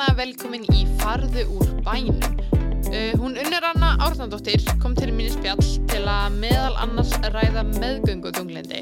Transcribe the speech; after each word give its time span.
hjartanlega 0.00 0.16
velkomin 0.16 0.62
í 0.72 0.86
Farðu 1.00 1.42
úr 1.58 1.72
bænum. 1.84 2.20
Uh, 2.88 3.12
hún 3.20 3.36
unnur 3.36 3.64
Anna 3.68 3.98
Árnandóttir 4.00 4.62
kom 4.80 4.94
til 4.96 5.12
mínu 5.12 5.34
spjall 5.34 5.60
til 5.90 6.06
að 6.08 6.38
meðal 6.40 6.78
annars 6.80 7.12
ræða 7.34 7.66
meðgöngu 7.68 8.32
þunglindi. 8.32 8.80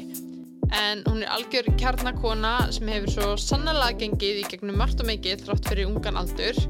En 0.71 1.03
hún 1.09 1.23
er 1.25 1.33
algjör 1.33 1.67
kjarnakona 1.75 2.71
sem 2.71 2.87
hefur 2.87 3.11
svo 3.11 3.33
sannlega 3.35 3.97
gengið 3.99 4.39
í 4.43 4.47
gegnum 4.47 4.79
margt 4.79 5.01
og 5.03 5.09
mikið 5.09 5.43
þrátt 5.43 5.67
fyrir 5.67 5.91
ungan 5.91 6.21
aldur. 6.21 6.63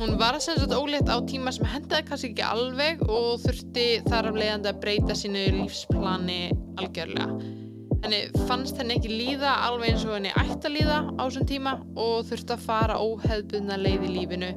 Hún 0.00 0.18
var 0.18 0.40
segja 0.42 0.64
þetta 0.64 0.82
ólétt 0.82 1.14
á 1.14 1.16
tíma 1.22 1.54
sem 1.54 1.70
hendaði 1.70 2.08
kannski 2.08 2.32
ekki 2.32 2.48
alveg 2.48 3.06
og 3.06 3.38
þurfti 3.44 3.86
þar 4.08 4.32
af 4.32 4.42
leiðandi 4.42 4.72
að 4.74 4.82
breyta 4.82 5.18
sínu 5.22 5.46
lífsplani 5.60 6.42
algjörlega. 6.80 7.67
Henni 8.04 8.20
fannst 8.46 8.78
henni 8.78 8.94
ekki 8.98 9.10
líða 9.10 9.56
alveg 9.66 9.92
eins 9.92 10.04
og 10.06 10.14
henni 10.14 10.30
ætti 10.38 10.68
að 10.68 10.74
líða 10.76 10.98
á 11.18 11.22
þessum 11.24 11.48
tíma 11.50 11.72
og 11.98 12.28
þurfti 12.28 12.54
að 12.54 12.66
fara 12.68 12.98
óheðbunna 13.02 13.78
leið 13.80 14.04
í 14.06 14.12
lífinu 14.14 14.50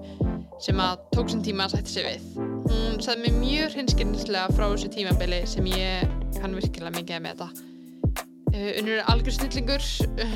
sem 0.62 0.82
að 0.84 1.08
tók 1.16 1.32
sem 1.34 1.42
tíma 1.42 1.66
að 1.66 1.76
sætti 1.78 1.96
sig 1.96 2.06
við. 2.06 2.28
Hún 2.70 3.00
sagði 3.02 3.24
mér 3.24 3.40
mjög 3.40 3.76
hrinskynnslega 3.76 4.54
frá 4.54 4.68
þessu 4.68 4.92
tímabili 4.94 5.42
sem 5.50 5.70
ég 5.72 6.14
kann 6.38 6.54
virkilega 6.58 6.94
mikið 7.00 7.24
með 7.26 7.42
þetta. 7.42 7.68
Uh, 8.52 8.70
unnur 8.82 9.00
er 9.00 9.10
algjör 9.10 9.38
snillingur 9.38 9.88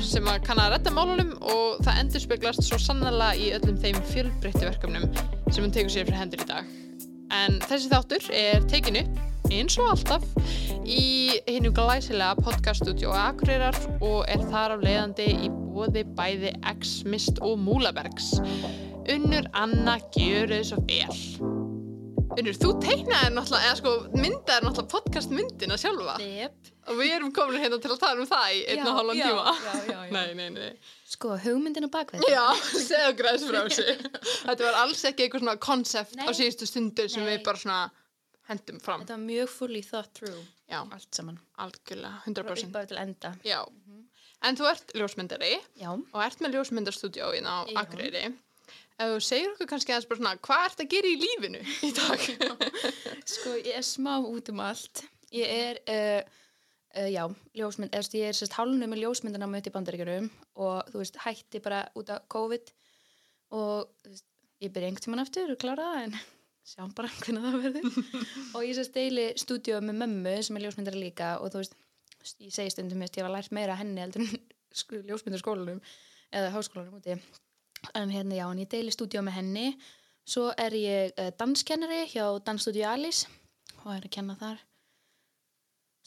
sem 0.02 0.32
að 0.32 0.42
kann 0.48 0.62
að 0.62 0.72
retta 0.74 0.94
málunum 0.96 1.34
og 1.44 1.78
það 1.86 2.02
endur 2.02 2.24
speglast 2.24 2.66
svo 2.66 2.80
sannlega 2.80 3.36
í 3.38 3.52
öllum 3.54 3.78
þeim 3.82 4.02
fjölbreyttu 4.10 4.64
verkefnum 4.64 5.06
sem 5.52 5.62
hún 5.62 5.74
tegur 5.76 5.94
sér 5.94 6.08
fyrir 6.08 6.22
hendur 6.24 6.42
í 6.42 6.48
dag. 6.48 6.74
En 7.36 7.60
þessi 7.68 7.92
þáttur 7.92 8.30
er 8.34 8.66
tekinu 8.70 9.04
eins 9.52 9.76
og 9.80 9.88
alltaf 9.92 10.24
í 10.86 11.38
hinnu 11.48 11.70
glæsilega 11.74 12.36
podcaststudio 12.42 13.12
Akureyrar 13.16 13.76
og 14.04 14.24
er 14.30 14.42
þar 14.50 14.76
af 14.76 14.84
leiðandi 14.84 15.26
í 15.46 15.50
bóði 15.50 16.02
bæði 16.16 16.52
X-Mist 16.76 17.40
og 17.44 17.58
Múlabergs. 17.62 18.32
Unnur 19.12 19.46
Anna 19.56 19.98
gjör 20.16 20.50
þið 20.54 20.64
svo 20.70 20.80
vel. 20.88 21.18
Unnur, 22.36 22.56
þú 22.60 22.70
teiknaði 22.82 23.28
náttúrulega, 23.32 23.68
eða 23.70 23.76
sko 23.78 23.92
myndaði 24.18 24.64
náttúrulega 24.66 24.90
podcastmyndina 24.92 25.76
sjálfa 25.80 26.16
Yep. 26.20 26.72
og 26.90 26.98
við 27.00 27.12
erum 27.16 27.30
komin 27.34 27.62
hérna 27.62 27.78
til 27.80 27.92
að 27.94 28.00
tala 28.02 28.20
um 28.20 28.28
það 28.28 28.48
í 28.52 28.58
einn 28.72 28.82
og 28.82 28.90
Já, 28.90 28.96
hálfan 28.98 29.16
já, 29.16 29.28
tíma. 29.30 29.54
já, 29.56 29.76
já, 29.86 29.94
já. 29.94 30.10
Nei, 30.16 30.34
nei, 30.34 30.50
nei. 30.50 30.72
Sko, 31.08 31.36
hugmyndin 31.46 31.86
á 31.88 31.90
bakvið. 31.94 32.26
Já, 32.28 32.44
segja 32.74 33.12
græs 33.16 33.46
frá 33.48 33.62
þessu. 33.64 33.86
Þetta 34.50 34.66
var 34.68 34.80
alls 34.82 35.04
ekki 35.08 35.24
eitthvað 35.28 35.46
svona 35.46 35.56
konsept 35.64 36.18
á 36.20 36.28
síðustu 36.36 36.68
stundir 36.68 37.08
sem 37.08 37.24
Nei. 37.24 37.36
við 37.38 37.46
bara 37.46 37.62
svona 37.62 37.80
hendum 38.48 38.80
fram. 38.82 39.02
Þetta 39.04 39.16
var 39.16 39.24
mjög 39.26 39.48
fully 39.52 39.82
thought 39.82 40.12
through, 40.14 40.40
Já, 40.70 40.80
allt 40.84 41.14
saman. 41.14 41.38
algjörlega, 41.58 42.22
Frá 42.24 42.32
100%. 42.32 42.70
uppáðu 42.70 42.90
til 42.92 43.00
enda. 43.02 43.32
Já, 43.46 43.60
en 44.46 44.56
þú 44.58 44.68
ert 44.70 44.92
ljósmyndari 44.94 45.52
Já. 45.80 45.90
og 45.92 46.20
ert 46.24 46.42
með 46.44 46.58
ljósmyndarstúdíó 46.58 47.32
hérna 47.34 47.60
á. 47.60 47.60
Akureyri. 47.82 48.24
Ef 48.96 49.10
þú 49.12 49.20
segir 49.20 49.50
okkur 49.52 49.68
kannski 49.68 49.92
aðeins 49.92 50.08
bara 50.08 50.20
svona, 50.22 50.36
hvað 50.46 50.64
ert 50.70 50.80
að 50.80 50.90
gera 50.94 51.08
í 51.10 51.16
lífinu 51.20 51.58
í 51.84 51.90
dag? 51.92 52.22
Sko, 53.34 53.56
ég 53.60 53.74
er 53.76 53.84
smá 53.84 54.14
út 54.24 54.48
um 54.48 54.62
allt. 54.64 55.02
Ég 55.36 55.50
er, 55.52 55.80
uh, 55.90 56.22
uh, 56.96 57.10
já, 57.12 57.24
ljósmynd, 57.58 57.92
eða 57.92 58.16
ég 58.22 58.30
er 58.30 58.38
sérst 58.38 58.56
hálfnu 58.56 58.88
með 58.88 59.02
ljósmyndina 59.04 59.48
með 59.50 59.66
upp 59.66 59.68
í 59.68 59.74
bandaríkjunum 59.74 60.30
og 60.64 60.88
þú 60.94 61.02
veist, 61.02 61.20
hætti 61.26 61.60
bara 61.60 61.82
út 61.98 62.14
af 62.14 62.24
COVID 62.32 62.72
og 63.58 63.90
þú 64.00 64.14
veist, 64.14 64.26
ég 64.64 64.72
byrja 64.72 64.88
einhvern 64.88 65.04
tímann 65.04 65.24
aftur 65.26 65.52
og 65.52 65.60
klára 65.60 65.90
það 65.92 66.02
en 66.06 66.16
sjáum 66.66 66.92
bara 66.96 67.10
hvernig 67.20 67.44
það 67.44 67.58
verður. 67.64 67.98
og 68.54 68.66
ég 68.66 68.76
sérst 68.78 68.96
deili 68.96 69.26
stúdíu 69.38 69.80
með 69.84 70.00
mömmu 70.02 70.36
sem 70.42 70.58
er 70.58 70.66
ljósmyndari 70.66 71.00
líka 71.00 71.36
og 71.40 71.52
þú 71.54 71.62
veist, 71.62 71.76
ég 72.42 72.54
segi 72.54 72.74
stundum, 72.74 73.04
ég 73.06 73.22
var 73.22 73.34
lært 73.34 73.54
meira 73.54 73.78
henni 73.78 74.02
heldur 74.02 74.26
en 74.26 74.40
sko, 74.80 75.02
ljósmyndarskólanum 75.06 75.82
eða 76.34 76.52
háskólanum 76.56 76.98
úti. 76.98 77.18
En 77.94 78.10
hérna, 78.10 78.34
já, 78.34 78.46
en 78.50 78.62
ég 78.64 78.70
deili 78.72 78.94
stúdíu 78.94 79.22
með 79.22 79.38
henni. 79.40 79.66
Svo 80.26 80.48
er 80.58 80.74
ég 80.74 81.12
uh, 81.22 81.30
danskennari 81.38 82.06
hjá 82.10 82.24
Dansstúdíu 82.42 82.86
Alice 82.88 83.28
og 83.84 83.92
er 83.94 84.08
að 84.08 84.14
kenna 84.16 84.34
þar 84.40 84.64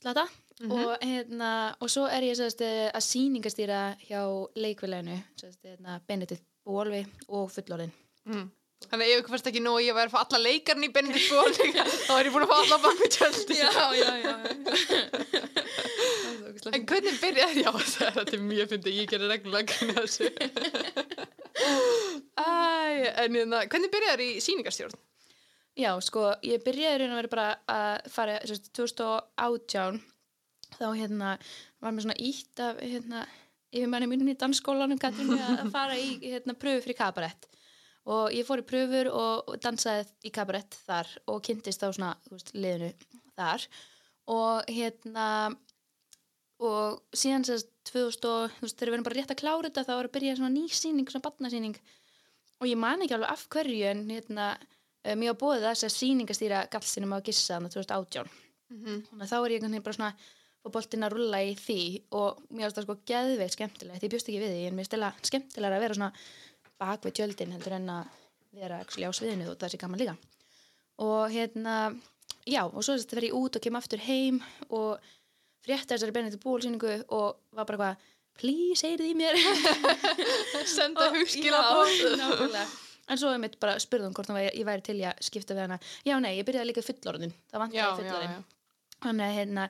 slata. 0.02 0.25
og, 0.68 0.98
hérna, 1.02 1.75
og 1.80 1.92
svo 1.92 2.06
er 2.12 2.25
ég 2.28 2.36
sérst, 2.36 2.62
eh, 2.62 2.90
að 2.92 3.06
sýningastýra 3.06 3.81
hjá 4.08 4.22
leikvileginu, 4.56 5.18
sérst, 5.40 5.62
hérna, 5.64 6.00
Benedikt 6.08 6.44
Bólvi 6.66 7.06
og 7.28 7.52
fullorðin. 7.52 7.94
Mm. 8.25 8.50
Þannig 8.88 9.06
að 9.06 9.12
ef 9.12 9.19
ykkur 9.19 9.34
fannst 9.35 9.50
ekki 9.51 9.62
nóg 9.62 9.75
að 9.78 9.85
ég 9.85 9.95
væri 9.97 10.07
að 10.09 10.13
fá 10.13 10.19
alla 10.22 10.40
leikarni 10.40 10.88
í 10.88 10.94
Benedikt 10.95 11.34
Ból, 11.35 11.51
þá 12.07 12.13
er 12.16 12.29
ég 12.29 12.34
búin 12.35 12.45
að 12.45 12.51
fá 12.51 12.57
alla 12.59 12.78
bak 12.85 13.01
við 13.01 13.12
tjöldi. 13.17 13.57
já, 13.59 14.12
já. 14.23 14.34
En 16.73 16.84
hvernig 16.84 17.19
byrjaði, 17.22 17.63
já 17.63 17.72
þetta 18.18 18.35
er 18.35 18.41
mjög 18.44 18.72
fyndið, 18.73 18.95
ég 19.00 19.12
gerir 19.12 19.31
reglulega 19.31 19.91
þessu. 20.00 20.28
Æ, 22.39 22.47
en 23.23 23.38
hérna, 23.38 23.62
hvernig 23.72 23.94
byrjaði 23.94 24.28
í 24.35 24.41
sýningarstjórn? 24.44 24.97
Já, 25.79 25.91
sko, 26.03 26.25
ég 26.44 26.63
byrjaði 26.66 27.03
raun 27.03 27.13
að 27.13 27.22
vera 27.22 27.31
bara 27.31 27.47
að 27.72 28.09
fara, 28.12 28.39
sérst, 28.50 28.72
2018 28.75 30.01
þá 30.75 30.88
hérna 30.97 31.35
var 31.79 31.95
mér 31.95 32.06
svona 32.06 32.19
ítt 32.19 32.63
af 32.63 32.81
hérna, 32.84 33.23
yfir 33.72 33.91
manni 33.91 34.09
mínum 34.12 34.31
í 34.31 34.35
dansskólanum 34.39 35.00
að 35.00 35.72
fara 35.72 35.95
í 35.95 36.18
hérna, 36.25 36.57
pröfu 36.59 36.84
fyrir 36.84 37.00
kabarett 37.00 37.47
og 38.09 38.34
ég 38.34 38.46
fór 38.47 38.64
í 38.64 38.68
pröfur 38.70 39.09
og 39.14 39.53
dansaði 39.62 40.08
í 40.25 40.31
kabarett 40.34 40.78
þar 40.88 41.09
og 41.30 41.42
kynntist 41.46 41.84
á 41.86 41.90
svona, 41.94 42.16
veist, 42.31 42.53
liðinu 42.58 42.92
þar. 43.38 43.66
Og 44.34 44.66
hérna 44.70 45.28
og 46.59 47.00
síðan 47.16 47.46
sérst 47.48 47.69
2000 47.90 48.28
og, 48.30 48.50
þú 48.58 48.66
veist, 48.66 48.75
þegar 48.80 48.92
við 48.92 48.98
erum 48.98 49.06
bara 49.08 49.19
rétt 49.19 49.31
að 49.34 49.40
klára 49.44 49.69
þetta 49.69 49.86
þá 49.88 49.94
var 49.96 50.09
að 50.09 50.16
byrja 50.18 50.36
svona 50.40 50.52
ný 50.56 50.66
sýning, 50.75 51.08
svona 51.09 51.25
barnasýning. 51.30 51.78
Og 52.59 52.68
ég 52.68 52.78
man 52.81 53.06
ekki 53.06 53.16
alveg 53.16 53.31
af 53.31 53.46
hverju 53.53 53.86
en 53.94 54.02
hérna, 54.12 54.50
mér 55.16 55.31
var 55.31 55.40
bóðið 55.46 55.69
þess 55.69 55.88
að 55.88 55.96
sýningastýra 55.96 56.66
gallsinum 56.74 57.16
á 57.16 57.24
Gissa 57.24 57.56
þannig 57.58 57.78
2018 57.78 58.36
Mhm. 58.69 59.00
þannig 59.09 59.24
að 59.25 59.31
þá 59.31 59.38
er 59.40 59.52
ég 59.56 59.62
veginn 59.64 59.81
bara 59.81 59.96
svona 59.98 60.14
og 60.68 60.72
boltinn 60.75 61.02
að 61.08 61.14
rulla 61.16 61.38
í 61.42 61.56
því 61.58 61.78
og 62.14 62.42
mér 62.52 62.68
finnst 62.68 62.78
það 62.78 62.84
sko 62.86 62.96
geðveikt 63.09 63.56
skemmtilegt, 63.56 64.03
ég 64.03 64.12
bjóst 64.12 64.28
ekki 64.30 64.42
við 64.44 64.52
því 64.53 64.68
en 64.68 64.75
mér 64.78 64.84
finnst 64.86 64.94
það 64.94 65.24
skemmtilega 65.30 65.78
að 65.80 65.84
vera 65.86 65.96
svona 65.98 66.12
bak 66.79 67.06
við 67.06 67.17
tjöldin 67.19 67.56
heldur 67.56 67.78
en 67.78 67.90
að 67.97 68.13
vera 68.59 68.79
actually 68.81 69.06
á 69.06 69.12
sviðinu 69.13 69.51
og 69.51 69.59
það 69.62 69.73
sé 69.73 69.81
gaman 69.81 70.01
líka 70.01 70.16
og 71.06 71.31
hérna, 71.31 71.75
já 72.50 72.63
og 72.66 72.81
svo 72.84 72.95
þetta 72.97 73.19
fer 73.19 73.28
ég 73.29 73.38
út 73.40 73.56
og 73.59 73.63
kem 73.63 73.78
aftur 73.79 74.01
heim 74.03 74.40
og 74.69 75.12
frétta 75.63 75.94
þessari 75.94 76.16
Benedikt 76.16 76.44
bólsýningu 76.44 76.95
og 77.16 77.39
var 77.56 77.68
bara 77.69 77.91
eitthvað 77.94 78.16
please, 78.39 78.88
heyrið 78.88 79.12
í 79.12 79.16
mér 79.19 79.35
Senda. 80.78 81.09
Já, 81.28 81.59
nákvæmlega. 82.16 82.68
En 83.09 83.18
svo 83.18 83.31
er 83.34 83.41
mitt 83.41 83.57
bara 83.59 83.75
spurðum 83.81 84.13
hvort 84.16 84.29
væri, 84.31 84.51
ég 84.53 84.68
væri 84.68 84.85
til 84.85 84.95
að 85.01 85.23
skipta 85.25 85.56
við 85.57 85.66
hana. 85.66 85.79
Já, 86.06 86.13
nei, 86.22 86.35
ég 86.38 86.45
byrjaði 86.47 86.69
líka 86.69 86.84
fullorðin. 86.85 87.34
Það 87.50 87.57
Já, 87.57 87.62
vantaði 87.63 87.79
já, 87.81 87.88
fullorðin. 87.97 88.44
Þannig 89.00 89.25
að 89.25 89.38
hérna, 89.39 89.66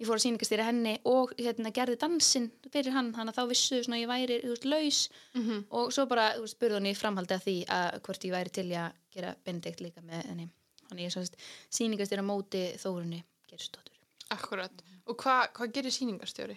ég 0.00 0.08
fór 0.08 0.16
að 0.16 0.22
sýningastýra 0.24 0.64
henni 0.64 0.94
og 1.08 1.34
hérna 1.36 1.72
gerði 1.76 1.98
dansinn 2.00 2.48
fyrir 2.72 2.94
hann. 2.94 3.10
Þannig 3.12 3.34
að 3.34 3.38
þá 3.40 3.50
vissu 3.50 3.80
svona 3.84 3.98
að 3.98 4.02
ég 4.02 4.10
væri, 4.10 4.38
þú 4.44 4.54
veist, 4.54 4.68
laus. 4.72 5.00
Mhm. 5.36 5.58
Og 5.76 5.92
svo 5.92 6.06
bara, 6.08 6.30
þú 6.38 6.46
veist, 6.46 6.56
spurði 6.56 6.78
hann 6.78 6.88
í 6.88 6.96
framhaldi 6.96 7.36
að 7.36 7.44
því 7.44 7.56
að 7.76 8.00
hvort 8.06 8.24
ég 8.24 8.34
væri 8.34 8.54
til 8.56 8.66
í 8.70 8.76
að 8.80 8.98
gera 9.14 9.34
Benedikt 9.44 9.84
líka 9.84 10.00
með 10.00 10.26
henni. 10.30 10.48
Þannig 10.88 11.06
ég 11.06 11.14
svo 11.14 11.24
sýningastýra 11.70 12.24
móti 12.24 12.64
Þórunni 12.80 13.22
Gerstóttur. 13.50 13.96
Akkurat. 14.30 14.82
Og 15.06 15.16
hvað 15.20 15.48
hva 15.58 15.70
gerir 15.74 15.92
sýningarstjóri? 15.92 16.56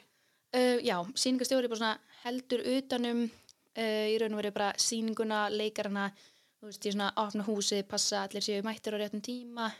Uh, 0.53 0.77
já, 0.85 0.97
sýningastjóri 1.17 1.67
bara 1.67 1.81
svona 1.81 1.97
heldur 2.23 2.61
utanum 2.77 3.23
uh, 3.25 4.05
í 4.07 4.19
raun 4.21 4.35
og 4.35 4.43
verið 4.43 4.53
bara 4.53 4.73
sýninguna, 4.77 5.47
leikarana 5.49 6.11
þú 6.61 6.69
veist, 6.69 6.85
ég 6.85 6.93
svona 6.93 7.11
opna 7.17 7.43
húsið, 7.43 7.87
passa 7.89 8.21
að 8.21 8.27
allir 8.29 8.45
séu 8.45 8.61
mættir 8.63 8.93
á 8.93 9.01
réttum 9.01 9.23
tíma 9.25 9.71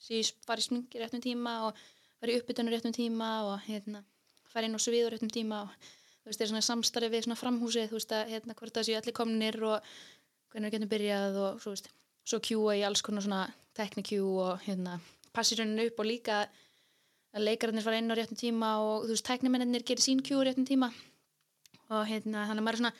séu 0.00 0.24
fara 0.46 0.62
í 0.62 0.64
smingi 0.64 1.00
réttum 1.00 1.22
tíma 1.22 1.56
og 1.68 1.80
fara 2.20 2.32
í 2.32 2.40
uppbytunum 2.40 2.72
réttum 2.74 2.94
tíma 2.94 3.30
og 3.48 3.66
hérna, 3.66 4.04
fara 4.52 4.68
inn 4.68 4.76
á 4.76 4.80
svið 4.80 5.08
á 5.08 5.12
réttum 5.14 5.32
tíma 5.32 5.62
og 5.64 5.74
þú 6.20 6.30
veist, 6.30 6.38
það 6.38 6.46
er 6.46 6.52
svona 6.52 6.66
samstarfi 6.68 7.12
við 7.12 7.26
svona 7.26 7.40
framhúsið, 7.40 7.88
þú 7.90 7.98
veist, 7.98 8.12
að 8.12 8.32
hérna 8.34 8.56
hvort 8.58 8.76
það 8.76 8.88
séu 8.88 8.98
allir 9.00 9.16
komnir 9.16 9.60
og 9.64 9.92
hvernig 10.52 10.68
við 10.68 10.76
getum 10.76 10.92
byrjað 10.94 11.38
og 11.40 11.60
svo 11.62 11.74
veist, 11.74 11.90
svo 12.28 12.40
kjúa 12.44 12.76
í 12.78 12.84
alls 12.86 13.02
konar 13.06 13.24
svona 13.24 13.42
teknikjú 13.78 14.26
og 14.44 14.64
hérna 14.66 14.98
passi 15.32 15.56
rauninni 15.56 15.88
upp 15.88 16.02
og 16.02 16.10
líka 16.10 16.40
að 17.30 17.46
leikararnir 17.46 17.86
fara 17.86 18.00
inn 18.02 18.10
á 18.10 18.18
réttum 18.18 18.38
tíma 18.38 18.72
og 18.84 19.06
þú 19.06 19.14
veist, 19.14 19.28
tæknimennir 19.28 19.86
gerir 19.86 20.02
sín 20.02 20.20
kjú 20.26 20.42
á 20.42 20.46
réttum 20.50 20.66
tíma. 20.66 20.90
Og 21.90 22.06
hérna, 22.06 22.46
þannig 22.46 22.60
að 22.60 22.66
maður 22.66 22.76
er 22.76 22.80
svona 22.82 22.96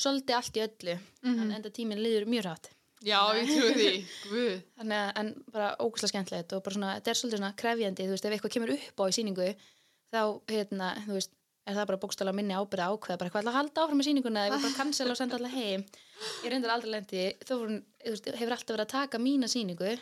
svolítið 0.00 0.36
allt 0.36 0.56
í 0.56 0.62
öllu. 0.64 0.98
Mhm. 1.22 1.40
en 1.42 1.52
enda 1.58 1.70
tíminn 1.70 2.00
liður 2.00 2.28
mjög 2.28 2.44
rætt 2.44 2.70
Já, 3.00 3.20
ég 3.38 3.48
trúi 3.48 3.74
því. 3.78 3.92
Guð. 4.28 4.56
þannig 4.76 4.98
að, 5.00 5.10
en 5.22 5.28
bara 5.54 5.68
ógæslega 5.80 6.10
skemmtilegt 6.12 6.52
og 6.52 6.62
bara 6.66 6.74
svona, 6.76 6.94
þetta 6.98 7.10
er 7.14 7.18
svolítið 7.20 7.40
svona 7.40 7.52
krefjandi 7.62 8.04
þú 8.08 8.12
veist, 8.16 8.26
ef 8.28 8.34
eitthvað 8.36 8.54
kemur 8.56 8.72
upp 8.76 9.00
á 9.00 9.04
í 9.08 9.14
sýningu 9.16 9.46
þá, 10.12 10.20
hérna, 10.52 10.88
þú 11.06 11.14
veist, 11.16 11.32
er 11.70 11.76
það 11.78 11.86
bara 11.92 12.00
bókstala 12.02 12.34
minni 12.36 12.56
ábyrða 12.56 12.88
ákveða, 12.92 13.18
bara 13.20 13.30
hvað 13.32 13.40
ætla 13.44 13.52
að 13.54 13.58
halda 13.60 13.84
áfram 13.86 14.00
með 14.00 14.08
sýninguna 14.10 14.42
eða 14.48 14.58
bara 14.64 14.76
cancela 14.76 15.14
og 15.14 15.18
senda 15.20 15.38
alla 15.38 15.52
heim 15.54 15.84
ég 16.44 16.50
reyndar 16.52 16.72
aldrei 16.74 16.90
lendi, 16.96 17.24
þú 17.48 17.58
veist, 17.70 18.28
hefur 18.36 18.54
alltaf 18.56 18.74
verið 18.74 18.84
að 18.84 18.92
taka 18.96 19.20
mína 19.22 19.48
sýningu 19.52 19.94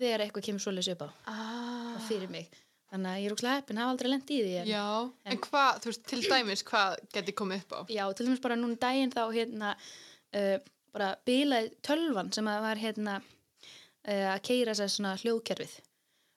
þegar 0.00 0.24
eitthvað 0.26 0.46
kemur 0.48 0.64
svoleiðis 0.64 0.90
upp 0.94 1.06
á 1.06 1.08
Ah. 1.30 1.98
fyrir 2.08 2.30
mig, 2.32 2.48
þannig 2.90 3.10
að 3.12 3.20
ég 3.20 3.26
er 3.30 3.34
úkslega 3.36 3.58
heppin 3.60 3.78
hafa 3.82 3.94
aldrei 3.94 4.10
lendi 4.10 4.38
í 4.40 4.42
því 4.46 4.54
en, 4.62 4.70
Já, 4.70 4.86
en 5.34 5.38
hvað, 5.46 5.80
þú 5.84 5.92
veist, 5.92 6.04
til 6.10 6.22
dæmis, 6.26 6.64
hvað 6.70 6.96
geti 7.14 7.36
komið 7.42 7.62
upp 7.66 7.74
á? 7.76 7.80
Já, 7.94 8.04
til 8.16 8.26
dæmis 8.30 8.40
bara 8.42 8.56
núna 8.58 8.72
um 8.72 8.80
daginn 8.86 9.12
þá 9.14 9.22
hérna 9.34 9.74
uh, 9.76 10.58
bara 10.94 11.12
bilaði 11.26 11.70
tölvan 11.86 12.32
sem 12.34 12.48
að 12.50 12.64
var 12.66 12.80
hérna 12.80 13.14
uh, 13.20 14.28
að 14.34 14.42
keira 14.48 14.74
þess 14.78 14.98
svona 14.98 15.16
hljóðkerfið. 15.20 15.76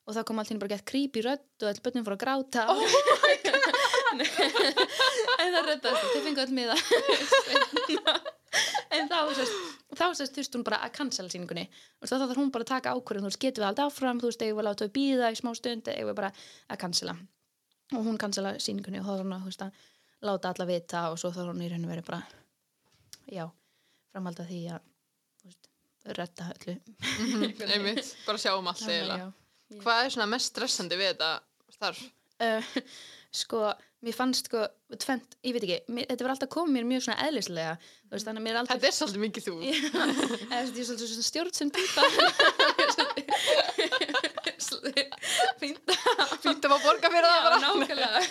Og 0.03 0.17
það 0.17 0.25
kom 0.27 0.39
allt 0.41 0.51
hérna 0.51 0.63
bara 0.65 0.75
gett 0.75 0.89
creepy 0.89 1.23
rödd 1.23 1.63
og 1.63 1.69
all 1.69 1.83
börnum 1.85 2.05
fór 2.07 2.17
að 2.17 2.23
gráta. 2.25 2.61
Oh 2.67 2.81
en 5.41 5.53
það 5.55 5.69
röddast 5.69 6.03
þau 6.13 6.21
fengu 6.27 6.41
öll 6.43 6.55
miða. 6.59 6.77
En 8.93 9.07
þá 9.09 9.15
sérst, 9.33 9.53
þá 9.97 10.03
sérst 10.13 10.35
þurfti 10.37 10.57
hún 10.59 10.65
bara 10.67 10.77
að 10.85 10.91
cancela 10.99 11.31
síningunni 11.31 11.63
og 11.97 12.09
þá 12.09 12.11
þarf 12.13 12.37
hún 12.37 12.51
bara 12.53 12.65
að 12.67 12.71
taka 12.75 12.91
ákvörðun 12.93 13.25
þú 13.25 13.31
veist, 13.31 13.39
getum 13.41 13.63
við 13.63 13.67
alltaf 13.69 13.89
áfram, 13.89 14.19
þú 14.21 14.29
veist, 14.29 14.43
eigum 14.43 14.59
við 14.59 14.61
að 14.61 14.67
láta 14.67 14.85
við 14.85 14.91
býða 14.97 15.31
í 15.33 15.39
smá 15.39 15.49
stund, 15.57 15.89
eigum 15.89 16.11
við 16.11 16.17
bara 16.19 16.29
að 16.69 16.81
cancela? 16.83 17.15
Og 17.97 18.05
hún 18.05 18.19
cancela 18.21 18.53
síningunni 18.61 19.01
og 19.01 19.07
þá 19.07 19.11
þarf 19.15 19.25
hún 19.25 19.33
að, 19.33 19.41
þú 19.41 19.49
veist, 19.49 19.65
að 19.65 20.29
láta 20.29 20.53
alla 20.53 20.69
vita 20.69 21.03
og 21.09 21.17
svo 21.23 21.33
þarf 21.33 21.49
hún 21.49 21.65
í 21.65 21.71
rauninu 21.71 21.89
verið 21.89 22.07
bara 22.11 22.21
já, 23.33 23.45
framhalda 24.13 24.45
því 24.47 24.59
að 24.75 24.83
veist, 25.43 25.71
redda 26.19 26.49
öllu. 26.55 26.75
Einmitt, 27.73 28.13
bara 28.27 28.41
sjáum 28.41 28.69
allt 28.69 28.85
eiginlega. 28.85 29.31
hvað 29.81 30.03
er 30.03 30.13
svona 30.15 30.29
mest 30.35 30.53
stressandi 30.53 30.99
við 30.99 31.13
þetta 31.15 31.33
starf? 31.73 32.03
uh, 32.43 32.77
sko, 33.43 33.63
mér 34.03 34.17
fannst 34.17 34.49
sko 34.49 34.65
tvent, 35.01 35.37
ég 35.45 35.55
veit 35.55 35.65
ekki, 35.65 35.79
mér, 35.95 36.07
þetta 36.11 36.27
var 36.27 36.35
alltaf 36.35 36.51
komið 36.53 36.77
mér 36.77 36.89
mjög 36.91 37.05
svona 37.07 37.27
eðlislega, 37.27 37.75
veist, 38.13 38.31
mér 38.37 38.53
er 38.53 38.61
aldrei 38.61 38.75
þetta 38.77 38.91
er 38.91 38.97
svolítið 38.99 39.25
mikið 39.27 39.47
þú. 39.47 39.55
Ég 39.69 39.79
er 40.59 40.69
svolítið 40.69 41.13
svona 41.13 41.29
stjórn 41.29 41.55
sem 41.57 41.73
týpa 41.73 42.07
fínt 45.63 46.65
að 46.65 46.73
fá 46.73 46.77
borga 46.83 47.11
fyrir 47.13 47.27
það 47.29 47.47
bara. 47.47 47.59
nákvæmlega. 47.63 48.21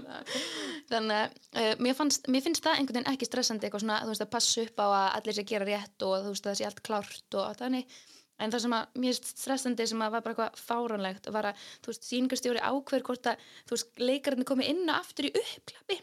Þannig 0.90 1.16
að 1.16 1.34
uh, 1.62 1.74
mér, 1.82 1.98
fannst, 1.98 2.30
mér 2.32 2.44
finnst 2.46 2.64
það 2.64 2.78
einhvern 2.78 3.00
veginn 3.00 3.12
ekki 3.12 3.28
stressandi 3.28 3.68
eitthvað 3.68 3.84
svona, 3.84 3.98
þú 4.04 4.14
veist, 4.14 4.24
að 4.26 4.32
passa 4.36 4.64
upp 4.64 4.82
á 4.82 4.86
að 4.88 5.08
allir 5.18 5.38
sé 5.38 5.46
gera 5.50 5.68
rétt 5.68 6.06
og 6.06 6.14
þú 6.24 6.34
veist, 6.34 6.46
að 6.46 6.52
það 6.52 6.60
sé 6.60 6.68
allt 6.70 6.82
klárt 6.86 7.38
og 7.40 7.58
þannig, 7.60 7.98
en 8.40 8.54
það 8.54 8.64
sem 8.64 8.76
að 8.78 9.00
mér 9.04 9.18
stressandi 9.20 9.88
sem 9.90 10.04
að 10.04 10.14
var 10.14 10.24
bara 10.24 10.36
eitthvað 10.36 10.62
fáránlegt 10.64 11.28
var 11.34 11.50
að, 11.50 11.66
þú 11.84 11.92
veist, 11.92 12.08
sýningarstjóri 12.08 12.64
ákveður 12.64 13.06
hvort 13.10 13.30
að, 13.32 13.44
þú 13.68 13.76
veist, 13.76 13.92
leikarinn 14.00 14.48
komi 14.48 14.70
inn 14.72 14.86
og 14.88 14.96
aftur 14.96 15.28
í 15.28 15.34
uppklappi. 15.42 16.00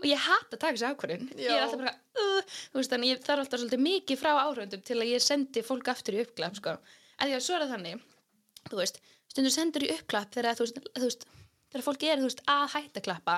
Og 0.00 0.06
ég 0.08 0.22
hatt 0.24 0.54
að 0.54 0.62
taka 0.62 0.72
þessi 0.78 0.88
ákvörðin 0.88 1.26
ég 1.36 1.50
er 1.52 1.66
alltaf 1.66 1.82
bara, 1.82 1.90
uh, 2.16 2.54
þú 2.72 2.80
veist, 2.80 2.94
ég 3.04 3.20
þarf 3.26 3.42
alltaf 3.42 3.60
svolítið 3.60 3.82
mikið 3.84 4.20
frá 4.22 4.30
áhrifundum 4.46 4.84
til 4.88 4.96
að 4.96 5.10
ég 5.10 5.24
sendi 5.24 5.64
fólk 5.66 5.90
aftur 5.92 6.16
í 6.16 6.22
uppklapp, 6.24 6.56
sko. 6.56 6.72
En 7.20 7.28
því 7.28 7.36
að 7.36 7.44
svo 7.44 7.56
er 7.58 7.64
það 7.66 7.74
þannig, 7.74 8.06
þú 8.68 8.80
veist 8.80 9.00
stundur 9.30 9.54
sendur 9.54 9.86
í 9.86 9.92
uppklapp 9.94 10.34
þegar 10.34 10.58
þú 10.58 10.66
veist, 10.66 10.80
þú 10.96 11.06
veist 11.06 11.26
þegar 11.70 11.86
fólki 11.86 12.10
er, 12.10 12.20
þú 12.20 12.30
veist, 12.30 12.44
að 12.50 12.64
hætta 12.74 13.02
klappa 13.04 13.36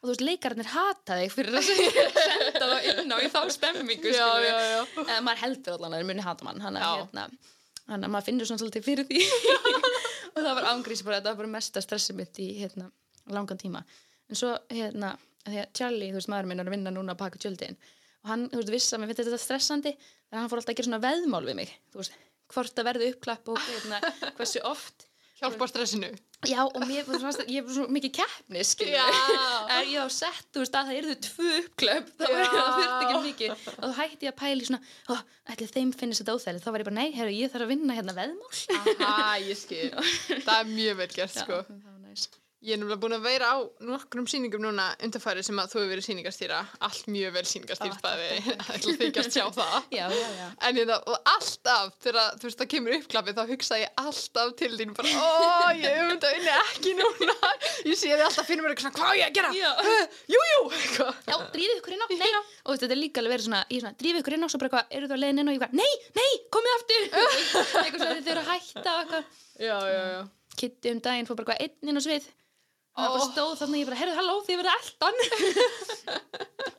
og 0.00 0.04
þú 0.04 0.12
veist, 0.12 0.24
leikararnir 0.24 0.70
hata 0.72 1.16
þig 1.20 1.32
fyrir 1.34 1.58
að 1.60 1.70
senda 1.70 2.66
það 2.66 2.90
inn 2.92 3.14
á 3.14 3.18
í 3.20 3.30
þá 3.32 3.40
stemmingu, 3.56 4.12
já, 4.14 4.28
já, 4.44 4.54
já. 4.74 4.82
eða 5.06 5.22
maður 5.26 5.42
heldur 5.44 5.76
allan 5.76 5.96
að 5.96 6.02
þeir 6.02 6.10
muni 6.12 6.26
hata 6.26 6.46
mann 6.46 6.62
hann 6.64 6.78
Já. 6.80 6.86
að 6.86 7.00
hérna 7.00 7.26
maður 8.06 8.26
finnur 8.28 8.48
svona 8.48 8.62
svolítið 8.62 8.86
fyrir 8.86 9.08
því 9.08 9.20
og 10.34 10.38
það 10.40 10.52
var 10.54 10.68
ángrís 10.70 11.02
bara, 11.06 11.18
þetta 11.18 11.32
var 11.32 11.40
bara 11.42 11.54
mesta 11.56 11.82
stressi 11.84 12.14
mitt 12.16 12.38
í 12.40 12.52
hérna 12.60 12.90
langan 13.34 13.60
tíma 13.60 13.82
en 14.30 14.38
svo 14.38 14.52
hérna, 14.70 15.16
því 15.46 15.62
að 15.64 15.72
Charlie, 15.76 16.12
þú 16.12 16.20
veist, 16.20 16.30
maður 16.30 16.50
minn 16.52 16.62
er 16.62 16.70
að 16.70 16.76
vinna 16.76 16.94
núna 16.94 17.16
að 17.16 17.22
baka 17.24 17.40
tjöldin 17.42 17.78
og 18.22 18.30
hann, 18.30 18.46
þú 18.52 18.60
veist, 18.60 18.74
vissi 18.76 18.94
að 18.94 19.02
mér 19.02 19.10
finnst 19.10 19.24
þetta 19.24 19.42
stressandi 19.42 19.94
þannig 19.96 20.36
að 20.36 20.40
hann 20.40 20.52
fór 20.52 20.60
alltaf 20.62 20.74
að 20.74 20.78
gera 20.80 20.90
svona 20.90 21.02
veðmál 21.04 21.42
við 21.48 21.58
mig 21.60 21.72
þú 21.90 22.02
veist, 22.02 22.18
hvort 22.54 22.82
að 22.82 22.88
verði 22.90 23.12
uppklapp 23.14 23.52
og 23.54 23.62
hérna, 23.66 24.00
hversu 24.38 24.62
oft. 24.68 25.06
Hjálpa 25.40 25.70
stressinu. 25.70 26.10
Já, 26.48 26.58
og 26.66 26.82
mér 26.88 27.06
fannst 27.08 27.46
ég 27.48 27.64
er 27.64 27.72
svo 27.72 27.86
mikið 27.92 28.12
keppni, 28.18 28.60
skilur 28.64 28.92
Já. 28.96 29.04
En 29.76 29.88
ég 29.88 30.00
á 30.04 30.08
sett, 30.12 30.46
þú 30.52 30.62
veist, 30.62 30.76
að 30.76 30.90
það 30.90 30.98
eru 30.98 31.14
tvö 31.26 31.48
uppklöp 31.62 32.10
var 32.20 32.34
Já. 32.34 32.50
það 32.50 32.68
þurfti 32.76 33.06
ekki 33.06 33.22
mikið. 33.26 33.64
Og 33.72 33.86
þá 33.86 34.00
hætti 34.02 34.28
ég 34.28 34.34
að 34.34 34.38
pæli 34.42 34.68
svona 34.68 34.80
Ó, 35.08 35.14
ætli 35.52 35.70
þeim 35.72 35.94
finnist 35.96 36.24
þetta 36.24 36.36
óþægilegt? 36.36 36.64
Þá 36.66 36.70
var 36.74 36.84
ég 36.84 36.90
bara, 36.90 36.98
nei, 37.00 37.08
herru, 37.16 37.32
ég 37.36 37.52
þarf 37.54 37.66
að 37.66 37.72
vinna 37.72 37.96
hérna 37.96 38.16
veðmál. 38.16 38.60
Aha, 39.00 39.32
ég 39.44 39.60
skil. 39.60 39.88
Það 40.44 40.54
er 40.58 40.70
mjög 40.74 41.00
vel 41.00 41.10
gert 41.16 41.36
sko. 41.40 41.62
Það 41.70 41.88
var 41.88 42.00
næs 42.04 42.28
Ég 42.60 42.74
er 42.74 42.80
nefnilega 42.82 43.00
búin 43.00 43.14
að 43.16 43.22
vera 43.24 43.46
á 43.56 43.64
nokkrum 43.88 44.26
sýningum 44.28 44.60
núna 44.60 44.90
undarfæri 45.00 45.40
sem 45.40 45.56
að 45.62 45.70
þú 45.72 45.78
hefur 45.78 45.92
verið 45.94 46.04
sýningarstýra. 46.04 46.58
Allt 46.84 47.06
mjög 47.08 47.30
vel 47.32 47.44
sýningarstýrt 47.48 48.02
bæði. 48.04 48.26
ætla 48.74 48.92
þykjast 49.00 49.32
sjá 49.32 49.44
það. 49.56 49.76
Já, 49.96 50.04
já, 50.12 50.28
já. 50.36 50.48
En 50.68 50.76
ég 50.76 50.84
það, 50.90 51.00
og 51.08 51.16
alltaf 51.32 51.94
þegar 52.04 52.36
þú 52.36 52.44
veist 52.44 52.60
það 52.60 52.68
kemur 52.74 52.96
uppklappið 52.98 53.38
þá 53.38 53.44
hugsa 53.48 53.78
ég 53.80 53.88
alltaf 54.02 54.52
til 54.60 54.72
þín 54.76 54.92
bara, 54.98 55.08
ó, 55.08 55.72
ég 55.72 55.88
hef 55.96 56.04
þetta 56.12 56.28
unni 56.36 56.52
ekki 56.58 56.92
núna. 56.98 57.36
Ég 57.88 57.96
sé 57.96 58.10
þið 58.12 58.24
alltaf 58.26 58.44
fyrir 58.50 58.60
mér 58.60 58.74
eitthvað 58.74 58.84
svona, 58.90 58.98
hvað 58.98 59.08
á 59.08 59.16
ég 59.16 59.24
að 59.24 59.36
gera? 59.38 59.50
Uh, 59.80 60.04
jú, 60.34 60.44
Já, 61.30 61.36
drífið 61.54 61.78
ykkur 61.78 61.96
inn 61.96 62.04
á, 62.04 62.08
nei. 62.12 62.28
Og 62.66 62.76
þetta 62.76 62.92
er 62.92 63.00
líka 63.00 63.24
alveg 63.24 63.32
verið 63.38 63.46
svona, 63.48 63.62
ég 63.70 63.80
er 63.80 63.84
svona, 63.86 63.96
drífið 64.04 64.20
ykkur 64.20 64.36
inn 64.36 64.44
á 64.44 64.48
Svo 64.50 64.60
bara 64.60 64.68
eitthvað, 64.68 64.92
eru 64.98 65.08
þú 65.08 65.14
að 69.70 69.88
að 70.20 70.28
Kitty 70.60 70.90
um 70.92 71.00
daginn 71.00 71.24
fór 71.28 71.38
bara 71.38 71.54
eitthvað 71.56 71.70
einn 71.80 71.88
inn 71.94 72.00
á 72.00 72.02
svið 72.04 72.24
og 73.00 73.06
það 73.06 73.16
bara 73.16 73.26
stóð 73.30 73.52
þarna 73.60 73.76
og 73.76 73.80
ég 73.80 73.88
bara, 73.90 73.98
heyrðu, 74.00 74.14
halló, 74.20 74.34
þið 74.46 74.60
verið 74.60 74.74
eldan. 74.78 75.16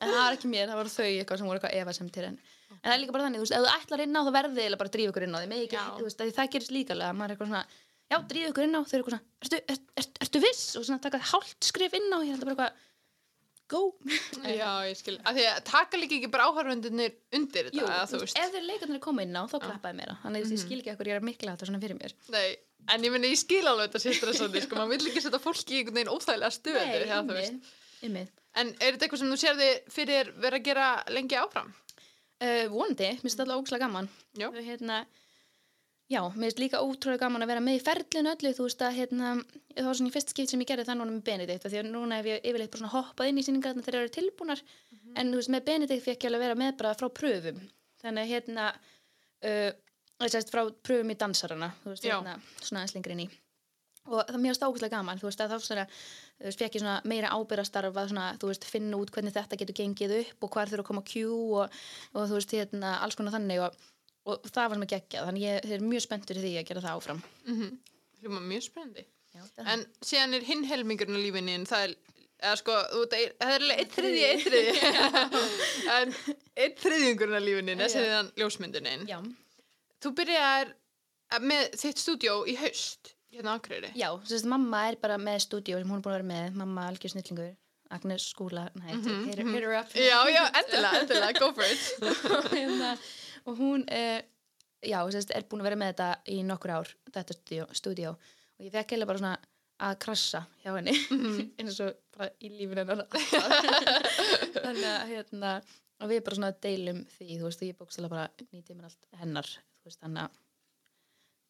En 0.01 0.09
það 0.09 0.17
var 0.21 0.35
ekki 0.37 0.49
mér, 0.51 0.65
það 0.71 0.79
voru 0.79 0.91
þau 0.95 1.05
eitthvað 1.05 1.41
sem 1.41 1.49
voru 1.51 1.59
eitthvað 1.59 1.77
efasemtir 1.81 2.27
en, 2.27 2.37
en 2.71 2.79
það 2.81 2.93
er 2.95 3.01
líka 3.03 3.15
bara 3.15 3.25
þannig, 3.27 3.41
þú 3.41 3.45
veist, 3.45 3.55
ef 3.57 3.61
þú 3.61 3.73
ætlar 3.75 4.03
inn 4.05 4.17
á 4.17 4.21
þá 4.21 4.31
verðið 4.37 4.61
eiginlega 4.61 4.81
bara 4.81 4.89
að 4.89 4.95
drífa 4.95 5.11
ykkur 5.11 5.25
inn 5.27 5.35
á 5.35 5.39
því, 5.41 5.49
með 5.51 5.65
ekki, 5.65 5.83
þú 5.97 6.05
veist, 6.07 6.23
að 6.23 6.31
það 6.37 6.51
gerist 6.55 6.73
líka 6.73 6.95
alveg 6.95 7.11
að 7.11 7.19
maður 7.19 7.29
er 7.29 7.35
eitthvað 7.35 7.51
svona, 7.51 7.63
já, 8.11 8.17
drífa 8.31 8.51
ykkur 8.51 8.65
inn 8.65 8.73
á 8.73 8.81
þau 8.81 8.95
eru 8.97 9.01
eitthvað 9.01 9.13
svona, 9.13 9.25
ertu, 9.45 9.59
er, 9.61 9.81
er, 10.01 10.07
ertu 10.25 10.41
viss? 10.47 10.63
Og 10.79 10.87
svona 10.87 11.03
taka 11.05 11.21
hálft 11.31 11.69
skrif 11.69 11.97
inn 11.99 12.09
á, 12.09 12.17
ég 12.25 12.33
held 12.33 12.41
að 12.41 12.49
bara 12.49 12.55
eitthvað 12.57 12.89
go, 13.71 13.81
Já, 14.59 14.69
ég 14.87 14.97
skil, 14.99 15.15
að 15.27 15.39
því 15.39 15.45
að 15.51 15.61
taka 15.69 15.99
líka 16.01 16.17
ekki 16.17 16.31
bara 16.33 16.47
áhörfundinir 16.49 17.15
undir 17.37 17.69
þetta, 17.69 17.79
jú, 17.79 17.85
eða, 17.87 18.09
þú 18.11 18.19
veist, 18.23 18.41
ef 18.41 18.51
þeir 18.55 18.67
leikarnir 18.67 19.01
koma 19.03 19.25
inn 19.25 19.39
á 19.39 19.43
þá 19.51 19.57
klappaði 19.63 19.99
mér 20.01 20.13
þannig 20.25 20.45
að 20.45 20.53
ég 20.55 20.61
skil 20.65 20.79
ekki 20.81 20.93
ekkur 20.95 21.11
ég 21.11 21.19
er 21.19 21.25
mikla 21.29 21.55
þetta 21.55 21.69
svona 21.69 21.81
fyrir 21.83 21.99
mér. 21.99 22.15
Nei, 22.35 22.49
en 22.95 23.07
ég 23.07 23.15
minni, 23.15 23.31
ég 23.31 23.41
skil 23.41 23.63
alveg 23.63 23.89
þetta 23.89 24.03
sér 24.05 24.19
stressandi, 24.19 24.63
sko, 24.65 24.79
maður 24.79 24.93
vill 24.97 25.11
ekki 25.11 25.23
setja 25.25 25.41
fólki 25.43 25.77
í 25.77 25.81
einhvern 25.81 25.99
veginn 26.01 26.13
óþægilega 26.15 26.57
stöðu, 26.57 26.85
já, 27.07 27.17
þú 27.21 27.37
veist. 27.37 27.55
einmitt, 27.55 28.01
einmitt. 28.07 28.37
En 28.59 28.73
er 28.81 28.95
þetta 28.97 29.07
eitthvað 29.07 29.21
sem 29.21 29.31
þú 29.31 29.39
sér 29.39 29.59
þig 29.61 29.91
fyrir 29.95 30.31
vera 30.43 30.59
að 30.59 30.65
gera 30.67 30.87
lengi 31.15 31.39
áfram? 31.39 31.71
Uh, 32.41 32.65
vonandi, 32.73 33.11
mér 33.13 33.21
finnst 33.21 33.39
þetta 33.39 33.55
ógslag 33.55 33.83
gaman. 33.83 34.09
Já. 34.35 34.47
Hérna, 34.65 35.03
já, 36.11 36.21
mér 36.35 36.49
finnst 36.49 36.61
líka 36.61 36.81
ótrúlega 36.83 37.23
gaman 37.23 37.45
að 37.45 37.51
vera 37.53 37.63
með 37.63 37.77
í 37.77 37.83
ferlinu 37.85 38.31
öllu 38.33 38.53
þú 38.57 38.65
veist 38.67 38.81
að 38.83 38.97
hérna, 38.97 39.33
það 39.75 39.87
var 39.87 39.99
svona 39.99 40.11
í 40.11 40.15
fyrst 40.15 40.33
skipt 40.33 40.51
sem 40.51 40.63
ég 40.63 40.71
gerði 40.71 40.87
það 40.89 40.97
núna 40.99 41.15
með 41.15 41.27
Benedikt 41.29 41.67
því 41.67 41.79
að 41.81 41.91
núna 41.91 42.17
hef 42.19 42.29
ég 42.29 42.47
yfirleitt 42.49 42.73
bara 42.73 42.81
svona 42.83 42.95
hoppað 42.95 43.31
inn 43.31 43.39
í 43.39 43.45
sýningarna 43.47 43.85
þegar 43.85 43.97
þeir 43.97 44.07
eru 44.07 44.15
tilbúnar. 44.17 44.63
En 45.15 45.31
þú 45.31 45.39
veist 45.39 45.53
með 45.55 45.67
Benedikt 45.69 46.05
fekk 46.07 46.25
ég 46.25 46.31
alveg 46.31 46.43
vera 46.45 46.57
með 46.59 46.73
bara 46.81 46.97
frá 46.99 47.07
pröfum. 47.21 47.61
Þannig 48.01 48.25
að 48.25 48.33
hérna 48.35 48.65
uh, 48.71 49.69
að 50.21 50.51
frá 50.51 50.63
pröfum 50.83 51.13
í 51.13 51.19
dansarana 51.23 51.71
þú 51.83 51.93
veist 51.93 52.09
Já. 52.09 52.17
hérna, 52.17 52.35
svona 52.59 52.83
aðeins 52.83 52.97
lengri 52.97 53.15
inn 53.15 53.23
í. 53.25 53.29
Og 54.09 54.25
það 54.25 54.37
mér 54.41 54.49
finnst 54.49 54.63
ógæslega 54.65 54.97
gaman 54.97 55.19
þú 55.21 55.27
veist 55.29 55.41
að 55.43 55.51
þá 55.53 55.65
svona, 55.67 55.83
þú 56.39 56.47
veist, 56.47 56.61
fekk 56.61 56.75
ég 56.75 56.83
svona 56.83 56.95
meira 57.05 57.31
ábyrðastarf 57.37 57.97
að 58.01 58.11
svona, 58.11 58.27
þú 58.41 58.49
veist, 58.49 58.65
finna 58.65 58.97
út 58.97 59.11
hvernig 59.13 59.35
þetta 59.35 59.59
getur 59.61 59.77
gengið 59.77 60.15
upp 60.17 60.47
og 60.47 60.55
hvar 60.55 60.71
þurfa 60.71 60.81
að 60.81 60.89
koma 60.89 61.03
Q 61.05 61.21
og, 61.29 61.81
og 62.15 62.25
þú 62.31 62.39
veist, 62.39 62.55
hérna, 62.57 62.95
alls 63.05 63.19
konar 63.19 63.35
þannig 63.35 63.61
og, 63.67 63.77
og 64.25 64.45
það 64.49 64.67
var 64.67 64.77
sem 64.77 64.85
að 64.85 64.93
gegja 64.95 65.25
þannig 65.27 65.45
ég 65.47 65.71
eru 65.75 65.87
mjög 65.89 66.03
spenntur 66.05 66.37
í 66.37 66.43
því 66.45 66.51
að 66.61 66.67
gera 66.69 66.83
það 66.85 66.97
áfram 66.99 67.23
Mm 67.45 67.71
Hljóma 68.21 68.39
mjög 68.45 68.63
spennandi. 68.67 69.03
En 69.65 69.83
síðan 70.05 70.35
er 70.37 70.43
hinn 70.45 70.65
helmingurinn 70.69 71.17
á 71.17 71.21
lífinni, 71.23 71.55
það 71.65 71.85
er, 71.87 71.93
eða 72.43 72.57
sko, 72.59 72.75
þú 72.91 73.05
það 73.41 73.53
er 73.55 73.63
eitt 73.79 73.95
þriði, 73.95 74.19
eitt 74.27 74.43
þriði, 74.45 74.73
en 75.95 76.13
eitt 76.53 76.83
þriðjungurinn 76.83 77.39
á 77.39 77.41
lífinni, 77.41 77.73
Já. 77.73 77.81
þessi 77.81 78.03
þann 78.11 78.29
ljósmyndunin. 78.37 79.07
já, 79.09 79.17
Þú 80.01 80.11
byrjar 80.19 80.73
með 81.41 81.73
þitt 81.81 82.03
stúdjó 82.03 82.35
í 82.45 82.55
haust, 82.61 83.15
hérna 83.33 83.55
á 83.55 83.57
Akureyri. 83.57 83.89
já, 83.97 84.09
sérst 84.29 84.49
mamma 84.53 84.83
er 84.91 84.99
bara 85.01 85.17
með 85.17 85.39
stúdíu 85.47 85.79
sem 85.79 85.89
hún 85.89 85.97
er 85.97 86.05
búin 86.05 86.13
að 86.13 86.19
vera 86.19 86.29
með, 86.35 86.61
mamma 86.61 86.85
algjör 86.91 87.15
snillingur 87.15 87.51
Agnes 87.91 88.29
skúla, 88.31 88.69
næ, 88.75 88.93
mm 88.93 89.01
-hmm. 89.01 89.25
hit 89.25 89.39
her 89.39 89.73
up 89.79 89.89
Já, 89.95 90.19
já, 90.29 90.43
endilega, 90.61 91.01
endilega, 91.01 91.39
go 91.39 91.51
for 91.53 91.63
it. 91.65 91.81
og, 93.45 93.55
hún 93.57 93.85
uh, 93.87 94.19
já, 94.81 94.99
sérst, 95.13 95.33
er 95.35 95.47
búin 95.49 95.63
að 95.63 95.71
vera 95.71 95.79
með 95.81 95.93
þetta 95.93 96.09
í 96.33 96.41
nokkur 96.47 96.75
ár, 96.79 96.91
þetta 97.13 97.37
stúdíó, 97.77 98.15
og 98.17 98.65
ég 98.65 98.73
fekk 98.73 98.93
eiginlega 98.93 99.11
bara 99.11 99.23
svona 99.23 99.37
að 99.81 99.95
krassa 100.03 100.43
hjá 100.61 100.73
henni 100.75 100.93
eins 101.59 101.79
og 101.81 101.95
bara 102.13 102.29
í 102.41 102.51
lífinu 102.53 102.85
þannig 104.63 104.89
að 104.91 105.13
hérna 105.13 105.55
og 106.01 106.09
við 106.11 106.23
bara 106.25 106.37
svona 106.37 106.53
deilum 106.65 107.01
því 107.15 107.39
þú 107.39 107.47
veist, 107.47 107.65
ég 107.65 107.79
bókstala 107.79 108.11
bara 108.11 108.27
nýtið 108.51 108.77
mér 108.77 108.89
allt 108.89 109.09
hennar 109.21 109.49
þú 109.49 109.89
veist, 109.89 110.01
þannig 110.01 110.23
að 110.25 110.39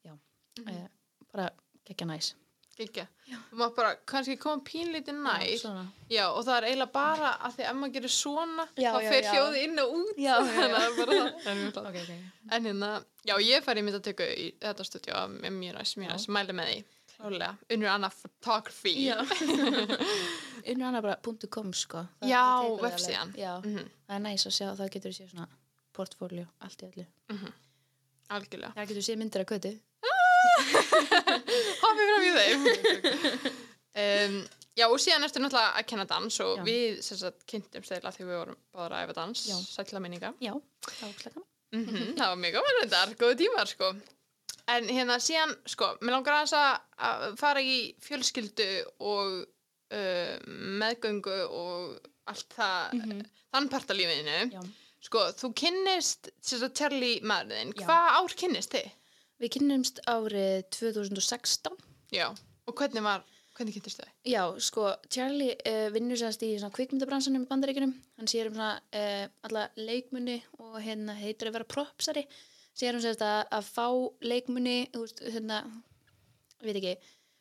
já, 0.08 0.16
mm 0.62 0.90
bara 1.32 1.48
gekkja 1.88 2.06
næs 2.10 2.34
Þú 3.50 3.58
mátt 3.60 3.74
bara 3.76 3.90
kannski 4.08 4.36
koma 4.40 4.62
pínlítið 4.64 5.18
nær. 5.22 5.42
Já, 6.10 6.24
og 6.32 6.40
það 6.46 6.56
er 6.56 6.66
eiginlega 6.70 6.92
bara 6.92 7.32
að 7.46 7.56
því 7.58 7.66
að 7.68 7.76
maður 7.80 7.92
gerir 7.98 8.12
svona, 8.14 8.64
Já, 8.80 8.90
þá 8.94 9.08
fer 9.12 9.28
hljóði 9.32 9.60
inn 9.66 9.78
og 9.82 9.92
út. 9.98 10.16
Já, 10.18 10.32
að 10.38 10.48
það 10.56 10.96
bara 10.96 11.18
það. 11.20 12.10
En, 12.50 12.64
hérna, 12.66 12.90
já, 13.28 13.34
ég 13.44 13.62
fær 13.66 13.76
í 13.80 13.84
myndatöku 13.86 14.24
í 14.24 14.48
þetta 14.64 14.84
stúdíu 14.88 15.14
og 15.20 15.30
með 15.36 15.52
mjög 15.60 15.78
næst, 15.78 15.96
mjög 16.00 16.12
næst, 16.16 16.28
mæli 16.38 16.56
með 16.58 16.70
því. 16.72 16.80
Klálega. 17.12 17.50
Unnur 17.70 17.88
Anna 17.92 18.08
Photography. 18.10 18.94
unnur 20.72 20.86
annað 20.88 21.02
bara 21.06 21.16
.com 21.52 21.72
sko 21.76 22.02
Það- 22.20 22.28
Já, 22.32 22.42
það 22.42 22.72
það 22.72 22.86
vefsíðan. 22.88 23.32
já, 23.36 23.52
Mhm. 23.62 23.88
það 24.08 24.16
er 24.16 24.22
næs 24.26 24.46
að 24.46 24.56
sjá, 24.58 24.68
þá 24.78 24.84
getur 24.96 25.12
séð 25.12 25.30
svona 25.34 25.48
portfóljó, 25.94 26.46
allt 26.60 26.82
í 26.82 26.86
öllu 26.88 27.06
algjörlega 28.32 28.72
það 28.74 28.88
getur 28.88 29.04
séð 29.06 29.18
myndir 29.20 29.40
af 29.44 29.46
kötu 29.52 29.72
hoppið 31.82 32.08
fram 32.08 32.26
í 32.26 32.32
þeim 32.38 32.66
um, 34.02 34.36
já 34.78 34.86
og 34.88 34.98
síðan 35.02 35.26
ertu 35.26 35.42
náttúrulega 35.42 35.78
að 35.80 35.86
kenna 35.92 36.06
dans 36.08 36.38
og 36.44 36.60
Já. 36.60 36.64
við 36.66 37.00
sagt 37.04 37.42
kynntum 37.50 37.84
stæðilega 37.86 38.14
því 38.16 38.26
við 38.28 38.38
vorum 38.40 38.58
báður 38.72 38.94
að 38.96 39.02
æfa 39.06 39.16
dans. 39.18 39.42
Sætla 39.68 40.00
minninga. 40.04 40.30
Já, 40.42 40.52
það 40.88 41.02
var 41.08 41.16
klaka 41.22 41.42
mm 41.72 41.86
það 42.18 42.26
var 42.28 42.40
mjög 42.42 42.56
gaman 42.58 42.78
þetta, 42.82 43.02
góðu 43.20 43.36
tímar 43.40 43.68
sko. 43.70 43.92
En 44.72 44.88
hérna 44.92 45.16
síðan 45.20 45.54
sko, 45.72 45.86
mér 46.04 46.14
langar 46.18 46.36
að- 46.56 46.80
að 47.08 47.36
fara 47.40 47.60
í 47.64 47.76
fjölskyldu 48.04 48.66
og 49.00 49.38
uh, 49.42 50.34
meðgöngu 50.82 51.38
og 51.48 52.08
allt 52.30 52.54
það 52.56 52.92
þann 53.52 53.68
part 53.72 53.90
af 53.90 53.96
lífinu. 53.98 54.36
Já. 54.52 54.60
sko, 55.02 55.24
þú 55.40 55.52
kynnist 55.58 56.28
sagt 56.40 56.68
Charlie 56.78 57.20
maðurinn, 57.26 57.72
hvað 57.80 58.12
ár 58.20 58.36
kynnist 58.38 58.72
þið? 58.76 58.92
Við 59.42 59.56
kynnumst 59.58 60.00
árið 60.06 60.64
2016 60.78 61.78
Já, 62.14 62.28
og 62.30 62.78
hvernig 62.78 63.04
var 63.04 63.26
hvernig 63.56 63.76
kynntist 63.76 64.00
þau? 64.00 64.08
Já, 64.28 64.42
sko, 64.62 64.86
Charlie 65.12 65.54
uh, 65.68 65.88
vinnur 65.94 66.18
sérst 66.20 66.42
í 66.46 66.54
kvikmyndabransanum 66.76 67.44
í 67.44 67.50
bandaríkunum. 67.50 67.94
Hann 68.18 68.30
sér 68.30 68.50
um 68.50 68.56
svona 68.56 68.74
uh, 68.80 69.24
alla 69.48 69.66
leikmunni 69.78 70.38
og 70.58 70.78
hérna 70.82 71.16
heitir 71.18 71.50
að 71.50 71.58
vera 71.58 71.70
propsari. 71.74 72.24
Sér 72.78 72.96
um 72.96 73.04
sérst 73.04 73.24
að, 73.24 73.42
að 73.52 73.68
fá 73.68 73.86
leikmunni, 74.24 74.76
þú 74.94 75.04
veist, 75.04 75.24
hérna, 75.34 75.58
ég 76.62 76.68
veit 76.68 76.80
ekki, 76.80 76.94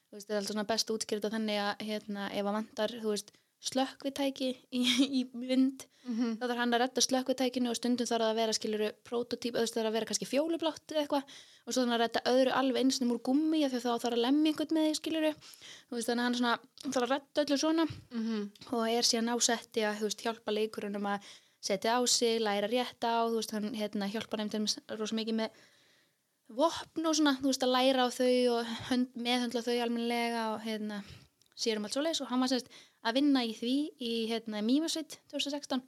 þú 0.10 0.17
veist, 0.17 0.27
það 0.27 0.36
er 0.36 0.41
alltaf 0.41 0.55
svona 0.58 0.70
best 0.74 0.96
útskýrt 0.96 1.27
á 1.27 1.34
þannig 1.38 1.62
að 1.63 1.86
hérna, 1.88 2.27
ef 2.31 2.43
að 2.43 2.58
vantar, 2.60 2.96
þú 3.00 3.13
veist, 3.15 3.31
slökkvitæki 3.62 4.51
í, 4.74 4.82
í 5.22 5.24
vind, 5.34 5.86
Mm 6.01 6.18
-hmm. 6.18 6.38
þá 6.38 6.46
þarf 6.50 6.58
hann 6.58 6.74
að 6.74 6.82
redda 6.82 7.01
slökkvitækinu 7.06 7.70
og 7.70 7.75
stundum 7.77 8.08
þarf 8.10 8.24
það 8.24 8.32
að 8.32 8.39
vera 8.39 8.53
skiluru 8.58 8.88
veist, 8.89 9.74
það 9.74 9.75
þarf 9.75 9.89
að 9.89 9.96
vera 9.98 10.08
kannski 10.10 10.25
fjólublátt 10.25 10.91
eða 10.91 11.01
eitthvað. 11.01 11.24
Og 11.65 11.74
svo 11.74 11.84
hann 11.84 11.94
að 11.94 12.01
redda 12.01 12.22
öðru 12.32 12.51
alveg 12.58 12.82
einsnum 12.82 13.12
úr 13.13 13.22
gummi 13.22 13.60
þá 13.70 13.77
þarf 13.86 14.15
að 14.18 14.24
lemja 14.25 14.50
einhvern 14.51 14.74
með 14.74 14.88
því 14.88 14.96
skiluru 14.98 15.32
veist, 15.91 16.08
þannig 16.10 16.22
að 16.22 16.25
hann 16.25 16.39
svona 16.39 16.58
þarf 16.89 17.06
að 17.06 17.13
redda 17.13 17.41
öllu 17.44 17.58
svona. 17.58 17.86
Og 18.74 18.82
er 18.89 19.03
síðan 19.06 19.34
ásetti 19.36 19.86
að 19.86 20.01
veist, 20.01 20.22
hjálpa 20.25 20.51
leikurunum 20.51 21.06
að 21.06 21.20
setja 21.62 21.94
á 21.94 22.00
sig, 22.08 22.41
læra 22.41 22.68
rétt 22.68 23.03
á 23.06 23.30
veist, 23.30 23.51
hann 23.51 23.75
hérna, 23.77 24.10
hjálpa 24.10 24.38
dæmis 24.41 24.80
rosa 24.98 25.15
mikið 25.15 25.36
með 25.38 25.50
vopn 26.50 27.06
og 27.06 27.15
svona, 27.15 27.38
þú 27.38 27.48
veist, 27.53 27.63
að 27.63 27.75
læra 27.77 28.06
á 28.06 28.10
þau 28.10 28.58
og 28.58 28.65
hönd, 28.89 29.13
meðhöndla 29.13 29.62
þau 29.62 29.77
almennilega 29.77 30.56
og 30.56 30.62
hérna, 30.65 31.03
sér 31.56 31.77
um 31.77 31.86
allt 31.86 31.94
svo 31.94 32.01
leis 32.01 32.22
og 32.22 32.27
hann 32.27 32.41
var 32.41 32.50
sérst 32.50 32.68
að 33.05 33.17
vinna 33.17 33.43
í 33.48 33.53
því 33.58 33.74
í 34.00 34.12
hérna 34.29 34.62
Mýmasveit 34.65 35.17
2016 35.34 35.81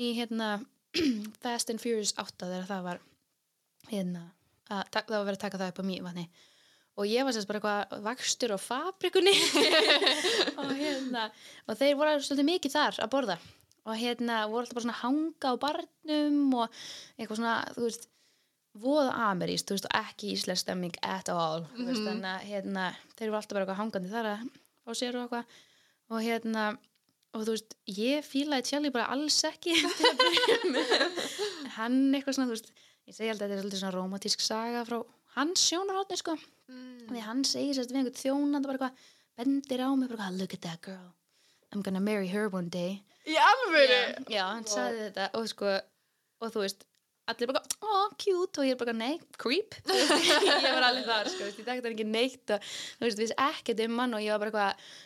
í 0.00 0.12
hérna 0.18 0.48
Fast 1.44 1.70
and 1.70 1.80
Furious 1.82 2.12
8 2.18 2.48
þegar 2.50 2.66
það 2.70 2.86
var 2.88 3.00
hérna, 3.90 4.22
að, 4.70 4.82
það 4.94 5.12
var 5.14 5.26
verið 5.28 5.36
að 5.38 5.44
taka 5.44 5.60
það 5.60 5.72
upp 5.72 5.80
á 5.82 5.88
Mývatni. 5.90 6.24
Og 7.00 7.06
ég 7.08 7.24
var 7.24 7.32
sérst 7.32 7.48
bara 7.48 7.60
eitthvað 7.60 8.02
vakstur 8.04 8.52
á 8.52 8.58
fabrikunni. 8.60 9.32
Og 10.60 10.72
hérna 10.76 11.28
og 11.70 11.78
þeir 11.78 11.94
voru 11.96 12.16
svolítið 12.20 12.48
mikið 12.50 12.74
þar 12.74 12.98
að 13.06 13.12
borða. 13.14 13.36
Og 13.88 13.96
hérna 13.96 14.40
voru 14.50 14.64
alltaf 14.66 14.76
bara 14.76 14.84
svona 14.84 14.98
hanga 15.00 15.52
á 15.54 15.62
barnum 15.62 16.40
og 16.60 16.80
eitthvað 17.16 17.38
svona, 17.40 17.54
þú 17.78 17.86
veist 17.86 18.08
voða 18.82 19.14
ameríst, 19.30 19.70
og 19.74 19.86
ekki 19.98 20.34
íslensk 20.36 20.62
stemming 20.66 20.98
at 21.02 21.30
all, 21.32 21.64
þú 21.74 21.86
veist, 21.88 22.02
Mhm. 22.02 22.10
þannig 22.10 22.30
að 22.34 22.44
hérna, 22.50 22.84
þeir 23.16 23.26
eru 23.26 23.38
alltaf 23.38 23.54
bara 23.56 23.64
eitthvað 23.64 23.80
hangandi 23.80 24.12
þar 24.12 24.28
að 24.34 24.44
fá 24.84 24.90
sér 25.00 25.16
og 25.16 25.24
eitthvað 25.24 25.56
og 26.10 26.22
hérna, 26.24 26.70
og 27.34 27.44
þú 27.46 27.54
veist, 27.54 27.76
ég 27.96 28.26
fílaði 28.26 28.72
Charlie 28.72 28.94
bara 28.94 29.10
alls 29.14 29.38
ekki 29.46 29.76
hann 31.76 32.00
eitthvað 32.16 32.36
svona, 32.36 32.50
þú 32.50 32.56
veist 32.56 32.72
ég 33.10 33.16
segi 33.16 33.30
alltaf 33.32 33.46
að 33.46 33.52
þetta 33.52 33.58
er 33.58 33.62
svolítið 33.62 33.82
svona 33.82 33.94
romantísk 33.96 34.44
saga 34.44 34.82
frá 34.88 34.98
hans 35.36 35.62
sjónarhóttni, 35.70 36.18
sko. 36.18 36.34
Mm. 36.70 37.06
því 37.10 37.22
hann 37.26 37.46
segir 37.46 37.78
sérst 37.78 37.94
við 37.94 38.02
einhvern 38.02 38.18
þjónand 38.18 38.66
bara 38.66 38.78
eitthvað, 38.78 39.08
bendir 39.40 39.82
á 39.86 39.88
mig, 39.94 40.10
bara 40.10 40.26
eitthvað 40.26 40.42
look 40.42 40.54
at 40.58 40.66
that 40.66 40.82
girl, 40.86 41.10
I'm 41.70 41.82
gonna 41.86 42.02
marry 42.02 42.28
her 42.30 42.50
one 42.50 42.70
day. 42.70 43.00
Í 43.28 43.36
alvöru? 43.38 44.02
já, 44.32 44.44
hann 44.48 44.66
sagði 44.66 45.08
þetta 45.08 45.30
og 45.38 45.50
sko, 45.50 45.74
og 46.40 46.54
þú 46.54 46.64
veist 46.64 46.86
allir 47.30 47.50
bara, 47.52 47.62
oh, 47.84 48.08
cute. 48.18 48.58
Og 48.58 48.66
ég 48.66 48.74
er 48.74 48.80
bara, 48.80 48.94
nei, 48.96 49.20
creep. 49.38 49.76
Veist, 49.86 50.14
ég 50.64 50.66
var 50.66 50.88
alveg 50.88 51.06
þar, 51.06 51.30
sko, 51.30 51.46
veist, 51.46 51.60
ég 51.60 51.70
hann 51.70 51.92
ekki 51.92 52.08
neitt 52.08 52.54
og 52.56 52.66
þú 52.66 53.06
veist, 53.06 53.22
við 53.22 53.34
ekkert 53.36 53.84
um 53.86 54.02
hann 54.02 54.16
og 54.18 54.24
ég 54.24 54.34
var 54.34 54.42
bara 54.42 54.50
eitthvað 54.50 54.98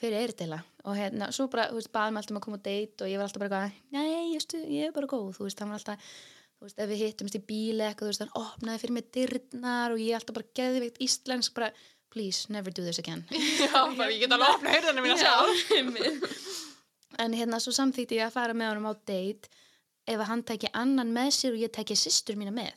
hver 0.00 0.16
er 0.16 0.32
þetta 0.32 0.44
eiginlega? 0.46 0.66
og 0.88 0.96
hérna, 0.96 1.26
svo 1.36 1.44
bara, 1.52 1.66
þú 1.68 1.76
veist, 1.76 1.90
baði 1.92 2.12
mig 2.16 2.22
alltaf 2.22 2.32
um 2.32 2.40
að 2.40 2.44
koma 2.46 2.58
á 2.60 2.64
date 2.66 3.04
og 3.04 3.10
ég 3.10 3.20
var 3.20 3.26
alltaf 3.28 3.42
bara 3.42 3.62
eitthvað, 3.66 3.96
nei, 3.96 4.38
stu, 4.40 4.60
ég 4.72 4.86
er 4.88 4.94
bara 4.96 5.08
góð 5.12 5.26
þú 5.36 5.44
veist, 5.48 5.60
hann 5.60 5.72
var 5.74 5.80
alltaf, 5.82 6.10
þú 6.56 6.66
veist, 6.68 6.78
ef 6.80 6.88
við 6.90 7.02
hittumst 7.04 7.36
í 7.36 7.42
bíli 7.50 7.84
eitthvað, 7.84 8.06
þú 8.06 8.12
veist, 8.14 8.24
hann 8.24 8.40
opnaði 8.40 8.80
fyrir 8.84 8.96
mig 8.96 9.10
dyrnar 9.16 9.94
og 9.94 10.00
ég 10.00 10.16
alltaf 10.16 10.38
bara 10.38 10.52
geðveikt 10.60 11.00
íslensk 11.04 11.56
bara, 11.58 11.68
please, 12.10 12.48
never 12.48 12.72
do 12.72 12.82
this 12.86 12.98
again 13.02 13.26
Já, 13.60 13.76
bara 13.92 14.08
ég 14.08 14.24
get 14.24 14.32
alveg 14.32 14.48
að 14.48 14.56
opna 14.56 14.74
hörðanum 14.78 15.04
mína 15.04 15.18
sjálf. 15.24 15.64
einmitt. 15.76 16.28
en 17.20 17.36
hérna 17.36 17.60
svo 17.60 17.76
samþýtti 17.76 18.16
ég 18.22 18.30
að 18.30 18.38
fara 18.38 18.56
með 18.56 18.72
honum 18.72 18.88
á 18.88 18.94
date 19.04 19.52
ef 20.08 20.16
að 20.16 20.28
hann 20.32 20.46
tæki 20.48 20.72
annan 20.72 21.12
með 21.12 21.34
sér 21.36 21.58
og 21.58 21.60
ég 21.66 21.76
tæki 21.76 21.98
systur 21.98 22.40
mína 22.40 22.56
með 22.56 22.72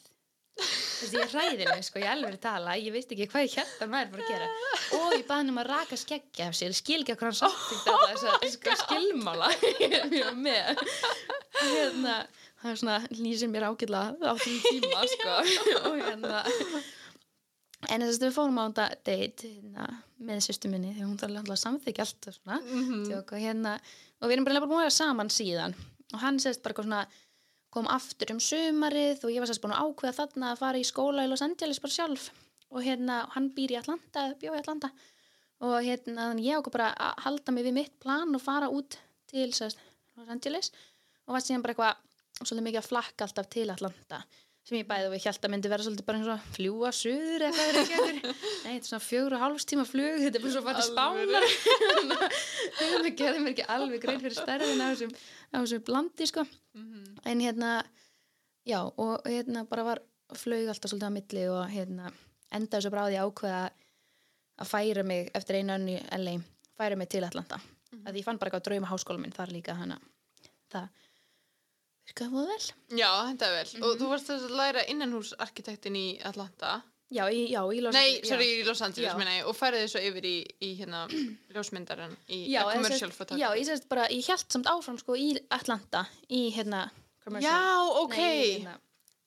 Þessi, 1.04 1.20
ég 1.20 1.34
hræði 1.34 1.66
mig 1.68 1.84
sko, 1.84 2.00
ég 2.00 2.10
alveg 2.14 2.38
tala. 2.44 2.78
Ég 2.80 2.96
veist 2.96 3.12
ekki 3.12 3.28
hvað 3.32 3.44
ég 3.46 3.58
hérna 3.60 3.80
hann 3.82 3.96
væri 3.98 4.14
bara 4.14 4.24
að 4.24 4.32
gera. 4.32 4.48
Og 4.98 5.18
ég 5.18 5.26
baði 5.28 5.40
hann 5.42 5.52
um 5.52 5.60
að 5.60 5.70
raka 5.74 6.00
skeggja 6.00 6.48
af 6.48 6.56
sér. 6.56 6.72
Skil 6.78 7.02
ekki 7.04 7.18
hvað 7.20 7.30
hann 7.30 7.42
samþýtti 7.42 7.92
oh 7.92 8.06
þess 8.08 8.24
að 8.32 8.48
sko, 8.56 8.78
skilmála. 8.86 9.50
Hérna 11.64 12.16
það 12.64 12.72
er 12.72 12.80
svona 12.80 12.98
lýsir 13.12 13.52
mér 13.52 13.68
ágætlega 13.68 14.16
á 14.24 14.34
því 14.40 14.54
tíma 14.64 15.06
sko. 15.12 15.34
Og 15.90 15.98
hérna. 16.00 16.44
En 17.92 18.06
þess 18.06 18.22
að 18.22 18.28
við 18.30 18.36
fórum 18.38 18.60
á 18.62 18.64
þetta 18.64 18.86
date 19.10 19.50
hérna, 19.50 19.88
með 20.24 20.46
sýstu 20.46 20.72
minni 20.72 20.94
því 20.96 21.04
hún 21.04 21.18
þarf 21.20 21.42
alltaf 21.42 21.58
að 21.58 21.64
samþykja 21.66 22.06
allt 22.06 22.30
og 22.30 22.38
svona. 22.38 22.60
Mhm. 22.64 23.02
Tjók, 23.10 23.34
og, 23.36 23.44
hérna, 23.44 23.74
og 24.22 24.30
við 24.30 24.38
erum 24.38 24.48
bara 24.48 24.64
búin 24.64 24.80
að 24.80 24.86
vera 24.86 24.96
saman 25.02 25.34
síðan. 25.34 25.76
Og 26.14 26.22
hann 26.22 26.40
sérst 26.40 26.64
bara 26.64 26.76
eitthvað 26.76 26.88
svona 26.88 27.04
kom 27.74 27.90
aftur 27.90 28.36
um 28.36 28.42
sumarið 28.44 29.26
og 29.26 29.34
ég 29.34 29.42
var 29.42 29.50
sérst 29.50 29.64
búin 29.64 29.74
að 29.74 29.90
ákveða 29.90 30.18
þarna 30.20 30.52
að 30.54 30.62
fara 30.62 30.82
í 30.82 30.86
skóla 30.88 31.26
í 31.26 31.32
Los 31.32 31.44
Angeles 31.46 31.82
bara 31.82 31.96
sjálf. 31.96 32.30
Og 32.74 32.86
hérna 32.86 33.24
hann 33.34 33.50
býr 33.54 33.76
í 33.76 33.80
Atlanta, 33.80 34.30
bjó 34.42 34.54
í 34.54 34.62
Atlanta. 34.62 34.90
Og 35.64 35.76
hérna 35.86 36.32
ég 36.42 36.58
ákveð 36.60 36.78
bara 36.78 36.94
að 36.94 37.26
halda 37.26 37.56
mig 37.56 37.68
við 37.68 37.78
mitt 37.80 38.00
plan 38.04 38.34
og 38.34 38.44
fara 38.44 38.70
út 38.70 38.98
til 39.30 39.50
sérst 39.58 39.82
Los 40.18 40.30
Angeles. 40.30 40.72
Og 41.26 41.38
var 41.38 41.46
síðan 41.46 41.66
bara 41.66 41.76
eitthvað 41.76 42.44
svolítið 42.44 42.68
mikið 42.68 42.82
að 42.82 42.90
flakka 42.90 43.28
alltaf 43.28 43.50
til 43.54 43.70
Atlanta 43.74 44.24
sem 44.64 44.78
ég 44.80 44.88
bæði 44.88 45.10
og 45.10 45.16
ég 45.18 45.26
held 45.28 45.46
að 45.48 45.52
myndi 45.54 45.72
vera 45.72 45.84
svolítið 45.86 46.06
bara 46.08 46.20
eins 46.20 46.30
og 46.30 46.36
að 46.38 46.52
fljúa 46.56 46.92
suður 46.96 47.44
eitthvað 47.48 47.72
er 47.72 47.80
ekki 47.82 47.98
eitthvað 47.98 48.14
nei, 48.24 48.70
þetta 48.70 48.76
er 48.78 48.88
svona 48.90 49.04
fjögur 49.04 49.36
og 49.38 49.44
hálfs 49.44 49.68
tíma 49.68 49.86
flug 49.88 50.22
þetta 50.24 50.40
er 50.40 50.46
bara 50.46 50.54
svo 50.54 50.64
að 50.64 50.80
til 50.80 50.86
spánar. 50.88 51.48
Það 52.80 53.10
gerði 53.20 53.44
mér 53.44 53.52
ekki 53.54 53.66
alveg 53.76 54.04
grein 54.06 54.22
fyrir 54.24 54.38
stærðin 54.38 54.84
á 54.84 54.88
þessum, 54.94 55.12
á 55.52 55.60
blandi 55.90 56.30
sko. 56.30 56.46
Mhm. 56.74 57.20
en 57.26 57.44
hérna 57.44 57.74
já 58.66 58.80
og 58.98 59.28
hérna 59.28 59.66
bara 59.68 59.84
var 59.84 60.04
flög 60.34 60.72
alltaf 60.72 60.92
svolítið 60.92 61.12
á 61.12 61.16
milli 61.18 61.46
og 61.52 61.64
hérna 61.70 62.14
endaði 62.52 62.86
svo 62.86 62.92
bara 62.96 63.04
á 63.04 63.10
því 63.12 63.20
að 63.20 63.28
ákveða 63.28 63.64
að 64.64 64.72
færa 64.72 65.04
mig 65.04 65.32
eftir 65.36 65.60
einu 65.60 65.74
önni 65.76 66.00
LA 66.18 66.40
færa 66.78 66.96
mig 66.96 67.10
til 67.10 67.24
Atlanta. 67.24 67.58
Mm 67.58 67.74
Mhm. 67.94 68.08
að 68.08 68.16
ég 68.18 68.24
fann 68.26 68.38
bara 68.42 68.50
eitthvað 68.50 68.64
drauma 68.66 68.88
háskóla 68.90 69.20
minn 69.22 69.32
þar 69.36 69.52
líka 69.54 69.76
hana 69.78 70.00
það 70.74 70.88
virkaði 72.08 72.32
fóða 72.34 72.48
vel 72.54 73.00
Já, 73.00 73.12
er 73.32 73.54
vel. 73.58 73.68
Mhm. 73.74 73.84
Og 73.88 74.00
þú 74.02 74.10
varst 74.14 74.30
að 74.34 74.50
læra 74.52 74.84
innanhúsarkitektin 74.92 75.96
í 75.96 76.08
Atlanta. 76.26 76.82
já, 77.14 77.28
í, 77.30 77.52
já, 77.52 77.62
í 77.70 77.82
Los 77.82 77.94
Nei, 77.94 78.16
Angeles, 78.16 78.30
sorry, 78.30 78.46
já. 78.48 78.64
í 78.64 78.66
Los 78.68 78.82
Angeles, 78.82 79.16
meina 79.18 79.32
ég. 79.38 79.46
Og 79.46 79.56
færði 79.56 79.84
svo 79.88 80.00
yfir 80.02 80.26
í, 80.26 80.38
í 80.66 80.72
hérna, 80.80 81.04
ljósmyndaran, 81.54 82.16
í 82.28 82.40
eða 82.56 82.74
commercial 82.74 83.12
photography. 83.12 83.44
já, 83.44 83.50
ég 83.60 83.68
sérst 83.70 83.88
bara, 83.88 84.08
ég 84.10 84.26
held 84.28 84.50
samt 84.50 84.66
áfram 84.72 84.98
sko 84.98 85.14
í 85.16 85.38
Atlanta 85.54 86.08
í 86.30 86.50
hérna 86.56 86.90
commercial 87.24 87.52
Já, 87.54 88.02
ok. 88.02 88.18
Nei, 88.18 88.58
hérna, 88.58 88.80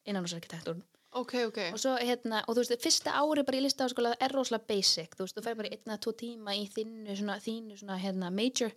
innanhúsarkitektur 0.04 0.82
Ok, 1.16 1.32
ok. 1.48 1.58
og 1.72 1.78
svo 1.80 1.94
hérna, 1.96 2.42
og 2.46 2.56
þú 2.56 2.60
veist, 2.64 2.82
fyrsta 2.82 3.14
ári 3.16 3.44
bara 3.46 3.56
í 3.56 3.62
listaháskóla 3.64 4.16
er 4.20 4.34
rosalega 4.34 4.66
basic, 4.68 5.14
þú 5.16 5.24
veist, 5.24 5.36
þú 5.38 5.44
fær 5.46 5.56
bara 5.56 5.70
einn 5.72 5.86
eða 5.86 6.00
tvo 6.04 6.12
tíma 6.12 6.52
í 6.58 6.66
þínu 6.74 7.16
svona, 7.16 7.38
þínu 7.40 7.78
svona, 7.78 7.96
hérna, 8.02 8.28
major, 8.34 8.74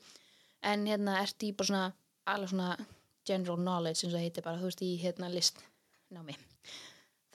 en 0.63 0.85
hérna 0.87 1.17
ert 1.23 1.43
í 1.43 1.51
bara 1.51 1.67
svona, 1.67 1.93
alveg 2.31 2.53
svona 2.53 2.69
general 3.29 3.59
knowledge, 3.62 4.01
eins 4.03 4.09
og 4.09 4.17
það 4.17 4.25
heitir 4.27 4.45
bara, 4.48 4.62
þú 4.62 4.69
veist, 4.71 4.83
í 4.86 4.91
hérna 5.03 5.29
listnámi. 5.33 6.36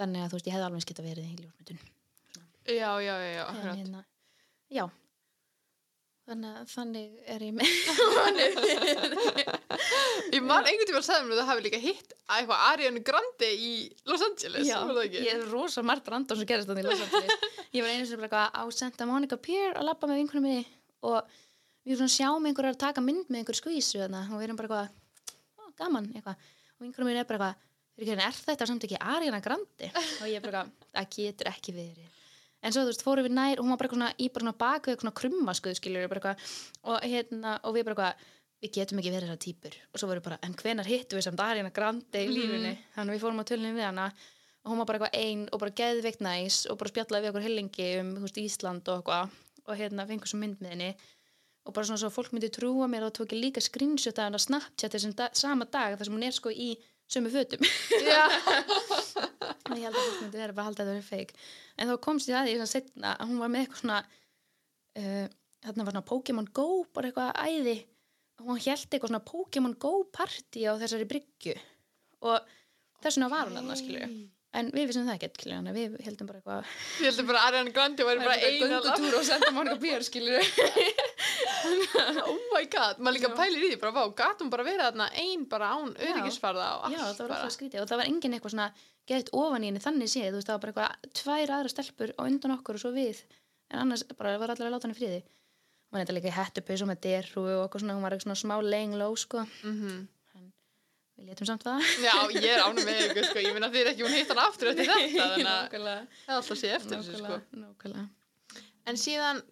Þannig 0.01 0.25
að 0.25 0.29
þú 0.33 0.39
veist, 0.39 0.49
ég 0.51 0.57
hefði 0.57 0.67
alveg 0.69 0.81
eins 0.83 0.91
geta 0.91 1.07
verið 1.07 1.25
í 1.31 1.39
ljósmyndun. 1.45 1.81
Já, 2.65 2.91
já, 3.05 3.15
já, 3.21 3.31
já, 3.37 3.45
en 3.53 3.79
hérna, 3.79 4.05
já. 4.73 4.85
Þannig 6.25 6.53
að 6.57 6.69
þannig 6.73 7.09
er 7.35 7.43
ég 7.45 7.53
með. 7.53 7.69
Ég 10.35 10.41
man 10.43 10.65
einhvern 10.65 10.89
tíma 10.89 11.01
að 11.03 11.07
sagði 11.07 11.27
mér 11.29 11.35
að 11.37 11.41
þú 11.43 11.47
hafi 11.51 11.65
líka 11.67 11.81
hitt 11.83 12.15
að 12.25 12.39
eitthvað 12.41 12.63
Ariana 12.71 13.03
Grande 13.07 13.49
í 13.53 13.71
Los 14.09 14.23
Angeles, 14.25 14.65
Já, 14.69 14.79
það 14.89 15.01
ég 15.19 15.29
er 15.35 15.45
rosa 15.53 15.85
margt 15.87 16.09
random 16.11 16.39
sem 16.41 16.49
gerist 16.49 16.71
þannig 16.71 16.87
í 16.87 16.89
Los 16.89 17.03
Angeles. 17.05 17.29
Ég 17.77 17.85
var 17.85 17.93
einu 17.93 18.07
sem 18.09 18.25
bara 18.25 18.43
á 18.51 18.63
Santa 18.75 19.07
Monica 19.09 19.37
Pier 19.45 19.77
að 19.77 19.87
labba 19.91 20.09
með 20.11 20.23
vinkunum 20.23 20.47
minni 20.49 20.65
og 21.05 21.19
við 21.85 21.93
erum 21.93 22.01
svona 22.01 22.11
að 22.11 22.17
sjá 22.17 22.29
með 22.33 22.49
einhverjar 22.51 22.75
að 22.79 22.83
taka 22.87 23.05
mynd 23.05 23.27
með 23.29 23.39
einhver 23.43 23.59
skvísu 23.61 23.99
og 24.01 24.09
við 24.41 24.47
erum 24.49 24.59
bara 24.63 24.69
eitthvað 24.69 24.89
"Ó, 24.89 25.04
gaman 25.79 26.11
eitthvað. 26.15 26.51
Og 26.75 26.87
vinkunum 26.87 27.11
minni 27.11 27.23
er 27.23 27.29
bara 27.29 27.55
eitthvað 27.95 28.25
er 28.27 28.39
þetta 28.49 28.67
samt 28.67 28.85
ekki 28.87 28.99
Ariana 28.99 29.41
Grande? 29.43 29.91
Og 30.21 30.29
ég 30.31 30.43
bara, 30.43 30.65
það 30.91 31.11
getur 31.15 31.51
ekki 31.53 31.75
verið. 31.77 32.11
En 32.65 32.73
svo 32.73 32.83
þú 32.83 32.91
veist, 32.91 33.05
fórum 33.05 33.27
við 33.27 33.35
nær 33.37 33.61
og 33.61 33.67
hún 33.67 33.75
var 33.75 33.81
bara 33.83 33.93
svona 33.93 34.13
í 34.17 34.31
bara 34.33 34.47
svona 34.47 34.59
bak 34.59 34.89
við 34.89 34.97
eitthvað 34.97 35.17
krummaskuð 35.21 35.75
eitthvað. 35.85 36.55
Og 36.89 37.05
hérna, 37.05 37.59
og 37.63 37.77
við 37.77 37.87
bara 37.87 37.95
eitthvað 37.95 38.31
við 38.65 38.73
getum 38.79 39.01
ekki 39.01 39.13
verið 39.13 39.29
þessar 39.29 39.43
típur 39.45 39.75
og 39.77 40.01
svo 40.01 40.09
vorum 40.09 40.23
við 40.23 40.29
bara, 40.31 40.39
en 40.47 40.55
hvenar 40.57 40.89
hittum 40.89 41.19
við 41.19 41.27
samt 41.27 41.43
Ariana 41.45 41.73
Grande 41.77 42.23
í 42.25 42.31
lífinni, 42.33 42.73
þannig 42.95 43.13
að 43.13 43.19
við 43.19 43.25
fórum 43.27 43.43
á 43.45 43.51
tölunum 43.51 43.77
við 43.77 43.87
hana. 43.91 44.07
Og 44.65 44.73
hún 44.73 44.81
var 44.81 44.89
bara 44.89 45.01
eitthvað 45.03 45.19
ein 45.21 45.43
og 45.53 45.61
bara 45.61 45.77
geðveikt 45.77 46.23
næs 46.25 46.63
og 46.73 46.79
bara 46.81 46.93
spjallaði 46.95 47.27
við 47.27 47.33
okkur 47.35 47.45
hellingi 47.45 47.89
um 48.01 48.15
veist, 48.23 48.41
Ísland 48.41 48.89
og 48.89 49.03
eitthvað. 49.03 49.35
Og 49.69 49.79
hérna 49.79 50.09
fengur 50.09 50.31
svo 50.31 50.41
mynd 50.41 50.65
með 50.65 50.75
henni 50.75 50.91
og 51.65 51.73
bara 51.73 51.87
svona 51.89 52.01
svo 52.01 52.11
að 52.11 52.17
fólk 52.19 52.35
myndi 52.35 52.51
trúa 52.53 52.89
mér 52.91 53.07
og 53.07 53.15
tók 53.17 53.33
ég 53.33 53.41
líka 53.41 53.63
screenshot 53.65 54.19
af 54.19 54.29
henni 54.29 54.41
að 54.41 54.45
Snapchat 54.45 54.95
þessum 54.95 55.15
da 55.17 55.31
sama 55.37 55.65
dag 55.65 55.97
þar 55.97 56.09
sem 56.09 56.17
hún 56.17 56.27
er 56.27 56.35
sko 56.37 56.53
í 56.53 56.75
sömu 57.11 57.33
fötum. 57.33 57.65
Og 59.65 59.79
ég 59.79 59.87
held 59.87 59.97
að 59.97 60.03
fólk 60.03 60.21
myndi 60.21 60.41
vera 60.41 60.53
bara 60.53 60.67
að 60.67 60.69
halda 60.69 60.85
að 60.85 60.91
þetta 60.91 60.93
verið 60.93 61.09
feik 61.09 61.33
en 61.79 61.89
þá 61.91 61.95
komst 62.05 62.29
ég 62.29 62.37
að 62.37 62.51
því 62.51 62.59
svona 62.59 62.73
setna 62.75 63.15
að 63.17 63.31
hún 63.31 63.41
var 63.41 63.53
með 63.53 63.65
eitthvað 63.65 63.81
svona 63.81 64.01
uh, 65.01 65.27
þarna 65.65 65.87
var 65.87 65.97
svona 65.97 66.09
Pokémon 66.13 66.51
Go 66.61 66.69
bara 66.93 67.11
eitthvað 67.11 67.33
æði. 67.49 67.77
Og 68.43 68.51
hún 68.51 68.61
held 68.61 68.85
eitthvað 68.85 69.13
svona 69.15 69.25
Pokémon 69.33 69.79
Go 69.81 69.95
party 70.13 70.69
á 70.69 70.73
þessari 70.81 71.09
bryggju. 71.09 71.57
Og 72.29 72.55
þess 73.01 73.17
vegna 73.17 73.33
var 73.33 73.49
hún 73.49 73.61
þarna 73.61 73.81
skilju 73.81 74.13
en 74.55 74.71
við 74.75 74.89
vissum 74.89 75.07
það 75.09 75.17
ekkert 75.19 75.39
skilju 75.39 75.57
þannig 75.57 75.73
að 75.73 75.79
við 75.81 75.95
heldum 76.07 76.29
bara 76.29 76.41
eitthvað 76.41 76.69
Ég 77.03 77.09
heldur 77.09 77.27
bara 77.29 77.41
að 77.41 77.49
Ariana 77.49 77.73
Grande 77.75 78.07
væri 78.07 78.23
bara 78.23 78.37
eina 78.39 78.69
göngutúr 78.71 79.17
og 79.19 79.27
senda 79.27 79.51
mann 79.55 79.71
eitthvað 79.71 79.85
björ 79.85 80.07
skilju 80.07 80.43
Oh 81.65 82.39
my 82.55 82.65
god, 82.73 82.99
maður 82.99 83.17
líka 83.19 83.31
pælir 83.39 83.65
í 83.67 83.71
því 83.73 83.79
bara, 83.83 83.93
vá, 83.97 84.03
gatum 84.19 84.51
bara 84.53 84.65
verið 84.67 84.85
þarna 84.89 85.07
ein 85.23 85.45
bara 85.51 85.71
án 85.77 85.95
öryggisfarða 85.97 86.67
og 86.79 86.85
allt 86.89 86.97
Já, 86.97 87.03
það 87.05 87.23
var 87.29 87.37
alltaf 87.39 87.55
skrítið 87.57 87.83
og 87.85 87.89
það 87.91 88.01
var 88.03 88.11
enginn 88.11 88.37
eitthvað 88.39 88.55
svona 88.57 88.69
gett 89.11 89.31
ofan 89.37 89.65
í 89.65 89.71
henni 89.71 89.83
þannig 89.85 90.11
séð, 90.13 90.31
þú 90.33 90.39
veist, 90.41 90.49
það 90.51 90.57
var 90.59 90.65
bara 90.65 90.89
eitthvað 90.89 91.19
tvær 91.21 91.55
aðra 91.59 91.73
stelpur 91.75 92.15
á 92.17 92.23
undan 92.25 92.55
okkur 92.59 92.79
og 92.79 92.85
svo 92.85 92.93
við 92.97 93.23
en 93.75 93.83
annars 93.85 94.05
bara 94.19 94.37
var 94.41 94.53
allir 94.55 94.69
að 94.69 94.75
láta 94.77 94.89
henni 94.89 94.99
friði. 94.99 95.21
Hún 95.25 95.99
var 95.99 96.05
þetta 96.05 96.17
líka 96.19 96.31
í 96.33 96.37
hettupaus 96.39 96.83
og 96.85 96.89
með 96.91 97.01
derru 97.05 97.45
og 97.45 97.63
okkur 97.69 97.83
svona, 97.85 97.95
hún 97.99 98.05
var 98.07 98.15
eitthvað 98.17 98.27
svona 98.29 98.43
smá 98.43 98.57
low 98.99 99.15
sko, 99.21 99.45
Mhm. 99.65 100.09
við 101.15 101.29
létum 101.31 101.47
samt 101.47 101.63
það. 101.63 101.81
Já, 102.03 102.15
ég 102.35 102.49
er 102.51 102.63
ánum 102.65 102.83
með 102.89 103.03
ykkur, 103.09 103.25
sko, 103.29 103.39
ég 103.45 103.55
minna 103.55 103.69
er 103.71 103.87
ekki 103.93 104.03
hún 104.03 104.11
hitt 104.17 104.29
hann 104.33 104.41
aftur 104.43 104.73
eftir 104.73 104.87
þetta, 104.91 104.97
þannig 105.15 105.47
að 105.47 105.69
það 105.71 105.87
er 105.87 106.35
alltaf 106.35 106.59
sé 106.59 106.73
eftir 106.75 106.99
þessu, 106.99 107.19
sko. 107.21 107.37
nákvæmlega. 107.55 108.09
En 108.91 108.97
síðan, 109.01 109.43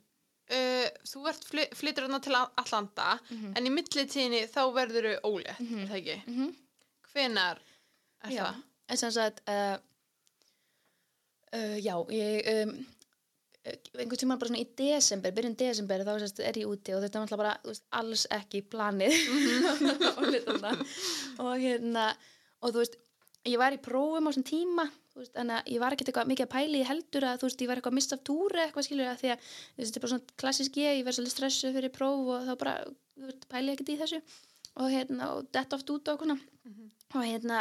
uh, 0.51 0.89
þú 1.13 1.23
ert 1.31 1.45
fly, 1.49 1.67
flyttur 1.75 2.07
þarna 2.09 2.21
til 2.25 2.35
Atlanta, 2.41 3.19
Mhm. 3.31 3.53
en 3.57 3.67
í 3.67 3.71
millitíðinni 3.71 4.43
þá 4.51 4.63
verður 4.75 5.11
þau 5.13 5.31
ólétt, 5.33 5.61
er 5.61 5.87
það 5.89 6.01
ekki? 6.01 6.19
Mhm. 6.27 6.55
Hvenar 7.13 7.59
er 8.25 8.31
Já, 8.31 8.45
það? 8.45 8.63
en 8.89 8.97
sem 8.97 9.11
sagt 9.13 9.43
uh, 9.49 9.77
uh, 11.53 11.77
já, 11.83 11.95
ég 12.11 12.49
um, 12.65 12.75
einhvern 13.95 14.19
tímann 14.19 14.41
bara 14.41 14.49
svona 14.51 14.63
í 14.65 14.69
desember 14.79 15.31
byrjun 15.37 15.55
desember 15.59 16.03
þá 16.07 16.17
sérst, 16.19 16.41
er 16.43 16.57
ég 16.59 16.67
úti 16.67 16.95
og 16.97 17.03
þetta 17.05 17.19
er 17.21 17.27
náttúrulega 17.27 17.43
bara 17.45 17.53
veist, 17.69 17.85
alls 17.95 18.25
ekki 18.35 18.63
planið 18.73 19.15
og, 20.17 20.25
litanna. 20.33 20.73
og 21.45 21.53
hérna 21.63 22.07
og 22.63 22.73
þú 22.75 22.81
veist, 22.83 22.97
ég 23.47 23.59
var 23.63 23.77
í 23.77 23.79
prófum 23.83 24.27
á 24.27 24.31
þessum 24.33 24.47
tíma 24.49 24.89
veist, 25.21 25.35
þannig 25.37 25.59
að 25.59 25.71
ég 25.75 25.83
var 25.83 25.95
ekkert 25.95 26.11
eitthvað 26.11 26.31
mikið 26.33 26.47
að 26.47 26.53
pæli 26.55 26.81
í 26.81 26.89
heldur 26.89 27.27
að 27.29 27.39
þú 27.41 27.49
veist, 27.49 27.63
ég 27.63 27.71
var 27.71 27.81
eitthvað 27.81 27.93
að 27.93 27.99
missa 27.99 28.19
túri 28.31 28.63
eitthvað 28.63 28.87
skilur 28.89 29.11
að 29.11 29.21
því 29.21 29.33
að 29.35 29.51
þetta 29.77 29.99
er 29.99 30.05
bara 30.05 30.13
svona 30.13 30.37
klassisk 30.43 30.79
ég, 30.81 30.99
ég 30.99 31.07
verð 31.07 31.19
svolítið 31.19 31.35
stressuð 31.37 31.77
fyrir 31.77 31.95
próf 31.95 32.33
og 32.33 32.47
þá 32.49 32.53
bara, 32.63 32.75
þú 33.19 33.29
veist, 33.29 33.47
pæli 33.53 33.73
ég 33.73 33.77
ekkert 33.77 33.93
í 33.93 33.99
þessu. 34.03 34.21
Og 34.81 34.89
hérna, 34.89 35.31
og 35.37 35.51
dett 35.53 35.77
oft 35.77 35.93
út 35.93 36.09
á 36.09 36.15
okkurna 36.15 36.39
og 37.13 37.27
hérna 37.29 37.59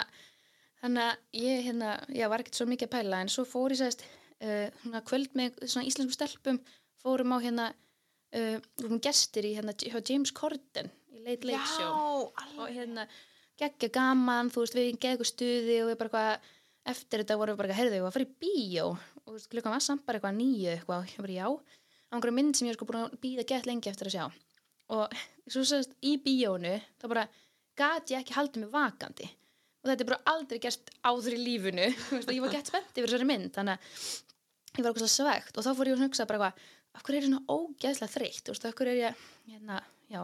þannig 0.82 1.10
að 1.10 1.42
ég 1.42 1.66
hérna, 1.68 1.96
já, 2.16 2.28
var 2.32 2.44
ekkert 2.44 2.60
svo 2.62 2.68
mikið 2.72 2.88
að 2.88 2.96
pæla. 2.96 3.22
En 3.22 3.32
svo 3.32 3.46
fór 3.48 3.76
ég 3.76 3.82
sérst 3.82 4.06
uh, 4.06 4.68
svona 4.84 5.04
kvöld 5.08 5.36
með 5.38 5.60
svona 5.66 5.88
íslensku 5.90 6.16
stelpum 6.16 6.62
fórum 7.02 7.36
á 7.36 7.38
hérna 7.44 7.68
uh, 8.38 8.96
gestir 9.04 9.50
í 9.50 9.56
hérna 9.58 9.76
James 10.00 10.32
Corden 10.32 10.92
í 11.12 11.26
Late 11.26 11.50
Late 11.50 11.68
Show. 11.76 11.92
Og 11.92 12.42
alveg. 12.46 12.80
hérna 12.80 13.08
geggja 13.62 13.92
gaman, 13.94 14.50
þú 14.50 14.64
veist, 14.64 14.78
við 14.78 14.98
geggu 15.04 15.28
stuði 15.28 15.78
og 15.84 15.92
við 15.92 16.00
bara 16.00 16.10
eitthvað, 16.10 16.52
eftir 16.88 17.22
þetta 17.22 17.38
vorum 17.40 17.56
við 17.58 17.62
bara 17.64 17.78
heyrðu, 17.78 17.98
við 18.00 18.08
að 18.08 18.16
fara 18.16 18.28
í 18.28 18.32
bíó? 18.42 18.86
Og 19.26 19.36
veist, 19.36 19.50
klukkan 19.52 19.76
var 19.76 19.84
samt 19.86 20.06
bara 20.08 20.20
eitthvað 20.20 20.40
nýju 20.40 20.72
eitthvað. 20.74 21.04
Og 21.04 21.12
ég 21.12 21.26
bara 21.26 21.36
já, 21.36 21.48
á 21.52 22.12
einhverju 22.16 22.38
mynd 22.38 22.58
sem 22.58 22.70
ég 22.70 22.78
sko 22.78 22.88
búin 22.90 23.04
að 23.04 23.20
býða 23.22 23.46
gett 23.52 23.70
lengi 23.70 23.92
eftir 23.92 24.10
að 24.10 24.16
sjá. 24.16 24.26
Og 24.92 25.22
svo 25.48 25.64
sérst 25.68 25.94
í 26.04 26.18
bíónu 26.24 26.74
þá 27.00 27.06
bara 27.12 27.28
gat 27.80 28.12
ég 28.12 28.24
ekki 28.24 28.36
haldið 28.36 28.66
mig 28.66 28.74
vakandi. 28.74 29.30
Og 29.82 29.90
þetta 29.90 30.04
er 30.04 30.10
bara 30.12 30.34
aldrei 30.36 30.60
gerst 30.62 30.92
áður 31.02 31.38
í 31.38 31.58
veist, 32.12 32.28
og 32.28 32.36
ég 32.36 32.44
var 32.44 32.54
gett 32.54 32.70
spennt 32.70 32.94
yfir 32.94 33.10
þessari 33.10 33.30
mynd 33.30 33.54
þannig 33.56 33.78
að 33.78 34.78
ég 34.78 34.86
var 34.86 34.92
okkur 34.94 35.10
svegt 35.12 35.58
og 35.58 35.66
þá 35.66 35.72
fór 35.78 35.90
ég 35.90 35.98
að 35.98 36.06
hugsa 36.06 36.28
bara 36.30 36.52
eitthvað, 36.52 36.68
af 36.92 37.06
hverju 37.08 37.18
er 37.18 37.26
ég 37.26 37.32
svona 37.32 37.56
ógeðslega 37.56 38.14
þreytt, 38.14 38.44
þú 38.46 38.54
veist, 38.54 38.68
af 38.68 38.76
hverju 38.78 38.92
er 38.94 39.00
ég 39.02 39.24
hérna, 39.52 39.80
já, 40.12 40.22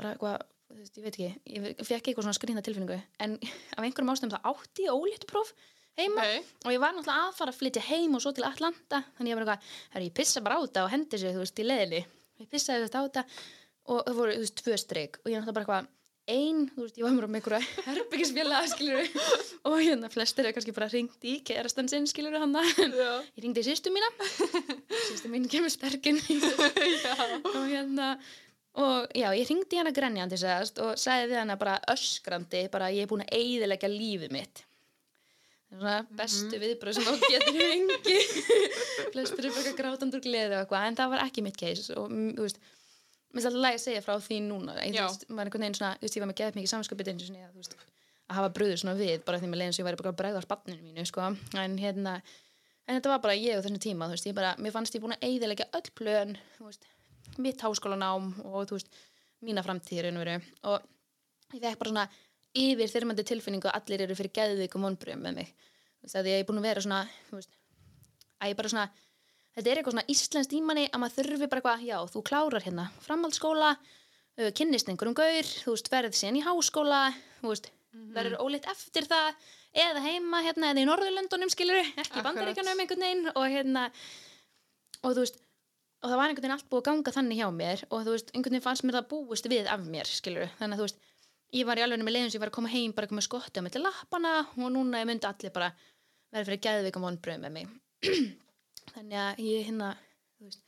bara 0.00 0.12
eitthvað 0.14 0.42
veist, 0.76 0.98
ég 0.98 1.04
veit 1.04 1.16
ekki, 1.16 1.28
ég 1.54 1.82
fekk 1.86 2.10
eitthvað 2.10 2.26
svona 2.26 2.36
skrýna 2.36 2.62
tilfinningu, 2.64 3.00
en 3.24 3.36
af 3.76 3.82
einhverjum 3.82 4.12
ástæðum 4.14 4.34
það 4.36 4.48
átti 4.52 4.86
ég 4.86 4.96
ólítu 4.96 5.30
próf 5.30 5.52
heima 5.98 6.22
Ok, 6.22 6.54
og 6.64 6.74
ég 6.74 6.82
var 6.82 6.94
náttúrulega 6.94 7.26
að 7.26 7.36
fara 7.40 7.54
að 7.54 7.60
flytja 7.60 7.84
heim 7.88 8.16
og 8.18 8.24
svo 8.24 8.34
til 8.36 8.46
Atlanta, 8.46 9.02
þannig 9.18 9.32
ég 9.32 9.38
var 9.38 9.46
eitthvað 9.46 9.76
herri, 9.94 10.10
ég 10.10 10.16
pissa 10.18 10.44
bara 10.44 10.60
á 10.60 10.64
þetta 10.64 10.86
og 10.86 10.92
hendi 10.94 11.20
sér, 11.20 11.36
þú 11.36 11.44
veist, 11.44 11.62
í 11.62 11.66
leðinni 11.66 12.02
ég 12.38 12.50
pissaði 12.52 12.86
þetta 12.86 13.00
á 13.00 13.06
þetta 13.08 13.24
og 13.88 14.02
það 14.04 14.18
voru, 14.20 14.34
þú 14.36 14.44
veist, 14.44 14.60
tvö 14.62 14.82
streik 14.84 15.22
og 15.22 15.32
ég 15.32 15.40
náttúrulega 15.40 15.56
bara 15.56 15.66
eitthvað 15.66 15.94
ein, 16.28 16.64
þú 16.74 16.84
veist, 16.84 16.98
ég 17.00 17.06
var 17.06 17.14
með 17.16 17.38
einhverja 17.40 17.60
herbyggisfélag, 17.88 18.66
skilur 18.74 19.06
og 19.68 19.78
hérna 19.80 20.10
flestir 20.12 20.48
er 20.48 20.54
kannski 20.56 20.74
bara 20.76 20.90
ringt 20.92 21.24
í 21.24 21.38
kerastan 21.46 21.88
sinn, 21.90 22.08
skilur 22.10 22.36
hann 22.38 22.54
ég 22.58 23.40
ringdi 23.42 23.64
í 23.64 23.68
sýstu 23.70 23.92
mína 23.94 24.10
sýstu 25.08 25.32
mín 25.32 25.48
kemur 25.50 25.72
sterkinn 25.72 26.20
og 26.20 27.64
hérna 27.64 28.12
og 28.78 29.12
já, 29.16 29.28
ég 29.34 29.48
ringdi 29.48 29.80
hana 29.80 29.92
grenjandi 29.94 30.38
sagðast, 30.40 30.80
og 30.84 30.98
sagði 31.00 31.32
við 31.32 31.40
hana 31.42 31.58
bara 31.60 31.78
öskrandi 31.92 32.64
bara 32.72 32.90
ég 32.94 33.06
er 33.06 33.10
búin 33.10 33.24
að 33.26 33.36
eyðileggja 33.38 33.90
lífið 33.92 34.34
mitt. 34.34 34.64
Er 35.68 35.82
svona 35.82 35.98
bestu 36.16 36.60
viðbröð 36.62 36.96
sem 36.96 37.04
þá 37.04 37.26
getur 37.28 37.58
hengi 37.60 38.18
flestir 39.12 39.48
er 39.50 39.56
bara 39.58 39.74
grátandur 39.82 40.24
gleði 40.24 40.54
og 40.56 40.62
eitthvað 40.62 40.88
en 40.88 40.98
það 41.00 41.14
var 41.14 41.24
ekki 41.26 41.44
mitt 41.44 41.60
case. 41.60 41.92
Og 41.98 42.08
mm, 42.08 42.32
þú 42.38 42.46
veist 42.46 42.62
mér 42.62 43.36
finnst 43.36 43.50
alltaf 43.50 43.64
lægi 43.66 43.80
að 43.80 43.84
segja 43.84 44.04
frá 44.06 44.16
því 44.24 44.40
núna. 44.46 44.78
Ég, 44.80 44.96
veist, 44.96 45.28
maður 45.28 45.42
er 45.42 45.50
einhvern 45.50 45.66
veginn 45.66 45.78
svona, 45.80 45.94
þú 45.98 46.06
veist, 46.06 46.16
ég 46.16 46.24
var 46.24 46.30
með 46.32 46.40
geðt 46.40 46.58
mikið 46.58 47.26
sinni 47.26 47.44
að, 47.44 47.86
hafa 48.34 48.50
bröður 48.52 48.82
svona 48.82 48.96
við 48.98 49.22
bara 49.26 49.40
því 49.40 49.50
með 49.50 49.62
leiðin 49.62 49.74
sem 49.74 49.82
ég 49.82 49.88
væri 49.88 50.00
bara 50.02 50.12
að 50.12 50.20
bregða 50.20 50.42
á 50.42 50.46
spanninu 50.46 50.84
mínu 50.84 51.04
sko. 51.08 51.24
en 51.56 51.76
hérna 51.80 52.18
en 52.88 52.98
þetta 52.98 53.12
var 53.14 53.22
bara 53.24 53.36
ég 53.38 53.56
á 53.56 53.62
þessum 53.64 53.80
tíma 53.80 54.08
þú 54.08 54.16
veist, 54.16 54.28
ég 54.28 54.36
bara, 54.36 54.54
mér 54.60 54.74
fannst 54.74 54.96
ég 54.96 55.04
búin 55.04 55.16
að 55.16 55.24
eyðilegja 55.28 55.68
öll 55.78 55.90
plön 55.96 56.34
þú 56.58 56.68
veist, 56.68 56.88
mitt 57.38 57.60
háskólanám 57.62 58.30
og 58.44 58.68
þú 58.68 58.78
veist, 58.78 58.88
mína 59.44 59.62
framtíðir 59.62 60.10
veru. 60.18 60.40
og 60.62 60.82
ég 61.54 61.62
fekk 61.62 61.78
bara 61.78 61.92
svona 61.92 62.08
yfir 62.58 62.90
þyrmandi 62.90 63.24
tilfinningu 63.28 63.68
að 63.68 63.76
allir 63.78 64.06
eru 64.06 64.16
fyrir 64.18 64.34
geðvikum 64.34 64.86
vonbröðum 64.86 65.22
með 65.22 65.34
mig 65.40 65.52
þú 65.52 66.08
veist, 66.08 66.16
að 66.16 66.30
ég 66.30 66.40
er 66.40 66.48
búin 66.48 66.58
að 66.62 66.68
vera 66.68 66.84
svona 66.84 67.02
veist, 67.30 67.52
að 68.40 68.52
ég 68.52 68.58
bara 68.58 68.72
svona 68.72 68.88
þetta 69.54 69.70
er 69.70 69.80
eitthvað 69.80 69.96
svona 69.96 70.10
íslenskt 70.14 70.56
ímanni 70.58 70.86
að 70.88 71.02
maður 71.02 71.16
þurfi 71.18 71.48
bara 71.48 71.62
eitthvað, 71.62 71.86
já, 71.88 71.98
þú 72.12 72.22
klárar 72.28 72.66
hérna 72.66 72.86
framhaldsskóla, 73.04 73.72
kynnist 74.54 74.90
einhverjum 74.90 75.18
gaur, 75.18 75.50
þú 75.64 75.74
veist, 75.74 75.90
verð 75.92 76.18
síðan 76.18 76.38
í 76.38 76.44
háskóla 76.46 77.02
þú 77.40 77.52
veist, 77.52 77.70
verður 78.14 78.38
óleitt 78.44 78.68
eftir 78.70 79.08
það 79.10 79.34
eða 79.78 80.04
heima 80.04 80.42
hérna 80.46 80.72
eða 80.72 80.82
í 80.82 80.88
Norðurlöndunum 80.88 81.50
skilur, 81.52 81.80
ekki 81.82 81.98
í 81.98 82.02
Akkurat. 82.04 82.26
bandaríkjanum 82.28 82.82
einhvern 82.82 83.04
veginn 83.04 83.30
og 83.34 83.44
hérna 83.50 83.84
og 85.02 85.14
þú 85.16 85.24
veist, 85.24 85.40
og 85.98 86.10
það 86.10 86.18
var 86.20 86.30
einhvern 86.30 86.44
veginn 86.44 86.54
allt 86.54 86.68
búið 86.70 86.80
að 86.80 86.88
ganga 86.88 87.12
þannig 87.14 87.38
hjá 87.40 87.48
mér 87.54 87.84
og 87.88 88.02
þú 88.06 88.14
veist, 88.14 88.28
einhvern 88.32 88.54
veginn 88.54 88.64
fannst 88.64 88.84
mér 88.86 88.98
það 88.98 89.08
búist 89.12 89.48
við 89.50 89.70
af 89.72 89.80
mér 89.94 90.10
skilur, 90.10 90.50
þannig 90.58 90.76
að 90.76 90.80
þú 90.80 90.86
veist 90.86 90.98
ég 91.58 91.68
var 91.68 91.80
í 91.80 91.84
alveg 91.84 92.04
með 92.04 92.14
leiðin 92.14 92.30
sem 92.30 92.38
ég 92.38 92.44
var 92.44 92.52
að 92.52 92.58
koma 92.58 92.72
heim 92.72 92.92
bara 92.94 93.06
eitthvað 93.06 93.18
með 93.18 93.26
skotti 93.26 93.58
á 93.58 93.64
milli 93.64 93.80
lappana 93.82 94.32
og 94.46 94.68
núna 94.74 95.00
ég 95.02 95.08
myndi 95.08 95.28
allir 95.28 95.54
bara 95.54 95.70
vera 96.30 96.44
fyrir 96.44 96.62
geðvikum 96.66 97.06
vonbröðum 97.06 97.42
með 97.46 97.52
mig 97.56 97.66
þannig 98.94 99.18
að 99.22 99.42
ég 99.46 99.66
hérna 99.68 99.88
þú 100.36 100.48
veist, 100.48 100.62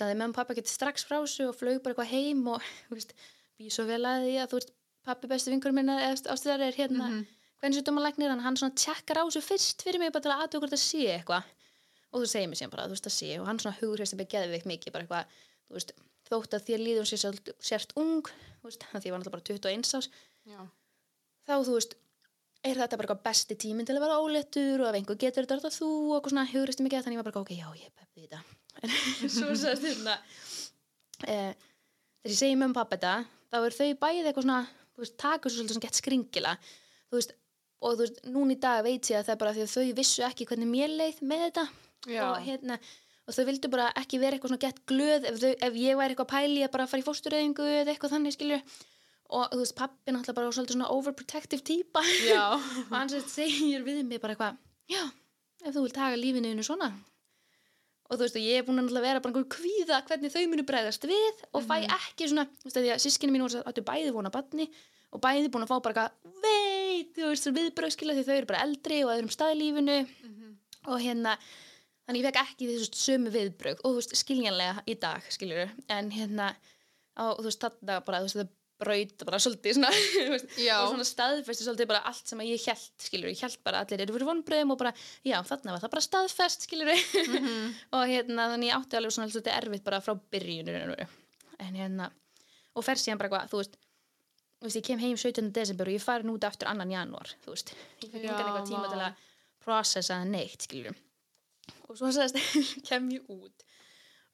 saði 0.00 0.18
með 0.18 0.36
pappa 0.36 0.56
getið 0.58 0.74
strax 0.74 1.06
frá 1.06 1.18
þessu 1.20 1.48
og 1.48 1.56
flög 1.56 1.78
bara 1.84 1.94
eitthvað 1.94 2.12
heim 2.12 2.42
og 2.50 2.60
þú 2.88 2.98
veist, 2.98 3.14
býð 3.56 3.74
svo 3.76 3.86
vel 3.88 4.02
að 4.04 4.26
því 4.26 4.34
að 4.42 4.50
þú 4.50 4.60
veist, 4.60 4.74
pappi 5.06 5.30
besti 5.30 5.54
vingur 5.54 5.76
minna 5.76 5.94
ástöðar 6.10 6.66
er 6.66 6.76
hérna 6.76 7.06
mm. 7.06 7.12
-hmm. 7.14 7.24
hvernig 7.62 7.80
og 12.10 12.22
þú 12.22 12.28
segir 12.30 12.50
mér 12.50 12.60
síðan 12.60 12.74
bara, 12.74 12.86
þú 12.88 12.96
veist, 12.96 13.06
það 13.06 13.16
sé 13.16 13.30
og 13.38 13.48
hann 13.48 13.60
svona 13.62 13.78
hugur 13.78 14.02
hérst 14.02 14.16
að 14.16 14.22
byggja 14.22 14.44
geðveikt 14.44 14.70
mikið 14.70 14.94
bara 14.94 15.06
eitthvað, 15.06 15.40
þú 15.68 15.78
veist, 15.78 15.94
þótt 16.30 16.56
að 16.56 16.66
þér 16.68 16.84
líður 16.84 17.08
sér 17.10 17.22
sért, 17.24 17.50
sért 17.70 17.96
ung, 18.00 18.30
þú 18.60 18.70
veist, 18.70 18.86
að 18.90 19.02
því 19.02 19.10
ég 19.10 19.14
var 19.14 19.22
náttúrulega 19.22 19.36
bara 19.36 19.48
21 19.50 19.98
ás 20.00 20.10
Já. 20.48 20.60
þá 21.46 21.54
þú 21.66 21.76
veist 21.76 21.96
er 22.60 22.76
þetta 22.76 22.98
bara 22.98 23.06
eitthvað 23.06 23.24
besti 23.24 23.56
tíminn 23.60 23.88
til 23.88 23.96
að 23.96 24.04
vera 24.04 24.20
óléttur 24.20 24.82
og 24.82 24.90
ef 24.90 24.98
einhver 24.98 25.18
getur 25.20 25.46
þetta 25.46 25.56
er 25.56 25.62
þetta 25.62 25.78
þú 25.78 25.90
og 25.90 26.14
eitthvað 26.16 26.34
svona 26.34 26.50
hugristi 26.50 26.84
mikið 26.84 27.06
þannig 27.06 27.16
ég 27.16 27.22
var 27.22 27.30
bara 27.30 27.42
ok, 27.44 27.52
já, 27.56 27.68
ég 27.78 28.00
í 28.20 28.26
þetta 28.26 28.40
en 28.84 29.32
svo 29.32 29.54
sagðist 29.56 29.86
hérna 29.86 30.16
eh, 31.26 31.52
þegar 32.20 32.34
ég 32.34 32.40
segi 32.40 32.58
með 32.58 32.70
um 32.70 32.76
pappa 32.76 32.98
þetta 32.98 33.14
þá 33.50 33.58
er 33.60 33.76
þau 33.78 33.88
bæði 34.04 34.24
eitthvað 34.26 34.46
svona 34.46 34.60
veist, 35.00 35.16
taka 35.20 35.50
svo 35.50 35.56
svolítið 35.56 35.78
svona 35.80 36.56
og 37.80 37.94
þú 37.96 38.04
veist, 38.04 38.18
núna 38.28 38.52
í 38.52 38.58
dag 38.60 38.82
veit 38.84 39.08
ég 39.08 39.16
að 39.16 39.28
það 39.28 39.34
er 39.34 39.40
bara 39.40 39.52
því 39.56 39.62
að 39.64 39.70
þau 39.72 39.94
vissu 39.96 40.24
ekki 40.26 40.46
hvernig 40.50 40.68
mér 40.68 40.90
leið 40.92 41.22
með 41.24 41.44
þetta 41.46 41.62
Já. 42.08 42.22
og 42.30 42.38
hérna 42.44 42.78
og 43.30 43.36
þau 43.36 43.44
vildu 43.46 43.70
bara 43.70 43.90
ekki 44.00 44.18
vera 44.20 44.36
eitthvað 44.36 44.54
svona 44.54 44.64
gett 44.64 44.80
glöð 44.88 45.26
ef, 45.28 45.36
þau, 45.42 45.50
ef 45.66 45.76
ég 45.78 45.98
væri 45.98 46.14
eitthvað 46.14 46.26
að 46.26 46.32
pæli 46.32 46.64
að 46.64 46.72
bara 46.74 46.88
fara 46.90 47.02
í 47.02 47.06
fóstureyðingu 47.06 47.66
eða 47.82 47.92
eitthvað 47.92 48.14
þannig 48.16 48.34
skilur 48.34 48.64
og 49.30 49.52
þú 49.52 49.60
veist, 49.60 49.76
pappi 49.78 50.10
náttúrulega 50.10 50.38
bara 50.40 50.54
svolítið 50.56 50.74
svona 50.76 50.90
overprotective 50.90 51.62
típa. 51.62 52.02
Já. 52.26 52.58
og 52.90 53.12
sagt 53.12 53.30
segir 53.30 53.84
við 53.86 54.02
mig 54.08 54.22
bara 54.22 54.34
eitthvað 54.34 54.58
já, 54.90 55.04
ef 55.62 55.76
þú 55.76 55.84
vilt 55.86 55.96
taka 56.00 56.18
lífinu 56.18 56.50
innu 56.50 56.66
svona. 56.66 56.90
Og 58.10 58.18
þú 58.18 58.24
veist, 58.24 58.38
og 58.40 58.42
ég 58.42 58.58
er 58.58 58.66
búin 58.66 58.82
að 58.82 59.04
vera 59.04 59.22
bara 59.22 59.30
einhver 59.30 59.46
kvíða 59.54 60.00
hvernig 60.08 60.34
þau 60.34 60.42
munu 60.50 60.66
bregðast 60.66 61.06
við 61.06 61.44
og 61.54 61.62
fæ 61.62 61.76
ekki 61.86 62.26
svona, 62.32 62.48
þú 62.58 62.66
veist, 62.66 62.80
því 62.80 62.90
að 62.96 63.02
sískinu 63.04 63.36
mín 63.36 63.46
voru 63.46 63.62
áttu 63.70 63.86
bæði 63.86 64.10
vona 64.16 64.34
badni 64.34 64.66
og 65.14 65.22
bæði 65.22 65.52
búin 65.54 65.62
að 65.62 65.70
fá 65.70 65.76
bara 65.84 66.08
eitthvað, 66.08 66.40
veit, 66.42 67.12
þú 67.14 67.28
veist, 67.30 67.50
viðbröðskila 67.54 68.16
því 68.18 68.24
þau 68.26 68.34
eru 68.34 68.50
bara 68.50 68.64
eldri 68.66 68.98
og 69.06 69.12
þannig 72.10 72.24
ég 72.24 72.26
fekk 72.26 72.40
ekki 72.42 72.66
þessu 72.68 72.98
sömu 72.98 73.30
viðbröð 73.30 73.82
og 73.84 73.92
þú 73.92 73.98
veist, 74.00 74.14
skiljanlega 74.18 74.82
í 74.90 74.96
dag, 74.98 75.26
skiljur 75.30 75.68
en 75.94 76.08
hérna, 76.10 76.48
á, 77.14 77.24
þú 77.38 77.44
veist, 77.46 77.62
þarna 77.62 77.98
bara, 78.06 78.22
þú 78.22 78.26
veist, 78.26 78.40
það 78.40 78.56
braut 78.80 79.24
bara 79.28 79.38
svolítið 79.44 79.76
svona, 79.76 79.90
svona 80.90 81.04
staðfesti 81.06 81.66
svolítið 81.66 81.90
bara 81.90 82.00
allt 82.08 82.32
sem 82.32 82.40
ég 82.48 82.64
held, 82.64 82.86
skiljur, 83.04 83.30
ég 83.30 83.42
held 83.44 83.58
bara 83.66 83.82
allir 83.84 84.02
eru 84.02 84.16
fyrir 84.16 84.30
vonbröðum 84.30 84.72
og 84.74 84.80
bara, 84.80 84.92
já, 85.22 85.36
þarna 85.46 85.76
var 85.76 85.84
það 85.84 85.92
bara 85.92 86.06
staðfest, 86.06 86.64
skiljur 86.66 86.90
og 87.98 88.06
hérna, 88.08 88.48
þannig 88.54 88.72
átti 88.74 88.98
alveg 88.98 89.14
svona 89.14 89.28
svolítið 89.30 89.58
erfitt 89.58 89.84
bara 89.86 90.00
frá 90.02 90.16
byrjunir 90.32 90.80
en 91.60 91.76
hérna, 91.76 92.08
og 92.74 92.86
fer 92.88 92.98
síðan 92.98 93.20
bara 93.20 93.30
eitthvað, 93.30 93.52
þú 93.52 93.62
veist 93.62 93.78
þú 94.60 94.66
veist, 94.66 94.80
ég 94.80 94.88
kem 94.88 95.04
heim 95.04 95.20
17. 95.20 95.52
desember 95.60 95.92
og 95.92 95.94
ég 95.94 96.02
fari 96.04 96.32
út 96.32 96.48
aftur 96.48 96.72
annan 96.72 96.90
janúar, 96.92 97.30
þú 97.44 97.54
veist. 97.54 97.70
Ég 98.00 98.16
Já, 98.16 98.32
engan 98.32 98.42
eitthvað 98.48 98.66
tíma 98.68 98.90
til 98.90 99.04
að 99.06 99.22
processa 99.64 100.18
það 100.18 100.34
neitt, 100.34 100.66
skiljum 100.66 100.98
og 101.88 101.98
svo 101.98 102.10
sagðist, 102.14 102.40
kem 102.88 103.08
ég 103.14 103.30
út. 103.30 103.66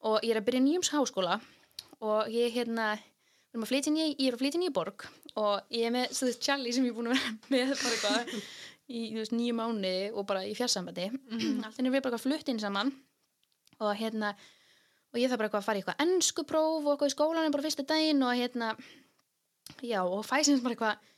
Og 0.06 0.20
ég 0.22 0.34
er 0.34 0.40
að 0.40 0.48
byrja 0.48 0.62
í 0.62 0.66
nýjums 0.66 0.92
háskóla 0.94 1.38
og 2.04 2.32
ég 2.32 2.52
hérna 2.54 2.94
ég 3.56 4.26
er 4.28 4.34
að 4.36 4.42
flytja 4.42 4.60
í 4.60 4.72
borg 4.74 5.06
og 5.36 5.72
ég 5.72 5.88
er 5.88 5.94
með, 5.94 6.10
veist, 6.12 6.42
Charlie 6.44 6.74
sem 6.74 6.84
ég 6.84 6.92
er 6.92 6.96
búin 6.96 7.08
að 7.10 7.16
vera 7.16 7.32
með 7.52 7.72
eitthvað 7.76 8.34
í, 8.86 9.00
nýju 9.32 9.56
mánu 9.56 9.94
og 10.12 10.26
bara 10.28 10.44
í 10.44 10.52
fjarsambandi. 10.56 11.08
Allt 11.64 11.80
henni 11.80 11.92
við 11.92 12.04
bara 12.04 12.16
eitthvað 12.16 12.26
flutt 12.26 12.52
inn 12.52 12.62
saman 12.62 12.92
og 13.80 13.96
hérna 13.96 14.34
og 15.12 15.20
ég 15.20 15.30
þarf 15.30 15.40
bara 15.40 15.48
eitthvað 15.48 15.62
að 15.62 15.66
fara 15.66 15.78
í 15.78 15.82
eitthvað 15.82 16.02
ennskupróf 16.04 16.84
og 16.84 16.92
eitthvað 16.92 17.10
í 17.10 17.14
skólanum 17.14 17.54
bara 17.54 17.66
fyrsta 17.66 17.84
daginn 17.88 18.24
og 18.24 18.36
hérna 18.36 18.72
já, 19.80 20.00
og 20.04 20.24
fæ 20.26 20.42
sem 20.44 20.60
bara 20.64 20.76
eitthvað 20.76 21.12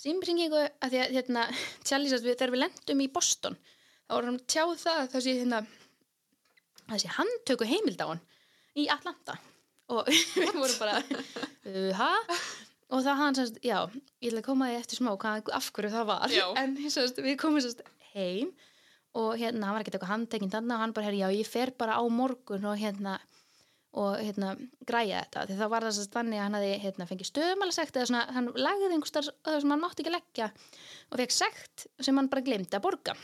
símringingu 0.00 0.62
að 0.62 0.94
því 0.94 1.02
að 1.02 1.14
hérna, 1.18 1.44
Charlie 1.86 2.10
sérst 2.10 2.26
við, 2.26 2.38
þegar 2.38 2.54
við 2.54 2.62
lendum 2.64 3.04
í 3.04 3.10
Boston 3.14 3.58
þá 4.10 4.16
vorum 4.16 4.36
við 4.40 4.46
tjáð 4.50 4.72
það 4.82 5.04
þessi 5.12 5.36
hérna 5.38 5.60
þessi 6.90 7.12
handtöku 7.14 7.68
heimild 7.70 8.02
á 8.02 8.06
hann 8.10 8.22
í 8.74 8.88
Atlanta 8.90 9.36
og 9.90 10.10
við 10.34 10.50
vorum 10.56 10.80
bara 10.80 10.98
ha? 12.00 12.10
og 12.90 13.04
það 13.06 13.20
hann 13.22 13.38
sérst, 13.38 13.60
já, 13.62 13.78
ég 14.18 14.32
ætla 14.32 14.42
að 14.42 14.48
koma 14.48 14.70
því 14.70 14.80
eftir 14.80 14.98
smá 14.98 15.12
hvað, 15.14 15.52
af 15.54 15.70
hverju 15.76 15.94
það 15.94 16.10
var 16.10 16.34
Já. 16.34 16.44
en 16.58 16.76
sérst, 16.90 17.22
við 17.22 17.38
komum 17.38 17.62
sérst 17.62 17.84
heim 18.10 18.50
og 19.14 19.34
hérna, 19.38 19.68
hann 19.68 19.76
var 19.76 19.84
ekkert 19.84 19.98
eitthvað 19.98 20.14
handtekinn 20.16 20.52
þannig 20.52 20.74
og 20.74 20.84
hann 20.84 20.94
bara, 20.94 21.14
já, 21.14 21.28
ég 21.34 21.46
fer 21.46 21.74
bara 21.78 21.98
á 21.98 22.02
morgun 22.10 22.66
og 22.70 22.78
hérna 22.78 23.18
og 23.98 24.20
hérna 24.22 24.52
græja 24.86 25.24
þetta 25.24 25.48
því 25.48 25.56
þá 25.58 25.66
var 25.70 25.86
það 25.86 25.96
sérst 25.96 26.14
þannig 26.14 26.38
að 26.38 26.44
hann 26.46 26.56
hafði 26.58 26.74
hérna, 26.84 27.06
fengið 27.10 27.30
stöðumalasekt 27.30 27.98
eða 27.98 28.10
svona, 28.10 28.26
hann 28.36 28.50
lagði 28.54 28.90
einhvers 28.90 29.14
þar 29.14 29.62
sem 29.62 29.74
hann 29.74 29.82
mátti 29.82 30.04
ekki 30.04 30.14
leggja 30.14 30.50
og 31.10 31.22
fekk 31.22 31.34
sekt 31.34 31.86
sem 31.98 32.18
hann 32.18 32.30
bara 32.30 32.46
glemdi 32.46 32.78
að 32.78 32.84
borga 32.86 33.16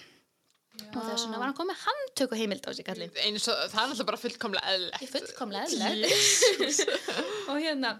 og 0.96 1.00
þess 1.02 1.26
vegna 1.26 1.40
var 1.40 1.48
hann 1.50 1.56
komið 1.58 1.82
handtöku 1.84 2.38
heimild 2.38 2.68
á 2.68 2.70
sig 2.76 2.86
kallinn 2.86 3.20
eins 3.24 3.48
og 3.52 3.58
það 3.72 3.82
er 3.82 3.90
alltaf 3.90 4.08
bara 4.10 4.20
fullkomlega 4.20 4.74
eðlilegt. 4.74 5.02
Ég 5.04 5.12
fullkomlega 5.12 5.64
eðlilegt. 5.66 6.82
Og 7.50 7.60
hérna 7.62 7.92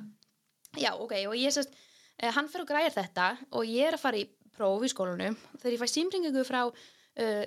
já 0.77 0.91
ok 0.95 1.15
og 1.31 1.37
ég 1.39 1.55
sérst 1.55 1.73
eh, 2.21 2.33
hann 2.35 2.51
fyrir 2.53 2.67
og 2.67 2.71
græjar 2.71 2.97
þetta 2.97 3.29
og 3.53 3.69
ég 3.69 3.89
er 3.89 3.97
að 3.97 4.03
fara 4.03 4.21
í 4.21 4.27
próf 4.57 4.85
í 4.85 4.91
skólanum. 4.93 5.37
Þegar 5.61 5.77
ég 5.77 5.83
fæ 5.83 5.89
símringingu 5.93 6.45
frá 6.49 6.63
uh, 6.67 7.45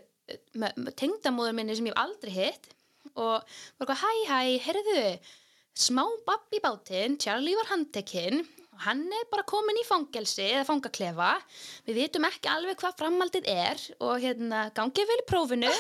tengdamóður 1.00 1.56
minni 1.58 1.78
sem 1.78 1.90
ég 1.90 1.96
hef 1.96 2.04
aldrei 2.04 2.34
hitt 2.36 2.70
og 3.16 3.42
var 3.42 3.90
eitthvað 3.90 4.04
hæ 4.04 4.12
hæ, 4.30 4.42
heyrðu 4.68 5.04
smá 5.80 6.04
babb 6.28 6.54
í 6.54 6.62
bátinn, 6.64 7.18
Charlie 7.22 7.58
var 7.58 7.72
handtekinn 7.72 8.44
hann 8.86 9.02
er 9.12 9.26
bara 9.32 9.44
komin 9.48 9.80
í 9.82 9.86
fangelsi 9.88 10.44
eða 10.50 10.66
fangaklefa 10.68 11.32
við 11.88 11.96
vitum 12.04 12.28
ekki 12.30 12.48
alveg 12.52 12.76
hvað 12.80 12.98
framhaldið 13.02 13.46
er 13.54 13.78
og 14.00 14.14
hérna 14.24 14.60
gangið 14.78 15.10
vel 15.12 15.22
í 15.22 15.30
prófinu 15.30 15.72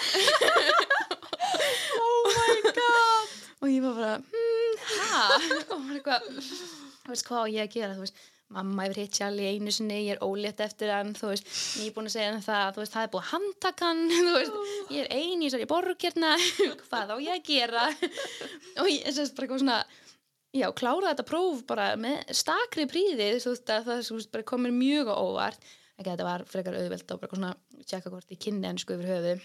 oh 2.04 2.24
my 2.34 2.58
god 2.74 3.28
og 3.60 3.68
ég 3.68 3.82
var 3.84 3.94
bara, 3.98 4.16
hmm, 4.32 4.76
hæ? 4.88 5.80
þú 7.04 7.10
veist 7.12 7.26
hvað 7.28 7.50
ég 7.56 7.62
að 7.66 7.74
gera, 7.74 7.96
þú 7.98 8.04
veist, 8.06 8.18
mamma 8.56 8.86
hefur 8.86 9.00
hitt 9.02 9.18
Charlie 9.18 9.50
einu 9.50 9.72
sinni, 9.74 9.98
ég 10.08 10.14
er 10.16 10.24
ólétt 10.26 10.62
eftir 10.64 10.90
hann, 10.94 11.12
þú 11.18 11.26
veist, 11.34 11.46
ég 11.82 11.88
er 11.90 11.96
búin 11.96 12.10
að 12.10 12.16
segja 12.16 12.30
hann 12.32 12.46
það, 12.46 12.68
þú 12.76 12.80
veist, 12.84 12.94
það 12.96 13.06
er 13.08 13.12
búið 13.16 13.26
að 13.26 13.32
handtaka 13.34 13.84
hann, 13.90 14.04
þú 14.14 14.34
veist, 14.38 14.56
ég 14.96 15.00
er 15.04 15.10
ein 15.18 15.40
í 15.42 15.44
þessari 15.50 15.72
borg 15.74 16.00
hérna, 16.08 16.30
hvað 16.86 17.08
á 17.14 17.16
ég 17.26 17.34
að 17.36 17.48
gera? 17.50 17.84
og 18.80 18.86
ég 18.94 19.00
sérst 19.10 19.34
bara 19.36 19.44
eitthvað 19.50 19.64
svona, 19.66 19.80
já, 20.56 20.68
klára 20.78 21.12
þetta 21.12 21.28
próf 21.30 21.64
bara 21.70 21.92
með 22.00 22.34
stakri 22.38 22.88
príði, 22.90 23.32
þú 23.44 23.54
veist, 23.54 23.70
að 23.70 23.90
það 23.92 24.02
veist, 24.16 24.42
komir 24.50 24.76
mjög 24.76 25.12
á 25.14 25.16
óvart, 25.18 25.70
ekki 26.00 26.10
þetta 26.12 26.28
var 26.28 26.46
frekar 26.50 26.80
auðvelt 26.80 27.14
og 27.16 27.22
bara 27.24 27.38
svona, 27.38 27.54
tjekka 27.86 28.14
hvort 28.14 28.34
ég 28.34 28.42
kynni 28.42 28.70
ennsku 28.70 28.96
yfir 28.96 29.14
höfu 29.14 29.38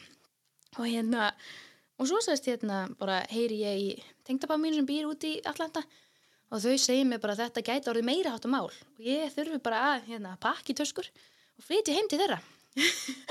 og 0.74 0.88
hérna, 0.88 1.28
og 2.00 2.08
svo 2.10 2.18
sérst 2.24 2.48
hérna 2.50 2.84
bara 2.98 3.20
heyri 3.30 3.60
ég 3.62 3.82
í 3.82 3.90
tengdabá 4.26 4.56
mín 4.58 4.74
sem 4.74 4.86
býr 4.88 5.06
út 5.10 5.26
í 5.26 5.36
Atlanta 5.46 5.84
og 6.50 6.62
þau 6.62 6.74
segir 6.78 7.06
mér 7.08 7.22
bara 7.22 7.36
þetta 7.38 7.62
gæti 7.66 7.90
orðið 7.90 8.06
meira 8.08 8.34
hátta 8.34 8.50
mál. 8.50 8.68
Og 8.68 9.02
ég 9.02 9.32
þurfi 9.34 9.60
bara 9.64 9.80
að 9.94 10.10
hérna, 10.12 10.36
pakki 10.42 10.76
töskur 10.76 11.08
og 11.08 11.66
flytja 11.66 11.96
heim 11.96 12.10
til 12.10 12.20
þeirra. 12.20 12.38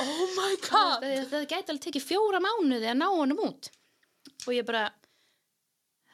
Oh 0.03 0.25
my 0.37 0.55
það, 0.63 0.67
god! 0.67 1.07
það 1.31 1.47
gæti 1.51 1.73
alveg 1.73 1.85
tekið 1.87 2.07
fjóra 2.07 2.43
mánuði 2.43 2.89
að 2.91 2.99
ná 2.99 3.07
honum 3.11 3.43
út. 3.47 3.71
Og 4.47 4.51
ég 4.55 4.67
bara 4.67 4.85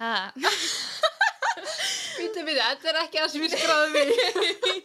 ha, 0.01 0.13
Býtu, 2.19 2.43
býtu, 2.43 2.59
þetta 2.59 2.89
er 2.91 2.97
ekki 3.05 3.21
það 3.21 3.29
sem 3.33 3.43
ég 3.45 3.51
skráði 3.55 3.87
mig 3.93 4.07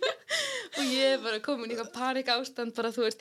og 0.78 0.84
ég 0.86 1.04
er 1.08 1.20
bara 1.24 1.40
komin 1.42 1.70
í 1.70 1.74
eitthvað 1.74 1.92
panik 1.96 2.30
ástand 2.34 2.74
bara 2.76 2.92
þú 2.94 3.02
veist, 3.08 3.20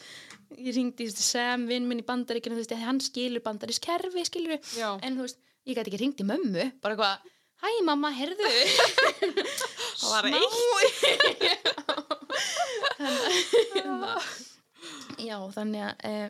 ég 0.58 0.72
ringdi 0.78 1.08
í 1.10 1.14
Sam 1.14 1.66
vinn 1.70 1.88
minn 1.90 2.02
í 2.04 2.06
bandaríkinu, 2.08 2.56
þú 2.58 2.62
veist, 2.64 2.76
hann 2.84 3.02
skilur 3.04 3.44
bandarísk 3.46 3.84
kerfi, 3.88 4.22
skilur 4.30 4.60
Já. 4.78 4.90
en 5.02 5.18
þú 5.18 5.22
veist, 5.26 5.40
ég 5.66 5.74
gæti 5.80 5.90
ekki 5.92 6.02
ringt 6.04 6.22
í 6.22 6.28
mömmu 6.30 6.66
bara 6.84 6.94
eitthvað, 6.94 7.16
hæ 7.64 7.70
mamma, 7.90 8.10
herðu 8.14 8.54
Það 10.04 10.10
var 10.10 10.24
eitt. 10.30 10.44
Já, 15.24 15.38
þannig 15.56 15.82
að 15.86 15.94
eh, 16.10 16.30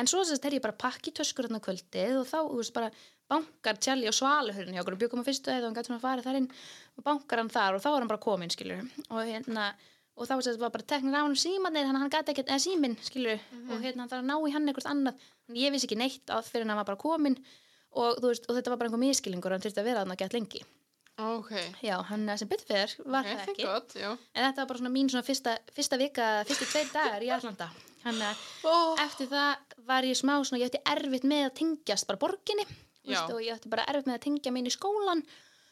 en 0.00 0.08
svo 0.08 0.22
sérst 0.24 0.44
er 0.46 0.56
ég 0.56 0.62
bara 0.64 0.74
að 0.76 0.82
pakki 0.84 1.12
töskur 1.16 1.46
hérna 1.48 1.60
kvöldið 1.62 2.20
og 2.22 2.26
þá, 2.28 2.38
þú 2.46 2.58
veist, 2.60 2.74
bara 2.76 2.88
bankar 3.30 3.78
Charlie 3.82 4.10
og 4.10 4.16
Svaluhurinn 4.16 4.76
hjá 4.76 4.82
okkur 4.82 4.96
og 4.96 5.02
bjökum 5.02 5.22
á 5.22 5.28
fyrstu 5.28 5.52
eða 5.52 5.68
hann 5.68 5.76
gæti 5.76 5.90
svona 5.90 6.00
að 6.00 6.06
fara 6.06 6.26
þar 6.26 6.40
inn 6.40 6.50
og 6.98 7.06
bankar 7.06 7.42
hann 7.42 7.52
þar 7.52 7.78
og 7.78 7.84
þá 7.84 7.88
er 7.92 7.98
hann 8.00 8.12
bara 8.12 8.24
kominn, 8.26 8.52
skilur 8.52 8.82
og 9.08 9.22
hérna, 9.30 9.70
og 10.16 10.28
þá 10.28 10.34
var 10.60 10.74
bara 10.74 10.88
teknir 10.94 11.16
á 11.16 11.22
hann 11.22 11.38
símanir, 11.38 11.88
hann, 11.88 12.00
hann 12.02 12.12
gæti 12.12 12.34
ekkert, 12.34 12.50
eða 12.50 12.64
síminn 12.66 12.98
skilur, 13.06 13.40
og 13.70 13.78
hérna 13.78 14.04
hann 14.04 14.12
þarf 14.12 14.24
að 14.24 14.28
ná 14.32 14.36
í 14.36 14.54
hann 14.56 14.68
eitthvað 14.68 14.90
annað 14.92 15.30
ég 15.56 15.74
vissi 15.74 15.88
ekki 15.88 16.00
neitt 16.00 16.34
að 16.34 16.50
fyrir 16.50 16.68
hann 16.68 16.82
var 16.82 16.90
bara 16.90 17.00
kominn 17.00 17.38
og, 17.38 18.20
veist, 18.22 18.46
og 18.50 18.58
þetta 18.58 18.74
var 18.74 18.82
bara 18.82 18.90
einhver 18.90 19.04
miskilingur 19.06 19.54
hann 19.54 19.64
þurfti 19.64 19.82
að 19.82 19.90
vera 19.90 20.04
þarna 20.04 20.20
gett 20.20 20.36
lengi 20.36 20.62
ok, 21.20 21.52
já, 21.84 21.96
hann 22.08 22.28
sem 22.38 22.48
fyrir 22.48 22.94
var 23.04 23.26
ok, 23.26 23.30
það 23.30 23.52
ekki 23.52 24.02
já. 24.02 24.10
En 24.34 24.46
þetta 24.46 24.62
var 24.62 24.68
bara 24.70 24.80
svona 24.80 24.92
mín 24.94 25.10
svona 25.12 25.26
fyrsta, 25.26 25.56
fyrsta 25.76 25.98
vika, 26.00 26.28
fyrstu 26.48 26.68
tveir 26.70 26.92
dagar 26.94 27.24
í 27.24 27.32
Atlanta. 27.34 27.68
Þannig 28.00 28.28
að 28.30 28.44
oh. 28.70 28.94
eftir 29.02 29.28
það 29.28 29.74
var 29.90 30.08
ég 30.08 30.16
smá 30.16 30.32
svona, 30.38 30.62
ég 30.62 30.70
ætti 30.70 30.80
erfitt 30.88 31.26
með 31.28 31.48
að 31.48 31.56
tengjast 31.60 32.08
bara 32.08 32.20
borginni. 32.22 32.64
Veist, 33.14 33.32
og 33.34 33.44
ég 33.44 33.56
ætti 33.56 33.72
bara 33.72 33.86
erfitt 33.90 34.08
með 34.08 34.18
að 34.18 34.24
tengja 34.26 34.52
inn 34.60 34.70
í 34.70 34.74
skólan. 34.74 35.22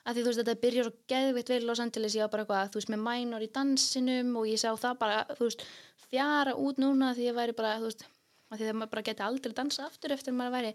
Af 0.05 0.15
því 0.17 0.23
þú 0.23 0.31
veist, 0.31 0.41
þetta 0.41 0.63
byrjar 0.63 0.87
svo 0.87 0.95
geðvitt 1.13 1.53
vel 1.53 1.61
Los 1.69 1.83
Angeles, 1.85 2.17
ég 2.17 2.25
var 2.25 2.33
bara 2.33 2.45
eitthvað, 2.45 2.71
þú 2.73 2.81
veist, 2.81 2.93
með 2.95 3.03
minor 3.05 3.45
í 3.45 3.51
dansinum 3.59 4.31
og 4.41 4.49
ég 4.49 4.63
sá 4.63 4.71
það 4.81 4.95
bara, 5.03 5.19
þú 5.37 5.49
veist, 5.49 5.67
fjara 6.09 6.55
út 6.57 6.81
núna 6.81 7.11
því 7.17 7.27
ég 7.29 7.37
væri 7.37 7.57
bara, 7.59 7.75
þú 7.83 7.91
veist, 7.91 8.07
því 8.55 8.71
að 8.71 8.79
maður 8.79 8.93
bara 8.95 9.07
geti 9.11 9.27
aldrei 9.27 9.57
dansa 9.59 9.85
aftur 9.85 10.15
eftir 10.17 10.33
að 10.33 10.39
maður 10.41 10.57
væri 10.57 10.73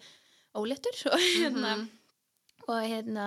óléttur. 0.53 0.99
Og 1.13 1.23
hérna, 1.23 1.73
og 2.67 2.83
hérna, 2.83 3.25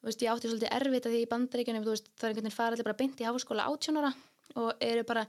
þú 0.00 0.08
veist, 0.08 0.24
ég 0.24 0.32
átti 0.32 0.48
svolítið 0.50 0.72
erfitt 0.78 1.10
að 1.10 1.16
því 1.16 1.20
í 1.26 1.28
bandaríkjunum, 1.34 1.84
þú 1.84 1.92
veist, 1.92 2.08
það 2.14 2.28
er 2.28 2.32
einhvern 2.32 2.48
veginn 2.48 2.56
fara 2.56 2.76
allir 2.76 2.88
bara 2.88 3.00
beint 3.02 3.20
í 3.20 3.28
háskóla 3.28 3.68
18 3.68 4.00
ára 4.00 4.14
og 4.56 4.84
eru 4.86 5.04
bara 5.06 5.26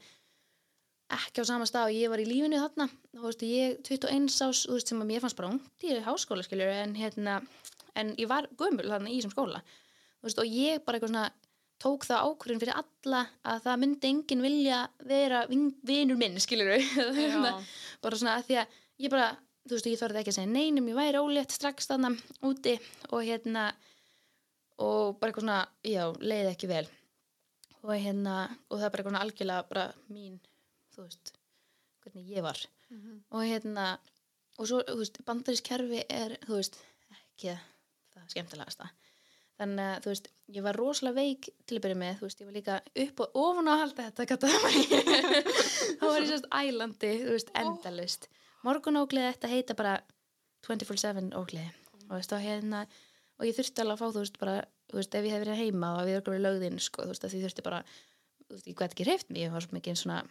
ekki 1.15 1.43
á 1.43 1.45
sama 1.47 1.65
stað 1.69 1.89
og 1.89 1.95
ég 1.95 2.11
var 2.11 2.19
í 2.19 2.27
lífinu 2.27 2.59
þarna. 2.59 2.89
Þú 3.15 3.23
veist, 3.23 3.43
ég 3.47 3.77
21 3.87 4.27
ás, 4.43 4.63
veist, 4.67 4.91
sem 4.91 5.01
að 5.03 5.09
mér 5.11 5.23
fannst 5.23 5.37
bara 5.39 5.51
ungt 5.53 5.85
í 5.87 5.95
háskóla, 6.03 6.43
skiljur, 6.45 6.71
en 6.83 6.95
hérna 6.99 7.37
en 7.97 8.11
ég 8.19 8.27
var 8.29 8.47
gömul 8.59 8.85
þarna 8.89 9.09
í 9.11 9.17
þessum 9.21 9.33
skóla. 9.35 9.61
Þú 10.19 10.27
veist, 10.27 10.41
og 10.43 10.51
ég 10.51 10.83
bara 10.85 10.99
eitthvað 10.99 11.13
svona 11.13 11.27
tók 11.77 12.05
það 12.09 12.23
ákvörðin 12.27 12.61
fyrir 12.63 12.77
alla 12.81 13.19
að 13.45 13.59
það 13.67 13.79
myndi 13.83 14.09
enginn 14.11 14.41
vilja 14.41 14.77
vera 15.05 15.43
vin- 15.49 15.75
vinur 15.85 16.17
minn, 16.17 16.39
skilur 16.41 16.71
Já. 16.81 17.53
bara 18.01 18.17
svona 18.17 18.35
að 18.39 18.47
því 18.49 18.57
að 18.63 18.77
ég 19.05 19.13
bara, 19.13 19.27
þú 19.67 19.75
veist, 19.77 19.89
ég 19.93 19.99
þorði 20.01 20.21
ekki 20.23 20.33
að 20.33 20.37
segja 20.39 20.51
neinum, 20.55 20.87
ég 20.89 20.97
væri 20.97 21.21
ólétt 21.21 21.53
strax 21.53 21.87
þannig 21.91 22.17
úti 22.49 22.73
og 23.13 23.21
hérna 23.27 23.67
og 24.81 25.17
bara 25.21 25.31
eitthvað 25.31 25.45
svona, 25.45 25.59
já, 25.85 26.03
leiði 26.21 26.51
ekki 26.53 26.69
vel. 26.69 26.83
Og 27.85 27.93
hérna 27.95 28.37
og 28.67 28.79
það 28.79 28.85
er 28.87 28.93
bara 28.93 29.03
eitthvað 29.05 29.21
algjörlega 29.21 29.67
bara 29.69 29.85
mín 30.11 30.37
þú 30.97 31.05
veist, 31.07 31.33
hvernig 32.03 32.29
ég 32.35 32.43
var 32.45 32.59
Mhm. 32.89 33.23
og 33.31 33.41
hérna 33.43 33.87
og 34.57 34.65
svo, 34.67 34.79
þú 34.87 34.97
veist, 35.01 35.17
bandarísk 35.27 35.63
kerfi 35.67 36.03
er 36.09 36.37
þú 36.47 36.55
veist, 36.57 36.77
ekki 37.11 37.51
það 38.15 38.29
skemmtilegasta 38.31 38.89
þannig 39.59 39.83
að, 39.89 40.01
þú 40.05 40.11
veist, 40.13 40.27
ég 40.55 40.63
var 40.63 40.77
rosalega 40.77 41.15
veik 41.17 41.49
til 41.67 41.77
að 41.77 41.83
byrja 41.83 41.97
með, 42.01 42.15
þú 42.19 42.27
veist, 42.27 42.41
ég 42.41 42.47
var 42.47 42.55
líka 42.57 42.77
upp 43.03 43.19
og 43.25 43.35
ofan 43.43 43.67
á 43.67 43.73
að 43.73 43.81
halda 43.83 44.05
þetta, 44.07 44.25
gata 44.31 44.47
þá 44.47 46.05
var 46.07 46.21
ég 46.21 46.29
sérst 46.31 46.47
ælandi, 46.53 47.11
þú 47.25 47.33
veist, 47.35 47.51
endalust 47.61 48.27
morgunóglið 48.65 49.27
þetta 49.31 49.51
heita 49.51 49.75
bara 49.77 49.95
24-7 50.67 51.31
óglið 51.37 51.69
og, 52.07 52.15
veist, 52.15 52.33
og, 52.33 52.41
hérna, 52.43 52.85
og 53.37 53.45
ég 53.47 53.55
þurfti 53.57 53.83
alveg 53.83 53.97
að 53.97 54.01
fá, 54.01 54.07
þú 54.15 54.23
veist, 54.23 54.39
bara 54.41 54.57
þú 54.87 54.99
veist, 55.01 55.15
ef 55.19 55.25
ég 55.27 55.35
hef 55.35 55.43
verið 55.45 55.61
heima 55.61 55.93
og 55.99 56.05
við 56.07 56.17
erum 56.17 56.33
verið 56.33 56.45
lögðinn, 56.47 56.79
sko, 56.87 57.03
þú 57.05 57.13
veist, 57.13 57.27
því 57.27 57.43
þurfti 57.45 57.65
bara 57.67 57.81
þú 58.47 58.55
veist, 58.55 58.67
ég 58.71 58.77
gæti 58.79 58.95
ekki 58.97 59.07
hreift 59.09 59.29
mig, 59.29 59.41
ég 59.45 59.51
var 59.53 59.65
svo 59.65 59.75
mikið 59.77 59.99
svona 60.01 60.21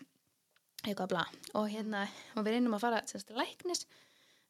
eitthvað 0.83 1.13
bla. 1.13 1.25
Og 1.59 1.71
hérna, 1.73 2.07
og 2.37 2.47
við 2.47 2.57
reynum 2.57 2.77
að 2.77 2.85
fara 2.85 3.03
sérst, 3.09 3.33
læknis. 3.37 3.87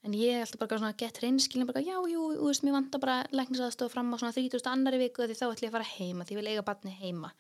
En 0.07 0.15
ég 0.15 0.37
er 0.37 0.45
alltaf 0.45 0.61
bara 0.61 0.79
svona 0.79 0.97
gett 0.99 1.19
reynskilin 1.23 1.67
bara, 1.67 1.83
já, 1.83 1.97
jú, 2.11 2.27
þú 2.37 2.49
veist, 2.51 2.65
mér 2.67 2.77
vantar 2.77 3.03
bara 3.03 3.17
læknisaðstof 3.35 3.95
fram 3.95 4.13
á 4.15 4.17
svona 4.21 4.35
30. 4.37 4.63
annari 4.71 5.01
viku 5.03 5.27
því 5.27 5.39
þá 5.39 5.47
ætlum 5.49 5.67
ég 5.67 5.73
að 5.73 5.77
fara 5.79 5.89
heima, 5.97 6.27
því 6.27 6.37
ég 6.37 6.41
vil 6.41 6.51
eiga 6.53 6.67
barni 6.67 6.93
heima. 7.01 7.33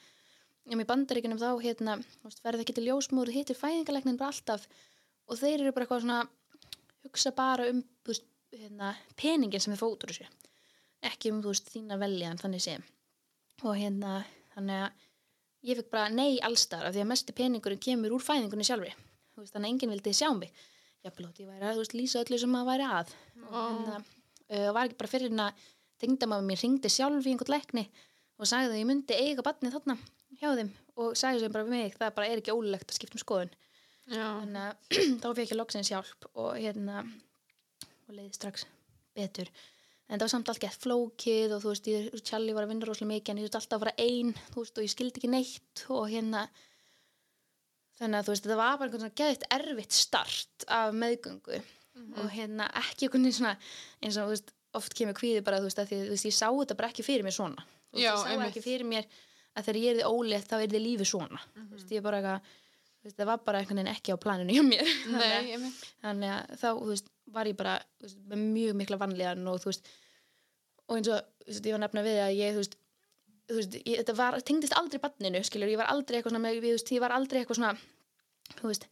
En 0.66 0.82
í 0.82 0.86
bandaríkunum 0.88 1.38
þá 1.38 1.50
hérna, 1.62 1.98
þú 2.16 2.30
veist, 2.30 2.42
verði 2.42 2.64
ekki 2.64 2.74
til 2.78 2.86
ljósmúr 2.88 3.30
hittir 3.30 3.58
fæðingalæknin 3.58 4.18
bara 4.18 4.32
alltaf. 4.34 4.66
Og 5.30 5.38
þeir 5.38 5.60
eru 5.60 5.74
bara 5.76 5.86
eitthvað 5.86 6.02
svona 6.02 6.18
hugsa 7.06 7.32
bara 7.36 7.68
um 7.70 7.84
veist, 8.08 8.26
hérna, 8.56 8.96
peningin 9.20 9.62
sem 9.62 9.76
þið 9.76 9.82
fótur 9.84 10.16
ekki 11.06 11.30
um 11.30 11.42
þú 11.44 11.52
veist, 11.52 11.70
þína 11.70 11.98
veljan 12.00 12.40
þannig 12.40 12.64
sé. 12.64 12.76
Og 13.64 13.76
hérna, 13.78 14.20
þannig 14.54 14.86
að 14.86 15.05
ég 15.66 15.80
fikk 15.80 15.92
bara 15.92 16.08
nei 16.12 16.38
allstar 16.46 16.86
af 16.86 16.94
því 16.94 17.02
að 17.02 17.10
mesti 17.12 17.34
peningurinn 17.36 17.82
kemur 17.82 18.14
úr 18.16 18.24
fæðingunni 18.24 18.66
sjálfri. 18.66 18.92
Veist, 19.36 19.52
þannig 19.52 19.68
að 19.68 19.72
enginn 19.72 19.94
vildi 19.94 20.14
sjá 20.16 20.30
mig. 20.36 20.52
Þótt 21.06 21.40
ég 21.42 21.48
væri 21.50 21.68
að 21.68 21.80
veist, 21.82 21.94
lýsa 21.94 22.22
öllu 22.22 22.38
sem 22.40 22.50
maður 22.50 22.70
væri 22.72 22.86
að. 22.98 23.12
Og 23.46 23.58
hérna, 23.60 23.98
uh, 24.50 24.68
var 24.74 24.88
ekki 24.88 24.98
bara 25.02 25.12
fyrir 25.12 25.30
hérna 25.30 25.48
tengdamama 26.02 26.46
mér 26.46 26.62
ringdi 26.62 26.90
sjálf 26.92 27.26
í 27.26 27.32
einhvern 27.32 27.54
lækni 27.54 27.86
og 28.36 28.48
sagði 28.48 28.74
að 28.74 28.80
ég 28.80 28.88
myndi 28.90 29.16
eiga 29.16 29.44
batni 29.46 29.72
þarna 29.72 29.96
hjá 30.40 30.50
þeim 30.58 30.72
og 31.00 31.14
sagði 31.16 31.44
sem 31.44 31.54
bara 31.54 31.66
við 31.66 31.76
mig 31.76 31.94
það 31.96 32.16
bara 32.18 32.28
er 32.30 32.42
ekki 32.42 32.56
ólulegt 32.56 32.90
að 32.90 32.98
skipta 32.98 33.16
um 33.16 33.22
skoðun. 33.22 33.54
Þannig 34.10 34.62
að 34.62 34.98
þá 35.22 35.28
fekk 35.38 35.54
ég 35.54 35.60
loksins 35.60 35.92
hjálp 35.92 36.28
og 36.34 36.50
hérna 36.58 37.04
og 38.06 38.12
leiði 38.14 38.32
strax 38.36 38.66
betur 39.16 39.50
en 40.06 40.18
það 40.20 40.24
var 40.26 40.32
samt 40.32 40.48
allt 40.52 40.62
gett 40.62 40.78
flókið 40.84 41.54
og 41.56 41.62
þú 41.64 41.72
veist, 41.72 41.88
ég, 41.90 42.08
Charlie 42.22 42.54
var 42.54 42.66
að 42.66 42.72
vinna 42.74 42.86
rosalega 42.88 43.12
mikið 43.14 43.32
en 43.32 43.40
ég 43.42 43.46
veist 43.48 43.58
alltaf 43.58 43.78
að 43.80 43.84
vera 43.86 44.06
ein, 44.06 44.32
þú 44.54 44.62
veist, 44.62 44.76
og 44.78 44.86
ég 44.86 44.92
skildi 44.94 45.20
ekki 45.22 45.30
neitt 45.32 45.84
og 45.90 46.04
hérna 46.12 46.44
þannig 47.98 48.18
að 48.20 48.26
þú 48.28 48.34
veist, 48.34 48.44
þetta 48.46 48.58
var 48.60 48.76
bara 48.78 48.86
einhvern 48.90 49.02
svona 49.06 49.18
geðið 49.22 49.46
erfitt 49.56 49.96
start 49.96 50.66
af 50.76 50.92
meðgöngu. 51.00 51.60
Og 52.20 52.26
hérna 52.34 52.66
ekki 52.82 53.06
einhvern 53.08 53.24
veginn 53.24 53.38
svona 53.38 53.54
eins 54.04 54.18
og 54.20 54.26
þú 54.28 54.34
veist, 54.34 54.52
oft 54.76 54.96
kemur 54.98 55.16
kvíði 55.16 55.40
bara 55.46 55.62
þú 55.62 55.70
veist, 55.70 55.80
að 55.80 55.88
því, 55.92 56.00
þú 56.04 56.12
veist, 56.12 56.28
ég 56.28 56.36
sá 56.36 56.46
þetta 56.52 56.76
bara 56.76 56.90
ekki 56.92 57.06
fyrir 57.06 57.24
mér 57.24 57.36
svona. 57.38 57.64
Þú 57.64 57.96
veist, 57.96 58.04
Já, 58.04 58.10
ég 58.12 58.20
sá 58.20 58.30
einmitt. 58.34 58.50
ekki 58.52 58.64
fyrir 58.66 58.88
mér 58.90 59.08
að 59.56 59.64
þegar 59.70 59.80
ég 59.80 59.90
er 59.94 60.00
þið 60.02 60.10
ólétt 60.12 60.50
þá 60.50 60.56
er 60.60 60.70
þið 60.74 60.84
lífið 60.84 61.10
svona. 61.14 61.40
Þú 61.56 61.68
veist, 61.78 61.94
ég 61.96 62.04
bara 62.04 62.20
eitthvað 62.20 62.50
þú 62.52 63.08
veist, 63.08 63.16
það 63.22 63.30
var 63.32 63.40
bara 63.48 63.62
einhvern 63.62 63.80
veginn 63.80 63.94
ekki 63.94 64.12
á 64.12 64.16
planinu 64.26 64.58
hjá 64.58 64.64
mér. 64.68 64.92
Nei, 65.16 65.72
þannig 66.04 66.34
að 66.36 66.52
þá 66.60 66.68
þú 66.68 66.90
veist, 66.92 67.08
var 67.34 67.48
ég 67.48 67.56
bara 67.58 67.76
veist, 68.02 68.18
mjög 68.30 68.76
mikla 68.78 68.98
vanlíðan 69.00 69.46
og 69.50 69.62
þú 69.62 69.72
veist 69.72 69.88
og 70.86 70.98
eins 70.98 71.10
og 71.10 71.22
veist, 71.46 71.64
ég 71.66 71.74
var 71.74 71.82
nefna 71.82 72.04
við 72.06 72.20
að 72.22 72.36
ég 72.38 72.54
þú 72.54 72.62
veist, 72.62 72.76
þú 73.46 73.58
veist 73.58 73.76
ég, 73.80 73.96
þetta 74.00 74.16
var, 74.20 74.38
tengdist 74.46 74.76
aldrei 74.78 75.02
banninu 75.02 75.42
skilur, 75.46 75.72
ég 75.72 75.80
var 75.80 75.90
aldrei 75.92 76.18
eitthvað 76.18 76.36
svona 76.36 76.54
við, 76.54 76.68
ég 76.96 77.02
var 77.02 77.16
aldrei 77.16 77.42
eitthvað 77.42 77.60
svona 77.60 77.74
þú 78.54 78.70
veist 78.70 78.88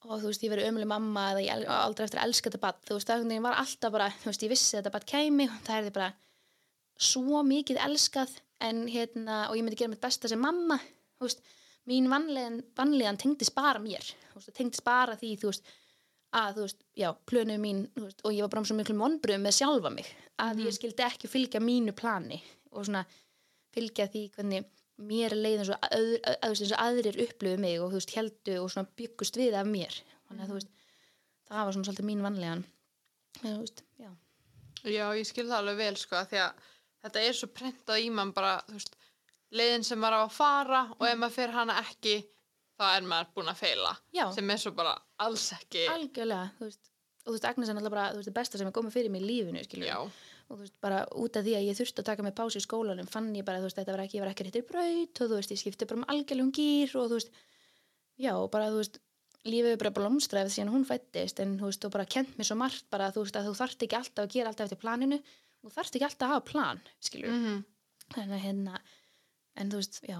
og 0.00 0.16
þú 0.22 0.30
veist, 0.30 0.44
ég 0.46 0.52
verið 0.54 0.70
ömuleg 0.70 0.88
mamma 0.88 1.26
eða 1.34 1.44
ég 1.44 1.70
aldrei 1.74 2.06
eftir 2.06 2.22
að 2.22 2.30
elska 2.30 2.48
þetta 2.48 2.62
bann 2.62 2.84
þú 2.88 2.96
veist, 2.96 3.10
það 3.10 3.34
var 3.44 3.58
alltaf 3.60 3.94
bara, 3.96 4.10
þú 4.22 4.30
veist, 4.30 4.44
ég 4.46 4.52
vissi 4.54 4.76
þetta 4.78 4.94
bann 4.94 5.08
kæmi 5.12 5.48
og 5.50 5.58
það 5.66 5.76
er 5.76 5.86
því 5.86 5.94
bara 5.98 6.10
svo 7.10 7.42
mikið 7.44 7.82
elskað 7.84 8.32
en 8.64 8.84
hérna, 8.92 9.42
og 9.48 9.56
ég 9.56 9.64
myndi 9.64 9.78
gera 9.80 9.92
mitt 9.92 10.02
besta 10.02 10.28
sem 10.28 10.40
mamma 10.40 10.78
þú 11.20 11.26
veist, 11.26 11.44
mín 11.88 12.08
vanlegan 12.08 13.20
tengdist 13.20 13.54
bara 13.56 13.80
mér, 13.82 14.04
þú 14.32 14.40
veist, 14.40 14.52
tengdist 14.56 14.84
bara 14.86 15.16
því, 15.20 15.34
þú 15.42 15.52
veist, 15.52 15.70
að, 16.36 16.50
þú 16.56 16.66
veist, 16.66 16.82
já, 16.98 17.08
plönu 17.30 17.56
mín, 17.62 17.84
veist, 17.98 18.20
og 18.24 18.34
ég 18.34 18.44
var 18.44 18.52
bara 18.52 18.62
með 18.62 18.70
svo 18.70 18.78
miklu 18.78 18.98
vonbröðum 19.00 19.46
með 19.46 19.56
sjálfa 19.56 19.92
mig, 19.94 20.10
að 20.40 20.62
ég 20.66 20.76
skildi 20.76 21.06
ekki 21.06 21.30
fylgja 21.30 21.62
mínu 21.64 21.94
plani 21.96 22.40
og 22.70 22.86
svona 22.86 23.04
fylgja 23.74 24.06
því 24.10 24.24
hvernig 24.36 24.68
mér 25.10 25.34
leið 25.34 25.62
eins 25.62 25.72
og, 25.72 25.86
eins 26.44 26.64
og 26.66 26.76
aðrir 26.78 27.18
upplöfu 27.24 27.60
mig 27.62 27.78
og 27.80 27.90
þú 27.90 28.00
veist, 28.00 28.16
heldu 28.18 28.58
og 28.60 28.72
svona 28.72 28.92
byggust 29.00 29.38
við 29.40 29.56
af 29.58 29.68
mér, 29.68 30.00
þannig 30.28 30.44
að 30.44 30.52
þú 30.52 30.58
veist 30.58 30.74
það 31.50 31.64
var 31.66 31.76
svona 31.76 31.88
svolítið 31.88 32.10
mín 32.10 32.26
vanlegan 32.26 32.66
þú 33.40 33.54
veist, 33.62 33.84
já, 33.98 34.10
Já, 34.88 35.10
ég 35.12 35.26
skil 35.28 35.44
það 35.44 35.58
alveg 35.58 35.80
vel 35.80 35.96
sko, 36.00 36.16
af 36.16 36.30
því 36.30 36.38
að 36.40 36.68
þetta 37.04 37.22
er 37.26 37.36
svo 37.36 37.48
prentað 37.52 38.00
í 38.00 38.10
mann 38.16 38.30
bara, 38.36 38.52
þú 38.68 38.78
veist, 38.78 38.94
leiðin 39.52 39.84
sem 39.84 40.00
maður 40.00 40.16
á 40.16 40.22
að 40.24 40.36
fara 40.36 40.82
og 40.96 41.04
ef 41.08 41.18
maður 41.20 41.36
fer 41.36 41.52
hana 41.56 41.76
ekki, 41.82 42.14
þá 42.80 42.86
er 42.96 43.04
maður 43.10 43.28
búin 43.36 43.52
að 43.52 43.60
feila. 43.60 43.92
já, 44.16 44.24
Sem 44.34 44.50
er 44.54 44.62
svo 44.62 44.72
bara 44.76 44.94
alls 45.20 45.46
ekki, 45.58 45.84
algjörlega 45.92 46.50
þú 46.58 46.66
veist, 46.70 46.90
og 47.20 47.28
þú 47.28 47.36
veist, 47.36 47.48
Agnes 47.50 47.68
er 47.68 47.76
náttúrulega 47.76 47.94
bara 47.96 48.08
þú 48.14 48.20
veist, 48.22 48.30
það 48.30 48.38
besta 48.40 48.60
sem 48.60 48.70
er 48.70 48.76
komið 48.80 48.96
fyrir 48.96 49.12
mig 49.14 49.22
í 49.24 49.28
lífinu, 49.28 49.64
skilur 49.68 49.90
já, 49.90 49.98
og 50.00 50.54
þú 50.56 50.60
veist, 50.64 50.76
bara 50.82 51.02
út 51.20 51.36
af 51.36 51.44
því 51.46 51.54
að 51.58 51.66
ég 51.68 51.78
þurfti 51.80 52.02
að 52.02 52.08
taka 52.10 52.24
mig 52.26 52.34
pásu 52.40 52.58
í 52.58 52.64
skólanum 52.64 53.10
fann 53.12 53.28
ég 53.36 53.44
bara, 53.46 53.60
þú 53.60 53.68
veist, 53.68 53.78
þetta 53.78 53.94
var 53.94 54.04
ekki, 54.06 54.16
ég 54.18 54.24
var 54.24 54.32
ekki 54.32 54.46
réttir 54.48 54.66
braut 54.70 55.20
og 55.20 55.30
þú 55.30 55.36
veist, 55.38 55.52
ég 55.54 55.60
skipti 55.60 55.86
bara 55.90 56.00
um 56.00 56.08
algjörlegum 56.14 56.52
gýr 56.56 56.96
og 56.96 57.10
þú 57.12 57.18
veist, 57.20 57.30
já, 58.18 58.32
og 58.40 58.48
bara, 58.54 58.70
þú 58.72 58.80
veist 58.80 58.98
lífið 59.48 59.72
er 59.72 59.78
bara 59.80 59.92
blómstræfið 59.96 60.52
síðan 60.56 60.72
hún 60.74 60.82
fættist 60.88 61.38
en 61.40 61.54
þú 61.60 61.68
veist, 61.70 61.84
og 61.88 61.92
bara 61.94 62.04
kent 62.04 62.34
mér 62.36 62.48
svo 62.48 62.56
margt 62.60 62.88
bara, 62.92 63.06
þú 63.14 63.22
veist, 63.24 63.36
að 63.40 63.46
þú 63.48 63.54
þarft 63.60 63.84
ekki 63.86 63.96
alltaf 64.00 64.24
að 64.26 64.34
gera 64.34 64.50
alltaf 64.52 64.66
eftir 64.66 64.80
planinu 64.82 65.20
þú 65.62 65.70
þarft 65.76 65.96
ekki 65.96 66.08
alltaf 66.08 66.26
að 66.26 66.34
hafa 66.34 66.48
plan, 66.50 66.82
skilur 67.00 67.32
mm 67.36 67.60
þannig 68.10 68.34
að 68.36 68.42
hérna 68.42 68.80
en 69.60 69.70
þú 69.70 69.78
veist, 69.80 70.00
já, 70.02 70.18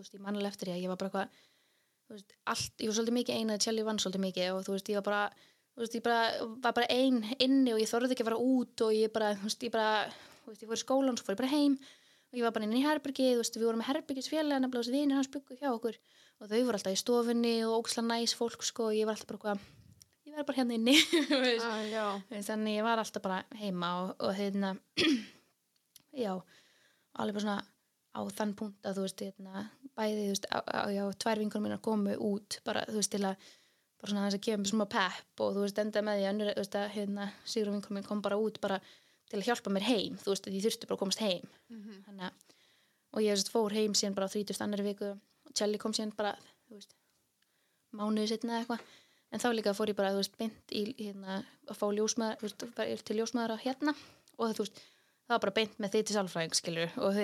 veist, 0.00 0.14
ég 0.16 0.24
mannilega 0.24 0.52
eftir 0.52 0.70
því 0.70 0.74
að 0.76 0.84
ég 0.84 0.92
var 0.92 1.00
bara 1.00 1.10
eitthvað 1.10 1.40
þú 2.06 2.16
veist, 2.16 2.36
allt, 2.52 2.74
ég 2.78 2.90
var 2.90 2.98
svolítið 2.98 3.18
mikið 3.18 3.38
ein 3.38 3.54
að 3.54 3.64
Tjelli 3.64 3.86
vann 3.86 4.00
svolítið 4.02 4.24
mikið 4.26 4.52
og 4.52 4.62
þú 4.66 4.76
veist, 4.76 4.92
ég 4.92 5.00
var 5.00 5.06
bara 5.08 5.22
þú 5.72 5.82
veist, 5.84 5.96
ég 5.96 6.04
bara, 6.06 6.22
var 6.66 6.76
bara 6.78 6.92
ein 6.92 7.20
inni 7.38 7.74
og 7.74 7.82
ég 7.82 7.90
þorði 7.90 8.14
ekki 8.14 8.26
að 8.26 8.30
fara 8.30 8.46
út 8.52 8.86
og 8.86 8.94
ég 8.96 9.12
bara, 9.14 9.34
þú 9.38 9.48
veist, 9.48 9.66
ég 9.66 9.74
bara 9.74 9.92
þú 10.42 10.52
veist, 10.52 10.64
ég 10.64 10.72
fór 10.72 10.80
í 10.80 10.84
skólan, 10.84 11.18
svo 11.18 11.28
fór 11.28 11.36
ég 11.36 11.42
bara 11.42 11.52
heim 11.52 11.76
og 12.32 12.40
ég 12.40 12.46
var 12.46 12.56
bara 12.56 12.68
inn 12.68 12.78
í 12.78 12.84
herbergi, 12.84 13.30
þú 13.34 13.42
veist, 13.42 13.60
við 13.60 13.68
vorum 13.68 13.82
með 13.82 13.90
herbergisfélag 13.92 14.62
nefnilega 14.62 14.82
þess 14.82 14.92
að 14.92 14.98
vinir 14.98 15.20
hans 15.20 15.30
byggu 15.32 15.60
hjá 15.60 15.70
okkur 15.72 16.00
og 16.42 16.50
þau 16.50 16.58
voru 16.58 16.78
alltaf 16.78 16.96
í 16.96 17.00
stofunni 17.00 17.54
og 17.66 17.76
óksla 17.82 18.04
næs 18.06 18.34
fólk 18.36 18.64
sko, 18.66 18.90
og 18.90 18.96
ég 18.96 19.08
var 19.08 19.16
alltaf 19.16 19.28
bara 19.30 19.54
eitthvað 19.54 19.82
ég 20.32 20.38
var 20.38 20.46
bara 20.48 20.58
hérna 20.62 20.76
inni 20.78 20.96
ah, 21.60 22.22
þannig 22.48 22.78
ég 22.78 22.86
var 22.86 23.02
alltaf 23.02 23.24
bara 23.24 23.42
heima 23.60 23.92
og, 24.00 24.14
og 24.24 24.32
hérna 24.38 24.72
já, 26.24 26.32
alveg 27.12 27.36
bara 27.36 27.44
svona 27.44 27.58
á 28.12 28.20
þann 28.36 28.54
punkt 28.58 28.84
að 28.86 28.98
þú 28.98 29.04
veist 29.06 29.22
hérna, 29.24 29.64
bæði, 29.96 30.22
þú 30.26 30.32
veist, 30.34 30.46
á, 30.52 30.58
á, 30.68 30.80
já, 30.92 31.02
tvær 31.24 31.38
vinkunum 31.42 31.66
mínar 31.68 31.80
komu 31.84 32.14
út 32.16 32.58
bara, 32.64 32.84
þú 32.88 32.98
veist, 33.00 33.12
til 33.14 33.22
að 33.24 33.36
bara 34.02 34.10
svona 34.12 34.26
þess 34.30 34.38
að 34.52 34.58
mér 34.62 34.70
smá 34.72 34.84
pepp 34.90 35.40
og 35.44 35.54
þú 35.56 35.62
veist, 35.64 35.78
enda 35.78 36.02
með 36.02 36.18
því 36.20 36.26
að, 36.28 36.42
þú 36.52 36.62
veist, 36.62 36.76
að 36.82 36.88
hérna, 36.96 37.28
Sigrun 37.44 37.76
vinkunum 37.78 38.00
mín 38.00 38.08
kom 38.08 38.22
bara 38.24 38.36
út 38.40 38.60
bara 38.60 38.80
til 39.30 39.38
að 39.40 39.46
hjálpa 39.48 39.70
mér 39.72 39.86
heim, 39.88 40.16
þú 40.20 40.32
veist, 40.34 40.46
að 40.48 40.56
ég 40.58 40.64
þurfti 40.66 40.88
bara 40.90 40.96
að 40.98 41.02
komast 41.04 41.22
heim 41.24 41.46
Mhm. 41.70 42.02
þannig 42.08 42.24
að, 42.28 42.32
og 43.12 43.20
ég 43.22 43.32
veist, 43.36 43.52
fór 43.52 43.72
heim 43.72 43.92
síðan 43.94 44.14
bara 44.14 44.26
á 44.28 44.32
30. 44.34 44.60
annari 44.64 44.82
viku 44.90 45.12
og 45.12 45.52
Tjelli 45.54 45.78
kom 45.78 45.92
síðan 45.92 46.12
bara, 46.16 46.34
þú 46.68 46.74
veist 46.76 46.94
mánuði 47.92 48.28
setna 48.32 48.58
eða 48.58 48.64
eitthvað 48.66 48.80
en 49.32 49.40
þá 49.40 49.48
líka 49.56 49.72
fór 49.76 49.88
ég 49.92 49.96
bara, 49.96 50.10
þú 50.12 50.20
veist, 50.22 50.36
beint 50.40 50.72
í 50.72 50.82
hérna, 50.98 51.38
að 51.68 51.78
fá 51.80 51.86
ljósmaður, 51.96 52.52
þú 52.58 52.72
veist, 52.76 53.04
til 53.08 53.16
ljósmaður 53.16 53.54
að 53.56 53.64
hérna 53.66 53.94
og 54.38 54.52
þú 54.56 54.64
veist, 54.66 54.82
það 55.26 55.34
var 55.34 55.42
bara 55.46 55.56
beint 55.58 55.80
með 55.80 55.96
þið 55.96 56.06
til 56.06 56.16
sálfræðing, 56.18 56.54
skilur 56.58 56.94
og 56.98 57.08
og 57.08 57.16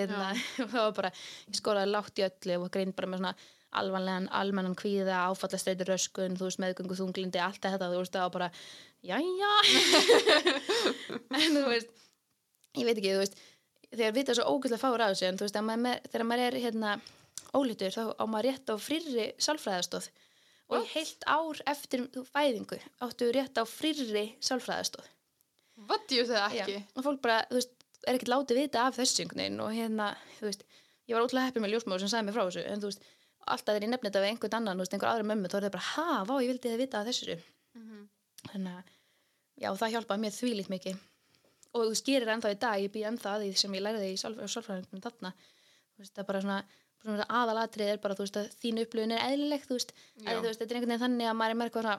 það 0.73 0.81
var 0.81 0.97
bara, 1.03 1.13
ég 1.49 1.61
skóraði 1.61 1.93
látt 1.93 2.21
í 2.21 2.27
öllu 2.29 2.59
og 2.63 2.73
grein 2.75 2.97
bara 2.97 3.13
með 3.13 3.23
svona 3.23 3.37
alvanlegan, 3.79 4.31
almennan 4.33 4.77
kvíða, 4.79 5.27
áfallastreitur 5.29 5.91
röskun, 5.93 6.39
þú 6.41 6.47
veist, 6.49 6.61
meðgöngu 6.63 6.97
þunglindi, 6.97 7.41
allt 7.45 7.61
þetta, 7.61 7.91
þú 7.93 7.99
veist, 8.01 8.15
það 8.15 8.25
var 8.25 8.37
bara, 8.39 8.51
jæja. 9.05 9.51
En 11.39 11.53
þú 11.53 11.67
veist 11.69 12.07
ég 12.79 12.87
veit 12.89 12.99
ekki, 12.99 13.15
þú 13.15 13.23
veist 13.23 13.39
þegar 13.89 14.17
vita 14.17 14.37
svo 14.37 14.47
ógæslega 14.53 14.83
fáur 14.83 15.05
á 15.05 15.09
þessu 15.11 15.29
en 15.29 15.39
þú 15.41 15.47
veist, 15.47 15.61
maður, 15.65 16.09
þegar 16.13 16.27
maður 16.29 16.45
er 16.47 16.59
hérna 16.65 16.95
ólítur, 17.57 17.95
þá 17.95 18.03
á 18.21 18.25
maður 18.29 18.49
rétt 18.49 18.73
á 18.73 18.75
frýrri 18.83 19.27
sálfræðastóð 19.41 20.09
og 20.69 20.85
í 20.85 20.91
heilt 20.93 21.25
ár 21.25 21.63
eftir 21.73 22.05
fæðingu 22.29 22.81
áttu 23.05 23.31
rétt 23.33 23.57
á 23.57 23.65
frýrri 23.69 24.27
sálfræðastóð 24.45 25.09
veist 25.89 26.35
það 26.35 26.59
ekki? 26.59 26.79
og 26.99 27.07
fólk 27.07 27.23
bara, 27.25 27.39
þú 27.49 27.61
veist, 27.61 27.75
er 28.09 28.19
ekkert 28.19 28.33
látið 28.33 28.61
vita 28.63 28.87
af 28.89 28.97
þessu 28.99 29.23
einhvern 29.25 29.43
veginn 29.43 29.63
og 29.65 29.71
hérna, 29.77 30.09
þú 30.39 30.49
veist, 30.49 30.65
ég 31.09 31.17
var 31.17 31.25
ótrúlega 31.27 31.51
heppið 31.51 31.65
með 31.65 31.73
ljósmáður 31.75 32.05
sem 32.05 32.13
sagði 32.13 32.29
mér 32.29 32.37
frá 32.37 32.45
þessu, 32.49 32.65
en 32.69 32.83
þú 32.83 32.91
veist, 32.91 33.07
alltaf 33.49 33.69
þegar 33.73 33.87
ég 33.87 33.93
nefnir 33.93 34.11
þetta 34.11 34.23
við 34.25 34.33
einhvern 34.33 34.57
annan, 34.59 34.79
þú 34.79 34.85
veist, 34.85 34.97
einhver 34.97 35.11
aðra 35.13 35.29
mömmu, 35.31 35.49
þá 35.49 35.57
er 35.59 35.67
það 35.67 35.75
bara, 35.77 35.87
ha, 35.93 36.25
vá, 36.29 36.35
ég 36.43 36.51
vildi 36.53 36.73
þið 36.73 36.83
vita 36.83 37.01
af 37.01 37.09
þessu. 37.09 37.37
Þannig 38.49 38.73
að, 38.79 38.91
já, 39.63 39.69
það 39.81 39.93
hjálpaði 39.95 40.25
mér 40.25 40.35
þvílít 40.39 40.73
mikið. 40.73 40.99
Og 41.69 41.79
þú 41.85 41.89
veist, 41.93 42.07
gerir 42.09 42.33
ennþá 42.35 42.53
í 42.53 42.59
dag, 42.65 42.83
ég 42.83 42.93
býð 42.95 43.09
ennþá 43.13 43.33
að 43.35 43.43
því 43.45 43.49
sem 43.63 43.75
ég 43.79 43.85
læriði 43.85 44.13
í 44.13 44.21
sálfræðingum 44.23 45.03
þarna, 45.05 45.33
þú 45.95 46.05
veist, 46.05 46.13
það 46.15 46.23
er 46.23 46.29
bara 46.31 46.43
svona, 46.45 46.59
svona 47.03 47.27
aðalatrið 47.41 47.93
er 47.93 48.01
bara, 48.05 48.17
þú 48.19 48.25
veist, 48.25 48.39
að 48.41 48.55
þín 48.63 48.83
upplifun 48.85 49.17
er 49.17 49.25
eðlileg, 49.29 49.67
þú 49.69 49.77
veist, 49.77 49.93
þetta 50.25 50.65
er 50.65 50.79
einhvern 50.79 50.93
veginn 50.95 51.05
þannig 51.05 51.29
að 51.29 51.37
maður 51.41 51.57
er 51.59 51.69
eitthvað 51.69 51.89
svona, 51.89 51.99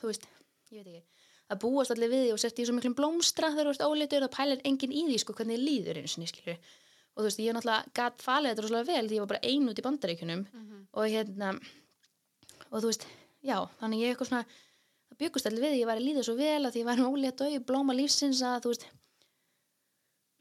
þú 0.00 0.10
veist, 0.12 0.28
ég 0.70 0.84
veit 0.84 0.92
ekki, 0.94 1.02
að 1.50 1.60
búast 1.64 1.94
allir 1.94 2.10
við 2.12 2.26
því 2.26 2.34
og 2.34 2.40
sért 2.42 2.60
í 2.62 2.66
svo 2.68 2.76
miklum 2.76 2.94
blómstra 2.98 3.50
þegar 3.54 3.68
þú 3.68 3.74
ert 3.74 3.86
óleitur 3.88 4.24
það 4.26 4.34
pælir 4.36 4.62
enginn 4.70 4.94
í 4.94 5.02
því, 5.08 5.18
sko, 5.22 5.34
hvernig 5.38 5.60
líður 5.60 6.00
eins 6.00 6.16
og 6.18 6.30
skilur. 6.30 6.60
Og 7.16 7.22
þú 7.24 7.26
veist, 7.26 7.42
ég 7.42 7.56
náttúrulega 7.56 7.94
gatt 7.98 8.22
falið 8.22 8.52
þetta 8.52 8.64
rosalega 8.66 8.90
vel 8.92 9.08
því 9.08 9.16
ég 9.18 9.24
var 9.24 9.32
bara 9.32 9.50
ein 9.50 9.68
út 9.70 9.80
í 9.80 9.86
bandaríkunum 9.86 10.44
og 10.94 11.08
hérna, 11.10 11.50
og 12.70 12.76
þú 12.78 12.86
veist, 12.92 13.06
já, 13.42 13.56
þannig 13.80 14.04
ég 14.04 14.14
eitthvað 14.14 14.30
svona, 14.30 14.44
það 15.10 15.20
byggust 15.24 15.50
allir 15.50 15.64
við, 15.64 15.74
því 15.74 15.80
ég 15.82 15.90
var 15.90 16.00
að 16.00 16.06
líða 16.06 16.24
svo 16.28 16.36
vel 16.38 16.64
að 16.64 16.72
því 16.72 16.84
ég 16.84 16.90
var 16.90 17.02
ólétt 17.10 17.42
og 17.44 17.50
ég 17.50 17.66
blóma 17.66 17.96
lífsins 17.98 18.42
að 18.46 18.62
þú 18.62 18.74
veist, 18.74 18.86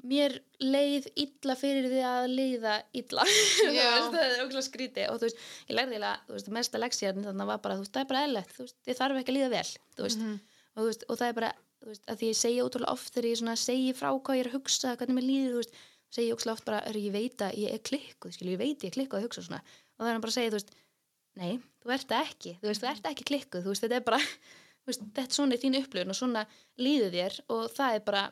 mér 0.09 0.37
leið 0.63 1.09
illa 1.19 1.55
fyrir 1.59 1.89
því 1.91 2.03
að 2.07 2.27
líða 2.31 2.75
illa. 2.95 3.25
Það 4.13 4.21
er 4.21 4.43
ógslag 4.45 4.63
skríti 4.63 5.09
og 5.09 5.17
þú 5.19 5.27
veist, 5.27 5.41
ég 5.67 5.75
lærði 5.75 5.99
veist, 6.29 6.53
mesta 6.55 6.79
leksíðan 6.79 7.25
þannig 7.25 7.43
að 7.43 7.51
var 7.51 7.59
bara, 7.65 7.75
þú 7.75 7.83
veist, 7.83 7.93
það 7.97 8.05
er 8.05 8.11
bara 8.13 8.23
eðlegt 8.29 8.53
þú 8.55 8.63
veist, 8.63 8.77
ég 8.87 8.99
þarf 9.01 9.19
ekki 9.19 9.33
að 9.33 9.37
líða 9.39 9.51
vel, 9.57 9.65
þú 9.97 10.05
veist 10.05 10.23
og, 10.79 10.89
veist, 10.89 11.05
og 11.07 11.19
það 11.19 11.31
er 11.31 11.37
bara, 11.37 11.53
veist, 11.85 12.03
að 12.07 12.21
því 12.21 12.31
ég 12.31 12.41
segi 12.41 12.65
ótrúlega 12.65 12.95
oft 12.95 13.13
þegar 13.13 13.29
ég 13.29 13.63
segi 13.67 13.95
frá 13.97 14.09
hvað 14.15 14.39
ég 14.39 14.45
er 14.45 14.51
að 14.51 14.57
hugsa 14.57 14.95
hvernig 14.95 15.19
mér 15.19 15.27
líður, 15.29 15.71
ég 16.17 16.33
ótrúlega 16.33 16.57
oft 16.57 16.67
bara, 16.67 16.83
er 16.89 16.99
ég 16.99 17.13
veit 17.13 17.45
að 17.45 17.57
ég 17.61 17.75
er 17.75 17.83
klikkuð, 17.85 18.35
skilju, 18.35 18.55
ég 18.55 18.61
veit 18.63 18.85
ég 18.85 18.89
er 18.89 18.97
klikkuð 18.97 19.19
að 19.19 19.27
hugsa 19.27 19.45
svona, 19.45 19.63
og 19.99 20.05
það 20.05 20.13
er 20.13 20.23
bara 20.23 20.33
að 20.33 20.39
segja, 20.39 20.53
þú 20.53 20.59
veist 20.61 20.77
nei, 21.39 21.59
þú 21.83 21.93
ert 21.95 22.15
ekki, 22.19 22.55
þú 22.59 22.69
veist, 22.69 22.83
þú 22.83 22.89
ert 22.91 23.09
ekki 23.11 23.27
klikkuð. 23.29 23.65
Þú 23.65 23.73
veist, 23.73 23.85
þetta 23.85 23.99
er 23.99 24.05
bara, 24.07 24.19
þetta 24.89 25.25
er 25.25 25.35
svona 25.35 25.55
er 25.55 25.63
þín 25.63 25.79
upplifun 25.79 26.13
og 26.13 26.19
svona 26.19 26.45
líður 26.81 27.15
þér 27.15 27.37
og 27.55 27.67
það 27.75 27.97
er 27.97 28.07
bara 28.07 28.23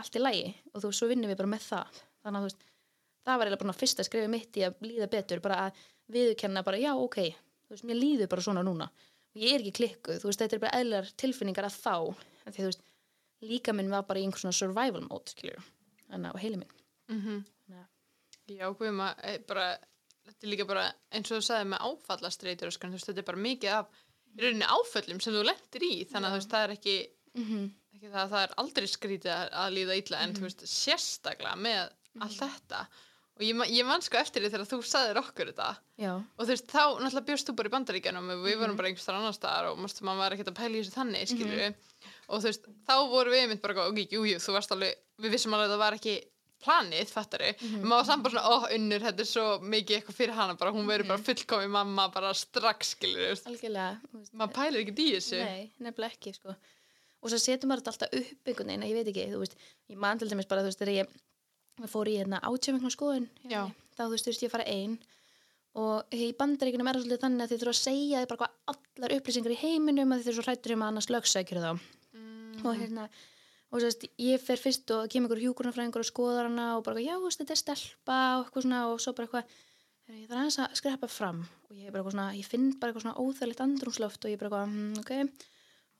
allt 0.00 0.18
í 0.18 0.22
lagi 0.22 0.46
og 0.72 0.78
þú 0.82 0.90
veist, 0.90 1.00
svo 1.00 1.10
vinnum 1.10 1.32
við 1.32 1.40
bara 1.40 1.52
með 1.54 1.66
það. 1.68 2.04
Þannig 2.24 2.38
að 2.38 2.44
þú 2.44 2.50
veist, 2.50 2.68
það 3.24 3.40
var 3.40 3.48
eiginlega 3.48 3.64
bara 3.64 3.80
fyrsta 3.80 4.06
skrifið 4.06 4.30
mitt 4.32 4.60
í 4.60 4.66
að 4.66 4.84
líða 4.84 5.10
betur, 5.12 5.42
bara 5.44 5.60
að 5.66 5.82
viðurkenna 6.14 6.64
bara, 6.66 6.80
já, 6.80 6.92
ok, 7.00 7.20
þú 7.64 7.76
veist, 7.76 7.88
mér 7.88 8.00
líður 8.00 8.32
bara 8.32 8.46
svona 8.48 8.64
núna 8.66 8.90
ég 9.34 9.54
er 9.54 9.60
ekki 9.64 9.72
klikkuð, 9.80 10.20
þú 10.22 10.28
veist, 10.30 10.40
þetta 10.44 10.56
er 10.58 10.62
bara 10.64 10.78
eðlar 10.80 11.08
tilfinningar 11.20 11.66
að 11.68 11.78
þá, 11.80 11.94
því 12.46 12.58
þú 12.60 12.68
veist 12.68 12.84
líka 13.44 13.74
minn 13.76 13.90
var 13.92 14.04
bara 14.08 14.20
í 14.20 14.24
einhvers 14.26 14.44
svona 14.44 14.56
survival 14.56 15.02
mode, 15.08 15.32
skiljur, 15.34 15.64
þannig 16.10 16.30
að 16.30 16.34
og 16.38 16.40
heili 16.44 16.60
minn. 16.60 16.74
Þannig 17.08 17.78
að- 17.80 17.90
Já, 18.58 18.66
Guðma, 18.76 19.14
eh, 19.24 19.38
bara, 19.48 19.78
þetta 20.26 20.44
er 20.44 20.50
líka 20.52 20.66
bara 20.68 20.92
eins 21.12 21.30
og 21.32 21.38
þú 21.40 21.44
sagði 21.48 21.68
með 21.72 21.84
áfallastreitur 21.88 22.66
og 22.68 22.90
veist, 22.92 23.06
þetta 23.08 23.18
er 23.18 23.28
bara 23.30 23.38
mikið 23.38 23.70
af 23.72 23.86
í 24.36 24.40
rauninni 24.42 24.66
áföllum 24.66 25.20
sem 25.22 25.32
þú 25.34 25.44
lendir 25.44 25.82
í 25.82 26.04
þannig 26.10 26.28
að 26.28 26.32
þú 26.34 26.38
veist, 26.40 26.50
það 26.54 26.64
er 26.64 26.74
ekki, 26.76 26.96
Mhm. 27.34 27.70
ekki 27.94 28.10
það, 28.12 28.30
það 28.30 28.42
er 28.44 28.54
aldrei 28.58 28.86
skrítið 28.86 29.32
að, 29.34 29.50
líða 29.74 29.96
illa 29.98 30.16
en 30.18 30.34
þú 30.34 30.40
veist, 30.46 30.60
sérstaklega 30.66 31.56
með 31.56 31.90
allt 32.20 32.38
þetta 32.38 32.86
og 33.34 33.42
ég, 33.42 33.54
ma- 33.58 33.66
ég 33.66 33.86
man 33.88 34.02
sko 34.04 34.18
eftir 34.20 34.44
því 34.44 34.50
þegar 34.52 34.68
þú 34.70 34.78
sagðir 34.86 35.18
okkur 35.22 35.48
þetta. 35.52 35.70
Já, 35.98 36.12
og 36.14 36.42
þú 36.44 36.50
veist, 36.52 36.68
þá 36.70 36.82
náttúrulega 37.02 37.26
bjóst 37.30 37.48
þú 37.50 37.54
bara 37.58 37.70
í 37.70 37.74
bandaríkjanum 37.74 38.28
og 38.34 38.44
við 38.46 38.60
vorum 38.62 38.76
bara 38.78 38.88
einhvers 38.92 39.08
þar 39.08 39.18
annar 39.20 39.34
staðar 39.36 39.70
og 39.72 39.80
mástu 39.82 40.06
maður 40.06 40.22
var 40.24 40.36
ekkert 40.36 40.52
að 40.52 40.58
pæla 40.60 40.76
í 40.78 40.82
þessu 40.84 40.94
þannig, 40.98 41.32
skilur 41.32 41.64
og 42.28 42.38
þú 42.40 42.46
veist, 42.50 42.68
þá 42.86 42.94
vorum 43.10 43.34
við 43.34 43.42
einmitt 43.44 43.62
bara, 43.64 43.88
ok, 43.90 43.98
jú, 44.14 44.22
jú, 44.30 44.38
þú 44.44 44.54
varst 44.58 44.72
alveg, 44.76 44.94
við 45.24 45.34
vissum 45.34 45.56
alveg 45.58 45.66
að 45.68 45.74
það 45.74 45.82
var 45.84 45.96
ekki 45.98 46.14
planið, 46.64 47.10
fattari, 47.12 47.48
en 47.60 47.82
maður 47.84 47.98
var 47.98 48.06
samt 48.08 48.22
bara 48.24 48.34
svona, 48.38 48.48
ó, 48.48 48.56
unnur, 48.72 49.02
þetta 49.04 49.20
er 49.20 49.28
svo 49.28 49.42
mikið 49.68 49.96
eitthvað 49.98 50.16
fyrir 50.16 50.32
hana, 50.38 50.54
bara 50.56 50.70
hún 50.72 50.86
verður 50.88 51.10
bara 51.10 51.24
fullkomi 51.26 51.66
mamma, 51.74 52.06
bara 52.14 52.30
strax, 52.38 52.94
veist, 53.02 53.44
maður 54.32 54.54
pælir 54.56 54.80
ekkert 54.80 55.02
í 55.04 55.10
þessu. 55.18 55.42
Nei, 55.44 55.66
nefnilega 55.84 56.14
ekki 56.16 56.32
sko. 56.38 56.54
og 57.20 57.28
svo 57.34 57.38
setur 57.40 57.68
maður 57.68 57.82
þetta 57.84 57.92
alltaf 57.92 58.16
upp 58.22 58.48
einhvern 58.48 58.72
veginn, 58.72 58.86
ég 58.88 58.96
veit 58.96 59.10
ekki, 59.12 59.26
þú 59.34 59.42
veist 59.42 59.54
ég 59.92 60.00
man 60.00 60.18
til 60.22 60.28
dæmis 60.32 60.48
bara, 60.48 60.64
þú 60.64 60.70
veist, 60.72 60.80
þegar 60.80 60.96
ég 61.02 61.14
ég 61.82 61.90
fór 61.90 62.10
í 62.10 62.16
hérna 62.20 62.40
átjöfingna 62.44 62.92
skoðun 62.92 63.26
Já. 63.50 63.66
þá 63.96 64.02
þú 64.04 64.10
veist, 64.14 64.26
þú 64.26 64.32
veist, 64.32 64.46
ég 64.46 64.52
fara 64.52 64.68
ein. 64.70 64.96
Og 65.74 66.14
í 66.14 66.30
bandaríkunum 66.38 66.86
er 66.86 66.96
það 67.00 67.04
svolítið 67.04 67.22
þannig 67.24 67.44
að 67.44 67.52
þið 67.52 67.62
þurfa 67.62 67.74
að 67.74 67.80
segja 67.80 68.20
þið 68.22 68.28
bara 68.30 68.40
hvað 68.42 68.74
allar 68.74 69.14
upplýsingar 69.16 69.54
í 69.54 69.60
heiminum 69.64 70.14
að 70.14 70.20
þið 70.20 70.28
þurfa 70.28 70.36
svo 70.38 70.44
hrættur 70.46 70.74
um 70.76 70.84
að 70.84 70.92
annars 70.92 71.10
lögsækjur 71.10 71.64
þá. 71.64 71.70
Og 72.64 72.76
hérna 72.78 73.08
og 73.74 73.80
svo 73.80 73.88
veist, 73.88 74.04
ég 74.22 74.42
fer 74.42 74.60
fyrst 74.62 74.92
og 74.94 75.08
kemur 75.10 75.32
ykkur 75.34 75.42
hjúkurnafræðingur 75.42 76.04
og 76.04 76.06
skoðar 76.06 76.46
hana 76.46 76.66
og 76.78 76.84
bara, 76.86 77.02
já, 77.02 77.16
þú 77.18 77.32
þetta 77.34 77.56
er 77.56 77.60
stelpa 77.60 78.18
og 78.38 78.44
eitthvað 78.44 78.66
svona 78.68 78.82
og 78.92 79.00
svo 79.02 79.14
bara 79.18 79.26
eitthvað 79.26 79.56
"Heyrðu, 80.04 80.20
ég 80.20 80.28
þarf 80.28 80.38
aðeins 80.38 80.58
að 80.62 80.76
skreppa 80.78 81.08
fram. 81.10 81.40
Og 81.70 81.76
ég, 81.80 81.90
svona, 81.90 82.26
ég 82.36 82.46
finn 82.46 82.70
bara 82.78 82.92
eitthvað 82.92 83.06
svona 83.08 83.18
óþægilegt 83.18 83.64
andrúmsloft 83.64 84.24
og 84.24 84.30
ég 84.30 84.38
bara 84.38 84.50
eitthvað, 84.50 84.68
mm, 84.70 84.98
ok. 85.02 85.12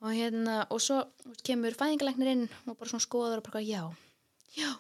Og 0.05 0.11
hérna, 0.13 0.67
og 0.71 0.81
svo 0.81 1.03
þú 1.25 1.35
kemur 1.43 1.75
fæðingalæknir 1.75 2.31
inn 2.31 2.49
og 2.69 2.79
bara 2.79 2.91
svona 2.91 3.07
skoðar 3.09 3.41
og 3.43 3.47
bara 3.51 3.65
já, 3.65 3.83
já 4.55 4.71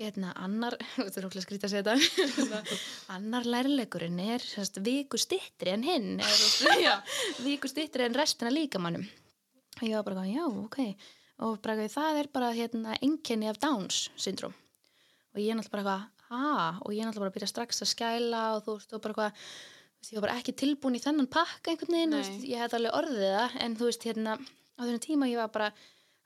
hérna, 0.00 0.32
annar, 0.36 0.76
þetta 0.96 1.20
er 1.20 1.28
okkur 1.28 1.44
skrítið 1.44 1.68
að 1.68 1.74
segja 1.74 1.94
þetta. 1.96 2.78
Annar 3.16 3.46
lærleikurinn 3.48 4.18
er 4.26 4.44
sérst, 4.44 4.80
viku 4.84 5.20
stittri 5.20 5.72
en 5.72 5.86
hinn 5.86 6.10
já, 6.86 6.98
viku 7.44 7.70
stittri 7.70 8.06
en 8.06 8.16
restina 8.16 8.52
líkamannum 8.52 9.06
og 9.76 9.84
ég 9.84 9.96
var 9.98 10.06
bara, 10.06 10.26
já, 10.28 10.44
ok. 10.48 10.78
Og 11.44 11.58
bara, 11.64 11.88
það 11.92 12.20
er 12.22 12.28
bara 12.32 12.52
hérna, 12.56 12.96
enkenni 13.04 13.48
af 13.50 13.60
Downs 13.60 14.06
syndrom 14.16 14.54
og 15.36 15.42
ég 15.42 15.52
er 15.52 15.58
náttúrulega 15.58 15.84
bara 15.84 15.96
ha? 16.30 16.78
Og 16.84 16.92
ég 16.94 17.02
er 17.02 17.08
náttúrulega 17.08 17.26
bara 17.26 17.32
að 17.32 17.38
byrja 17.38 17.50
strax 17.52 17.82
að 17.84 17.92
skæla 17.92 18.44
og 18.56 18.62
þú 18.64 18.76
veist, 18.78 18.94
og 18.96 19.02
bara 19.04 19.26
veist, 19.30 20.12
ég 20.12 20.18
var 20.18 20.28
bara 20.28 20.38
ekki 20.40 20.54
tilbúin 20.56 20.96
í 20.96 21.02
þennan 21.02 21.28
pakka 21.32 21.72
einhvern 21.72 21.98
veginn, 21.98 22.16
veist, 22.16 22.46
ég 22.48 22.62
hef 22.62 22.76
alveg 22.76 22.96
orðið 23.00 23.28
það 23.36 23.58
en 23.66 23.76
þú 23.76 23.90
veist, 23.90 24.08
hérna, 24.08 24.38
á 24.76 24.80
þennan 24.84 25.04
tíma 25.04 25.30
ég 25.30 25.40
var 25.42 25.52
bara 25.54 25.70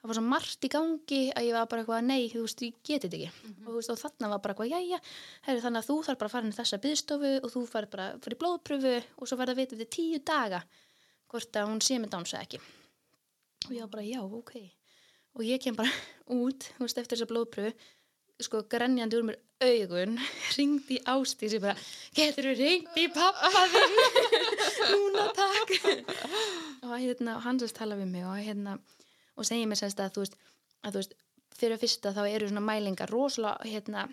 það 0.01 0.11
var 0.11 0.17
svo 0.17 0.25
margt 0.25 0.65
í 0.65 0.71
gangi 0.73 1.21
að 1.37 1.47
ég 1.47 1.57
var 1.57 1.69
bara 1.71 1.83
eitthvað, 1.83 2.07
nei, 2.09 2.29
þú 2.33 2.45
veist, 2.47 2.63
ég 2.65 2.77
geti 2.81 3.09
þetta 3.09 3.19
ekki. 3.19 3.51
Og, 3.51 3.67
þú 3.67 3.77
veist, 3.77 3.93
og 3.93 4.01
þarna 4.01 4.31
var 4.33 4.43
bara 4.45 4.55
eitthvað, 4.57 4.73
jæja 4.73 5.01
herri, 5.47 5.65
þannig 5.67 5.83
að 5.83 5.89
þú 5.91 5.97
þarf 6.07 6.21
bara 6.21 6.31
að 6.31 6.35
fara 6.35 6.47
inn 6.49 6.55
í 6.55 6.59
þessa 6.59 6.81
byðstofu 6.87 7.33
og 7.41 7.55
þú 7.55 7.65
fara 7.69 7.91
bara 7.95 8.09
fyrir 8.25 8.41
blóðpröfu 8.41 8.95
og 8.97 9.29
svo 9.31 9.41
verða 9.41 9.57
að 9.57 9.61
vita 9.61 9.77
eftir 9.77 9.91
tíu 9.99 10.21
daga 10.33 10.63
hvort 11.31 11.61
að 11.61 11.71
hún 11.71 11.85
sé 11.85 12.01
með 12.01 12.15
dánsa 12.17 12.41
ekki. 12.41 12.61
Og 13.69 13.73
ég 13.77 13.85
var 13.85 13.93
bara, 13.93 14.09
já, 14.09 14.21
ok. 14.25 14.55
Og 15.37 15.47
ég 15.47 15.63
kem 15.63 15.77
bara 15.77 15.93
út, 16.41 16.71
þú 16.79 16.87
veist, 16.87 17.03
eftir 17.03 17.19
þessa 17.19 17.31
blóðpröfu 17.31 17.75
sko, 18.41 18.63
grenjandi 18.73 19.19
úr 19.19 19.27
mér 19.29 19.39
augun 19.61 20.17
ringdi 20.57 20.97
í 20.97 21.03
ástís 21.13 21.53
ég 21.57 21.61
bara, 21.61 21.77
getur 22.17 22.49
þú 22.49 22.55
ringt 22.57 22.97
í 22.97 23.05
pappa 23.13 23.67
þinn? 23.75 23.99
Núna 24.95 25.27
takk. 25.37 25.75
Og 26.89 26.97
hérna, 26.97 27.37
og 27.37 27.45
hann 27.45 27.61
sérst 27.61 27.77
tala 27.77 27.99
við 28.01 28.09
mig 28.15 28.25
og 28.25 28.41
hérna, 28.41 28.79
og 29.40 29.48
segir 29.48 29.68
mér 29.68 29.81
sérst 29.81 30.00
að 30.03 30.16
þú 30.16 30.24
veist, 30.24 30.38
að 30.85 30.96
þú 30.96 31.03
veist, 31.03 31.14
fyrir 31.61 31.81
fyrsta 31.81 32.12
þá 32.16 32.22
eru 32.29 32.48
svona 32.50 32.64
mælingar 32.64 33.12
rosalega 33.12 33.68
hérna, 33.68 34.07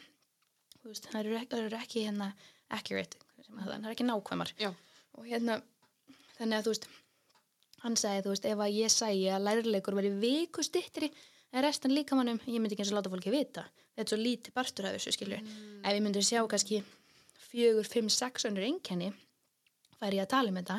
veist, 0.88 1.10
það 1.12 1.20
eru 1.22 1.40
ekki, 1.42 1.62
eru 1.62 1.80
ekki 1.82 2.06
hérna 2.08 2.30
accurate, 2.78 3.20
það 3.48 3.74
er 3.78 3.92
ekki 3.92 4.08
nákvæmar. 4.08 4.54
Já, 4.62 4.72
og 5.18 5.28
hérna, 5.28 5.60
þannig 6.38 6.60
að 6.60 6.68
þú 6.68 6.76
veist 6.76 6.90
hann 7.84 7.98
sagði, 8.00 8.24
þú 8.26 8.34
veist, 8.34 8.48
ef 8.50 8.62
að 8.64 8.78
ég 8.78 8.94
sæi 8.94 9.28
að 9.32 9.44
lærleikur 9.48 9.98
veri 10.00 10.14
viku 10.22 10.64
stittri 10.66 11.12
en 11.54 11.64
restan 11.64 11.94
líkamannum, 11.94 12.40
ég 12.48 12.62
myndi 12.62 12.76
ekki 12.76 12.84
eins 12.84 12.94
og 12.94 12.98
láta 13.00 13.12
fólki 13.14 13.32
vita. 13.32 13.68
Þetta 13.98 14.04
er 14.04 14.14
svo 14.14 14.18
lítið 14.22 14.56
partur 14.56 14.88
af 14.88 14.98
þessu, 14.98 15.14
skilju 15.16 15.38
ef 15.38 15.94
ég 15.94 16.02
myndi 16.04 16.24
sjá 16.26 16.42
kannski 16.50 16.82
fjögur, 17.48 17.88
fimm, 17.88 18.10
sex 18.14 18.46
önnur 18.50 18.66
einkenni 18.68 19.14
færi 19.98 20.20
ég 20.20 20.28
að 20.28 20.34
tala 20.34 20.52
um 20.52 20.60
þetta 20.60 20.78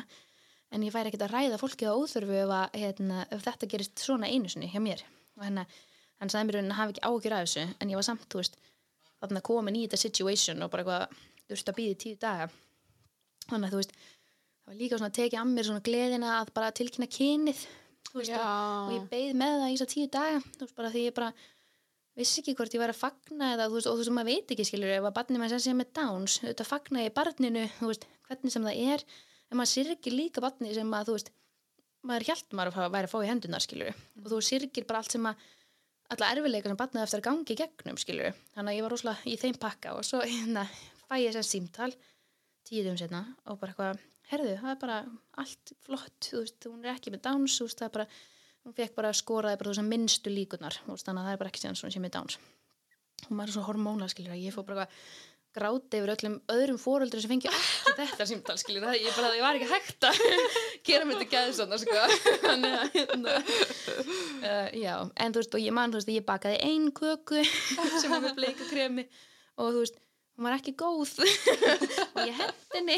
en 0.69 0.85
ég 0.85 0.93
færi 0.93 1.09
ekkert 1.09 1.25
að 1.27 1.33
ræða 1.35 1.59
fólki 1.61 1.87
á 1.89 1.93
óþörfu 1.93 2.35
ef, 2.43 2.53
að, 2.53 2.77
hérna, 2.83 3.23
ef 3.33 3.45
þetta 3.45 3.69
gerist 3.71 4.03
svona 4.03 4.29
einu 4.29 4.51
sinni 4.51 4.69
hjá 4.69 4.81
mér. 4.83 5.03
Og 5.39 5.45
hérna, 5.45 5.65
hann 6.21 6.31
sagði 6.31 6.49
mér 6.49 6.59
að 6.61 6.77
hafa 6.77 6.95
ekki 6.95 7.05
ágjur 7.09 7.35
af 7.35 7.45
þessu 7.47 7.65
en 7.67 7.93
ég 7.93 7.99
var 7.99 8.07
samt, 8.07 8.27
þú 8.29 8.41
veist 8.43 8.59
þarna 9.19 9.43
komin 9.49 9.79
í 9.79 9.83
þetta 9.87 10.01
situation 10.03 10.63
og 10.63 10.71
bara 10.73 10.85
eitthvað 10.85 11.19
þurfti 11.49 11.73
að 11.73 11.79
býði 11.79 11.99
tíu 12.03 12.21
daga. 12.21 12.49
Þannig 13.49 13.67
að 13.67 13.73
þú 13.73 13.81
veist 13.81 13.95
það 13.97 14.73
var 14.73 14.81
líka 14.83 14.99
svona 14.99 15.09
að 15.09 15.19
tekið 15.19 15.41
að 15.41 15.53
mér 15.53 15.69
svona 15.69 15.85
gleðina 15.85 16.33
að 16.37 16.51
bara 16.53 16.73
tilkynna 16.77 17.09
kynið 17.09 17.61
þú 18.09 18.19
veist, 18.19 18.35
og, 18.35 18.43
og 18.43 18.91
ég 18.93 19.07
beið 19.09 19.31
með 19.39 19.55
það 19.55 19.71
í 19.71 19.73
þess 19.73 19.85
að 19.85 19.93
tíu 19.93 20.11
daga 20.13 20.41
þú 20.43 20.65
veist, 20.65 20.75
bara 20.77 20.91
því 20.93 21.05
ég 21.05 21.15
bara 21.17 21.29
vissi 22.19 22.41
ekki 22.41 22.55
hvort 22.59 22.75
ég 22.75 22.83
væri 22.83 22.95
að 22.95 22.99
fagna 22.99 23.49
eða 23.55 23.67
þú 23.69 23.77
veist, 23.77 23.89
og 23.89 23.97
þú 23.97 24.03
veist, 24.03 24.13
maður 24.17 24.29
veit 24.29 24.53
ekki 24.53 24.67
skilur 24.67 24.93
ef 24.93 25.07
að 25.09 25.15
barnið 25.17 25.41
maður 25.41 25.55
sem 25.55 25.63
sé 25.65 25.75
með 25.79 25.91
Downs 25.99 26.37
þetta 26.43 26.67
fagna 26.67 27.05
ég 27.05 27.15
barninu, 27.15 27.65
þú 27.79 27.91
veist, 27.91 28.07
hvernig 28.27 28.55
sem 28.55 28.69
það 28.69 28.81
er 28.93 29.05
en 29.49 29.59
maður 29.59 29.71
syrgir 29.73 30.15
líka 30.15 30.43
barnið 30.43 30.77
sem 30.79 30.93
að 30.97 31.09
þú 31.09 31.15
veist, 31.17 31.31
maður 32.09 32.27
hjælt 32.29 32.53
maður 32.55 32.83
að 32.83 32.93
væri 32.95 33.09
að 33.09 33.13
fá 33.13 33.19
í 33.19 33.29
hendunar 33.29 33.65
skilur 33.65 33.89
og 33.93 34.29
þú 34.33 34.41
syrgir 34.45 34.87
bara 34.89 35.01
allt 35.03 35.15
sem 35.15 35.25
að 35.29 35.47
alla 36.09 36.29
erfileika 36.33 36.71
sem 36.71 36.79
barnið 36.79 37.01
á 37.01 37.05
eftir 37.05 37.21
að 37.21 37.27
gangi 37.29 37.57
gegnum 37.59 37.99
skilur 38.01 38.37
þannig 38.55 38.71
að 38.71 38.77
ég 38.77 38.85
var 38.85 38.95
rosalega 38.95 39.29
í 39.29 39.35
þeim 39.41 39.59
pakka 39.61 39.97
og 39.97 40.07
svo 40.07 40.21
hérna 40.23 40.63
fæ 41.09 41.19
ég 41.21 41.35
sem 41.35 41.45
símtal 41.45 41.91
tíu 42.65 42.85
dögum 42.85 42.97
setna 43.01 43.25
og 43.45 43.59
bara 43.61 43.73
eitthvað 43.73 44.07
herðu, 44.29 44.55
það 44.61 44.73
er 44.73 44.79
bara 44.83 44.97
allt 45.41 45.73
flott 45.85 46.29
þú 46.29 46.43
veist, 46.43 46.67
hún 46.69 46.85
er 46.85 46.93
ekki 46.93 47.13
með 47.13 47.25
þú 47.25 47.65
veist, 47.65 47.79
það 47.79 47.87
er 47.87 47.95
bara, 47.97 48.07
hún 48.65 48.77
fekk 48.77 48.95
bara 48.97 49.13
skoraði 49.17 49.61
bara 49.61 49.73
veist, 49.73 49.89
minnstu 49.89 50.33
líkunar 50.33 50.79
veist, 50.85 51.07
þannig 51.07 51.23
að 51.23 51.29
það 51.29 51.35
er 51.35 51.41
bara 51.41 51.51
ekki 51.53 51.63
síðan 51.63 51.79
svona 51.79 51.95
sem 51.95 52.05
með 52.05 52.15
Downs. 52.17 52.39
Og 53.25 53.31
maður 53.35 53.49
er 53.49 53.55
svo 53.57 53.65
hormóna 53.65 54.07
skilur 54.11 54.35
að 54.35 54.45
ég 54.45 54.55
fór 54.55 54.67
bara 54.67 54.85
eitthvað 54.85 55.07
gráti 55.55 55.99
yfir 55.99 56.13
öllum 56.13 56.35
öðrum 56.53 56.77
fóröldur 56.81 57.21
sem 57.23 57.31
fengi 57.31 57.49
ekki 57.49 57.79
þetta 57.99 58.27
símtal 58.29 58.57
skilur 58.59 58.85
það 58.85 58.99
ég 59.03 59.15
bara, 59.17 59.31
ég 59.37 59.45
var 59.45 59.57
ekki 59.57 59.69
hægt 59.69 60.05
að 60.09 60.19
gera 60.87 61.07
mér 61.07 61.23
þetta 61.23 61.79
sko. 61.81 62.03
Þannig 62.45 62.75
að 62.75 62.91
hérna, 62.97 63.37
uh, 63.39 64.67
já, 64.77 64.93
en 65.15 65.33
þú 65.33 65.41
veist 65.41 65.57
og 65.57 65.63
ég 65.63 65.75
man, 65.75 65.93
þú 65.93 66.01
veist, 66.01 66.13
ég 66.13 66.27
bakaði 66.27 66.61
ein 66.67 66.91
köku 66.95 67.41
sem 68.01 68.13
var 68.13 68.23
með 68.23 68.37
bleika 68.37 68.69
kremi 68.69 69.07
og 69.59 69.73
þú 69.73 69.83
veist, 69.83 69.99
hún 70.39 70.47
var 70.47 70.55
ekki 70.55 70.71
góð. 70.79 71.17
Og 71.19 72.21
ég 72.23 72.37
hent 72.37 72.77
henni 72.77 72.97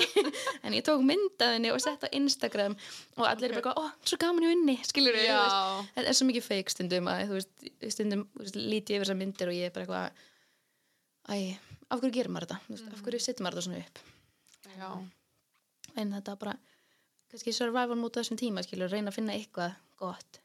en 0.62 0.76
ég 0.78 0.86
tók 0.86 1.02
myndað 1.06 1.56
henni 1.56 1.72
og 1.74 1.82
sett 1.82 2.06
á 2.06 2.10
Instagram 2.14 2.76
og 3.18 3.26
allir 3.26 3.56
er 3.56 3.64
bara, 3.64 3.74
ó, 3.80 3.89
svo 4.06 4.20
gaman 4.22 4.45
í 4.45 4.52
unni 4.52 4.78
veist, 4.78 4.97
Já, 5.26 5.41
þetta 5.95 6.08
er 6.12 6.20
svo 6.20 6.30
mikið 6.30 6.47
feik 6.52 6.74
stundum 6.74 7.10
að 7.10 7.24
þú 7.32 7.39
veist, 7.39 7.68
stundum 7.95 8.28
þú 8.36 8.45
veist, 8.45 8.62
líti 8.62 8.93
ég 8.93 9.02
yfir 9.02 9.08
þessar 9.08 9.22
myndir 9.24 9.54
og 9.54 9.58
ég 9.58 9.72
er 9.72 9.76
bara 9.76 9.88
eitthvað 9.88 10.28
æ, 11.32 11.71
af 11.92 12.02
hverju 12.02 12.16
gerir 12.16 12.34
maður 12.34 12.48
þetta? 12.50 12.60
Þú 12.68 12.76
veist, 12.76 12.92
af 12.96 13.06
hverju 13.06 13.24
setjum 13.26 13.48
maður 13.48 13.60
þetta 13.60 13.68
svona 13.68 13.82
upp? 13.86 14.04
Já, 14.72 14.89
en 16.02 16.14
þetta 16.18 16.36
bara, 16.42 16.56
kannski 17.32 17.56
survival 17.56 18.00
mútið 18.00 18.24
þessum 18.24 18.39
tíma, 18.42 18.64
skilur, 18.66 18.92
reyna 18.92 19.12
að 19.12 19.18
finna 19.20 19.36
eitthvað 19.36 19.76
gott. 20.00 20.42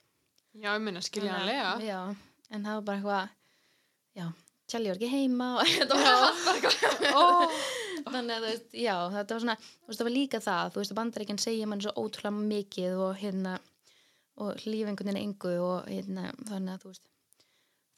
Já, 0.56 0.70
ég 0.72 0.82
minna 0.84 1.02
skiljanlega. 1.04 1.76
já, 1.84 2.00
en 2.50 2.66
það 2.66 2.78
var 2.78 2.84
bara 2.88 2.98
eitthvað 3.00 3.34
já, 4.16 4.26
Tjalli 4.66 4.90
var 4.90 4.98
ekki 4.98 5.10
heima 5.12 5.48
og 5.60 5.68
þetta 5.76 5.98
var 6.00 6.34
Ó, 7.14 7.24
þannig 8.08 8.32
að 8.34 8.46
þú 8.46 8.48
veist, 8.50 8.70
já, 8.74 8.94
þetta 9.12 9.36
var 9.36 9.44
svona 9.44 9.56
þú 9.62 9.90
veist, 9.90 10.00
það 10.00 10.08
var 10.08 10.14
líka 10.16 10.40
það, 10.42 10.70
þú 10.72 10.82
veist, 10.82 10.94
að 10.94 11.00
bandaríkinn 11.00 11.42
segja 11.42 11.68
mann 11.70 11.84
svo 11.84 11.92
ótrúlega 12.00 12.46
mikið 12.54 13.02
og 13.06 13.12
hérna 13.20 13.58
og 14.36 14.64
veginn 14.64 15.20
engu 15.20 15.52
og 15.64 15.86
hérna, 15.88 16.30
þannig 16.48 16.74
að 16.74 16.82
þú 16.82 16.90
veist 16.92 17.04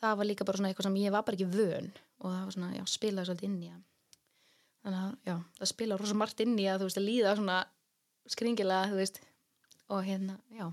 það 0.03 0.19
var 0.21 0.29
líka 0.29 0.47
bara 0.49 0.61
svona 0.61 0.73
eitthvað 0.73 0.89
sem 0.89 0.99
ég 1.03 1.15
var 1.15 1.25
bara 1.27 1.39
ekki 1.39 1.51
vön 1.53 1.91
og 2.19 2.33
það 2.33 2.43
var 2.43 2.57
svona, 2.57 2.75
já, 2.77 2.85
spilaði 2.91 3.31
svolítið 3.31 3.49
inn 3.49 3.63
í 3.63 3.71
að 3.73 3.83
þannig 4.83 5.01
að, 5.01 5.17
já, 5.29 5.37
það 5.59 5.71
spilaði 5.73 6.03
rosa 6.03 6.19
margt 6.19 6.45
inn 6.45 6.59
í 6.59 6.69
að, 6.69 6.83
þú 6.83 6.89
veist, 6.89 7.01
að 7.01 7.09
líða 7.09 7.35
svona 7.39 7.59
skringilega, 8.29 8.91
þú 8.93 9.01
veist 9.01 9.21
og 9.89 10.05
hérna, 10.05 10.37
já. 10.53 10.67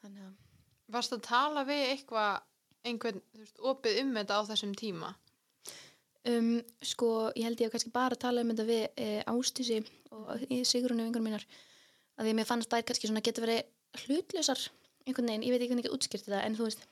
Þannig 0.00 0.28
að 0.28 0.38
varst 0.94 1.14
að 1.14 1.24
tala 1.26 1.64
við 1.68 1.82
eitthvað, 1.94 2.46
einhvern, 2.90 3.20
þú 3.32 3.42
veist, 3.44 3.60
opið 3.72 4.00
um 4.04 4.14
þetta 4.18 4.38
á 4.38 4.40
þessum 4.50 4.76
tíma? 4.78 5.12
Um, 6.28 6.50
sko, 6.84 7.30
ég 7.38 7.46
held 7.48 7.62
ég 7.62 7.70
að 7.70 7.76
kannski 7.76 7.92
bara 7.94 8.18
tala 8.20 8.42
um 8.44 8.50
þetta 8.52 8.66
við 8.68 8.82
e, 9.00 9.08
Ástísi 9.30 9.78
og 10.12 10.42
í 10.52 10.60
Sigrunni 10.68 11.06
vingur 11.06 11.24
mínar 11.24 11.46
að 12.18 12.26
því 12.26 12.34
að 12.34 12.36
mér 12.36 12.48
fannst 12.48 12.72
þær 12.72 12.84
kannski 12.90 13.08
svona 13.08 13.22
geta 13.24 13.40
verið 13.40 14.02
hlutlausar 14.02 14.66
einhvern 15.06 15.30
veginn, 15.30 15.46
ég 15.46 15.54
veit 15.54 15.62
ekki 15.62 15.70
hvernig 15.70 15.86
ekki 15.86 15.96
útskýrt 15.96 16.26
þetta 16.26 16.42
en 16.44 16.58
þú 16.58 16.66
veist, 16.66 16.84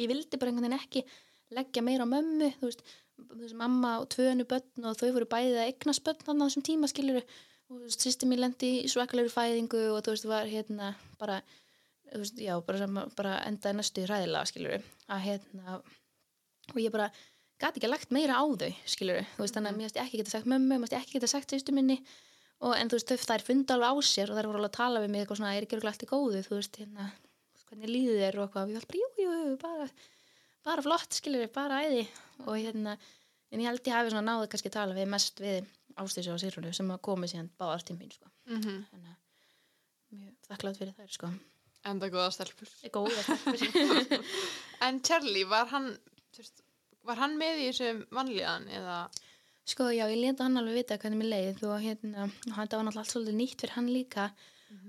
ég 0.00 0.10
vildi 0.10 0.40
bara 0.40 0.52
einhvern 0.52 0.68
veginn 0.68 0.78
ekki 0.78 1.04
leggja 1.52 1.84
meira 1.84 2.06
á 2.06 2.12
mömmu 2.12 2.50
þú 2.58 2.68
veist, 2.68 2.84
þú 3.22 3.40
veist 3.42 3.58
mamma 3.58 3.96
og 4.00 4.08
tvönu 4.12 4.46
börn 4.48 4.88
og 4.88 5.00
þau 5.00 5.08
voru 5.16 5.28
bæðið 5.32 5.58
að 5.60 5.70
eignast 5.70 6.04
börn 6.06 6.22
þannig 6.26 6.44
á 6.44 6.48
þessum 6.48 6.66
tíma 6.68 6.90
skilur 6.90 7.20
og 7.22 7.74
þú 7.74 7.82
veist, 7.82 8.06
sýsti 8.06 8.28
mér 8.28 8.44
lendi 8.46 8.70
í 8.82 8.92
svakalegri 8.92 9.32
fæðingu 9.32 9.82
og 9.92 10.00
þú 10.04 10.14
veist, 10.14 10.28
var 10.30 10.48
hérna 10.48 10.94
bara, 11.20 11.42
þú 12.12 12.22
veist, 12.22 12.40
já, 12.40 12.54
bara, 12.66 12.88
bara 13.18 13.36
endaði 13.48 13.78
næstu 13.78 14.06
hræðilega 14.06 14.48
skilur 14.48 14.88
að 15.12 15.26
hérna 15.28 15.78
og 16.72 16.80
ég 16.80 16.94
bara 16.94 17.10
gæti 17.62 17.78
ekki 17.78 17.88
að 17.88 17.94
lagt 17.94 18.14
meira 18.14 18.40
á 18.40 18.44
þau 18.44 18.70
skilur 18.90 19.24
þú 19.36 19.44
veist, 19.44 19.56
þannig 19.56 19.72
að 19.72 19.78
mér 19.78 19.88
veist 19.88 20.02
ekki 20.02 20.20
geta 20.22 20.34
sagt 20.34 20.48
mömmu 20.50 20.76
mér 20.76 20.86
veist 20.86 20.98
ekki 20.98 21.18
geta 21.18 21.30
sagt 21.30 21.52
sýstu 21.52 21.74
minni. 21.76 22.00
Og 22.62 22.76
en 22.78 22.90
þú 22.90 22.98
veist, 22.98 23.10
þau 23.10 23.26
þær 23.26 23.42
funda 23.42 23.74
alveg 23.74 23.90
á 23.90 23.94
sér 24.06 24.30
og 24.30 24.38
þær 24.38 24.48
voru 24.48 24.60
alveg 24.60 24.70
að 24.70 24.76
tala 24.76 25.00
við 25.02 25.10
mig 25.10 25.22
eitthvað 25.22 25.38
svona, 25.40 25.54
er 25.56 25.64
ekki 25.66 25.76
örugglega 25.76 25.94
allt 25.96 26.04
í 26.04 26.10
góðu? 26.12 26.42
Þú 26.46 26.58
veist, 26.60 26.76
hérna, 26.78 27.06
hvernig 27.72 27.90
líður 27.90 28.20
þér 28.22 28.38
og 28.38 28.46
eitthvað, 28.46 28.62
og 28.62 28.72
ég 28.72 28.78
var 28.78 28.88
bara, 28.92 29.02
jú, 29.02 29.08
jú, 29.24 29.36
jú, 29.50 29.56
bara 29.62 29.88
bara 30.62 30.84
flott, 30.86 31.16
skilur 31.18 31.48
bara 31.54 31.80
æði 31.82 32.04
og 32.46 32.52
hérna, 32.54 32.92
en 33.50 33.62
ég 33.64 33.66
held 33.66 33.88
ég 33.88 33.96
hafi 33.96 34.12
svona 34.12 34.28
náðu 34.28 34.50
kannski 34.52 34.70
að 34.70 34.76
tala 34.76 34.94
við 34.98 35.08
mest 35.10 35.40
við 35.42 35.64
ástísu 35.98 36.32
og 36.36 36.38
sýrunu 36.40 36.70
sem 36.76 36.92
að 36.94 37.00
komi 37.08 37.28
síðan 37.32 37.48
báðar 37.58 37.82
til 37.88 37.96
mín, 37.98 38.12
sko 38.14 38.30
Mm 38.46 38.84
þannig 38.92 39.10
að 39.10 39.18
mjög 40.20 40.46
þakklátt 40.50 40.78
fyrir 40.82 40.94
þær, 41.00 41.10
sko 41.16 41.32
Enda 41.82 42.06
góða 42.14 42.28
stelpur. 42.30 42.68
góða 42.94 43.22
stelpur. 43.26 44.20
En 44.86 45.00
Charlie, 45.02 45.42
var 45.50 45.66
hann, 45.72 45.88
veist, 46.36 46.62
var 47.02 47.18
hann 47.18 47.34
með 47.40 47.58
í 47.58 47.64
þessum 47.72 48.04
vanlíðan 48.14 48.68
eða? 48.70 48.98
Sko, 49.66 49.88
já, 49.90 50.04
ég 50.10 50.20
leta 50.20 50.46
hann 50.46 50.60
alveg 50.60 50.78
vita 50.78 50.98
hvernig 51.02 51.18
mér 51.24 51.30
leið 51.32 51.64
og 51.66 51.82
hérna, 51.82 52.28
hann 52.54 52.70
það 52.70 52.76
var 52.78 52.86
náttúrulega 52.86 53.02
allt 53.02 53.12
svolítið 53.16 53.36
nýtt 53.40 53.64
fyrir 53.64 53.74
hann 53.80 53.90
líka 53.90 54.28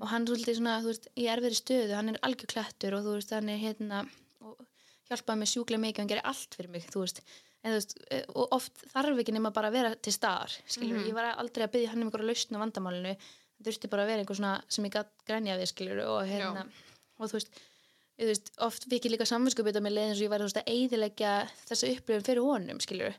og 0.02 0.12
hann 0.12 0.28
svolítið 0.28 0.60
svona, 0.60 0.76
þú 0.84 0.92
veist, 0.92 1.08
í 1.16 1.26
erfiðri 1.32 1.58
stöðu, 1.60 1.96
hann 1.98 2.12
er 2.14 2.20
algjör 2.28 2.52
klættur 2.54 2.98
og 2.98 3.06
þú 3.06 3.16
veist, 3.18 3.34
hann 3.36 3.50
er 3.54 3.60
hérna 3.62 4.04
og 4.44 4.60
hjálpaði 5.10 5.42
mér 5.42 5.52
sjúklega 5.54 5.84
mikið, 5.84 6.02
hann 6.04 6.12
gerir 6.12 6.30
allt 6.32 6.58
fyrir 6.58 6.72
mig, 6.74 6.88
þú 6.92 7.04
veist, 7.04 7.22
en 7.64 7.72
þú 7.72 7.78
veist, 7.80 7.96
eh, 8.12 8.24
og 8.34 8.56
oft 8.58 8.84
þarf 8.94 9.20
ekki 9.24 9.36
nema 9.36 9.54
bara 9.56 9.72
að 9.72 9.78
vera 9.78 9.96
til 9.96 10.14
staðar, 10.16 10.56
skilur, 10.68 11.00
ég 11.08 11.16
var 11.16 11.34
aldrei 11.34 11.66
að 11.68 11.74
byggja 11.78 11.94
hann 11.94 12.04
um 12.04 12.10
einhverja 12.10 12.30
lausn 12.32 12.58
á 12.60 12.64
vandamálinu, 12.64 13.14
það 13.58 13.70
þurfti 13.70 13.92
bara 13.94 14.04
að 14.04 14.12
vera 14.14 14.24
einhver 14.24 14.40
svona 14.40 14.56
sem 14.68 14.88
ég 14.88 14.96
gætt 14.98 15.14
grænja 15.28 15.60
við, 15.60 15.70
skilur, 15.72 16.04
og 16.08 16.22
hérna, 16.28 16.66
og 17.20 17.30
þú 17.32 17.40
veist, 17.40 17.60
þú 18.20 18.30
veist, 18.32 18.54
oft 18.68 18.88
vikið 18.92 19.16
líka 19.16 19.26
samvinskupið 19.30 19.80
á 19.80 19.82
mig 19.86 19.94
leið 19.96 20.10
eins 20.10 20.20
og 20.20 20.26
ég 20.28 20.34
var 20.34 20.44
þú 20.44 20.50
veist, 20.50 20.62
að 20.64 20.72
eiðilegja 20.74 21.34
þessa 21.70 21.92
upplifun 21.96 22.28
fyrir 22.28 22.44
honum, 22.48 22.80
skilur, 22.84 23.16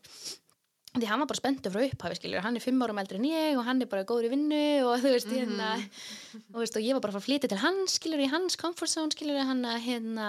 því 0.95 1.09
hann 1.11 1.23
var 1.23 1.31
bara 1.31 1.41
spenntur 1.41 1.73
frá 1.75 1.83
upphafi 1.89 2.19
skilur, 2.21 2.43
hann 2.45 2.59
er 2.59 2.63
fimm 2.63 2.83
árum 2.85 3.01
eldri 3.03 3.19
en 3.19 3.27
ég 3.27 3.57
og 3.59 3.65
hann 3.67 3.83
er 3.83 3.91
bara 3.91 4.07
góður 4.07 4.29
í 4.29 4.35
vinnu 4.35 4.61
og 4.87 5.01
þú 5.03 5.15
veist, 5.17 5.33
hérna 5.33 5.73
og, 5.75 6.61
veist, 6.61 6.77
og 6.79 6.85
ég 6.85 6.95
var 6.95 7.03
bara 7.03 7.15
að 7.15 7.17
fara 7.17 7.25
að 7.25 7.27
flytja 7.27 7.51
til 7.51 7.63
hans 7.65 7.97
skilur 7.99 8.23
í 8.23 8.29
hans 8.31 8.59
comfort 8.61 8.93
zone 8.93 9.15
skilur 9.15 9.43
hann 9.49 9.65
að 9.67 9.81
hérna 9.89 10.29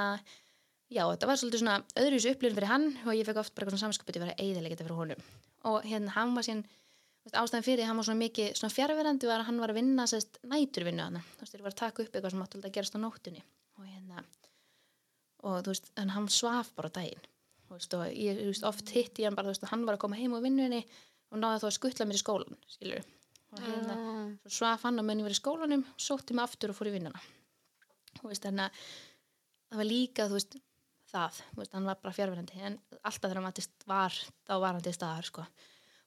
já, 0.89 1.03
þetta 1.03 1.29
var 1.29 1.39
svolítið 1.39 1.61
svona 1.61 1.75
öðruvísu 2.01 2.31
upplifun 2.33 2.57
fyrir 2.57 2.71
hann 2.71 2.87
og 3.05 3.13
ég 3.17 3.27
fekk 3.27 3.41
oft 3.41 3.55
bara 3.57 3.69
svona 3.71 3.83
samskupið 3.85 4.17
að 4.19 4.25
vera 4.25 4.37
eiðilega 4.39 4.75
þetta 4.75 4.87
fyrir 4.87 5.01
honum. 5.01 5.27
Og 5.69 5.85
hérna 5.85 6.15
hann 6.15 6.33
var 6.37 6.45
veist, 6.45 7.37
ástæðan 7.41 7.65
fyrir 7.65 7.89
hann 7.89 7.99
var 7.99 8.07
svona 8.09 8.21
mikið 8.21 8.51
svona 8.59 8.75
fjárverandi 8.75 9.29
var 9.29 9.43
að 9.43 9.49
hann 9.49 9.61
var 9.63 9.73
að 9.73 9.79
vinna 9.81 10.07
sérst 10.09 10.41
næturvinnu 10.45 11.05
hann 11.05 11.21
þú 11.21 11.45
veist, 11.45 11.55
þeir 11.55 11.65
var 11.65 11.73
að 11.73 11.79
taka 11.81 12.03
upp 12.03 12.11
eitthvað 12.17 12.35
sem 12.35 12.43
átti 12.45 12.61
að 12.61 12.75
gerast 12.77 12.97
á 12.97 12.99
nóttunni. 13.01 13.45
Og 13.79 13.87
hérna 13.89 14.25
og 15.45 15.63
þú 15.65 15.73
veist, 15.73 15.89
hann 15.97 16.29
svaf 16.33 16.71
bara 16.77 16.93
daginn. 16.93 17.25
Þú 17.25 17.34
veist, 17.73 17.93
og 17.97 18.05
ég 18.13 18.37
þú 18.37 18.47
veist, 18.51 18.63
oft 18.69 18.89
hitt 18.93 19.17
ég 19.19 19.25
hann 19.25 19.35
bara, 19.35 19.47
þú 19.49 19.55
veist, 19.55 19.67
hann 19.71 19.85
var 19.87 19.95
að 19.97 20.03
koma 20.05 20.15
heim 20.19 20.35
á 20.37 20.39
vinnunni 20.43 20.83
og 21.31 21.39
náði 21.41 21.61
þá 21.63 21.67
að 21.69 21.75
skuttla 21.79 22.05
mér 22.05 22.19
í 22.19 22.21
skólan, 22.21 22.57
skilur 22.69 23.03
og 23.55 23.59
hérna, 23.63 23.95
Mm. 23.95 24.37
svo 24.43 24.49
svaf 24.51 24.81
hann 24.83 24.99
á 24.99 25.03
menn 25.05 25.19
ég 25.19 25.23
var 25.23 25.31
í 25.35 25.39
skólanum, 25.39 25.85
sótti 25.97 26.33
mig 26.35 26.43
aftur 26.43 26.69
og 26.69 26.75
fór 26.75 26.89
í 26.89 26.95
vinnuna. 26.97 27.21
Þú 28.19 28.27
veist, 28.27 28.43
þannig 28.43 28.65
að 28.65 28.71
það 29.71 29.77
var 29.81 29.87
líka, 29.89 30.27
þú 30.27 30.35
veist, 30.37 30.57
það 31.11 31.39
þú 31.53 31.61
veist, 31.61 31.71
hann 31.73 31.85
var 31.85 31.95
bara 32.01 32.13
fjárverandi 32.17 32.61
en 32.61 32.79
alltaf 33.03 33.29
þegar 33.29 33.39
hann 33.39 33.47
var, 33.47 33.69
var 33.87 34.11
þá 34.49 34.53
var 34.59 34.73
hann 34.73 34.81
til 34.85 34.93
staðar, 34.93 35.23
sko 35.29 35.45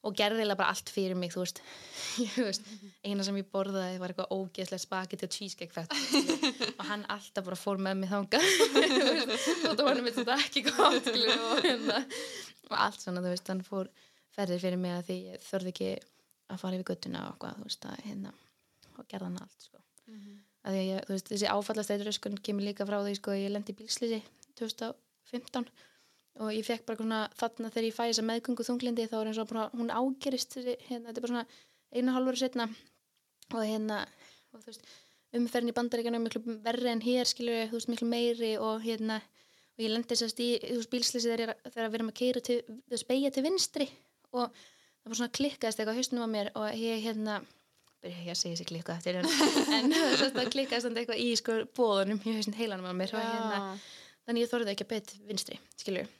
og 0.06 0.14
gerði 0.14 0.42
eiginlega 0.42 0.60
bara 0.60 0.72
allt 0.74 0.90
fyrir 0.92 1.16
mig, 1.18 1.32
þú 1.34 1.42
veist, 1.42 1.60
veist 2.36 2.68
eina 3.06 3.24
sem 3.26 3.38
ég 3.40 3.48
borðaði 3.52 3.98
var 3.98 4.12
eitthvað 4.12 4.34
ógeðslega 4.36 4.82
spagetti 4.82 5.26
og 5.26 5.32
cheesecake 5.34 5.74
fett. 5.74 5.94
Og 6.76 6.84
hann 6.86 7.06
alltaf 7.10 7.46
bara 7.48 7.58
fór 7.58 7.80
með 7.82 8.02
mig 8.02 8.12
þangað. 8.12 8.46
Og 8.78 9.72
það 9.72 9.84
var 9.88 10.02
mitt 10.06 10.18
þetta 10.20 10.36
ekki 10.44 10.64
gott 10.68 11.10
og, 11.10 11.64
hérna, 11.64 11.98
og 12.70 12.76
allt 12.86 13.02
svona, 13.02 13.24
þú 13.24 13.34
veist, 13.34 13.50
hann 13.50 13.64
fór 13.66 13.90
ferðir 14.36 14.62
fyrir 14.62 14.80
mig 14.80 14.94
að 14.94 15.10
því 15.10 15.18
ég 15.32 15.48
þörði 15.48 15.74
ekki 15.74 15.90
að 16.48 16.62
fara 16.62 16.78
yfir 16.78 16.90
göttuna 16.92 17.24
og 17.32 17.42
hvað, 17.42 17.58
þú 17.58 17.68
veist, 17.68 17.90
að 17.90 18.06
hérna 18.06 18.34
og 18.94 19.10
gerði 19.10 19.30
hann 19.30 19.42
allt, 19.42 19.66
sko. 19.66 19.82
Því 20.68 20.78
að 20.78 20.80
ég, 20.84 21.10
veist, 21.10 21.28
þessi 21.32 21.50
áfallastæður 21.50 22.12
öskun 22.12 22.38
kemur 22.44 22.66
líka 22.66 22.86
frá 22.86 23.00
því, 23.02 23.18
sko, 23.18 23.34
ég 23.34 23.52
lendi 23.52 23.74
í 23.74 23.78
bílslýsi 23.78 24.22
2015 24.58 25.68
og 26.38 26.52
ég 26.54 26.64
fekk 26.66 26.84
bara 26.86 27.00
svona 27.02 27.20
þarna 27.40 27.70
þegar 27.74 27.86
ég 27.88 27.96
fæ 27.96 28.04
þessa 28.08 28.24
meðgöngu 28.28 28.66
þunglindi 28.68 29.08
þá 29.10 29.16
er 29.22 29.30
eins 29.32 29.40
og 29.42 29.48
bara 29.50 29.66
hún 29.74 29.90
ágerist 29.90 30.54
þessi, 30.56 30.76
hérna, 30.88 31.08
þetta 31.10 31.18
er 31.18 31.26
bara 31.26 31.32
svona 31.34 31.46
eina 31.98 32.14
hálfur 32.16 32.38
setna 32.42 32.68
og 33.54 33.62
hérna 33.64 33.98
og 34.52 34.62
þú 34.62 34.70
veist, 34.70 34.88
umferðin 35.38 35.72
í 35.72 35.76
bandaríkanu 35.76 36.18
er 36.20 36.24
miklu 36.24 36.58
verri 36.64 36.90
en 36.92 37.02
hér 37.04 37.28
skilur 37.28 37.68
þú 37.72 37.78
veist, 37.80 37.90
miklu 37.92 38.08
meiri 38.08 38.52
og 38.60 38.82
hérna 38.84 39.18
og 39.78 39.84
ég 39.84 39.92
lendi 39.92 40.16
sérst 40.18 40.40
í, 40.42 40.48
þú 40.62 40.78
veist, 40.80 40.90
bílslýsi 40.94 41.28
þegar, 41.30 41.42
ég- 41.54 41.70
þegar 41.72 41.90
við 41.92 41.98
erum 42.00 42.10
að 42.12 42.18
keira 42.22 42.40
til, 42.48 42.56
veist, 42.90 43.06
beigja 43.08 43.30
til 43.30 43.44
vinstri. 43.46 43.86
Og 44.34 44.48
það 44.50 45.12
var 45.12 45.18
svona 45.20 45.36
klikkaðist 45.38 45.78
eitthvað 45.80 45.94
á 45.94 45.98
hausnum 46.00 46.24
á 46.26 46.28
mér 46.34 46.48
og 46.58 46.66
ég 46.74 47.04
hérna 47.04 47.36
byrja 48.02 48.18
ekki 48.18 48.32
að 48.34 48.40
segja 48.42 48.58
sér 48.58 48.68
klikka 48.72 48.96
eftir 48.98 49.16
en, 49.20 49.28
en 49.78 49.94
það 50.34 50.50
klikkaðist 50.52 50.90
eitthvað 50.98 51.22
í 51.22 51.28
sko 51.38 51.56
bóðunum 51.78 52.20
í 52.26 52.34
hausnum 52.36 52.58
heilanum 52.58 52.90
á 52.90 52.94
mér 52.98 53.14
og 53.14 53.22
hérna 53.22 53.60
þannig 54.26 54.44
ég 54.44 54.50
þorði 54.52 54.74
ekki 54.74 54.86
að 54.86 54.92
beita 54.96 55.22
vinstri 55.30 55.60
skilur 55.80 56.10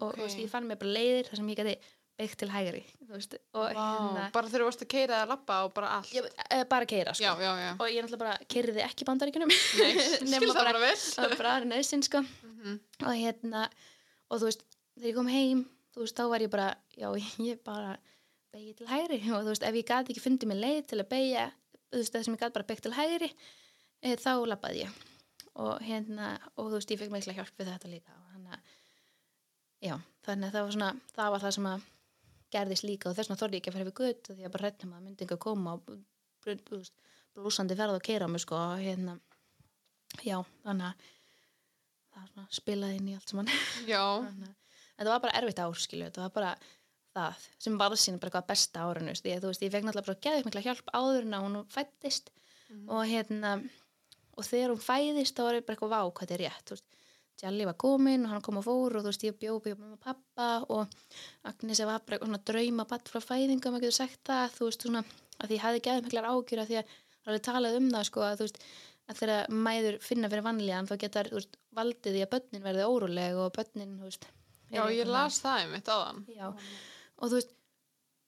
og 0.00 0.08
Ok. 0.10 0.16
þú 0.18 0.22
veist, 0.26 0.38
ég 0.44 0.50
fann 0.50 0.66
mér 0.68 0.78
bara 0.80 0.92
leiðir 0.96 1.28
þar 1.30 1.36
sem 1.40 1.48
ég 1.52 1.56
gæti 1.60 1.76
beitt 2.18 2.36
til 2.38 2.48
hægri 2.48 2.84
veist, 3.10 3.34
og 3.58 3.70
hérna 3.74 4.30
Bara 4.32 4.46
þegar 4.48 4.60
þú 4.62 4.68
varst 4.68 4.82
að 4.84 4.88
keira 4.94 5.16
eða 5.18 5.28
lappa 5.32 5.56
og 5.66 5.72
bara 5.74 5.88
allt. 5.96 6.12
ég, 6.14 6.28
e, 6.50 6.64
bara 6.70 6.86
keira 6.86 7.14
sko. 7.14 7.24
Já, 7.24 7.32
já, 7.42 7.52
já. 7.58 7.70
og 7.80 7.88
ég 7.90 8.04
náttúrulega 8.04 8.18
bara 8.18 8.38
keiriði 8.48 8.84
ekki 8.86 9.04
bandaríkunum 9.08 9.50
það 10.30 10.54
bara 10.54 10.78
var 10.78 11.36
bara 11.38 11.54
nöðsinn 11.64 12.04
sko 12.06 12.22
Mhm. 12.22 12.80
og 13.02 13.14
hérna 13.18 13.68
og 14.30 14.40
þú 14.40 14.44
veist, 14.48 14.62
þegar 14.96 15.08
ég 15.10 15.14
kom 15.14 15.26
heim 15.28 15.64
þú 15.94 16.00
veist, 16.04 16.16
þá 16.16 16.28
var 16.30 16.40
ég 16.40 16.50
bara, 16.50 16.68
já, 16.96 17.08
ég 17.50 17.58
bara 17.64 17.96
beigja 18.54 18.74
til 18.78 18.86
hægri 18.86 19.18
og 19.34 19.42
þú 19.44 19.50
veist, 19.50 19.62
ef 19.66 19.74
ég 19.74 19.84
gæti 19.90 20.14
ekki 20.14 20.22
fundið 20.24 20.48
mér 20.52 20.60
leið 20.62 20.86
til 20.86 21.00
að 21.02 21.08
beigja 21.10 21.48
þú 21.90 21.98
veist, 21.98 22.12
það 22.14 22.24
sem 22.24 22.34
ég 22.36 22.40
gæti 22.44 22.52
bara 22.60 22.68
beigt 22.70 22.82
til 22.86 22.92
hægri 22.94 23.30
e, 24.02 24.14
þá 24.16 24.30
lappaði 24.46 24.84
ég 24.86 25.02
og 25.56 25.78
hérna, 25.86 26.38
og 26.56 26.70
þú 26.70 26.78
veist, 26.78 26.90
ég 26.94 26.98
fekk 27.02 27.10
mikla 27.14 27.34
hjálp 27.36 27.58
við 27.58 27.68
þetta 27.74 27.90
líka 27.90 28.14
og 28.14 28.33
já, 29.84 29.94
þannig 30.26 30.48
að 30.50 30.56
það 30.56 30.64
var 30.68 30.74
svona 30.76 30.90
það 31.16 31.32
var 31.34 31.44
það 31.44 31.54
sem 31.58 31.68
að 31.70 31.86
gerðist 32.54 32.86
líka 32.86 33.10
og 33.10 33.16
þess 33.18 33.28
vegna 33.30 33.40
þorði 33.42 33.58
ég 33.58 33.62
ekki 33.64 33.70
að 33.72 33.76
fara 33.78 33.88
við 33.90 33.96
gutt 34.00 34.30
því 34.30 34.44
að 34.48 34.52
bara 34.54 34.64
hrættum 34.68 34.92
að 34.96 35.04
myndi 35.08 35.24
ekki 35.26 35.36
að 35.38 35.42
koma 35.44 35.74
og 35.74 35.82
blúsandi 37.34 37.76
verð 37.78 37.96
og 37.98 38.04
keira 38.06 38.28
mig 38.30 38.42
sko 38.44 38.54
og 38.58 38.78
hérna 38.84 39.16
já, 40.22 40.36
þannig 40.62 40.86
að 40.90 41.08
það 42.14 42.28
svona 42.30 42.44
spilaði 42.54 42.98
inn 43.00 43.08
í 43.10 43.14
allt 43.18 43.32
saman. 43.32 43.48
Já, 43.90 44.02
Þannig 44.22 44.50
að- 44.52 44.82
þetta 45.00 45.10
var 45.10 45.22
bara 45.24 45.38
erfitt 45.40 45.62
ár 45.64 45.80
skilju, 45.82 46.06
þetta 46.06 46.22
var 46.28 46.34
bara 46.36 46.52
það 47.14 47.46
sem 47.64 47.78
var 47.80 47.96
sín 47.98 48.20
bara 48.22 48.34
hvað 48.36 48.46
besta 48.52 48.84
árinu 48.86 49.14
því 49.18 49.32
að 49.34 49.42
þú 49.42 49.50
veist, 49.50 49.64
ég 49.66 49.72
fekk 49.74 49.86
náttúrulega 49.88 50.06
bara 50.12 50.22
geðið 50.28 50.46
mikla 50.48 50.62
hjálp 50.68 50.92
áður 50.94 51.26
en 51.26 51.34
að 51.38 51.44
hún 51.48 51.58
fættist 51.74 52.30
og 52.90 53.02
hérna 53.10 53.50
og 54.34 54.46
þegar 54.46 54.72
hún 54.74 54.82
fæðist 54.86 55.34
þá 55.38 55.42
var 55.48 55.58
ég 55.58 55.66
bara 55.66 55.74
eitthvað 55.76 55.92
vá 55.94 56.00
hvað 56.06 56.22
þetta 56.24 56.34
er 56.38 56.42
rétt 56.44 56.70
þú 56.70 56.76
veist, 56.78 56.86
Jalli 57.42 57.66
var 57.66 57.76
komin 57.80 58.26
og 58.26 58.32
hann 58.32 58.44
kom 58.44 58.60
og 58.60 58.66
fór 58.66 58.98
og 58.98 59.04
þú 59.04 59.10
veist, 59.10 59.24
ég 59.26 59.38
bjóð 59.40 59.60
bjóð 59.64 59.80
með 59.82 59.98
pappa 60.04 60.48
og 60.72 60.94
Agnes 61.50 61.82
var 61.84 62.04
bara 62.06 62.20
svona 62.22 62.40
drauma 62.50 62.86
batt 62.88 63.10
frá 63.10 63.20
fæðingum, 63.24 63.74
maður 63.74 63.88
getur 63.88 63.98
sagt 63.98 64.20
það 64.28 64.54
þú 64.58 64.68
veist, 64.68 64.86
svona, 64.86 65.02
að 65.40 65.50
því 65.50 65.58
ég 65.58 65.64
hafði 65.66 65.82
geðið 65.88 66.08
miklar 66.08 66.30
ágjur 66.30 66.62
að 66.62 66.70
því 66.70 66.78
að 66.80 66.94
það 67.24 67.32
var 67.32 67.42
talað 67.48 67.78
um 67.80 67.90
það, 67.90 68.06
sko, 68.10 68.24
að 68.28 68.38
þú 68.38 68.48
veist 68.48 68.62
að 69.04 69.18
þegar 69.20 69.58
mæður 69.66 69.98
finna 70.04 70.30
fyrir 70.32 70.46
vanlíðan 70.46 70.88
þá 70.88 70.94
getur, 71.02 71.32
þú 71.32 71.40
veist, 71.40 71.58
valdið 71.80 72.16
því 72.16 72.24
að 72.24 72.32
börnin 72.36 72.64
verði 72.64 72.88
óróleg 72.88 73.42
og 73.42 73.52
börnin, 73.58 73.98
þú 73.98 74.08
veist 74.08 74.30
já, 74.70 74.82
ég 74.94 75.10
las 75.10 75.42
það 75.42 75.64
einmitt 75.64 75.90
áðan. 75.90 76.24
Já, 76.32 76.46
og 76.54 77.28
þú 77.28 77.36
veist 77.40 77.52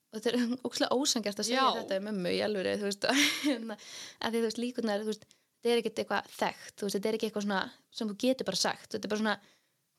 og 0.07 0.19
þetta 0.19 0.31
er 0.33 0.53
ókslega 0.67 0.97
ósangjart 0.97 1.41
að 1.41 1.49
segja 1.49 1.65
Já. 1.65 1.79
þetta 1.81 1.99
um 1.99 2.07
mömmu 2.09 2.33
í 2.35 2.43
alvöru, 2.45 2.75
þú 2.79 2.89
veist 2.89 3.07
að 3.11 4.29
því 4.29 4.37
þú 4.37 4.45
veist 4.45 4.61
líkunar, 4.61 5.03
þú 5.03 5.11
veist 5.13 5.27
þetta 5.57 5.73
er 5.73 5.81
ekkert 5.81 6.01
eitthvað 6.03 6.31
þekkt, 6.37 6.73
þú 6.77 6.87
veist, 6.87 6.97
þetta 6.97 7.09
er 7.09 7.17
ekki 7.17 7.29
eitthvað 7.29 7.47
svona 7.47 7.61
sem 7.97 8.11
þú 8.11 8.17
getur 8.23 8.49
bara 8.49 8.61
sagt, 8.61 8.89
þetta 8.93 9.07
er 9.07 9.13
bara 9.13 9.23
svona 9.23 9.37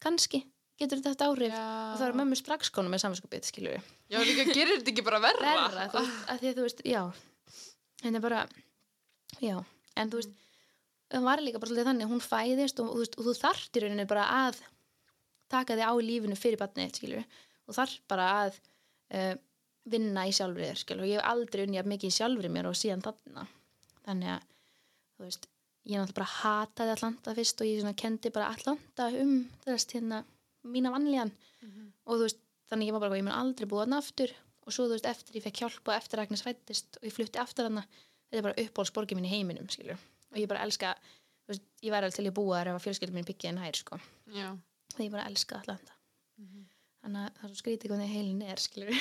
kannski 0.04 0.42
getur 0.78 1.02
þetta 1.02 1.28
áhrif. 1.28 1.54
Og 1.54 1.96
það 1.98 2.06
er 2.08 2.18
mömmu 2.20 2.38
strax 2.38 2.70
konum 2.74 2.94
með 2.94 3.02
samvinskupið, 3.04 3.48
skilur 3.48 3.74
við 3.76 3.88
já 4.08 4.20
líka 4.24 4.46
gerir 4.48 4.78
þetta 4.78 4.92
ekki 4.92 5.04
bara 5.06 5.20
verra. 5.22 5.54
verra, 5.66 5.86
þú 5.92 6.02
veist, 6.04 6.20
að 6.32 6.42
því 6.42 6.50
að 6.50 6.58
þú 6.58 6.66
veist, 6.66 6.82
já. 6.88 7.02
Þetta 8.02 8.14
er 8.14 8.24
bara, 8.24 8.42
já. 9.42 9.56
En 9.98 10.12
þú 10.12 10.20
veist, 10.20 10.36
það 11.12 11.26
var 11.28 11.42
líka 11.42 11.60
bara 11.62 11.72
svolítið 11.72 11.90
þannig, 11.90 12.12
hún 12.12 12.24
fæðist 12.24 12.82
og, 12.82 12.92
þú 12.92 13.02
veist, 13.02 13.18
og 13.18 13.28
þú 13.28 13.34
þarft 13.42 13.78
í 13.78 13.82
rauninni 13.84 14.08
bara 14.08 14.28
að 14.46 14.62
taka 15.52 15.76
þig 15.76 15.90
á 15.90 15.94
lífinu 16.04 16.38
fyrir 16.38 16.60
batnið, 16.60 16.94
skilur 17.00 17.24
og 17.68 17.76
þarf 17.76 17.98
bara 18.08 18.28
að 18.44 18.58
uh, 19.16 19.34
vinna 19.88 20.26
í 20.28 20.34
sjálfri 20.36 20.68
þér, 20.68 20.80
skilur 20.82 21.04
og 21.06 21.10
ég 21.10 21.20
hef 21.20 21.32
aldrei 21.32 21.64
unni 21.64 21.80
að 21.80 21.90
mikið 21.92 22.12
í 22.12 22.16
sjálfri 22.18 22.52
mér 22.52 22.68
og 22.70 22.78
síðan 22.78 23.04
þarna. 23.04 23.44
Þannig 24.06 24.34
að, 24.36 24.46
þú 25.18 25.26
veist 25.26 25.48
ég 25.88 25.98
náttúrulega 25.98 26.18
bara 26.18 26.32
hataði 26.38 26.92
Atlanta 26.94 27.34
fyrst 27.36 27.60
og 27.62 27.68
ég 27.68 27.80
svona 27.82 27.96
kendi 27.98 28.30
bara 28.34 28.50
Atlanta 28.54 29.08
um 29.22 29.38
þess 29.64 29.88
hérna 29.94 30.22
mína 30.68 30.92
vanlíðan. 30.94 31.32
Og 32.06 32.18
þú 32.18 32.26
veist, 32.26 32.40
þannig 32.68 32.90
ég 32.90 32.96
var 32.96 33.02
bara, 33.04 33.16
ég 33.18 33.24
mun 33.26 33.36
aldrei 33.38 33.66
búa 33.68 33.84
þarna 33.84 33.98
aftur. 34.02 34.34
Og 34.66 34.74
svo 34.74 34.84
þú 34.88 34.96
veist, 34.98 35.06
eftir 35.08 35.38
ég 35.38 35.44
fekk 35.46 35.62
hjálp 35.62 35.88
og 35.88 35.94
eftir 35.96 36.20
Agnes 36.20 36.42
fættist 36.44 36.98
og 37.00 37.06
ég 37.08 37.14
flutti 37.14 37.40
aftur 37.40 37.64
þarna 37.68 37.84
þetta 37.88 38.36
er 38.42 38.44
bara 38.44 38.60
uppbólsborgið 38.66 39.16
minn 39.16 39.28
í 39.28 39.32
heiminum, 39.32 39.68
skilur 39.72 39.96
og 39.96 40.36
ég 40.36 40.48
bara 40.50 40.60
elska, 40.66 40.90
þú 41.46 41.54
veist, 41.54 41.62
ég 41.80 41.94
væri 41.94 42.04
alveg 42.10 42.16
til 42.18 42.26
ég 42.28 42.34
búa 42.36 42.58
þar 42.58 42.68
ef 42.74 42.76
að 42.76 42.84
fjölskyldum 42.84 43.16
mín 43.16 43.28
byggja 43.30 43.52
en 43.54 43.60
hær, 43.62 43.78
sko. 43.80 43.96
Því 44.92 45.06
ég 45.06 45.14
bara 45.14 45.24
elska 45.30 45.56
Atlanta. 45.62 45.94
Þannig 46.98 47.22
að 47.24 47.32
það 47.38 47.44
er 47.46 47.48
svo 47.54 47.58
skrítið 47.62 47.92
hvernig 47.94 48.12
heilin 48.12 48.42
er, 48.44 48.60
skilur 48.60 48.92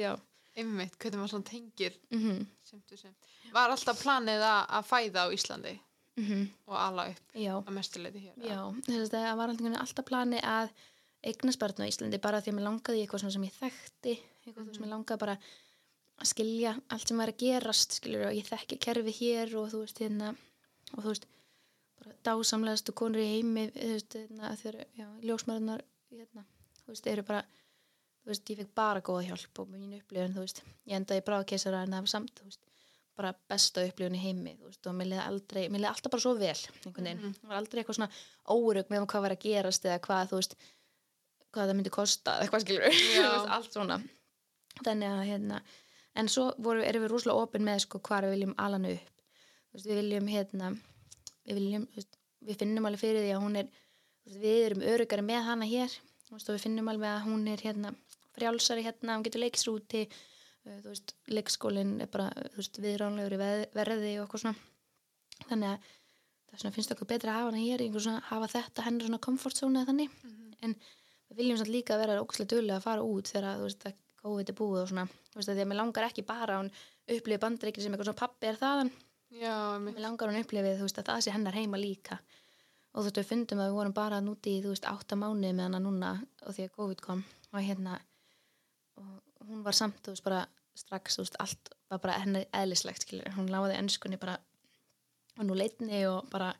Já, 0.00 0.12
einmitt, 0.56 0.98
hvernig 1.00 1.20
maður 1.20 1.34
svona 1.36 1.48
tengir 1.48 1.96
mm 2.12 2.44
sem 2.68 2.82
þú 2.88 2.98
sem. 3.00 3.14
Var 3.52 3.72
alltaf 3.74 4.02
planið 4.02 4.44
að, 4.48 4.84
fæða 4.88 5.24
á 5.24 5.28
Íslandi 5.32 5.74
-hmm. 6.16 6.46
og 6.66 6.76
ala 6.76 7.08
upp 7.10 7.34
já, 7.34 7.54
að 7.56 7.72
mestuleiti 7.72 8.18
hér? 8.18 8.34
já 8.36 8.60
það 9.10 9.36
var 9.36 9.48
alltaf, 9.48 9.80
alltaf 9.80 10.04
plani 10.04 10.40
að 10.40 10.70
eignast 11.22 11.58
barn 11.58 11.82
á 11.82 11.86
Íslandi 11.88 12.18
bara 12.18 12.40
því 12.40 12.52
að 12.52 12.56
mér 12.56 12.66
langaði 12.68 13.02
eitthvað 13.02 13.32
sem 13.32 13.44
ég 13.44 13.58
þekkti 13.58 14.14
eitthvað 14.46 14.64
mm 14.64 14.74
sem 14.74 14.84
ég 14.84 14.90
langaði 14.90 15.18
bara 15.18 15.36
að 16.22 16.26
skilja 16.26 16.72
allt 16.88 17.08
sem 17.08 17.18
var 17.18 17.32
að 17.32 17.42
gerast 17.42 17.92
skilur 17.98 18.26
og 18.28 18.34
ég 18.36 18.46
þekki 18.46 18.78
kerfi 18.78 19.14
hér 19.20 19.54
og 19.58 19.70
þú 19.72 19.84
veist 19.84 20.02
hérna 20.02 20.34
og 20.92 20.98
þú 21.02 21.08
veist 21.08 21.26
bara 21.98 22.16
dásamlegastu 22.26 22.92
konur 22.92 23.22
í 23.22 23.30
heimi 23.36 23.70
þú 23.70 23.90
veist 23.94 24.16
hérna 24.18 24.54
þegar 24.60 24.86
já, 24.98 25.08
ljósmaðurnar 25.22 25.84
hérna 26.10 26.44
þú 26.82 26.94
veist 26.94 27.06
eru 27.06 27.22
bara 27.22 27.44
þú 28.22 28.30
veist 28.30 28.52
ég 28.52 28.60
fekk 28.62 28.74
bara 28.78 29.02
góða 29.04 29.24
hjálp 29.30 29.62
og 29.62 29.70
mín 29.72 29.96
upplifun 29.98 30.36
þú 30.36 30.44
veist 30.44 30.62
ég 30.86 30.98
endaði 30.98 31.22
í 31.22 31.26
bráðkeisara 31.26 31.82
en 31.82 31.96
það 31.96 32.04
var 32.06 32.12
samt 32.12 32.38
þú 32.38 32.50
veist 32.50 32.68
bara 33.18 33.32
besta 33.50 33.84
upplifun 33.86 34.16
í 34.16 34.22
heimi 34.22 34.54
þú 34.56 34.70
veist 34.70 34.88
og 34.88 34.94
mér 34.96 35.10
liði 35.10 35.24
aldrei 35.24 35.62
mér 35.68 35.82
liði 35.82 35.90
alltaf 35.90 36.14
bara 36.14 36.24
svo 36.24 36.32
vel 36.38 36.52
einhvern 36.52 37.08
veginn. 37.08 37.34
Það 37.40 37.50
var 37.50 37.58
aldrei 37.58 37.82
eitthvað 37.82 37.98
svona 37.98 38.10
órug 38.54 38.92
með 38.92 39.02
um 39.02 39.08
hvað 39.12 39.24
var 39.26 39.34
að 39.34 39.42
gerast 39.44 39.88
eða 39.88 40.00
hvað 40.06 40.30
þú 40.30 40.40
veist 40.40 40.56
hvað 41.52 41.68
það 41.68 41.76
myndi 41.78 41.92
kosta 41.92 42.36
eða 42.36 42.46
eitthvað 42.46 42.64
skilur 42.64 42.86
allt 43.56 43.76
svona. 43.76 43.98
Þannig 44.80 45.12
að 45.12 45.24
hérna 45.28 45.60
en 46.16 46.30
svo 46.32 46.46
voru, 46.60 46.84
erum 46.84 47.04
við 47.04 47.12
rosalega 47.12 47.44
opin 47.44 47.66
með 47.66 47.84
sko 47.84 48.00
hvað 48.06 48.28
við 48.28 48.34
viljum 48.36 48.54
alana 48.60 48.94
upp. 48.96 49.12
Veist, 49.72 49.88
við 49.88 50.00
viljum 50.00 50.30
hérna 50.32 50.72
við 51.42 51.58
viljum, 51.58 51.86
veist, 51.96 52.18
við 52.40 52.58
finnum 52.62 52.88
alveg 52.88 53.02
fyrir 53.02 53.26
því 53.26 53.34
að 53.36 53.44
hún 53.44 53.60
er 53.60 53.70
við 54.40 54.64
erum 54.70 54.86
örugari 54.94 55.26
með 55.26 55.46
hana 55.50 55.68
hér. 55.68 56.00
Við 56.32 56.62
finnum 56.64 56.88
alveg 56.88 57.12
að 57.12 57.24
hún 57.28 57.44
er 57.52 57.60
hérna 57.60 57.92
frjálsari 58.36 58.84
hérna, 58.86 59.16
hún 59.16 59.26
getur 59.26 59.42
leikst 59.42 59.70
úti 59.70 60.04
uh, 60.08 60.78
þú 60.82 60.88
veist, 60.90 61.16
leikskólinn 61.32 61.96
er 62.04 62.10
bara 62.12 62.30
viðránlegur 62.58 63.36
í 63.36 63.40
verði 63.40 64.14
og 64.18 64.26
eitthvað 64.26 64.44
svona. 64.44 64.56
Þannig 65.48 65.68
að 65.72 65.90
það 66.52 66.62
svona 66.62 66.74
finnst 66.76 66.94
okkur 66.94 67.10
betra 67.10 67.32
að 67.32 67.38
hafa 67.40 67.52
hana 67.52 67.62
hér 67.64 67.84
svona, 67.96 68.24
hafa 68.28 68.50
þetta 68.52 68.86
hennar 68.86 69.08
svona 69.08 69.22
comfort 69.26 69.58
zone 69.58 69.80
eða 69.80 69.92
þannig. 69.92 70.16
En 70.62 70.76
við 71.32 71.40
viljum 71.40 71.60
samt 71.60 71.72
líka 71.72 71.98
vera 72.00 72.20
ókslega 72.20 72.52
duglega 72.52 72.78
að 72.78 72.86
fara 72.86 73.06
út 73.06 73.30
þegar 73.32 73.56
þú 73.60 73.68
veist 73.68 73.86
að 73.88 73.96
COVID 74.22 74.52
er 74.52 74.58
búið 74.58 74.82
og 74.82 74.90
svona. 74.92 75.06
Þú 75.32 75.40
veist 75.40 75.50
að 75.50 75.56
því 75.56 75.64
að 75.64 75.70
mér 75.72 75.80
langar 75.80 76.06
ekki 76.06 76.26
bara 76.28 76.58
að 76.58 76.60
hún 76.60 76.70
upplifi 77.16 77.42
bandreikir 77.42 77.82
sem 77.82 77.94
eitthvað 77.94 78.10
svona 78.10 78.20
pappi 78.20 78.50
er 78.50 78.60
þaðan. 78.60 78.92
Já, 79.32 79.54
einmitt. 79.74 79.96
mér 79.96 80.04
langar 80.04 80.30
hún 80.30 80.40
upplifið 80.42 80.78
þú 80.78 80.86
veist 80.86 81.00
að 81.00 81.08
það 81.08 81.24
sé 81.24 81.34
hennar 81.34 81.58
heima 81.58 81.80
líka. 81.80 82.20
Og 82.92 83.00
þú 83.00 83.06
veist 83.08 83.20
við 83.22 83.28
fundum 83.32 83.62
að 83.64 83.70
við 83.70 83.78
vorum 83.80 83.96
bara 83.96 84.20
núti 84.22 84.58
í 84.58 84.62
þú 84.62 84.74
veist 84.74 84.88
átta 84.92 85.18
mánuði 85.18 85.54
með 85.56 85.66
hana 85.66 85.80
núna 85.82 86.12
og 86.44 86.54
því 86.54 86.68
að 86.68 86.74
COVID 86.76 87.02
kom 87.02 87.24
og 87.52 87.64
hérna 87.64 87.96
og 89.00 89.46
hún 89.48 89.62
var 89.66 89.76
samt 89.76 90.00
þú 90.04 90.14
veist 90.14 90.26
bara 90.26 90.42
strax 90.78 91.18
þú 91.18 91.26
veist 91.26 91.38
allt 91.44 91.72
var 91.92 92.00
bara 92.04 92.18
henni 92.22 92.44
eðlislegt 92.56 93.06
skilur 93.06 93.34
hún 93.36 93.50
láði 93.52 93.76
ennskunni 93.78 94.18
bara 94.20 94.38
og 95.38 95.46
nú 95.48 95.56
leitni 95.56 96.02
og 96.08 96.28
bara 96.32 96.52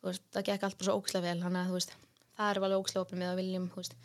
þú 0.00 0.10
veist 0.10 0.26
það 0.32 0.48
gekk 0.50 0.66
allt 0.68 0.78
bara 0.80 0.88
svo 0.90 0.98
ókslega 1.00 1.28
vel 1.28 1.44
þannig 1.44 1.62
að 1.62 1.70
þú 1.70 1.78
veist 1.78 1.94
það 2.34 2.50
er 2.50 2.60
alveg 2.60 2.82
ókslega 2.82 3.06
opið 3.06 3.20
með 3.22 3.32
að 3.32 3.40
viljum 3.42 3.68
þú 3.72 3.80
veist 3.82 3.96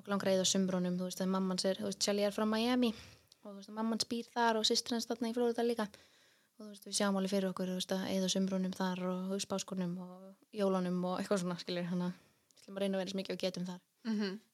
okkur 0.00 0.14
langar 0.14 0.32
eða 0.34 0.50
sumbrunum 0.52 0.98
þú 1.00 1.08
veist 1.08 1.22
að 1.24 1.32
mamman 1.36 1.62
sér 1.62 1.80
þú 1.80 1.88
veist 1.90 2.06
Shelly 2.06 2.26
er 2.26 2.36
frá 2.36 2.46
Miami 2.48 2.92
og 2.92 3.50
þú 3.50 3.56
veist 3.58 3.72
að 3.72 3.78
mamman 3.80 4.02
spýr 4.02 4.30
þar 4.34 4.60
og 4.60 4.68
sýstir 4.68 4.96
hans 4.96 5.08
þarna 5.10 5.30
í 5.30 5.36
Florida 5.36 5.66
líka 5.66 5.86
og 5.90 6.64
þú 6.64 6.68
veist 6.72 6.86
við 6.88 6.98
sjáum 6.98 7.18
alveg 7.20 7.34
fyrir 7.34 7.50
okkur 7.50 7.72
þú 7.72 7.78
veist 7.80 7.94
að 7.96 8.06
eða 8.16 8.30
sumbrunum 8.34 8.76
þar 8.76 9.02
og 9.10 9.34
spáskunum 9.44 9.96
og 10.04 10.28
jólunum 10.56 11.00
og 11.10 11.18
eitthvað 11.20 11.42
svona 11.44 11.58
skilur 11.62 11.88
hann 11.90 12.06
að 12.08 12.14
við 12.14 12.60
ætlum 12.60 12.76
að 12.76 12.84
reyna 12.84 12.96
að 12.96 13.00
vera 13.00 13.08
eins 13.10 13.18
mikið 13.20 13.36
og 13.36 13.42
getum 13.46 13.68
þar 13.70 13.80
Mm 14.04 14.16
þegar 14.20 14.49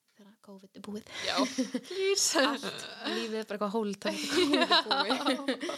COVID 0.47 0.78
er 0.78 0.84
búið 0.86 1.11
Já, 1.26 1.36
please. 1.90 2.42
allt, 2.42 2.84
lífið 3.12 3.38
er 3.42 3.49
bara 3.51 3.59
eitthvað 3.59 3.74
hól 3.74 3.94
þá 3.94 4.09
er 4.11 4.18
COVID 4.86 5.30
er 5.30 5.40
búið 5.42 5.70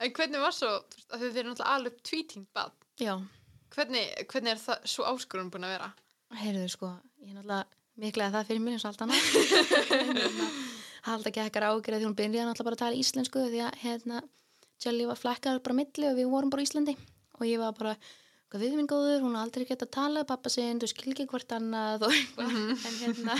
En 0.00 0.14
hvernig 0.16 0.40
var 0.40 0.54
svo, 0.56 0.68
þið 1.12 1.34
erum 1.42 1.50
náttúrulega 1.52 1.72
alveg 1.76 1.96
tvítingt 2.08 2.48
bad. 2.56 2.72
já, 3.00 3.14
Hvernig, 3.74 4.06
hvernig 4.32 4.54
er 4.54 4.62
það 4.62 4.86
svo 4.94 5.04
áskorun 5.10 5.50
búin 5.52 5.66
að 5.68 5.74
vera? 5.76 5.90
heyrðu 6.40 6.68
sko 6.72 6.88
ég 7.20 7.30
er 7.32 7.36
náttúrulega 7.36 7.66
miklega 8.00 8.32
það 8.38 8.46
fyrir 8.48 8.62
mér 8.64 8.76
eins 8.78 8.84
og 8.86 8.92
allt 8.94 9.02
annað 9.04 10.20
halda 11.08 11.30
ekki 11.30 11.42
ekkar 11.44 11.66
ágjörð 11.68 11.98
því 12.00 12.06
hún 12.08 12.16
byrjaði 12.18 12.46
náttúrulega 12.48 12.68
bara 12.70 12.78
að 12.78 12.82
tala 12.84 13.00
íslensku 13.02 13.42
því 13.50 13.60
að 13.66 13.78
hérna 13.84 14.20
Jelly 14.80 15.04
var 15.10 15.18
flækkar 15.20 15.58
bara 15.64 15.76
milli 15.76 16.06
og 16.08 16.16
við 16.16 16.30
vorum 16.32 16.52
bara 16.54 16.64
á 16.64 16.66
Íslandi 16.66 16.94
og 17.36 17.44
ég 17.48 17.60
var 17.60 17.74
bara 17.76 17.94
við 18.58 18.72
minn 18.74 18.88
góður, 18.90 19.20
hún 19.22 19.36
har 19.38 19.44
aldrei 19.46 19.62
gett 19.68 19.84
að 19.86 19.90
tala 19.94 20.24
pappa 20.26 20.50
sinn, 20.50 20.80
þú 20.82 20.88
skil 20.90 21.12
ekki 21.12 21.26
hvort 21.30 21.52
annað 21.54 22.02
eitthvað, 22.08 22.56
en 22.88 22.96
hérna 22.98 23.36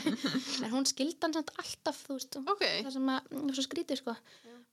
en 0.62 0.70
hún 0.70 0.86
skildi 0.86 1.18
hann 1.24 1.34
samt 1.34 1.50
alltaf, 1.58 1.98
þú 2.06 2.18
veist. 2.18 2.38
Ok, 2.44 2.62
það 2.84 2.92
sem 2.94 3.10
að, 3.10 3.32
svo 3.56 3.64
skrítið 3.66 4.00
sko. 4.04 4.14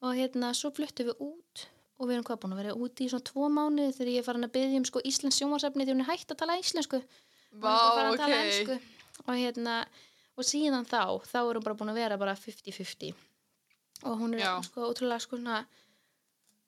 Og 0.05 0.13
hérna, 0.13 0.51
svo 0.53 0.69
fluttum 0.77 1.09
við 1.09 1.23
út 1.25 1.63
og 1.97 2.05
við 2.05 2.13
erum 2.19 2.27
hvað 2.27 2.41
búin 2.43 2.53
að 2.53 2.59
vera 2.61 2.75
úti 2.77 3.07
í 3.07 3.09
svona 3.09 3.25
tvo 3.25 3.47
mánuði 3.49 3.95
þegar 3.97 4.11
ég 4.13 4.21
er 4.21 4.25
farin 4.27 4.45
að 4.45 4.51
byggja 4.53 4.77
um 4.77 4.85
sko 4.85 5.01
Íslands 5.09 5.39
sjónvarsefni 5.41 5.87
því 5.87 5.95
hún 5.95 6.03
er 6.03 6.09
hægt 6.11 6.29
að 6.35 6.39
tala 6.43 6.59
íslensku. 6.61 6.99
Vá, 7.57 7.57
Hún 7.57 7.57
er 7.57 7.63
bara 7.65 7.95
farin 7.95 8.11
að 8.11 8.21
tala 8.21 8.37
ok. 8.37 8.51
ensku. 8.51 8.77
og 9.25 9.33
hérna 9.33 9.77
og 10.37 10.45
síðan 10.45 10.85
þá, 10.85 11.01
þá 11.25 11.39
er 11.41 11.57
hún 11.57 11.65
bara 11.65 11.77
búin 11.79 11.89
að 11.89 11.97
vera 12.03 12.19
bara 12.21 12.35
50-50 12.37 13.15
og 14.05 14.19
hún 14.21 14.35
er 14.37 14.43
Já. 14.43 14.51
sko 14.67 14.85
ótrúlega 14.91 15.23
sko 15.23 15.39
svona 15.39 15.63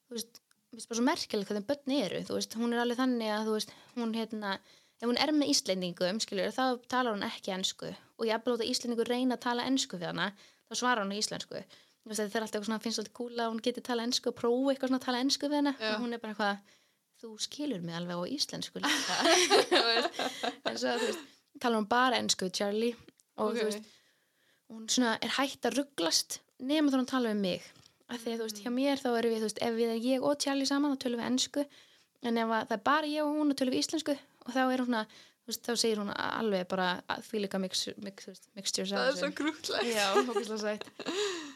þú 0.10 0.18
veist, 0.18 0.42
finnst 0.70 0.90
bara 0.90 1.00
svo 1.00 1.06
merkilegt 1.06 1.50
hvernig 1.50 1.68
börn 1.70 1.96
eru, 1.96 2.22
þú 2.28 2.38
veist, 2.38 2.56
hún 2.60 2.76
er 2.76 2.84
alveg 2.84 3.00
þannig 3.00 3.34
að 3.34 3.48
þú 3.48 3.56
veist, 3.58 3.76
hún 3.96 4.16
hérna 4.18 4.54
ef 5.00 5.08
hún 5.08 5.20
er 5.22 5.32
með 5.34 5.52
Íslendingum, 5.54 6.20
skilur, 6.24 6.52
þá 6.54 6.64
talar 6.92 7.16
hún 7.16 7.26
ekki 7.26 7.54
ensku. 7.56 7.92
Og 8.20 8.28
ég 8.28 8.36
að 8.44 8.66
Íslendingur 8.68 9.10
reyna 9.10 9.38
að 9.38 9.46
tala 9.48 9.68
ensku 9.70 10.00
við 10.00 10.12
hana, 10.12 10.32
þá 10.68 10.76
svarar 10.82 11.06
hún 11.06 11.16
á 11.16 11.20
íslensku. 11.22 11.62
Þú 12.04 12.12
veist, 12.12 12.20
það 12.20 12.36
er 12.36 12.44
alltaf 12.44 12.58
eitthvað 12.60 12.68
svona, 12.68 12.82
finnst 12.84 13.02
alltaf 13.02 13.16
kúla 13.16 13.46
að 13.46 13.54
hún 13.54 13.64
geti 13.64 13.84
tala 13.86 14.06
ensku 14.08 14.32
og 14.32 14.38
prófa 14.38 14.74
eitthvað 14.74 14.92
svona 14.92 15.00
að 15.00 15.08
tala 15.08 15.24
ensku 15.24 15.50
við 15.50 15.60
hana. 15.62 15.74
Já. 15.80 15.94
og 15.94 16.04
hún 16.04 16.16
er 16.16 16.22
bara 16.24 16.36
eitthvað, 16.36 16.76
þú 17.20 17.32
skilur 17.46 17.86
mig 17.86 17.96
alveg 17.96 18.20
á 18.20 18.24
íslensku 18.36 18.84
líka. 18.84 19.18
Veist, 19.90 20.22
en 20.68 20.80
svo, 20.84 20.98
þú 21.00 21.08
veist, 21.08 21.26
talar 21.64 21.80
hún 21.80 21.90
bara 21.92 22.20
ensku 22.20 22.50
við 22.50 22.60
Charlie. 22.60 22.94
Og 23.40 23.56
þú 23.56 23.68
veist, 23.70 23.90
hún 24.70 24.86
svona 24.92 25.16
er 25.24 25.36
hægt 25.40 25.68
að 25.68 25.80
rugglast 25.80 26.40
nema 26.60 26.92
þá 26.92 27.00
hún 27.00 27.10
tala 27.10 27.34
um 27.34 27.44
mig 27.44 27.64
af 28.10 28.24
því 28.24 28.34
að 28.34 28.42
þú 28.42 28.48
veist, 28.48 28.62
hjá 28.64 28.72
mér 28.74 29.02
þá 29.02 29.10
erum 29.12 29.34
við, 29.34 29.46
veist, 29.46 29.64
ef 29.66 29.78
við 29.78 29.96
ég 30.06 30.26
og 30.26 30.38
Charlie 30.42 30.68
saman 30.70 30.96
þá 30.96 31.02
tölum 31.04 31.22
við 31.22 31.30
ennsku 31.30 31.66
en 32.26 32.40
ef 32.42 32.54
að 32.54 32.68
það 32.70 32.78
er 32.78 32.86
bara 32.90 33.10
ég 33.10 33.26
og 33.26 33.36
hún 33.38 33.54
og 33.54 33.60
tölum 33.60 33.76
við 33.76 33.84
íslensku. 33.86 34.16
Og 34.46 34.56
þá 34.56 34.62
er 34.66 34.84
hún 34.84 34.98
að, 35.00 35.18
þú 35.44 35.52
veist, 35.52 35.66
þá 35.68 35.82
segir 35.84 36.02
hún 36.02 36.14
alveg 36.16 36.70
bara 36.72 36.88
að 37.12 37.26
því 37.30 37.44
líka 37.46 37.62
mix, 37.62 37.86
mix, 38.04 38.30
mixtures 38.58 38.94
af 38.94 39.04
það 39.04 39.12
er 39.12 39.20
svo 39.22 39.32
grútlegt 39.40 39.90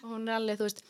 og 0.04 0.12
hún 0.14 0.30
er 0.30 0.38
alveg, 0.38 0.62
þú 0.62 0.70
veist 0.70 0.84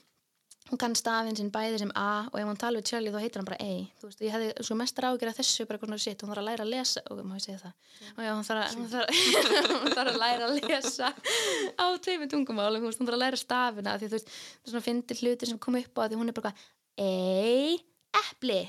hún 0.74 0.82
kann 0.82 0.96
stafinn 0.98 1.38
sinn 1.38 1.52
bæði 1.54 1.84
sem 1.84 1.92
A 2.00 2.26
og 2.32 2.38
ef 2.40 2.48
hún 2.50 2.60
tala 2.60 2.82
við 2.82 2.90
Charlie 2.90 3.14
þá 3.14 3.20
heitir 3.22 3.42
hann 3.42 3.48
bara 3.52 3.60
A. 3.62 3.74
Þú 4.02 4.10
veist, 4.10 4.24
ég 4.26 4.34
hefði 4.34 4.66
svo 4.66 4.78
mestar 4.80 5.08
ágjör 5.12 5.30
að 5.30 5.40
þessu 5.40 5.68
bara 5.70 5.82
svona 5.84 6.00
shit, 6.02 6.24
hún 6.26 6.34
þarf 6.34 6.42
að 6.42 6.48
læra 6.50 6.66
að 6.66 6.72
lesa. 6.74 7.04
Og 7.14 7.22
má 7.22 7.36
ég 7.38 7.46
segja 7.46 7.60
það? 7.62 7.74
Og 8.16 8.22
já, 8.26 8.32
hún 8.34 8.48
þarf 8.50 8.64
að, 8.64 8.78
hún 8.80 8.92
þarf, 8.94 9.24
hún 9.84 9.98
þarf 9.98 10.14
að 10.14 10.22
læra 10.24 10.48
að 10.50 10.70
lesa 10.74 11.12
á 11.78 11.86
tveimur 12.08 12.32
tungumálum, 12.34 12.82
þú 12.82 12.90
veist, 12.90 13.04
hún 13.04 13.12
þarf 13.12 13.20
að 13.20 13.26
læra 13.28 13.42
stafina 13.44 13.98
því 14.02 14.10
þú 14.10 14.18
veist, 14.18 14.32
það 14.34 14.64
er 14.66 14.74
svona 14.74 14.88
fyndir 14.90 15.22
hlutir 15.22 15.54
sem 15.54 15.62
kom 15.62 15.78
upp 15.80 16.02
á 16.02 16.04
því 16.08 16.22
hún 16.24 16.34
er 16.34 16.40
bara 16.42 16.56
A, 16.98 17.12
epli 18.24 18.64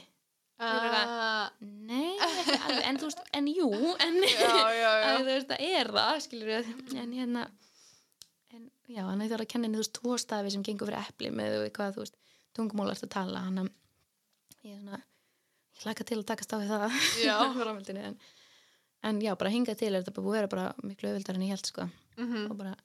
Ah, 0.65 1.51
nei, 1.59 2.15
alveg, 2.23 2.85
en 2.87 2.99
þú 3.01 3.09
veist, 3.09 3.23
en 3.35 3.49
jú 3.51 3.67
en 4.01 4.21
já, 4.23 4.37
já, 4.39 4.91
að 4.93 5.03
já 5.03 5.15
þú 5.19 5.25
veist, 5.27 5.49
það 5.51 5.65
er 5.81 5.91
það, 5.97 6.21
skilur 6.25 6.51
við 6.53 7.01
en 7.03 7.17
hérna 7.19 7.43
en, 8.55 8.69
já, 8.91 9.03
hann 9.09 9.21
hefði 9.25 9.39
að 9.41 9.49
kenna 9.53 9.69
henni, 9.69 9.79
þú 9.79 9.85
veist, 9.85 9.95
tvo 9.99 10.19
stafi 10.21 10.53
sem 10.55 10.63
gengur 10.67 10.91
fyrir 10.91 11.09
epli 11.11 11.31
með 11.35 11.57
hvað, 11.77 11.97
þú 11.97 12.05
veist, 12.05 12.17
tungumál 12.57 12.91
ert 12.93 13.05
að 13.07 13.13
tala 13.17 13.43
hann 13.47 13.59
að 13.65 13.71
ég 14.65 14.73
er 14.77 14.81
svona 14.81 15.01
ég 15.75 15.85
hlaka 15.85 16.07
til 16.09 16.19
að 16.21 16.27
takast 16.31 16.55
á 16.55 16.57
við 16.63 16.73
það 16.73 16.99
en, 18.09 18.19
en 19.11 19.21
já, 19.21 19.33
bara 19.37 19.51
hingað 19.53 19.79
til 19.83 19.91
er 19.93 20.03
þetta 20.05 20.15
búið 20.23 20.31
að 20.33 20.39
vera 20.39 20.53
bara 20.55 20.67
miklu 20.87 21.11
auðvildar 21.11 21.39
en 21.41 21.47
ég 21.49 21.55
held, 21.57 21.71
sko 21.73 21.89
Mhm. 22.15 22.45
og 22.53 22.57
bara, 22.61 22.77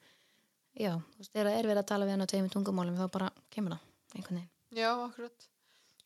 já, 0.74 0.96
þú 0.98 1.20
veist, 1.22 1.32
þegar 1.36 1.48
það 1.52 1.58
er 1.60 1.68
verið 1.70 1.82
að 1.84 1.90
tala 1.92 2.06
við 2.08 2.16
hann 2.16 2.24
á 2.26 2.32
tveimur 2.32 2.54
tungumálum, 2.56 2.96
þá 2.98 3.12
bara 3.14 3.28
kemur 3.54 3.76
það 3.76 4.16
einhvern 4.18 4.40
veginn 4.40 4.50
Já, 4.80 4.90
akkurat. 5.06 5.46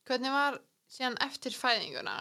Hvernig 0.08 0.32
var 0.36 0.58
síðan 0.92 1.16
eftir 1.24 1.56
fæðinguna? 1.56 2.14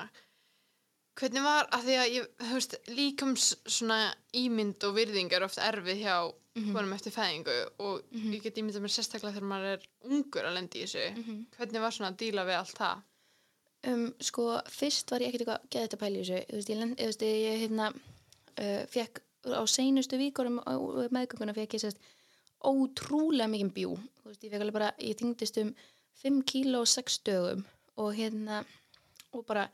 Hvernig 1.21 1.43
var, 1.45 1.67
að 1.77 1.83
því 1.87 1.97
að 2.01 2.13
ég, 2.17 2.29
þú 2.41 2.53
veist, 2.57 2.75
líkums 2.89 3.49
svona 3.69 3.99
ímynd 4.35 4.85
og 4.89 4.95
virðing 4.97 5.33
er 5.37 5.45
oft 5.45 5.59
erfið 5.61 6.01
hjá 6.07 6.17
Mhm. 6.55 6.73
konum 6.75 6.93
eftir 6.93 7.13
fæðingu 7.15 7.53
og 7.81 8.03
ég 8.13 8.43
get 8.43 8.57
ímyndað 8.61 8.83
mér 8.85 8.93
sérstaklega 8.93 9.33
þegar 9.33 9.49
maður 9.49 9.71
er 9.73 9.87
ungur 10.05 10.45
að 10.45 10.55
lendi 10.59 10.83
í 10.83 10.85
þessu. 10.85 11.17
Mhm. 11.17 11.47
Hvernig 11.57 11.81
var 11.81 11.91
svona 11.91 12.11
að 12.13 12.17
díla 12.21 12.45
við 12.45 12.59
allt 12.59 12.77
það? 12.79 13.03
Um, 13.85 14.15
sko, 14.21 14.61
fyrst 14.69 15.11
var 15.11 15.21
ég 15.21 15.29
ekkert 15.33 15.47
eitthvað 15.49 15.71
geða 15.71 15.89
þetta 15.89 15.99
pæli 16.03 16.19
í 16.19 16.25
þessu, 16.25 16.47
þú 16.47 16.55
veist, 16.59 16.69
ég, 16.69 16.97
þú 16.97 17.07
veist, 17.07 17.23
ég 17.23 17.61
hérna, 17.63 17.87
uh, 18.59 18.87
fekk 18.87 19.21
á 19.49 19.63
seinustu 19.67 20.17
víkorum 20.21 20.61
meðgönguna 21.11 21.55
fekk 21.57 21.75
ég 21.75 21.81
sérst 21.81 21.99
ótrúlega 22.63 23.49
mikið 23.51 23.73
bjú, 23.75 23.97
þú 24.23 24.29
veist, 24.31 24.43
ég 24.45 24.51
fekk 24.53 24.61
alveg 24.63 24.73
bara, 24.77 24.93
ég 25.01 25.17
þyngdist 25.19 25.61
um 25.63 25.75
5 26.23 26.43
kíló 26.45 26.81
og 26.85 26.87
6 26.87 27.19
dögum 27.25 27.65
og 27.97 28.15
hérna, 28.15 28.65
og 29.33 29.47
bara, 29.47 29.69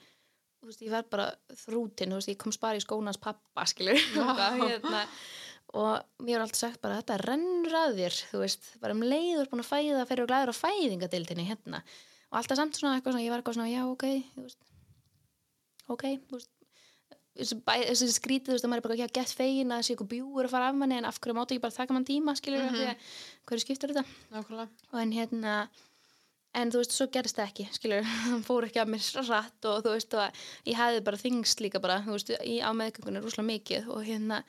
veist, 0.69 0.85
ég 0.85 0.93
var 0.93 1.07
bara 1.11 1.29
þrútin, 1.65 2.15
veist, 2.17 2.31
ég 2.33 2.39
kom 2.41 2.55
spara 2.55 2.79
í 2.79 2.85
skónans 2.85 3.21
pappa, 3.23 3.67
skilur, 3.69 3.99
hérna, 4.59 5.05
og 5.77 6.25
mér 6.25 6.39
var 6.39 6.47
alltaf 6.47 6.61
sagt 6.61 6.83
bara, 6.85 7.01
þetta 7.01 7.19
rennur 7.25 7.79
að 7.83 7.99
þér, 8.03 8.21
þú 8.33 8.43
veist, 8.45 8.71
bara 8.83 8.97
um 8.97 9.05
leiður 9.05 9.51
búin 9.51 9.65
að 9.65 9.73
fæða, 9.73 10.05
fyrir 10.11 10.27
og 10.27 10.31
glæður 10.33 10.55
á 10.55 10.61
fæðingadildinni, 10.61 11.49
hérna, 11.49 11.83
og 12.31 12.41
alltaf 12.43 12.61
samt 12.61 12.79
svona 12.79 12.99
eitthvað 12.99 13.17
svona, 13.17 13.25
ég 13.27 13.35
var 13.35 13.43
eitthvað 13.43 13.59
svona, 13.59 13.73
já, 13.73 13.83
ok, 13.89 14.07
veist, 14.45 14.71
ok, 15.89 16.07
þú 16.29 16.39
veist, 16.39 16.55
þessi 17.39 18.11
skrítið, 18.15 18.51
þú 18.51 18.57
veist, 18.57 18.67
að 18.67 18.73
maður 18.73 18.81
er 18.81 18.87
bara 18.87 18.97
ekki 18.97 19.07
að 19.07 19.19
gett 19.21 19.35
fegin 19.39 19.73
að 19.73 19.83
þessi 19.83 19.95
eitthvað 19.95 20.13
bjúur 20.15 20.49
að 20.49 20.55
fara 20.57 20.71
af 20.73 20.79
manni, 20.79 20.97
en 20.99 21.07
af 21.09 21.21
hverju 21.23 21.37
mátu 21.39 21.55
ekki 21.55 21.65
bara 21.65 21.77
taka 21.77 21.95
mann 21.95 22.09
tíma, 22.09 22.35
skilur 22.35 22.65
mm 22.65 22.75
-hmm. 22.75 23.05
hverju 23.47 23.63
skiptur 23.63 23.93
þetta, 23.93 24.05
Nákvæmlega. 24.33 24.69
og 24.93 25.01
en 25.01 25.13
hérna, 25.13 25.69
en 26.57 26.73
þú 26.73 26.81
veist, 26.83 26.95
svo 26.95 27.09
gerist 27.13 27.39
það 27.39 27.51
ekki, 27.51 27.67
skilur, 27.77 28.09
hann 28.25 28.45
fór 28.49 28.69
ekki 28.69 28.83
að 28.83 28.95
mér 28.95 29.05
svo 29.05 29.25
rætt 29.27 29.69
og 29.69 29.83
þú 29.85 29.97
veist, 29.97 30.17
og 30.17 30.71
ég 30.71 30.79
hefði 30.79 31.05
bara 31.09 31.21
þingst 31.21 31.63
líka 31.65 31.83
bara, 31.85 32.01
þú 32.07 32.17
veist, 32.17 32.33
í 32.45 32.57
á 32.65 32.71
meðgöngunni 32.77 33.23
rúslega 33.25 33.49
mikið 33.51 33.91
og 33.95 34.07
hérna, 34.07 34.41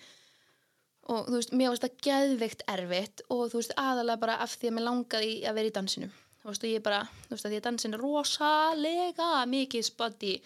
og 1.09 1.27
þú 1.27 1.35
veist, 1.37 1.55
mér 1.57 1.73
varst 1.73 1.85
það 1.87 1.99
geðveikt 2.07 2.63
erfitt 2.75 3.25
og 3.27 3.49
þú 3.51 3.61
veist, 3.61 3.75
aðalega 3.79 4.23
bara 4.23 4.39
af 4.45 4.55
því 4.55 4.71
að 4.71 4.77
mér 4.77 4.87
langaði 4.87 5.33
að 5.49 5.59
vera 5.59 5.71
í 5.71 5.75
dansinum. 5.79 6.13
Þú 6.39 6.53
veist, 6.53 6.63
og 6.63 6.71
ég 6.71 6.85
bara, 6.85 7.01
þú 7.25 7.35
veist, 7.35 7.45
að 7.45 7.51
því 7.51 7.59
að 7.59 7.67
dansin 7.67 7.97
er 7.97 8.05
rosalega 8.05 9.33
mikið 9.49 9.91
body 9.99 10.37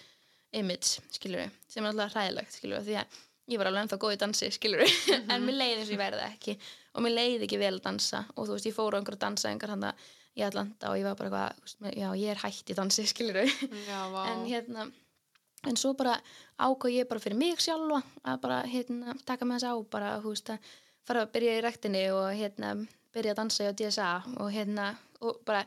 image, 0.53 1.03
skilur 1.13 1.53
sem 1.69 1.83
er 1.83 1.91
alltaf 1.91 2.15
hræðilegt, 2.15 2.57
skilur 2.57 2.83
því 2.85 2.97
að 3.01 3.21
ég 3.51 3.59
var 3.59 3.69
alveg 3.69 3.85
ennþá 3.85 3.99
góð 4.01 4.15
í 4.15 4.19
dansi, 4.21 4.49
skilur 4.53 4.83
en 5.33 5.45
mér 5.45 5.57
leiði 5.59 5.79
eins 5.79 5.89
og 5.89 5.95
ég 5.95 6.01
verði 6.01 6.21
það 6.21 6.35
ekki 6.35 6.57
og 6.93 7.05
mér 7.05 7.15
leiði 7.17 7.47
ekki 7.47 7.59
vel 7.61 7.71
að 7.73 7.85
dansa 7.87 8.21
og 8.35 8.47
þú 8.47 8.55
veist, 8.55 8.67
ég 8.69 8.75
fór 8.77 8.95
á 8.95 8.97
einhverja 8.99 9.23
dansa 9.25 9.49
einhver 9.49 9.73
handa 9.73 9.91
í 10.33 10.43
Atlanta 10.45 10.91
og 10.91 10.99
ég 10.99 11.07
var 11.07 11.17
bara 11.19 11.45
eitthvað, 11.49 11.93
já, 11.93 12.09
ég 12.17 12.33
er 12.33 12.41
hætt 12.41 12.73
í 12.73 12.77
dansi, 12.77 13.05
skilur 13.11 13.41
vá. 13.87 14.21
en 14.31 14.45
hérna 14.49 14.89
en 15.69 15.79
svo 15.79 15.93
bara 15.97 16.17
ákvað 16.59 16.97
ég 16.97 17.07
bara 17.09 17.23
fyrir 17.23 17.39
mig 17.39 17.61
sjálfa 17.63 18.01
að 18.27 18.41
bara 18.43 18.59
hérna 18.67 19.15
taka 19.27 19.47
með 19.47 19.63
þess 19.63 19.71
á 19.71 19.75
bara 19.95 20.11
þú 20.23 20.33
veist 20.33 20.51
að 20.53 20.73
fara 21.07 21.23
að 21.23 21.33
byrja 21.35 21.55
í 21.55 21.63
rektinni 21.63 22.03
og 22.15 22.27
hérna 22.35 22.75
byrja 23.13 23.33
að 23.33 23.41
dansa 23.41 23.71
á 23.71 23.77
DSA 23.77 24.11
og 24.41 24.51
hérna 24.51 24.93
og 25.23 25.41
bara 25.47 25.63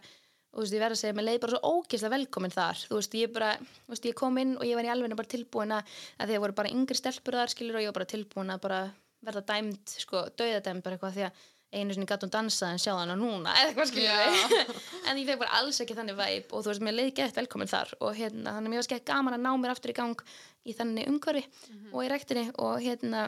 og 0.56 0.62
þú 0.62 0.64
veist 0.64 0.76
ég 0.76 0.80
verð 0.80 0.96
að 0.96 1.00
segja, 1.02 1.16
mér 1.16 1.26
leið 1.26 1.40
bara 1.42 1.52
svo 1.56 1.72
ógeðslega 1.76 2.16
velkomin 2.16 2.54
þar 2.54 2.78
þú 2.82 2.98
veist 2.98 3.16
ég 3.18 3.32
bara, 3.34 3.50
þú 3.84 3.92
veist 3.92 4.06
ég 4.08 4.16
kom 4.16 4.38
inn 4.40 4.54
og 4.56 4.64
ég 4.64 4.78
var 4.78 4.88
í 4.88 4.92
alveg 4.92 5.18
bara 5.18 5.32
tilbúin 5.34 5.74
að, 5.76 5.90
því 6.22 6.38
að 6.38 6.44
voru 6.44 6.56
bara 6.60 6.72
yngri 6.72 6.96
stelpur 6.96 7.36
þar 7.36 7.52
skilur 7.52 7.76
og 7.76 7.84
ég 7.84 7.92
var 7.92 7.98
bara 7.98 8.12
tilbúin 8.12 8.54
að 8.54 8.62
bara 8.64 8.78
verða 9.26 9.42
dæmt, 9.50 9.96
sko, 10.00 10.22
dauðadæmt 10.38 10.84
bara 10.86 10.96
eitthvað 10.96 11.16
því 11.16 11.26
að 11.26 11.44
einu 11.76 11.94
sinni 11.94 12.08
gætt 12.08 12.24
hún 12.24 12.32
dansað 12.32 12.74
en 12.74 12.82
sjá 12.82 12.92
hana 12.96 13.16
núna 13.18 13.52
eða 13.60 13.70
eitthvað 13.70 13.90
skilur 13.90 14.08
Já. 14.10 14.64
en 15.10 15.20
ég 15.20 15.28
fekk 15.28 15.40
bara 15.42 15.60
alls 15.60 15.80
ekki 15.84 15.96
þannig 15.98 16.18
væp 16.18 16.54
og 16.56 16.64
þú 16.64 16.72
veist, 16.72 16.84
mér 16.86 16.96
leiði 16.96 17.14
gett 17.20 17.38
velkomin 17.38 17.70
þar 17.70 17.92
og 18.00 18.16
hérna, 18.16 18.56
þannig 18.56 18.70
að 18.70 18.72
mér 18.72 18.82
var 18.82 18.88
skemmt 18.88 19.08
gaman 19.10 19.36
að 19.36 19.44
ná 19.44 19.50
mér 19.62 19.74
aftur 19.74 19.92
í 19.92 19.96
gang 19.96 20.24
í 20.66 20.74
þannig 20.76 21.10
umhverfi 21.12 21.44
og 21.92 22.00
í 22.02 22.10
rektinni 22.12 22.46
og 22.56 22.74
hérna 22.82 23.26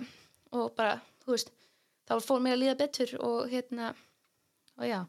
og 0.57 0.73
bara, 0.79 0.97
þú 1.25 1.35
veist, 1.35 1.53
þá 2.09 2.15
fór 2.25 2.43
mér 2.45 2.57
að 2.57 2.63
líða 2.65 2.79
betur 2.81 3.15
og 3.21 3.53
hérna 3.53 3.93
og 4.79 4.89
já, 4.89 5.01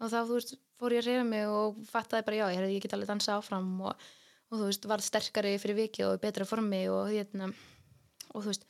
og 0.00 0.08
þá, 0.08 0.18
þú 0.24 0.38
veist, 0.38 0.56
fór 0.80 0.96
ég 0.96 1.04
að 1.04 1.10
reyfa 1.10 1.26
mig 1.28 1.52
og 1.52 1.80
fattaði 1.90 2.26
bara, 2.26 2.40
já, 2.40 2.46
ég, 2.56 2.66
ég 2.76 2.84
get 2.84 2.96
alveg 2.96 3.10
dansa 3.10 3.36
áfram 3.36 3.68
og, 3.90 4.08
og 4.50 4.56
þú 4.56 4.70
veist, 4.70 4.88
varð 4.88 5.06
sterkari 5.06 5.56
fyrir 5.60 5.78
viki 5.82 6.06
og 6.06 6.20
betra 6.22 6.46
formi 6.48 6.86
og 6.92 7.10
hérna 7.12 7.50
og 7.50 8.44
þú 8.44 8.48
veist, 8.52 8.66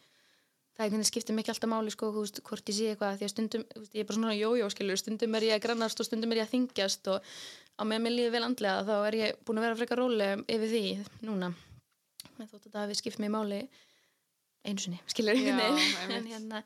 það 0.81 1.07
skiptir 1.09 1.37
mikið 1.37 1.55
alltaf 1.55 1.71
máli 1.71 1.93
sko, 1.93 2.11
veist, 2.15 2.41
hvort 2.47 2.71
ég 2.71 2.77
sé 2.77 2.91
eitthvað 2.93 3.19
því 3.21 3.27
að 3.27 3.33
stundum, 3.35 3.65
veist, 3.77 3.95
ég 3.95 4.03
er 4.03 4.09
bara 4.09 4.19
svona 4.19 4.37
jójó 4.37 4.69
skilur 4.73 5.01
stundum 5.01 5.37
er 5.37 5.47
ég 5.49 5.57
að 5.59 5.65
grannast 5.67 6.01
og 6.01 6.09
stundum 6.09 6.33
er 6.33 6.41
ég 6.41 6.49
að 6.49 6.55
þingjast 6.55 7.11
og 7.13 7.31
á 7.77 7.83
meðan 7.85 8.07
mér 8.07 8.15
líður 8.17 8.35
vel 8.37 8.43
andlega 8.47 8.87
þá 8.89 8.95
er 8.97 9.19
ég 9.19 9.41
búin 9.45 9.61
að 9.61 9.67
vera 9.67 9.79
frekar 9.81 10.01
róleg 10.01 10.45
yfir 10.47 10.73
því 10.73 10.83
núna. 11.29 11.53
En 12.41 12.49
þótt 12.49 12.67
að 12.67 12.73
það 12.73 12.83
hafi 12.85 12.99
skipt 13.01 13.21
mér 13.21 13.35
máli 13.35 13.61
einu 14.65 14.81
sinni, 14.81 15.01
skilur 15.09 15.41
Já, 15.41 15.57
en, 15.57 16.29
hérna, 16.29 16.63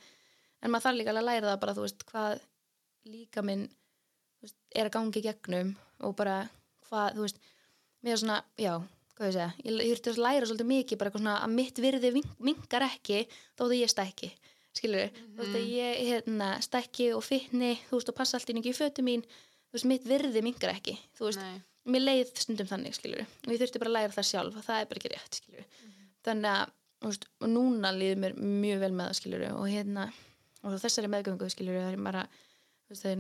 en 0.63 0.73
maður 0.73 0.89
þarf 0.89 1.01
líka 1.01 1.15
að 1.15 1.27
læra 1.29 1.51
það 1.53 1.63
bara, 1.63 1.77
þú 1.77 1.87
veist, 1.87 2.05
hvað 2.11 2.45
líka 3.11 3.45
minn 3.47 3.69
veist, 4.43 4.59
er 4.75 4.89
að 4.89 4.97
gangi 4.97 5.23
gegnum 5.25 5.75
og 6.05 6.17
bara 6.19 6.43
hvað, 6.89 7.17
þú 7.17 7.27
veist, 7.27 7.43
mér 8.03 8.17
er 8.17 8.23
svona, 8.23 8.41
já 8.61 8.75
hvað 9.15 9.29
ég 9.29 9.35
segja, 9.37 9.51
ég, 9.63 9.73
þurfti 9.93 10.11
að 10.11 10.25
læra 10.25 10.47
svolítið 10.49 10.69
mikið 10.71 10.99
bara 11.01 11.09
eitthvað 11.11 11.23
svona 11.23 11.37
að 11.45 11.51
mitt 11.55 11.77
virði 11.83 12.09
vinkar 12.43 12.83
ekki 12.89 13.19
þó 13.55 13.63
að 13.67 13.77
ég 13.79 13.91
stækki 13.93 14.31
skilur 14.75 14.99
við, 15.05 15.11
þú 15.15 15.39
veist 15.39 15.55
að 15.59 15.67
ég 15.71 15.91
hérna, 16.09 16.49
stækki 16.65 17.07
og 17.15 17.23
fitni, 17.23 17.73
þú 17.87 17.95
veist 18.01 18.11
og 18.11 18.17
passa 18.19 18.35
allt 18.39 18.51
inn 18.51 18.59
ekki 18.59 18.73
í 18.73 18.79
fötu 18.79 19.01
mín, 19.07 19.23
þú 19.71 19.73
veist 19.77 19.89
mitt 19.91 20.05
virði 20.09 20.41
vinkar 20.43 20.73
ekki, 20.75 20.95
þú 21.15 21.23
veist, 21.29 21.43
Nei. 21.45 21.63
mér 21.95 22.03
leið 22.09 22.29
stundum 22.43 22.71
þannig 22.71 22.95
skilur 22.99 23.23
og 23.23 23.51
ég 23.55 23.61
þurfti 23.63 23.83
bara 23.83 23.91
að 23.93 23.97
læra 24.01 24.17
það 24.17 24.31
sjálf 24.33 24.55
og 24.59 24.67
það 24.67 24.79
er 24.81 24.87
bara 24.91 24.99
ekki 25.01 25.13
rétt 25.15 25.35
skilur 25.39 25.61
við 25.61 25.69
þannig 26.27 26.51
að, 26.51 26.65
þú 26.99 27.07
veist, 27.13 27.25
og 27.39 27.49
núna 27.55 27.89
líður 27.95 28.19
mér 28.25 28.33
mjög 28.43 28.79
vel 28.83 28.95
með 28.99 29.07
það 29.07 29.19
skilur 29.21 29.47
og 29.53 29.67
hérna, 29.71 30.05
og 30.65 30.69
þessari 30.83 31.13
meðgöngu 31.15 31.47
skilur 31.55 31.79
við, 31.79 31.99
maður 32.03 32.19
að, 32.25 32.29
þú 32.83 32.91
veist, 32.95 33.03
það 33.05 33.11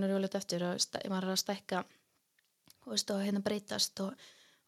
er 3.23 4.19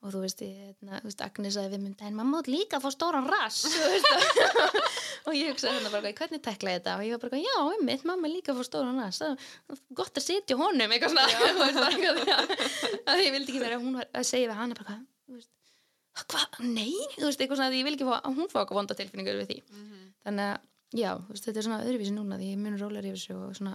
og 0.07 0.13
að 0.13 0.15
þú 0.15 0.21
veist, 0.23 0.43
hérna 0.43 0.63
ég, 0.63 0.75
hérna, 0.79 0.99
þú 1.03 1.09
veist, 1.09 1.23
Agnes 1.25 1.57
sagði 1.57 1.71
við 1.73 1.81
mynd, 1.83 2.03
en 2.07 2.15
maður 2.15 2.29
mátt 2.31 2.51
líka 2.51 2.79
fá 2.83 2.87
stóran 2.95 3.27
rass. 3.27 3.65
Og 5.27 5.35
ég 5.35 5.51
hugsaði 5.51 5.73
hérna 5.75 5.91
bara, 5.91 6.13
hvernig 6.21 6.43
tekla 6.45 6.75
ég 6.77 6.79
þetta? 6.79 6.95
Og 7.01 7.07
ég 7.09 7.17
var 7.17 7.23
bara, 7.25 7.41
já, 7.43 7.57
einmitt, 7.73 8.05
mamma 8.07 8.31
líka 8.31 8.55
fá 8.55 8.63
stóran 8.69 9.01
rass. 9.03 9.25
Gott 9.99 10.21
að 10.21 10.27
sitja 10.29 10.55
á 10.55 10.63
honum 10.63 10.95
eitthvað 10.95 11.17
svona, 11.17 11.27
að 13.11 13.17
að 13.17 13.25
ég 13.25 13.35
vildi 13.35 13.55
ekki 13.57 13.65
vera, 13.65 13.81
hún 13.83 13.99
var 13.99 14.07
að 14.15 14.29
segja 14.31 14.53
við 14.53 14.61
hana 14.61 14.79
bara, 14.79 15.01
hvað, 16.23 16.63
nei, 16.63 16.95
þú 17.17 17.27
veist, 17.27 17.43
eitthvað 17.43 17.59
svona 17.59 17.73
því 17.75 17.83
ég 17.83 17.91
vil 17.91 17.97
ekki 17.99 18.09
fá, 18.13 18.17
að 18.21 18.39
hún 18.39 18.53
fá 18.53 18.61
eitthvað 18.63 18.83
vonda 18.83 18.99
tilfinningur 19.03 19.43
við 19.43 19.51
því. 19.51 19.59
Þannig 20.29 20.53
að, 20.53 20.71
já, 21.03 21.11
veist, 21.33 21.49
þetta 21.49 21.59
er 21.59 21.69
svona 21.71 21.83
öðruvísi 21.89 22.15
núna 22.15 22.39
því 22.39 22.53
ég 22.55 22.63
mun 22.63 22.79
rólar 22.79 23.11
yfir 23.11 23.19
þessu 23.19 23.41
og 23.41 23.59
svona 23.59 23.75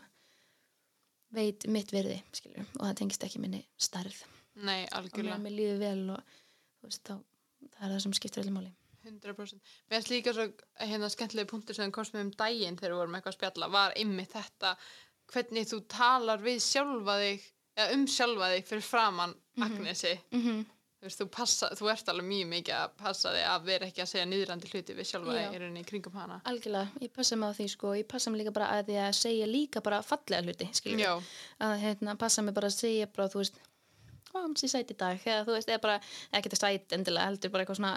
veit 1.36 1.68
mitt 1.72 1.92
verði, 1.92 2.22
skilur 2.36 2.64
og 2.80 2.86
það 2.86 2.98
tengist 3.02 3.28
ekki 3.28 3.44
minni 3.44 3.66
starf 3.80 4.24
Nei, 4.60 4.84
og 4.86 4.98
algjörlega. 5.00 5.28
meðan 5.30 5.46
mér 5.46 5.56
líður 5.58 5.80
vel 5.82 6.10
og 6.16 6.34
veist, 6.84 7.04
þá, 7.08 7.16
það 7.76 7.86
er 7.88 7.94
það 7.94 8.02
sem 8.06 8.18
skiptir 8.20 8.44
allir 8.44 8.58
máli. 8.58 8.74
100% 9.02 9.72
Mér 9.90 9.96
finnst 9.96 10.12
líka 10.12 10.34
svo 10.36 10.44
hérna 10.78 11.10
skemmtilegi 11.10 11.50
punktur 11.50 11.78
sem 11.78 11.94
komst 11.94 12.14
með 12.14 12.28
um 12.28 12.36
daginn 12.38 12.78
þegar 12.78 12.94
við 12.94 13.00
vorum 13.00 13.16
eitthvað 13.18 13.34
að 13.34 13.38
spjalla 13.40 13.70
var 13.74 13.96
einmitt 13.98 14.36
þetta 14.36 14.76
hvernig 15.32 15.72
þú 15.72 15.80
talar 15.90 16.44
við 16.44 16.60
sjálfa 16.62 17.16
þig 17.24 17.48
eða 17.80 17.96
um 17.96 18.06
sjálfa 18.12 18.52
þig 18.54 18.70
fyrir 18.70 18.86
framann 18.86 19.34
Agnesi. 19.62 20.14
Mm 20.36 20.62
þú, 21.02 21.08
veist, 21.08 21.22
þú, 21.22 21.26
passa, 21.34 21.68
þú 21.78 21.88
ert 21.90 22.10
alveg 22.12 22.28
mjög 22.28 22.50
mikið 22.52 22.76
að 22.78 22.92
passa 23.00 23.32
þig 23.34 23.46
að 23.50 23.64
vera 23.72 23.88
ekki 23.90 24.04
að 24.04 24.10
segja 24.12 24.26
niðrandi 24.30 24.70
hluti 24.70 24.96
við 24.98 25.08
sjálfa 25.10 25.34
Já. 25.34 25.40
þig 25.40 25.56
í 25.56 25.62
rauninni 25.64 25.86
kringum 25.90 26.18
hana. 26.20 26.38
Algjörlega, 26.52 27.02
ég 27.02 27.14
passa 27.16 27.38
mig 27.42 27.50
á 27.50 27.58
því 27.58 27.68
sko 27.74 27.94
ég 27.98 28.08
passa 28.12 28.30
mig 28.30 28.44
líka 28.44 28.54
bara 28.54 28.68
að 28.76 28.92
því 28.92 29.00
að 29.02 29.18
segja 29.18 29.48
líka 29.50 29.82
bara 29.82 30.02
fallega 30.06 30.46
hluti, 30.46 30.68
skilur 30.78 31.02
Já, 31.02 31.14
að 31.66 31.74
hérna, 31.82 32.16
passa 32.22 32.46
mig 32.46 32.54
bara 32.54 32.70
að 32.70 32.78
segja 32.78 33.10
bara, 33.10 33.32
þú 33.34 33.42
veist, 33.42 33.58
hans 34.34 34.64
ég 34.66 34.72
sæti 34.74 34.96
í 34.96 35.00
dag 35.00 35.22
eða 35.28 35.46
þú 35.48 35.56
veist, 35.58 35.70
eða 35.70 35.84
bara, 35.84 36.00
ekki 36.32 36.50
þetta 36.52 36.62
sæt 36.62 36.96
endilega 36.98 37.30
heldur 37.30 37.52
bara 37.54 37.66
eitthvað 37.66 37.80
svona, 37.82 37.94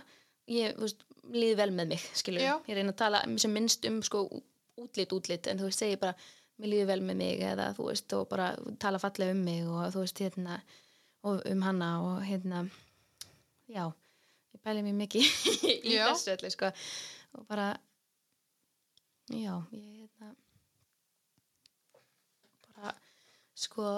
ég, 0.51 0.75
þú 0.77 0.87
veist 0.87 1.05
líði 1.35 1.57
vel 1.63 1.71
með 1.73 1.93
mig, 1.95 2.07
skilur, 2.21 2.43
Já. 2.45 2.55
ég 2.69 2.79
reyna 2.79 2.93
að 2.95 3.01
tala 3.01 3.21
sem 3.41 3.55
minnst 3.55 3.87
um, 3.89 4.01
sko, 4.05 4.25
útlit, 4.83 5.13
útlit 5.17 5.47
en 5.53 5.61
þú 5.63 5.69
veist, 5.71 5.81
segi 5.85 5.97
bara, 6.03 6.15
mér 6.61 6.73
líði 6.75 6.87
vel 6.91 7.01
með 7.07 7.21
mig 7.23 7.45
eða 7.53 7.71
þú 7.77 7.89
veist, 7.91 8.13
og 8.19 8.27
bara 8.31 8.51
tala 8.83 9.01
fallega 9.03 9.35
um 9.35 9.45
mig 9.47 9.63
og 9.67 9.87
þú 9.95 10.05
veist, 10.05 10.21
hérna 10.25 10.59
og 11.25 11.41
um 11.49 11.63
hana 11.65 11.91
og 12.05 12.19
hérna 12.27 12.65
já, 13.73 13.87
ég 14.53 14.61
pæli 14.63 14.83
mér 14.85 14.99
mikið 14.99 15.25
í 15.89 15.95
Já. 15.97 16.11
þessu 16.13 16.35
öllu, 16.37 16.51
sko 16.53 16.69
og 17.39 17.47
bara 17.49 17.71
já, 19.33 19.55
ég, 19.73 20.05
hérna 20.05 20.35
bara, 22.75 22.93
sko 23.57 23.89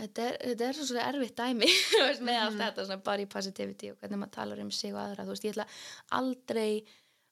þetta 0.00 0.26
er, 0.26 0.38
þetta 0.50 0.68
er 0.68 0.78
svo 0.78 1.02
erfitt 1.02 1.36
dæmi 1.38 1.68
veist, 2.06 2.24
með 2.26 2.40
allt 2.44 2.60
þetta, 2.60 2.86
svona 2.86 3.04
body 3.06 3.26
positivity 3.30 3.92
og 3.92 4.00
hvernig 4.00 4.22
maður 4.22 4.34
talar 4.36 4.62
um 4.64 4.72
sig 4.74 4.94
og 4.94 5.02
aðra 5.04 5.26
veist, 5.28 5.46
ég 5.46 5.54
ætla 5.54 5.66
aldrei 6.18 6.70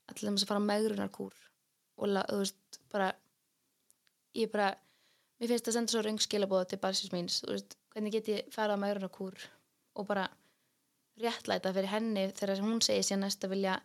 allir 0.09 0.33
að 0.33 0.49
fara 0.49 0.65
megrunarkúr 0.65 1.39
og 1.99 2.13
la, 2.13 2.25
veist, 2.31 2.81
bara 2.93 3.11
ég 4.39 4.51
bara, 4.53 4.73
mér 5.41 5.53
finnst 5.53 5.69
það 5.69 5.79
senda 5.79 5.95
svo 5.95 6.05
röng 6.07 6.21
skilabóð 6.23 6.67
til 6.73 6.81
barsins 6.83 7.15
míns, 7.15 7.41
hvernig 7.93 8.15
get 8.15 8.33
ég 8.33 8.53
fara 8.55 8.79
megrunarkúr 8.81 9.49
og 9.99 10.09
bara 10.09 10.29
réttlæta 11.19 11.73
fyrir 11.75 11.91
henni 11.91 12.29
þegar 12.39 12.63
hún 12.63 12.83
segir 12.85 13.07
sér 13.07 13.23
næst 13.23 13.45
að 13.45 13.57
vilja 13.57 13.79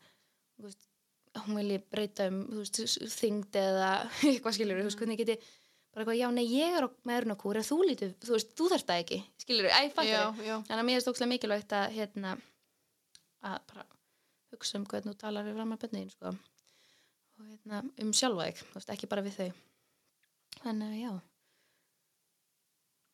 hún 1.44 1.58
vilji 1.58 1.80
breyta 1.90 2.30
um 2.30 2.44
þyngd 2.70 3.58
eða 3.58 3.92
eitthvað 4.30 4.58
skilur, 4.60 4.84
veist, 4.86 5.00
hvernig 5.02 5.22
get 5.22 5.36
ég 5.36 5.52
bara 5.94 6.04
eitthvað, 6.04 6.20
já, 6.20 6.28
nei, 6.34 6.46
ég 6.50 6.78
er 6.78 6.88
megrunarkúr 7.06 7.60
en 7.60 7.68
þú 7.68 7.78
þú 8.24 8.40
þú 8.58 8.70
þarft 8.72 8.88
það 8.90 9.02
ekki. 9.04 9.20
Skilur, 9.44 9.68
já 9.70 10.56
Þannig 10.66 10.80
að 10.80 10.88
mér 10.90 10.98
er 10.98 11.04
stókslega 11.06 11.32
mikilvægt 11.34 11.76
að 11.78 11.98
hérna 11.98 12.32
að 13.44 13.60
bara 13.70 13.86
hugsa 14.54 14.80
um 14.80 14.88
hvernig 14.90 15.14
þú 15.14 15.20
talar 15.22 15.46
við 15.46 15.60
fram 15.60 15.76
að 15.76 15.84
bönniðin 15.84 16.14
sko. 16.14 16.34
og 17.38 17.46
hérna 17.50 17.84
um 18.02 18.16
sjálfa 18.16 18.48
þig, 18.48 18.64
þú 18.64 18.80
veist, 18.80 18.96
ekki 18.96 19.12
bara 19.12 19.26
við 19.26 19.38
þau. 19.38 19.62
Þannig 20.64 20.90
að 20.90 21.00
já. 21.02 21.14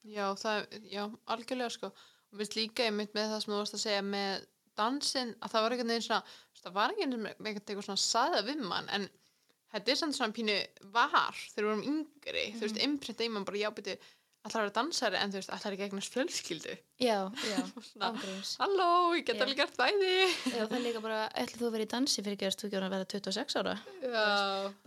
Já, 0.10 0.26
það, 0.40 0.80
já, 0.90 1.04
algjörlega 1.36 1.76
sko. 1.76 1.92
Og 2.30 2.40
við 2.40 2.56
líka 2.60 2.86
einmitt 2.86 3.16
með 3.18 3.34
það 3.34 3.44
sem 3.44 3.54
þú 3.54 3.60
varst 3.60 3.76
að 3.76 3.84
segja 3.84 4.04
með 4.06 4.48
dansinn, 4.80 5.32
að 5.44 5.54
það 5.54 5.66
var 5.66 5.76
þú 5.80 5.88
veist, 5.90 6.64
það 6.64 6.76
var 6.76 6.94
einhvern 6.94 7.26
veginn 7.28 7.64
eitthvað 7.64 7.88
svona 7.88 8.04
saða 8.04 8.44
við 8.48 8.62
mann, 8.64 8.92
en 8.96 9.08
þetta 9.74 9.94
er 9.94 10.00
samt 10.00 10.18
svona 10.18 10.36
pínu 10.36 10.56
var 10.94 11.36
þegar 11.36 11.66
við 11.66 11.70
vorum 11.72 11.86
yngri 11.94 12.46
þú 12.56 12.66
veist, 12.66 12.82
innprint 12.86 13.26
einmann 13.26 13.48
bara, 13.48 13.62
já, 13.62 13.70
byrju 13.76 14.00
allar 14.48 14.62
að 14.62 14.64
vera 14.64 14.76
dansari, 14.78 15.18
en 15.20 15.32
þú 15.34 15.40
veist, 15.42 15.50
allar 15.52 15.76
ekki 15.76 15.86
eignast 15.90 16.14
fjölskyldu? 16.16 16.76
Já, 17.04 17.18
já, 17.52 17.58
ángríms 18.08 18.54
halló, 18.62 18.88
ég 19.18 19.26
get 19.28 19.42
alveg 19.44 19.60
gert 19.60 19.76
bæði 19.80 20.14
já, 20.16 20.62
það 20.62 20.78
er 20.78 20.86
líka 20.86 21.02
bara, 21.04 21.18
ætli 21.42 21.60
þú 21.60 21.68
að 21.68 21.76
vera 21.76 21.88
í 21.88 21.90
dansi 21.94 22.24
fyrir 22.24 22.40
gerst 22.40 22.64
þú 22.64 22.70
ekki 22.70 22.80
að 22.80 22.94
vera 22.96 23.10
26 23.14 23.60
ára? 23.60 23.76
Já, 24.06 24.24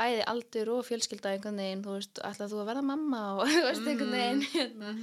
bæði 0.01 0.25
aldur 0.33 0.73
og 0.79 0.81
fjölskylda 0.89 1.35
einhvern 1.37 1.61
veginn, 1.61 1.85
þú 1.85 1.99
veist, 1.99 2.23
ætla 2.31 2.49
þú 2.49 2.63
að 2.63 2.73
vera 2.73 2.87
mamma 2.93 3.23
og 3.37 3.45
þú 3.53 3.67
veist, 3.69 3.87
einhvern 3.93 4.17
veginn 4.17 4.43
hérna. 4.57 4.95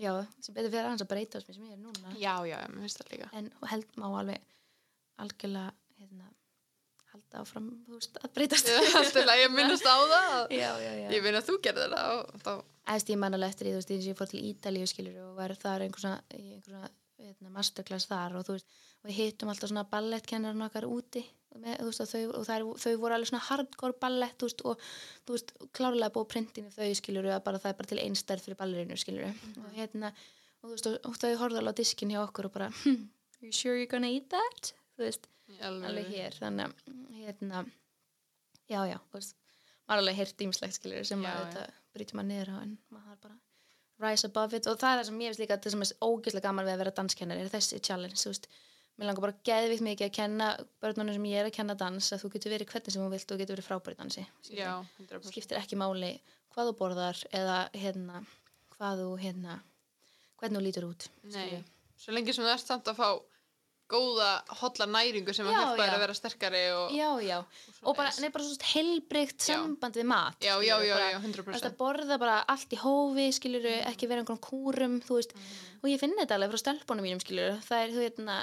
já, 0.00 0.10
sem 0.40 0.56
betur 0.56 0.72
fyrir 0.72 0.90
hans 0.90 1.04
að 1.04 1.12
breyta 1.12 1.44
sem 1.44 1.68
ég 1.68 1.76
er 1.76 1.82
núna. 1.84 2.16
Já, 2.16 2.34
já, 2.48 2.56
mér 2.72 2.86
finnst 2.88 3.04
það 3.04 3.12
líka. 3.12 3.30
En 3.36 3.52
held 3.68 4.00
má 4.00 4.08
alveg 4.08 4.48
algjörlega 5.22 5.70
hérna, 6.00 6.32
halda 7.14 7.42
áfram 7.44 7.70
veist, 7.90 8.18
að 8.20 8.34
breytast 8.36 8.70
að 8.70 9.44
minnast 9.54 9.86
á 9.86 9.96
það 9.96 10.54
já, 10.54 10.70
já, 10.82 10.92
já. 11.00 11.08
Ég 11.14 11.24
vinn 11.24 11.38
að 11.38 11.48
þú 11.48 11.58
gerði 11.64 11.88
það 11.94 12.16
og 12.18 12.42
þá 12.44 12.52
Æst, 12.94 13.08
ég 13.08 13.16
man 13.16 13.32
alveg 13.32 13.54
eftir 13.54 13.66
því, 13.66 13.72
þú 13.72 13.80
veist, 13.80 13.92
eins 13.94 14.04
og 14.04 14.10
ég 14.10 14.18
fór 14.18 14.28
til 14.28 14.42
Ítalíu 14.50 14.88
skilur 14.90 15.20
og 15.24 15.38
var 15.38 15.54
þar 15.56 15.86
einhver 15.86 16.02
svona, 16.04 16.18
í 16.36 16.56
einhver 16.56 16.74
svona 16.74 16.90
hérna, 17.24 17.52
masterclass 17.54 18.10
þar 18.10 18.36
og 18.36 18.44
þú 18.44 18.58
veist 18.58 18.82
og 19.04 19.08
við 19.10 19.18
hittum 19.20 19.50
alltaf 19.52 19.70
svona 19.70 19.86
ballettkennarinn 19.88 20.66
okkar 20.66 20.86
úti 20.88 21.22
með, 21.54 21.80
veist, 21.86 22.02
og, 22.02 22.10
þau, 22.10 22.22
og 22.40 22.46
þær, 22.48 22.64
þau 22.82 22.94
voru 23.02 23.16
alveg 23.16 23.30
svona 23.30 23.46
hardcore 23.48 23.98
ballett 24.00 24.44
veist, 24.44 24.64
og 24.66 24.80
þú 25.24 25.36
veist, 25.36 25.52
klárlega 25.76 26.12
búið 26.14 26.30
printinu 26.32 26.72
þau 26.74 26.88
skilur 26.98 27.28
og 27.30 27.44
bara 27.46 27.60
það 27.62 27.72
er 27.72 27.78
bara 27.80 27.92
til 27.92 28.00
einstærð 28.02 28.46
fyrir 28.46 28.60
ballerinu 28.60 28.98
skilur 29.00 29.28
og 29.28 29.68
hérna 29.76 30.10
og, 30.12 30.64
þú 30.64 30.72
veist, 30.72 30.88
og, 30.90 30.98
og 31.10 31.20
þau 31.20 31.30
horfðu 31.42 31.60
alveg 31.62 31.76
á 31.76 31.80
diskin 31.80 32.14
hjá 32.14 32.22
okkur 32.24 32.50
og 32.50 32.56
bara 32.56 32.70
hm, 32.82 33.04
you 33.44 33.52
sure 33.52 33.76
you're 33.78 33.90
gonna 33.90 34.10
eat 34.10 34.28
that? 34.34 34.74
þú 34.96 35.06
veist, 35.06 35.28
alveg 35.68 36.10
hér 36.10 36.36
þannig 36.40 36.66
að 36.66 36.74
hérna 37.20 37.64
já, 38.70 38.80
já, 38.88 38.98
veist 39.12 39.36
maður 39.84 40.02
alveg 40.02 40.20
heyrt 40.20 40.44
ímslegt 40.46 40.78
skilur 40.78 41.04
sem 41.08 41.24
Já, 41.24 41.30
já. 41.30 41.40
þetta 41.44 41.64
brýtur 41.94 42.18
maður 42.18 42.30
niður 42.32 42.52
en 42.60 42.76
maður 42.90 43.08
þarf 43.10 43.24
bara 43.26 43.40
rise 44.04 44.26
above 44.26 44.56
it. 44.56 44.66
Og 44.66 44.78
það 44.80 44.90
er 44.92 45.00
það 45.00 45.08
sem 45.08 45.20
ég 45.22 45.32
veist 45.32 45.42
líka 45.42 45.58
það 45.62 45.74
sem 45.74 45.84
er 45.84 45.90
ógeðslega 46.02 46.46
gaman 46.48 46.66
við 46.66 46.74
að 46.74 46.80
vera 46.82 46.94
danskennari 46.98 47.44
er 47.44 47.52
þessi 47.52 47.80
challenge, 47.84 48.18
þú 48.18 48.32
veist. 48.32 48.48
Mér 48.94 49.08
langar 49.08 49.24
bara 49.24 49.36
geðvikt 49.46 49.84
mikið 49.86 50.06
að 50.08 50.14
kenna 50.16 50.48
börnunum 50.82 51.16
sem 51.16 51.28
ég 51.30 51.40
er 51.42 51.48
að 51.48 51.54
kenna 51.56 51.76
dans 51.78 52.08
að 52.14 52.24
þú 52.24 52.30
getur 52.34 52.54
verið 52.54 52.70
hvernig 52.72 52.94
sem 52.94 53.04
þú 53.04 53.10
vilt 53.14 53.34
og 53.34 53.40
getur 53.42 53.56
verið 53.56 53.68
frábæri 53.68 53.98
dansi. 53.98 54.26
Já, 54.54 54.70
100% 54.98 55.30
skiptir 55.30 55.58
ekki 55.60 55.78
máli 55.78 56.10
hvað 56.54 56.70
þú 56.70 56.74
borðar 56.78 57.22
eða 57.34 57.56
hérna 57.74 58.20
hvað 58.76 59.02
þú 59.02 59.08
hérna 59.22 59.56
hvernig 60.38 60.58
þú 60.58 60.64
lítur 60.68 60.86
út 60.86 61.08
Nei, 61.34 61.62
svo 61.98 62.14
lengi 62.14 62.34
sem 62.34 62.46
þú 62.46 62.52
ert 62.54 62.66
samt 62.68 62.90
að 62.90 63.00
fá 63.00 63.08
góða, 63.94 64.28
hotla 64.60 64.88
næringu 64.90 65.34
sem 65.36 65.48
að 65.48 65.54
Já, 65.54 65.58
hjálpa 65.60 65.86
þér 65.86 65.94
að 65.96 66.02
vera 66.04 66.16
sterkari 66.18 66.62
og, 66.74 66.94
já, 66.94 67.08
já, 67.24 67.36
og 67.84 67.96
bara, 67.98 68.12
nei, 68.20 68.28
bara 68.34 68.46
svo 68.48 68.70
heilbrygt 68.74 69.38
Já. 69.40 69.46
samband 69.54 69.98
við 70.00 70.08
mat 70.10 70.44
já, 70.44 70.54
já, 70.66 70.74
já, 70.84 70.94
já, 70.98 71.18
Þú 71.22 71.24
veist 71.24 71.40
100% 71.40 71.70
að 71.70 71.78
borða 71.80 72.20
bara 72.20 72.36
allt 72.54 72.74
í 72.74 72.80
hófi, 72.82 73.28
skilur 73.38 73.70
ekki 73.76 74.10
vera 74.10 74.24
einhverjum 74.24 74.42
kúrum, 74.44 75.00
þú 75.06 75.18
veist. 75.20 75.34
Og 75.80 75.90
ég 75.92 76.00
finn 76.00 76.16
þetta 76.18 76.38
alveg 76.38 76.54
frá 76.54 76.62
stelpunum 76.64 77.06
mínum, 77.06 77.22
skilur 77.22 77.58
það 77.64 77.86
er, 77.86 77.96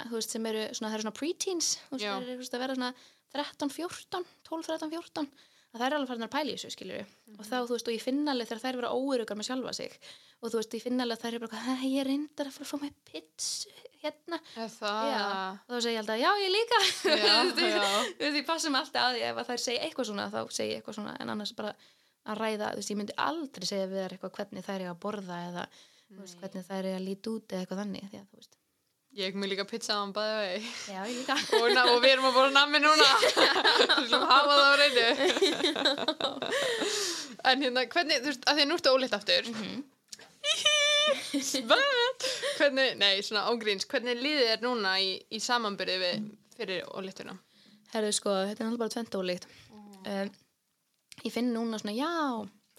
þú 0.09 0.17
veist, 0.17 0.35
sem 0.35 0.51
eru 0.51 0.67
svona, 0.71 0.91
það 0.91 0.97
eru 0.97 1.07
svona 1.07 1.19
preteens, 1.21 1.71
þú 1.87 1.97
veist, 1.97 2.05
það 2.07 2.21
eru 2.21 2.35
þú 2.35 2.43
veist, 2.43 2.57
að 2.57 2.65
vera 2.65 2.77
svona 2.79 2.93
13, 3.31 3.71
14, 3.71 4.27
12, 4.49 4.67
13, 4.67 4.91
14 4.91 5.50
að 5.71 5.79
það 5.79 5.85
er 5.87 5.95
alveg 5.97 6.09
farin 6.11 6.27
að 6.27 6.33
pæla 6.35 6.51
í 6.51 6.55
þessu, 6.57 6.71
skilur 6.75 7.13
og 7.37 7.45
þá, 7.47 7.55
þú 7.63 7.75
veist, 7.75 7.87
og 7.87 7.95
ég 7.95 8.03
finn 8.03 8.27
alveg 8.31 8.49
þegar 8.49 8.61
þær 8.65 8.79
vera 8.81 8.91
óurugar 8.95 9.37
með 9.39 9.47
sjálfa 9.47 9.73
sig. 9.77 9.91
Og 10.41 10.51
þú 10.51 10.59
veist, 10.59 10.75
ég 10.75 10.83
finn 10.83 11.03
alveg 11.03 11.17
að 11.17 11.23
þær 11.23 11.33
eru 11.37 11.47
bara, 11.47 11.61
"Hæ, 11.61 11.85
ég 11.87 12.07
reyndar 12.07 12.49
að 12.49 12.55
fara 12.57 12.65
að 12.65 12.71
fá 12.71 12.77
mig 12.81 12.93
pizza 13.05 13.69
hérna, 14.01 14.39
Er 14.57 14.67
Já. 14.67 15.25
og 15.67 15.71
þá 15.71 15.79
segi 15.85 15.93
ég 15.95 16.01
alltaf, 16.01 16.19
já, 16.19 16.31
ég 16.41 16.51
líka. 16.57 16.77
Passa 18.49 18.69
mig 18.69 18.81
alltaf 18.81 19.01
að 19.05 19.15
því 19.15 19.21
ef 19.29 19.37
að 19.37 19.47
þær 19.51 19.61
segja 19.61 19.81
eitthvað 19.85 20.07
svona, 20.09 20.29
þá 20.33 20.39
segi 20.51 20.71
ég 20.71 20.81
eitthvað 20.81 20.97
svona. 20.97 21.13
En 21.21 21.29
annars 21.29 21.53
bara 21.53 21.75
að 22.25 22.37
ræða, 22.41 22.71
þú 22.73 22.81
veist, 22.81 22.91
ég 22.91 22.97
myndi 22.97 23.17
aldrei 23.17 23.65
segja 23.69 23.87
við 23.91 24.01
þær 24.01 24.15
eitthvað 24.17 24.35
hvernig 24.39 24.65
þær 24.65 24.79
eru 24.81 24.91
að 24.91 24.99
borða 25.05 25.37
eða 25.49 25.67
veist, 26.17 26.39
hvernig 26.41 26.67
þær 26.67 26.79
eru 26.85 26.97
að 26.97 27.05
líta 27.07 27.31
út 27.35 27.53
eða 27.55 27.61
eitthvað 27.63 27.81
þannig, 27.83 28.09
því 28.11 28.19
að 28.19 28.27
þú 28.31 28.41
veist 28.41 28.57
Ég 29.19 29.35
mig 29.35 29.49
líka 29.51 29.65
pizza 29.67 29.97
á 29.97 29.99
hann 29.99 30.13
bæði 30.15 30.35
vegi 30.39 30.69
Já, 30.93 31.01
ég 31.03 31.15
líka. 31.19 31.35
Og, 31.59 31.65
na- 31.75 31.83
og 31.91 31.97
við 32.03 32.13
erum 32.13 32.27
að 32.29 32.35
bóra 32.37 32.51
nammi 32.55 32.79
núna. 32.79 33.07
Þú 33.97 34.05
slum 34.07 34.23
hafa 34.29 34.53
það 34.55 34.67
á 34.71 34.73
reynu. 34.81 35.07
En 37.51 37.65
hérna, 37.65 37.83
hvernig, 37.91 38.21
þú 38.21 38.29
veist, 38.31 38.45
að 38.47 38.55
því 38.59 38.63
að 38.63 38.69
nú 38.69 38.77
ertu 38.79 38.93
óleitt 38.95 39.17
aftur. 39.17 39.49
Mhm. 39.51 39.81
Svæt 41.41 42.25
Hvernig, 42.57 42.95
nei, 42.99 43.21
svona 43.23 43.43
ágríns 43.51 43.85
Hvernig 43.89 44.17
líðið 44.19 44.47
er 44.55 44.63
núna 44.65 44.95
í, 45.01 45.11
í 45.31 45.39
samanbyrði 45.41 45.97
við 46.01 46.23
fyrir 46.57 46.87
óleittuna? 46.97 47.35
Herðu, 47.93 48.11
sko, 48.15 48.33
þetta 48.49 48.63
er 48.63 48.67
náttúrulega 48.67 48.81
bara 48.81 48.95
tvent 48.95 49.17
ólíkt. 49.19 49.45
Um, 50.07 50.31
Ég 51.21 51.33
finn 51.35 51.51
núna 51.53 51.77
svona, 51.77 51.93
já, 51.93 52.09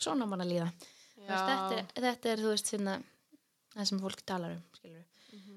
svona 0.02 0.26
mann 0.26 0.42
að 0.42 0.50
líða. 0.54 0.68
Þú 1.14 1.26
veist, 1.28 1.46
þetta, 1.52 1.76
er, 1.78 1.84
þetta 2.08 2.30
er, 2.32 2.40
þú 2.42 2.50
veist, 2.54 2.72
hérna 2.74 2.94
það 3.76 3.88
sem 3.92 4.00
fólk 4.02 4.24
talar 4.26 4.56
um, 4.56 4.62
skilur 4.80 5.04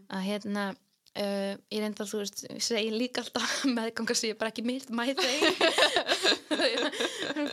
að 0.09 0.21
hérna 0.29 0.63
uh, 0.71 1.53
ég 1.71 1.81
reynda, 1.83 2.05
þú 2.07 2.21
veist, 2.21 2.43
ég 2.49 2.61
segi 2.63 2.91
líka 2.93 3.23
alltaf 3.23 3.63
meðgangar 3.77 4.15
sem 4.19 4.29
ég 4.33 4.37
bara 4.41 4.51
ekki 4.53 4.65
myrt 4.67 4.89
mæð 4.93 5.21
þeim 5.21 5.45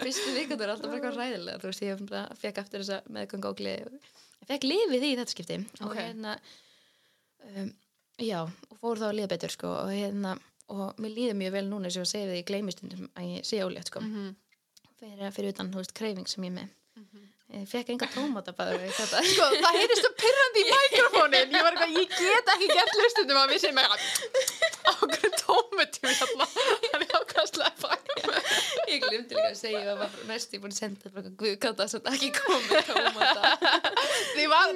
fyrstu 0.03 0.33
vikundur 0.37 0.67
er 0.67 0.73
alltaf 0.75 0.89
bara 0.91 0.99
eitthvað 0.99 1.19
ræðilega 1.21 1.61
þú 1.63 1.71
veist, 1.71 1.85
ég 1.87 2.03
bara 2.09 2.25
fekk 2.43 2.61
aftur 2.63 2.83
þessa 2.85 3.01
meðganga 3.13 3.53
og 3.53 3.63
ég 3.65 3.89
fekk 4.49 4.67
lifið 4.67 5.07
í 5.07 5.13
þetta 5.19 5.33
skipti. 5.37 5.59
Og 5.81 5.91
Ok. 5.93 5.99
hérna 6.01 6.33
um, 7.57 7.69
já, 8.23 8.41
og 8.43 8.81
fór 8.83 9.01
þá 9.01 9.07
að 9.11 9.17
líða 9.21 9.31
betur 9.35 9.53
sko, 9.55 9.71
og 9.85 9.93
hérna, 9.95 10.35
og 10.73 10.99
mér 11.03 11.15
líður 11.17 11.39
mjög 11.39 11.53
vel 11.57 11.65
núna 11.71 11.91
sem 11.93 12.03
ég 12.05 12.11
segi 12.11 12.29
því 12.31 12.41
í 12.43 12.47
gleymistundum 12.51 13.09
að 13.19 13.29
ég 13.37 13.47
sé 13.49 13.61
ólétt 13.65 13.91
sko, 13.93 14.03
Mhm. 14.03 14.33
fyrir, 15.03 15.31
fyrir 15.35 15.55
utan, 15.55 15.71
þú 15.73 15.81
veist, 15.83 15.95
kreifing 15.99 16.29
sem 16.31 16.45
ég 16.49 16.53
með 16.59 16.69
ég 17.53 17.67
fekk 17.69 17.93
enga 17.95 18.09
tómata 18.15 18.55
bara 18.57 18.77
þetta. 18.81 19.23
Sko, 19.29 19.49
það 19.63 19.77
heyrist 19.79 20.03
svo 20.03 20.11
pyrrandi 20.23 20.63
í 20.63 20.71
mikrofónin 20.73 21.57
Ég 21.57 21.67
var 21.67 21.77
eitthvað, 21.77 21.97
ég 22.01 22.15
get 22.17 22.53
ekki 22.55 22.69
gert 22.73 22.99
hlustundum 23.01 23.41
að 23.43 23.53
við 23.53 23.63
segjum 23.65 23.81
eitthvað 23.83 24.93
okkur 24.93 25.35
tómetum 25.43 26.09
hérna 26.13 26.49
hann 26.93 27.05
er 27.07 27.17
ákvæmstlega 27.19 27.73
fæ 27.83 27.91
Ég 28.93 29.05
glimti 29.05 29.37
líka 29.37 29.51
að 29.51 29.59
segja 29.61 29.83
að 29.93 30.01
var 30.03 30.17
næst 30.29 30.57
ég 30.57 30.63
búin 30.63 30.75
að 30.75 30.81
senda 30.81 31.13
bara 31.15 31.33
guð 31.43 31.55
kátt 31.63 31.83
að 31.85 31.93
þetta 31.95 32.15
ekki 32.17 32.31
komið 32.39 32.91
tómata. 32.91 33.53
því 34.35 34.49
var 34.53 34.75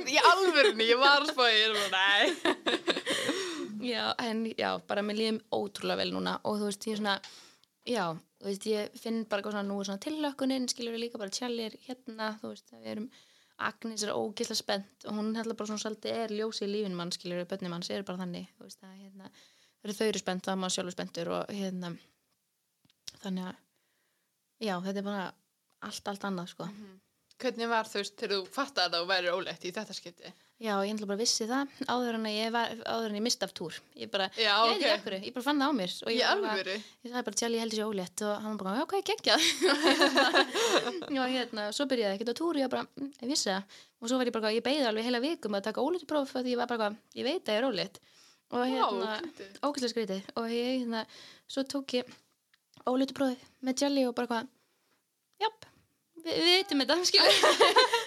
ég 0.87 1.01
var 1.01 1.25
að 1.25 1.33
spáði 1.33 1.57
ég 1.57 1.67
er 1.67 1.73
bara, 1.81 1.91
nei. 1.97 2.97
Já, 3.87 4.15
en 4.19 4.47
já, 4.57 4.71
bara 4.89 5.03
mér 5.05 5.19
líðum 5.21 5.41
ótrúlega 5.55 6.01
vel 6.01 6.13
núna 6.15 6.39
og 6.49 6.61
þú 6.61 6.71
veist, 6.71 6.87
ég 6.89 6.97
er 6.97 7.03
svona, 7.03 7.17
já, 7.87 8.05
þú 8.41 8.51
veist, 8.51 8.67
ég 8.71 8.99
finn 9.01 9.25
bara 9.25 9.41
eitthvað 9.43 9.57
svona 9.57 9.69
nú 9.69 9.79
er 9.81 9.89
svona 9.89 10.03
tillökkuninn, 10.05 10.69
skilur 10.73 10.97
við 10.97 11.05
líka 11.07 11.21
bara 11.23 11.35
tjallir 11.35 11.77
hérna, 11.87 12.33
þú 12.41 12.53
veist, 12.53 12.73
við 12.75 12.93
erum 12.95 13.09
Agnes 13.67 14.03
er 14.05 14.13
ógislega 14.13 14.59
spennt 14.59 15.07
og 15.09 15.17
hún 15.17 15.31
heldur 15.39 15.57
bara 15.57 15.71
svona 15.71 15.81
svolítið 15.81 16.19
er 16.25 16.35
ljósi 16.37 16.67
í 16.67 16.73
lífin 16.73 16.97
mann, 16.99 17.13
skilur 17.15 17.41
við, 17.41 17.49
bönni 17.55 17.71
mann, 17.73 17.85
sér 17.87 18.05
bara 18.05 18.21
þannig, 18.21 18.51
þú 18.59 18.67
veist, 18.67 18.83
að 18.85 18.99
hérna, 19.01 19.31
þau 19.87 20.07
eru 20.11 20.21
spennt, 20.21 20.49
er 20.53 20.59
maður 20.61 20.75
sjálfur 20.77 20.97
spenntur 20.97 21.33
og 21.39 21.55
hérna, 21.57 21.95
þannig 23.23 23.49
að, 23.49 23.63
já, 24.67 24.75
þetta 24.85 25.01
er 25.01 25.09
bara 25.09 25.25
allt, 25.89 26.11
allt 26.13 26.29
annað, 26.29 26.53
sko. 26.53 26.69
Hvernig 27.43 27.69
var 27.69 27.89
þú 27.91 28.01
veist, 28.03 28.17
þegar 28.19 28.37
þú 28.37 28.51
fattaði 28.57 28.97
að 28.97 28.99
þú 29.03 29.09
væri 29.13 29.33
ólétt 29.37 29.65
í 29.69 29.73
þetta 29.77 29.97
skipti 29.97 30.33
Já, 30.57 30.73
ég 30.89 30.95
ætla 30.95 31.05
bara 31.11 31.21
vissi 31.21 31.45
það 31.45 31.73
áður 31.93 32.17
en 32.17 32.27
ég, 32.33 32.47
var, 32.55 32.71
áður 32.89 33.11
en 33.11 33.17
ég 33.19 33.25
mist 33.27 33.43
af 33.45 33.51
túr. 33.53 33.75
Ég 33.93 34.09
bara, 34.09 34.31
Já, 34.41 34.55
ég 34.65 34.71
ok. 34.71 34.77
ekki 34.79 34.89
af 34.95 35.03
hverju, 35.05 35.19
ég 35.27 35.35
bara 35.37 35.45
fann 35.45 35.59
það 35.61 35.69
á 35.69 35.75
mér. 35.77 35.93
og 36.01 36.13
ég 36.15 36.23
bara- 36.25 36.53
alvöru 36.55 36.77
Ég 36.77 37.11
sagði 37.11 37.25
bara 37.27 37.37
tjáli 37.41 37.59
ég 37.59 37.61
held 37.61 37.75
þessi 37.75 37.85
ólétt 37.91 38.23
og 38.25 38.41
hann 38.47 38.57
bara, 38.63 38.73
já, 38.79 38.87
hvað 38.89 39.03
er 39.03 39.07
geggjað? 39.11 39.45
já, 41.17 41.23
hérna, 41.35 41.67
svo 41.77 41.87
byrjaði 41.91 42.17
ekkert 42.17 42.33
á 42.33 42.37
túr, 42.41 42.57
ég 42.63 42.73
bara, 42.73 42.87
mm, 42.97 43.11
ég 43.21 43.29
vissi 43.35 43.51
það. 43.53 43.77
Og 44.01 44.09
svo 44.09 44.17
var 44.23 44.31
ég 44.31 44.37
bara, 44.39 44.55
ég 44.57 44.65
beigði 44.65 44.89
alveg 44.89 45.05
heila 45.11 45.21
vikum 45.27 45.59
að 45.61 45.67
taka 45.69 45.85
óléttupróf 45.85 46.33
því 46.33 46.55
ég 46.55 46.61
var 46.63 46.73
bara, 46.73 46.89
ég 47.21 47.29
veit 47.29 47.45
að 47.45 47.53
ég 47.53 47.61
er 47.61 47.69
ólétt. 47.69 48.01
Og 48.57 48.65
hérna, 48.65 49.21
ógæslega 49.61 49.93
skrítið. 49.93 50.25
Og 50.41 50.49
ég, 50.57 50.73
hérna, 50.81 51.05
svo 51.53 51.67
tók 51.69 51.99
ég 52.01 52.09
óléttuprófið 52.89 53.45
með 53.61 53.77
tjáli 53.83 54.07
og 54.09 54.17
bara 54.17 54.41
japp, 55.45 55.69
við, 56.27 56.41
veitum 56.51 56.83
þetta, 56.83 56.97
skilur. 57.11 57.39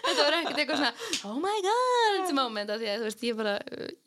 þetta 0.05 0.25
var 0.27 0.37
ekkert 0.39 0.61
eitthvað 0.63 0.81
svona, 0.81 0.93
oh 1.29 1.37
my 1.43 1.57
god, 1.65 2.33
moment, 2.37 2.73
af 2.75 2.81
því 2.83 2.89
að, 2.91 2.97
þú 3.03 3.07
veist, 3.09 3.23
ég 3.29 3.39
bara, 3.39 3.53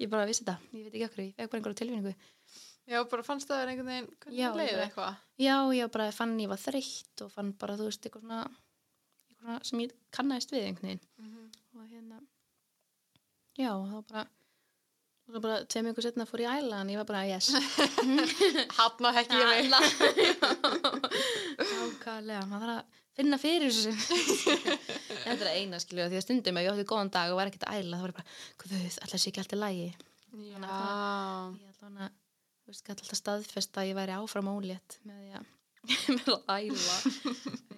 ég 0.05 0.13
bara 0.13 0.29
vissi 0.29 0.45
þetta. 0.45 0.57
Ég 0.77 0.87
veit 0.87 0.95
ekki 0.99 1.09
hverju, 1.17 1.29
ég 1.31 1.37
fekk 1.41 1.53
bara 1.53 1.61
einhverja 1.63 1.81
tilfinningu. 1.83 2.15
já, 2.93 2.99
bara 3.13 3.23
fannst 3.27 3.49
það 3.49 3.71
einhvern 3.73 3.91
veginn 3.93 4.09
Já, 4.11 4.17
hvernig 4.19 4.43
ég 4.43 4.59
leiði 4.59 4.75
bara- 4.75 4.87
eitthvað 4.89 5.13
Já, 5.43 5.57
ég 5.79 5.91
bara 5.95 6.11
fann 6.13 6.35
ég 6.43 6.51
var 6.53 6.61
þreytt 6.61 7.25
og 7.25 7.33
fann 7.33 7.53
bara, 7.63 7.77
þú 7.79 7.89
veist, 7.89 8.05
eitthvað 8.09 8.25
svona, 8.27 8.41
eitthvað 9.31 9.47
svona 9.47 9.59
sem 9.71 9.83
ég 9.85 9.97
kannaðist 10.19 10.53
við 10.55 10.67
einhvern 10.69 10.89
veginn. 10.93 11.51
Og 11.73 11.87
hérna, 11.89 12.19
já, 13.59 13.71
þá 13.73 13.99
bara, 14.13 14.25
og 15.23 15.31
svo 15.37 15.41
bara 15.47 15.61
tveim 15.71 15.89
ykkur 15.93 16.05
setna 16.09 16.27
fór 16.29 16.43
ég 16.43 16.51
að 16.51 16.59
æla 16.67 16.81
en 16.83 16.91
ég 16.93 16.99
var 17.01 17.09
bara, 17.09 17.23
yes. 17.31 17.53
hann 18.77 19.07
að 19.09 19.17
hekki 19.21 19.39
ég 19.39 19.47
mig 19.49 19.71
Ákvæðlega, 21.63 22.43
maður 22.51 22.67
þarf 22.67 22.77
að 22.77 23.01
finna 23.19 23.39
fyrir 23.41 23.73
þessu. 23.73 23.93
Þetta 25.27 25.47
er 25.47 25.51
eina, 25.59 25.81
skilju, 25.83 26.09
því 26.13 26.19
að 26.19 26.25
stundum 26.27 26.59
ef 26.61 26.67
ég 26.67 26.73
átti 26.73 26.87
góðan 26.93 27.13
dag 27.15 27.33
og 27.33 27.39
var 27.41 27.51
ekkert 27.51 27.67
að 27.69 27.83
æla, 27.83 27.99
þá 27.99 28.05
var 28.07 28.13
ég 28.13 28.19
bara, 28.19 28.37
guð, 28.63 28.75
ætla 29.07 29.21
sé 29.23 29.31
ekki 29.31 29.43
allt 29.43 29.55
í 29.57 29.61
lagi. 29.61 29.89
já, 30.33 30.57
Ég 31.63 31.83
hana, 31.85 32.09
þú 32.63 32.73
veist, 32.73 32.85
gæti 32.87 33.05
alltaf 33.05 33.21
staðfest 33.21 33.79
að 33.83 33.91
ég 33.91 33.99
væri 33.99 34.17
áfram 34.17 34.49
ólétt 34.55 34.99
með 35.09 35.37
að, 35.41 35.51
með 36.17 36.33
að 36.39 36.57
æla. 36.57 36.97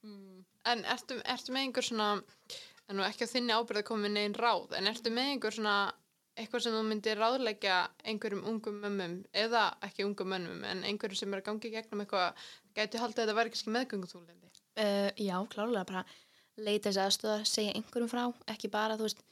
Mm. 0.00 0.44
En 0.64 0.80
ertu, 0.88 1.18
ertu 1.28 1.52
með 1.52 1.66
einhver 1.66 1.84
svona, 1.84 2.06
en 2.88 2.96
nú 2.96 3.04
ekki 3.04 3.26
á 3.28 3.32
þinni 3.32 3.52
ábyrð 3.52 3.82
að 3.82 3.84
koma 3.90 4.06
með 4.06 4.14
negin 4.14 4.36
ráð, 4.40 4.70
en 4.78 4.88
ertu 4.88 5.12
með 5.12 5.26
einhver 5.34 5.52
svona, 5.52 5.74
eitthvað 6.38 6.64
sem 6.64 6.74
þú 6.74 6.82
myndir 6.86 7.18
ráðleggja 7.20 7.76
einhverjum 8.08 8.46
ungum 8.48 8.80
mömmum, 8.84 9.16
eða 9.36 9.66
ekki 9.86 10.06
ungum 10.06 10.30
mömmum, 10.32 10.64
en 10.68 10.84
einhverjum 10.88 11.20
sem 11.20 11.34
er 11.34 11.42
að 11.42 11.48
gangi 11.50 11.72
gegnum 11.74 12.04
eitthvað, 12.04 12.44
gætu 12.76 13.00
haldið 13.02 13.22
að 13.22 13.26
þetta 13.26 13.38
væri 13.38 13.54
kannski 13.54 13.74
meðgöngutúlindi? 13.76 14.52
Uh, 14.80 15.10
já, 15.18 15.36
klálega 15.52 15.86
bara 15.88 16.04
leita 16.60 16.88
þessi 16.88 17.02
aðstöða, 17.04 17.44
segja 17.48 17.74
einhverjum 17.76 18.10
frá 18.10 18.24
ekki 18.52 18.70
bara, 18.72 18.96
þú 18.98 19.08
veist, 19.08 19.22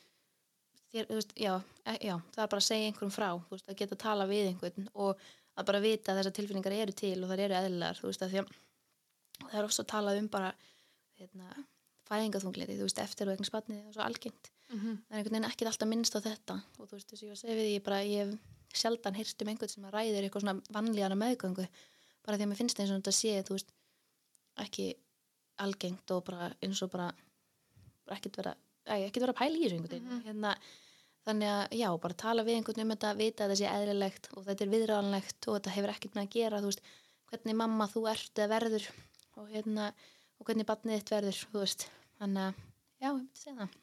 þér, 0.92 1.08
þú 1.08 1.18
veist 1.20 1.34
já, 1.38 1.52
e, 1.84 1.96
já, 2.08 2.14
það 2.34 2.44
er 2.44 2.52
bara 2.54 2.62
að 2.62 2.68
segja 2.68 2.90
einhverjum 2.90 3.14
frá 3.14 3.28
þú 3.32 3.54
veist, 3.54 3.68
að 3.68 3.80
geta 3.80 3.96
að 3.96 4.04
tala 4.04 4.28
við 4.30 4.50
einhvern 4.52 4.90
og 4.94 5.24
að 5.58 5.70
bara 5.70 5.82
vita 5.84 6.12
að 6.12 6.20
þessar 6.20 6.36
tilfinningar 6.38 6.76
eru 6.78 6.94
til 6.96 7.16
og 7.22 7.32
þær 7.32 7.44
eru 7.46 7.58
eðlilegar, 7.60 8.00
þú 8.00 8.10
veist, 8.10 8.24
að 8.24 8.34
því 8.34 8.42
að 8.42 8.52
það 9.48 9.58
er 9.60 9.70
ofta 9.70 9.84
að 9.84 9.90
tala 9.94 10.14
um 10.18 10.30
bara 10.32 10.52
hérna, 11.18 11.66
fæðingaþungliti, 12.08 12.78
þú 12.78 12.88
veist, 12.88 13.02
eftir 13.02 13.28
og 13.28 13.36
eigin 13.36 13.50
spatnið 13.50 13.84
og 13.84 13.96
svo 13.96 14.06
algengt 14.06 14.52
Mm 14.68 14.78
-hmm. 14.78 14.96
það 15.08 15.12
er 15.12 15.18
einhvern 15.18 15.34
veginn 15.34 15.50
ekkert 15.50 15.70
alltaf 15.70 15.88
minnst 15.88 16.16
á 16.16 16.20
þetta. 16.20 16.54
Og 16.78 16.88
þú 16.88 16.94
veist, 16.96 17.08
þess 17.10 17.22
að 17.22 17.26
ég 17.26 17.30
var 17.30 17.36
að 17.36 17.42
segja 17.42 17.58
við 17.58 17.68
ég 17.74 17.82
bara, 17.82 17.98
ég 18.04 18.18
hef 18.26 18.38
sjaldan 18.74 19.16
hýrt 19.16 19.42
um 19.42 19.48
einhvern 19.48 19.72
sem 19.72 19.84
að 19.84 19.94
ræðir 19.96 20.24
eitthvað 20.24 20.44
svona 20.44 20.60
vanlíðana 20.76 21.16
meðgöngu, 21.16 21.66
bara 22.24 22.36
því 22.36 22.44
að 22.44 22.50
mér 22.50 22.60
finnst 22.60 22.80
eins 22.80 22.90
og 22.92 22.98
þetta 23.00 23.14
sé, 23.16 23.32
þú 23.48 23.56
veist, 23.56 23.72
ekki 24.64 24.86
algengt 25.64 26.10
og 26.14 26.24
bara 26.26 26.50
eins 26.62 26.82
og 26.82 26.90
bara, 26.92 27.08
bara 28.04 28.18
ekkert 28.18 28.36
vera 28.36 28.54
æ, 28.88 29.08
ekkert 29.08 29.24
vera 29.24 29.34
að 29.34 29.40
pæla 29.40 29.56
í 29.56 29.64
þessu 29.64 29.78
einhvern 29.78 29.94
veginn. 29.94 30.22
Hérna, 30.26 30.54
þannig 31.28 31.52
að 31.54 31.76
já, 31.80 31.88
bara 32.04 32.20
tala 32.24 32.44
við 32.46 32.58
einhvern 32.58 32.84
um 32.84 32.94
þetta, 32.94 33.14
vita 33.18 33.44
að 33.44 33.52
það 33.52 33.60
sé 33.60 33.72
eðlilegt 33.72 34.30
og 34.34 34.46
þetta 34.46 34.64
er 34.64 34.72
viðræðanlegt 34.74 35.48
og 35.48 35.58
þetta 35.58 35.74
hefur 35.76 35.94
ekkert 35.94 36.16
með 36.16 36.24
að 36.24 36.34
gera, 36.36 36.62
veist, 36.68 36.82
hvernig 37.28 37.58
mamma 37.58 37.88
þú 37.92 38.04
ert 38.12 38.40
eða 38.40 38.52
verður 38.54 38.88
og 39.38 39.50
hérna 39.52 39.90
og 40.38 40.48
hvernig 40.48 40.68
barnið 40.68 41.00
þitt 41.00 41.14
verður, 41.16 41.42
þannig 42.20 42.44
að, 42.46 42.62
já, 42.98 43.08
ég 43.08 43.18
myndi 43.18 43.42
segja 43.42 43.58
það 43.58 43.76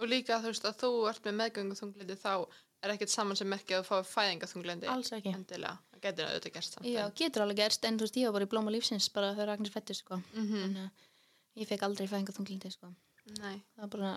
Og 0.00 0.08
líka 0.10 0.40
þú 0.40 0.52
veist 0.52 0.66
að 0.68 0.76
þú 0.82 0.90
ert 1.10 1.24
með 1.26 1.38
meðgöngutúlindi 1.40 2.16
þá 2.20 2.32
er 2.80 2.94
ekkert 2.94 3.12
saman 3.12 3.36
sem 3.36 3.48
merkja 3.50 3.78
að 3.78 3.84
þú 3.84 3.88
fáið 3.90 4.10
fæðingaþunglindi 4.14 4.88
alls 4.88 5.12
ekki 5.12 5.32
endilega, 5.34 5.76
það 5.92 6.00
getur 6.06 6.28
auðvitað 6.30 6.54
gerst 6.54 6.76
samt 6.76 6.86
Já, 6.88 7.02
getur 7.20 7.42
alveg 7.44 7.58
gerst, 7.60 7.84
en 7.84 7.98
þú 7.98 8.06
veist, 8.06 8.16
ég 8.20 8.30
var 8.30 8.36
bara 8.38 8.46
í 8.46 8.52
blóma 8.54 8.72
lífsins 8.72 9.08
bara 9.12 9.32
þegar 9.34 9.52
Agnes 9.56 9.72
fættur, 9.74 9.98
sko. 9.98 10.20
mm 10.32 10.46
Þannig 10.54 10.84
að 10.86 11.60
ég 11.60 11.68
fekk 11.68 11.84
aldrei 11.88 12.06
fæðingaþunglindi, 12.08 12.70
sko. 12.72 12.92
Nei. 13.40 13.58
Það 13.74 13.82
var 13.84 13.90
bara 13.96 14.12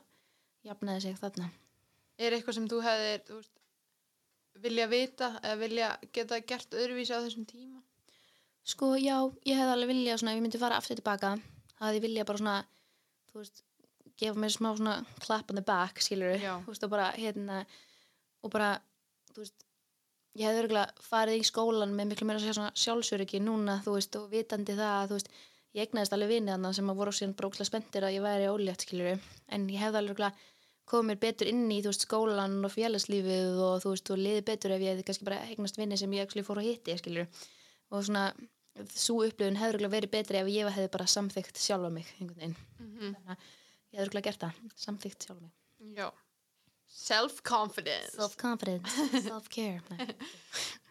jafnaði 0.63 1.01
sig 1.03 1.17
þarna. 1.19 1.49
Er 2.23 2.38
eitthvað 2.38 2.57
sem 2.59 2.69
þú 2.71 2.79
hefðir 2.86 3.25
þú 3.27 3.39
veist, 3.41 3.53
vilja 4.63 4.88
vita 4.88 5.29
eða 5.41 5.57
vilja 5.59 5.89
geta 6.13 6.39
gert 6.53 6.77
öðruvísi 6.77 7.17
á 7.17 7.19
þessum 7.25 7.45
tíma? 7.49 7.81
Sko, 8.63 8.93
já, 8.95 9.17
ég 9.43 9.59
hefði 9.59 9.73
alveg 9.75 9.91
viljað 9.91 10.21
svona, 10.21 10.31
ef 10.31 10.39
ég 10.39 10.45
myndi 10.45 10.61
fara 10.61 10.77
aftur 10.79 10.95
tilbaka, 11.01 11.34
hefði 11.81 11.99
ég 11.99 12.05
viljað 12.05 12.29
bara 12.29 12.41
svona, 12.43 12.57
þú 13.34 13.41
veist, 13.41 13.63
gefa 14.20 14.39
mér 14.39 14.53
smá 14.53 14.72
svona 14.78 14.95
clap 15.24 15.51
on 15.51 15.59
the 15.59 15.66
back, 15.66 16.01
skilur 16.03 16.38
veist, 16.68 16.86
og 16.86 16.91
bara, 16.93 17.09
hérna, 17.18 17.64
og 18.43 18.53
bara, 18.53 18.76
þú 19.34 19.43
veist, 19.43 19.66
ég 20.38 20.49
hefði 20.49 20.64
örgulega 20.64 21.05
farið 21.07 21.41
í 21.41 21.47
skólan 21.47 21.95
með 21.97 22.11
miklu 22.11 22.30
meira 22.30 22.43
svona 22.43 22.72
sjálfsöryggi 22.78 23.41
núna, 23.43 23.80
þú 23.86 23.97
veist, 23.97 24.16
og 24.20 24.30
vitandi 24.34 24.78
það, 24.78 25.11
þú 25.11 25.20
veist, 25.20 25.34
ég 25.74 25.88
egnaðist 25.88 26.16
alveg 26.16 26.34
vinið 26.36 26.55
hann 26.55 26.78
sem 26.78 26.93
að 26.93 26.99
voru 27.01 27.14
síðan 27.14 27.38
brókslega 27.38 27.70
spenntir 27.70 28.05
að 28.05 28.18
ég 28.18 28.26
væri 28.26 28.49
ólétt, 28.53 28.86
skilur 28.86 29.30
en 29.49 29.70
ég 29.74 29.82
hefði 29.82 30.01
alveg 30.01 30.16
örgulega 30.16 30.49
komið 30.89 31.09
mér 31.09 31.20
betur 31.22 31.49
inn 31.49 31.66
í, 31.72 31.80
þú 31.82 31.93
veist, 31.93 32.07
skólan 32.07 32.57
og 32.68 32.74
félagslífið 32.74 33.61
og 33.66 33.78
þú 33.84 33.93
veist, 33.93 34.14
og 34.14 34.20
liði 34.20 34.45
betur 34.49 34.76
ef 34.76 34.84
ég 34.84 34.93
hefði 34.93 35.05
kannski 35.07 35.28
bara 35.30 35.43
eignast 35.47 35.80
vinni 35.80 35.97
sem 35.97 36.14
ég 36.14 36.28
actually 36.28 36.45
fór 36.45 36.59
að 36.59 36.70
hitti, 36.70 36.97
skilur 36.99 37.30
og 37.93 38.03
svona, 38.03 38.26
svo 38.89 39.22
upplifun 39.24 39.57
hefði 39.61 39.78
örugglega 39.78 39.95
verið 39.95 40.14
betri 40.18 40.41
ef 40.41 40.51
ég 40.51 40.70
hefði 40.76 40.91
bara 40.93 41.09
samþykkt 41.14 41.61
sjálfa 41.61 41.91
mig 41.93 42.09
einhvern 42.18 42.39
veginn. 42.41 42.55
Mm 42.82 42.89
Þannig 43.14 43.36
að 43.38 43.51
ég 43.94 44.00
hefði 44.00 44.06
örugglega 44.08 44.28
gert 44.32 44.44
það, 44.44 44.60
samþykkt 44.88 45.28
sjálfa 45.28 45.41
mig. 45.46 45.54
Já. 45.98 46.08
Self-confidence. 46.94 48.14
Self-confidence, 48.18 49.08
self-care. 49.28 49.98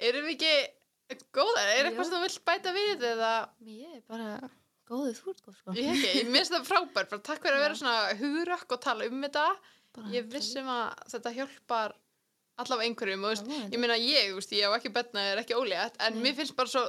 Erum 0.02 0.26
við 0.30 0.34
ekki 0.48 1.20
góðar? 1.34 1.70
Er 1.76 1.88
eitthvað 1.88 2.08
sem 2.08 2.16
þú 2.16 2.22
vilt 2.24 2.42
bæta 2.48 2.74
við 2.76 3.06
eða? 3.12 3.32
Ég 3.68 3.96
er 3.98 4.02
bara 4.10 4.30
góðið 4.90 5.18
þú 5.20 5.32
ert 5.34 5.42
góð, 5.46 5.58
sko. 5.60 5.74
Ég 5.78 6.02
ég 6.22 6.30
minnst 6.32 6.52
það 6.54 6.66
frábært. 6.68 7.10
Bara 7.12 7.24
takk 7.28 7.44
fyrir 7.44 7.58
að 7.58 7.64
vera 7.66 7.78
svona 7.78 8.16
hugrakk 8.20 8.74
og 8.76 8.82
tala 8.84 9.06
um 9.08 9.22
þetta. 9.26 9.44
Bara, 9.92 10.10
Ég 10.14 10.28
vissum 10.32 10.68
að 10.72 11.06
þetta 11.12 11.34
hjálpar 11.36 11.94
allavega 12.62 12.88
einhverjum 12.90 13.24
og 13.26 13.32
veist, 13.32 13.48
ég 13.72 13.80
meina 13.80 13.96
ég, 14.00 14.32
veist, 14.36 14.52
ég 14.56 14.68
á 14.68 14.76
ekki 14.76 14.92
betna 14.92 15.22
er 15.32 15.40
ekki 15.40 15.56
ólétt, 15.56 15.96
en 16.04 16.18
Nei. 16.18 16.26
mér 16.26 16.36
finnst 16.36 16.56
bara 16.56 16.68
svo 16.70 16.82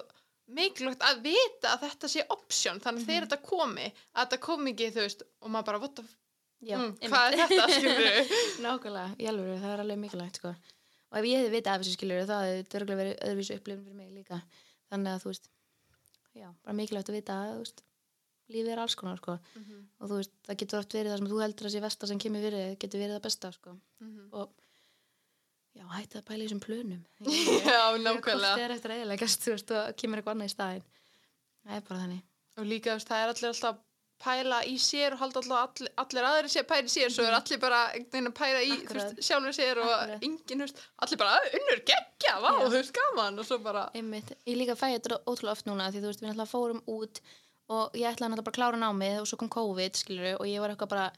mikilvægt 0.52 1.06
að 1.08 1.22
vita 1.24 1.72
að 1.74 1.86
þetta 1.88 2.10
sé 2.12 2.26
option, 2.34 2.82
þannig 2.84 3.04
að 3.04 3.10
þegar 3.10 3.28
þetta 3.28 3.48
komi 3.48 3.88
að 3.88 4.20
þetta 4.20 4.40
komi 4.44 4.74
ekki, 4.74 4.90
þú 4.96 5.06
veist, 5.06 5.24
og 5.40 5.54
maður 5.54 5.70
bara 5.72 5.82
what 5.84 5.96
the 6.00 6.06
Já, 6.64 6.78
mm, 6.80 6.94
hvað 7.12 7.26
er 7.26 7.42
þetta, 7.42 7.64
skilur 7.76 8.36
Nákvæmlega, 8.64 9.16
í 9.20 9.28
alveg, 9.28 9.58
það 9.60 9.74
er 9.74 9.82
alveg 9.84 10.00
mikilvægt 10.00 10.40
sko. 10.40 10.54
og 11.12 11.18
ef 11.20 11.26
ég 11.28 11.42
hefði 11.42 11.54
vitað 11.58 11.74
af 11.74 11.82
þessu 11.84 11.96
skiljur 11.98 12.28
það 12.30 12.46
hefði 12.48 12.62
þetta 12.62 12.78
örugglega 12.80 13.02
verið 13.02 13.18
öðruvísu 13.28 13.58
upplifun 13.58 13.88
fyrir 13.88 13.98
mig 14.00 14.14
líka 14.14 14.40
þannig 14.94 15.12
að 15.12 15.24
þú 15.24 15.32
veist 15.34 15.50
já, 16.40 16.48
bara 16.64 16.78
mikilvægt 16.80 17.12
að 17.12 17.18
vita 17.20 17.40
að 17.42 17.58
veist, 17.60 17.84
lífið 18.54 18.72
er 18.76 18.84
alls 18.84 18.96
konar 19.00 19.20
sko. 19.20 19.36
og 19.36 20.12
þú 20.12 20.22
veist, 20.22 20.36
það 20.48 20.60
getur 20.64 20.80
oft 20.80 20.96
verið 20.98 21.12
það 21.12 21.22
sem 21.22 21.32
þú 21.34 21.42
heldur 21.44 21.70
að 21.70 21.76
sé 21.76 21.84
versta 21.84 22.10
sem 22.12 22.24
kemur 22.24 22.48
þig, 22.48 22.78
getur 22.80 23.04
verið 23.04 23.18
það 23.18 23.26
besta 23.28 23.52
sko. 23.58 23.76
og 24.32 24.63
já, 25.78 25.86
hætti 25.98 26.20
að 26.20 26.26
pæla 26.30 26.44
í 26.44 26.48
þessum 26.48 26.62
plönum. 26.64 27.02
Já, 27.74 27.82
nákvæmlega. 27.98 28.60
er 28.66 28.76
eftir 28.76 28.94
eðilegast 28.98 29.42
þú 29.48 29.56
veist, 29.56 29.72
og 29.74 29.96
kemur 30.00 30.22
eitthvað 30.22 30.36
annað 30.38 30.52
í 30.52 30.54
staðinn. 30.54 30.86
Það 31.64 31.76
er 31.80 31.88
bara 31.90 32.04
þannig. 32.04 32.22
Og 32.62 32.70
líka, 32.70 32.96
það 33.02 33.24
er 33.24 33.32
allir 33.34 33.50
alltaf 33.54 33.82
pæla 34.24 34.60
í 34.70 34.76
sér 34.80 35.16
og 35.16 35.20
halda 35.20 35.42
alltaf 35.42 35.82
allir, 36.00 36.26
aðri 36.30 36.52
sér 36.54 36.68
í 36.86 36.92
sér 36.94 37.10
svo 37.12 37.26
er 37.28 37.36
allir 37.36 37.60
bara 37.60 37.80
einhvern 37.92 38.12
veginn 38.14 38.30
að 38.30 38.36
pæla 38.38 38.62
í 38.64 38.76
veist, 38.88 39.18
sjálfur 39.26 39.56
sér 39.58 39.82
og 39.84 39.90
Akkurat. 39.92 40.24
enginn, 40.24 40.62
þú 40.62 40.68
veist, 40.68 40.80
allir 41.04 41.20
bara 41.24 41.34
"Ah, 41.40 41.48
unnur 41.60 41.82
geggja, 41.90 42.36
vá, 42.40 42.50
þú 42.62 42.70
veist, 42.78 42.94
gaman 42.96 43.40
og 43.40 43.46
svo 43.50 43.58
bara, 43.66 43.82
Einmitt. 43.94 44.32
Ég 44.48 44.56
líka 44.62 44.78
fæ 44.80 44.94
þetta 44.96 45.20
ótrúlega 45.28 45.52
oft 45.58 45.66
núna 45.68 45.90
því 45.92 46.00
þú 46.06 46.08
veist, 46.12 46.22
við 46.24 46.30
náttúrulega 46.30 46.54
fórum 46.54 46.82
út 46.88 47.20
og 47.74 47.92
ég 48.00 48.08
ætlaði 48.14 48.30
náttúrulega 48.32 48.48
bara 48.48 48.54
að 48.54 48.60
klára 48.62 48.80
námið 48.86 49.20
og 49.22 49.28
svo 49.28 49.38
kom 49.42 49.50
COVID, 49.50 49.94
skilur 50.00 50.38
og 50.40 50.46
ég 50.48 50.60
var 50.64 50.70
eitthvað 50.72 50.94
bara, 50.96 51.12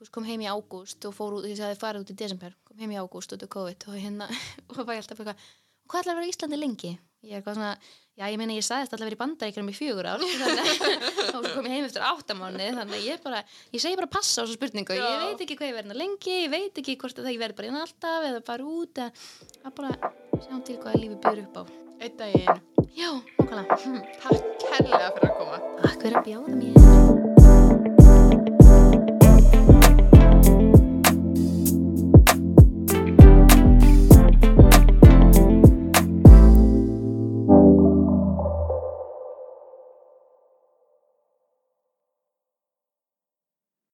veist, 0.00 0.12
kom 0.14 0.26
heim 0.28 0.44
í 0.44 0.48
ágúst 0.50 1.06
og 1.08 1.14
fór 1.16 1.38
út, 1.38 1.46
því 1.46 1.56
að 1.56 1.70
hefði 1.70 1.82
farið 1.82 2.06
út 2.06 2.12
í 2.12 2.18
desember 2.22 2.56
kom 2.66 2.80
heim 2.82 2.94
í 2.94 2.98
ágúst 3.00 3.36
út 3.36 3.44
af 3.46 3.52
COVID 3.52 3.86
og 3.90 4.00
hérna 4.00 4.30
og 4.68 4.74
það 4.74 4.88
var 4.88 5.00
alltaf 5.02 5.20
eitthvað, 5.20 5.46
hvað 5.86 6.02
ætlaði 6.02 6.14
að 6.14 6.20
vera 6.20 6.26
í 6.26 6.34
Íslandi 6.34 6.60
lengi? 6.60 6.96
Ég 7.26 7.32
er 7.32 7.40
eitthvað 7.40 7.56
svona, 7.56 7.70
já, 8.14 8.24
ég 8.30 8.36
meina 8.38 8.54
ég 8.54 8.66
sagðist 8.66 8.92
alltaf 8.92 9.02
að 9.02 9.08
vera 9.08 9.16
í 9.16 9.22
bandaríkjum 9.22 9.70
í 9.72 9.76
fjögur 9.76 10.10
ár 10.12 10.26
og 11.36 11.48
kom 11.56 11.66
ég 11.66 11.72
heim 11.72 11.88
eftir 11.88 12.04
áttamáni 12.06 12.68
þannig 12.76 13.00
að 13.00 13.08
ég 13.08 13.24
bara, 13.24 13.40
ég 13.72 13.82
segi 13.82 13.98
bara 13.98 14.12
passa 14.12 14.44
á 14.44 14.44
þessu 14.44 14.58
spurningu 14.60 14.94
Já. 14.94 15.02
ég 15.02 15.24
veit 15.24 15.42
ekki 15.46 15.56
hvað 15.58 15.72
ég 15.72 15.78
verði 15.80 15.90
hérna 15.90 15.98
lengi 16.04 16.36
ég 16.44 16.52
veit 16.52 16.82
ekki 16.84 16.98
hvort 17.00 17.18
að 17.18 17.30
það 17.30 17.40
verði 17.42 17.58
bara 17.58 17.72
hérna 17.72 17.82
alltaf 17.88 18.28
eða 18.30 18.44
bara 18.52 18.70
út 18.76 19.02
það 19.02 19.74
bara, 19.80 20.14
sjáum 20.44 20.62
til 20.68 20.78
hvað 20.84 21.00
lífið 21.00 21.20
byrður 21.24 21.44
upp 21.48 21.60
á 21.64 21.86
einn 22.00 22.16
dag 22.18 22.34
í 22.34 22.44
einu. 22.44 22.86
Já, 22.96 23.10
nákvæmlega. 23.38 24.02
Takk 24.22 24.64
kærlega 24.64 25.12
fyrir 25.16 25.30
að 25.30 25.38
koma. 25.40 25.60
Takk 25.82 26.00
fyrir 26.02 26.20
að 26.20 26.28
bjóða 26.30 26.58
mér. 26.62 27.15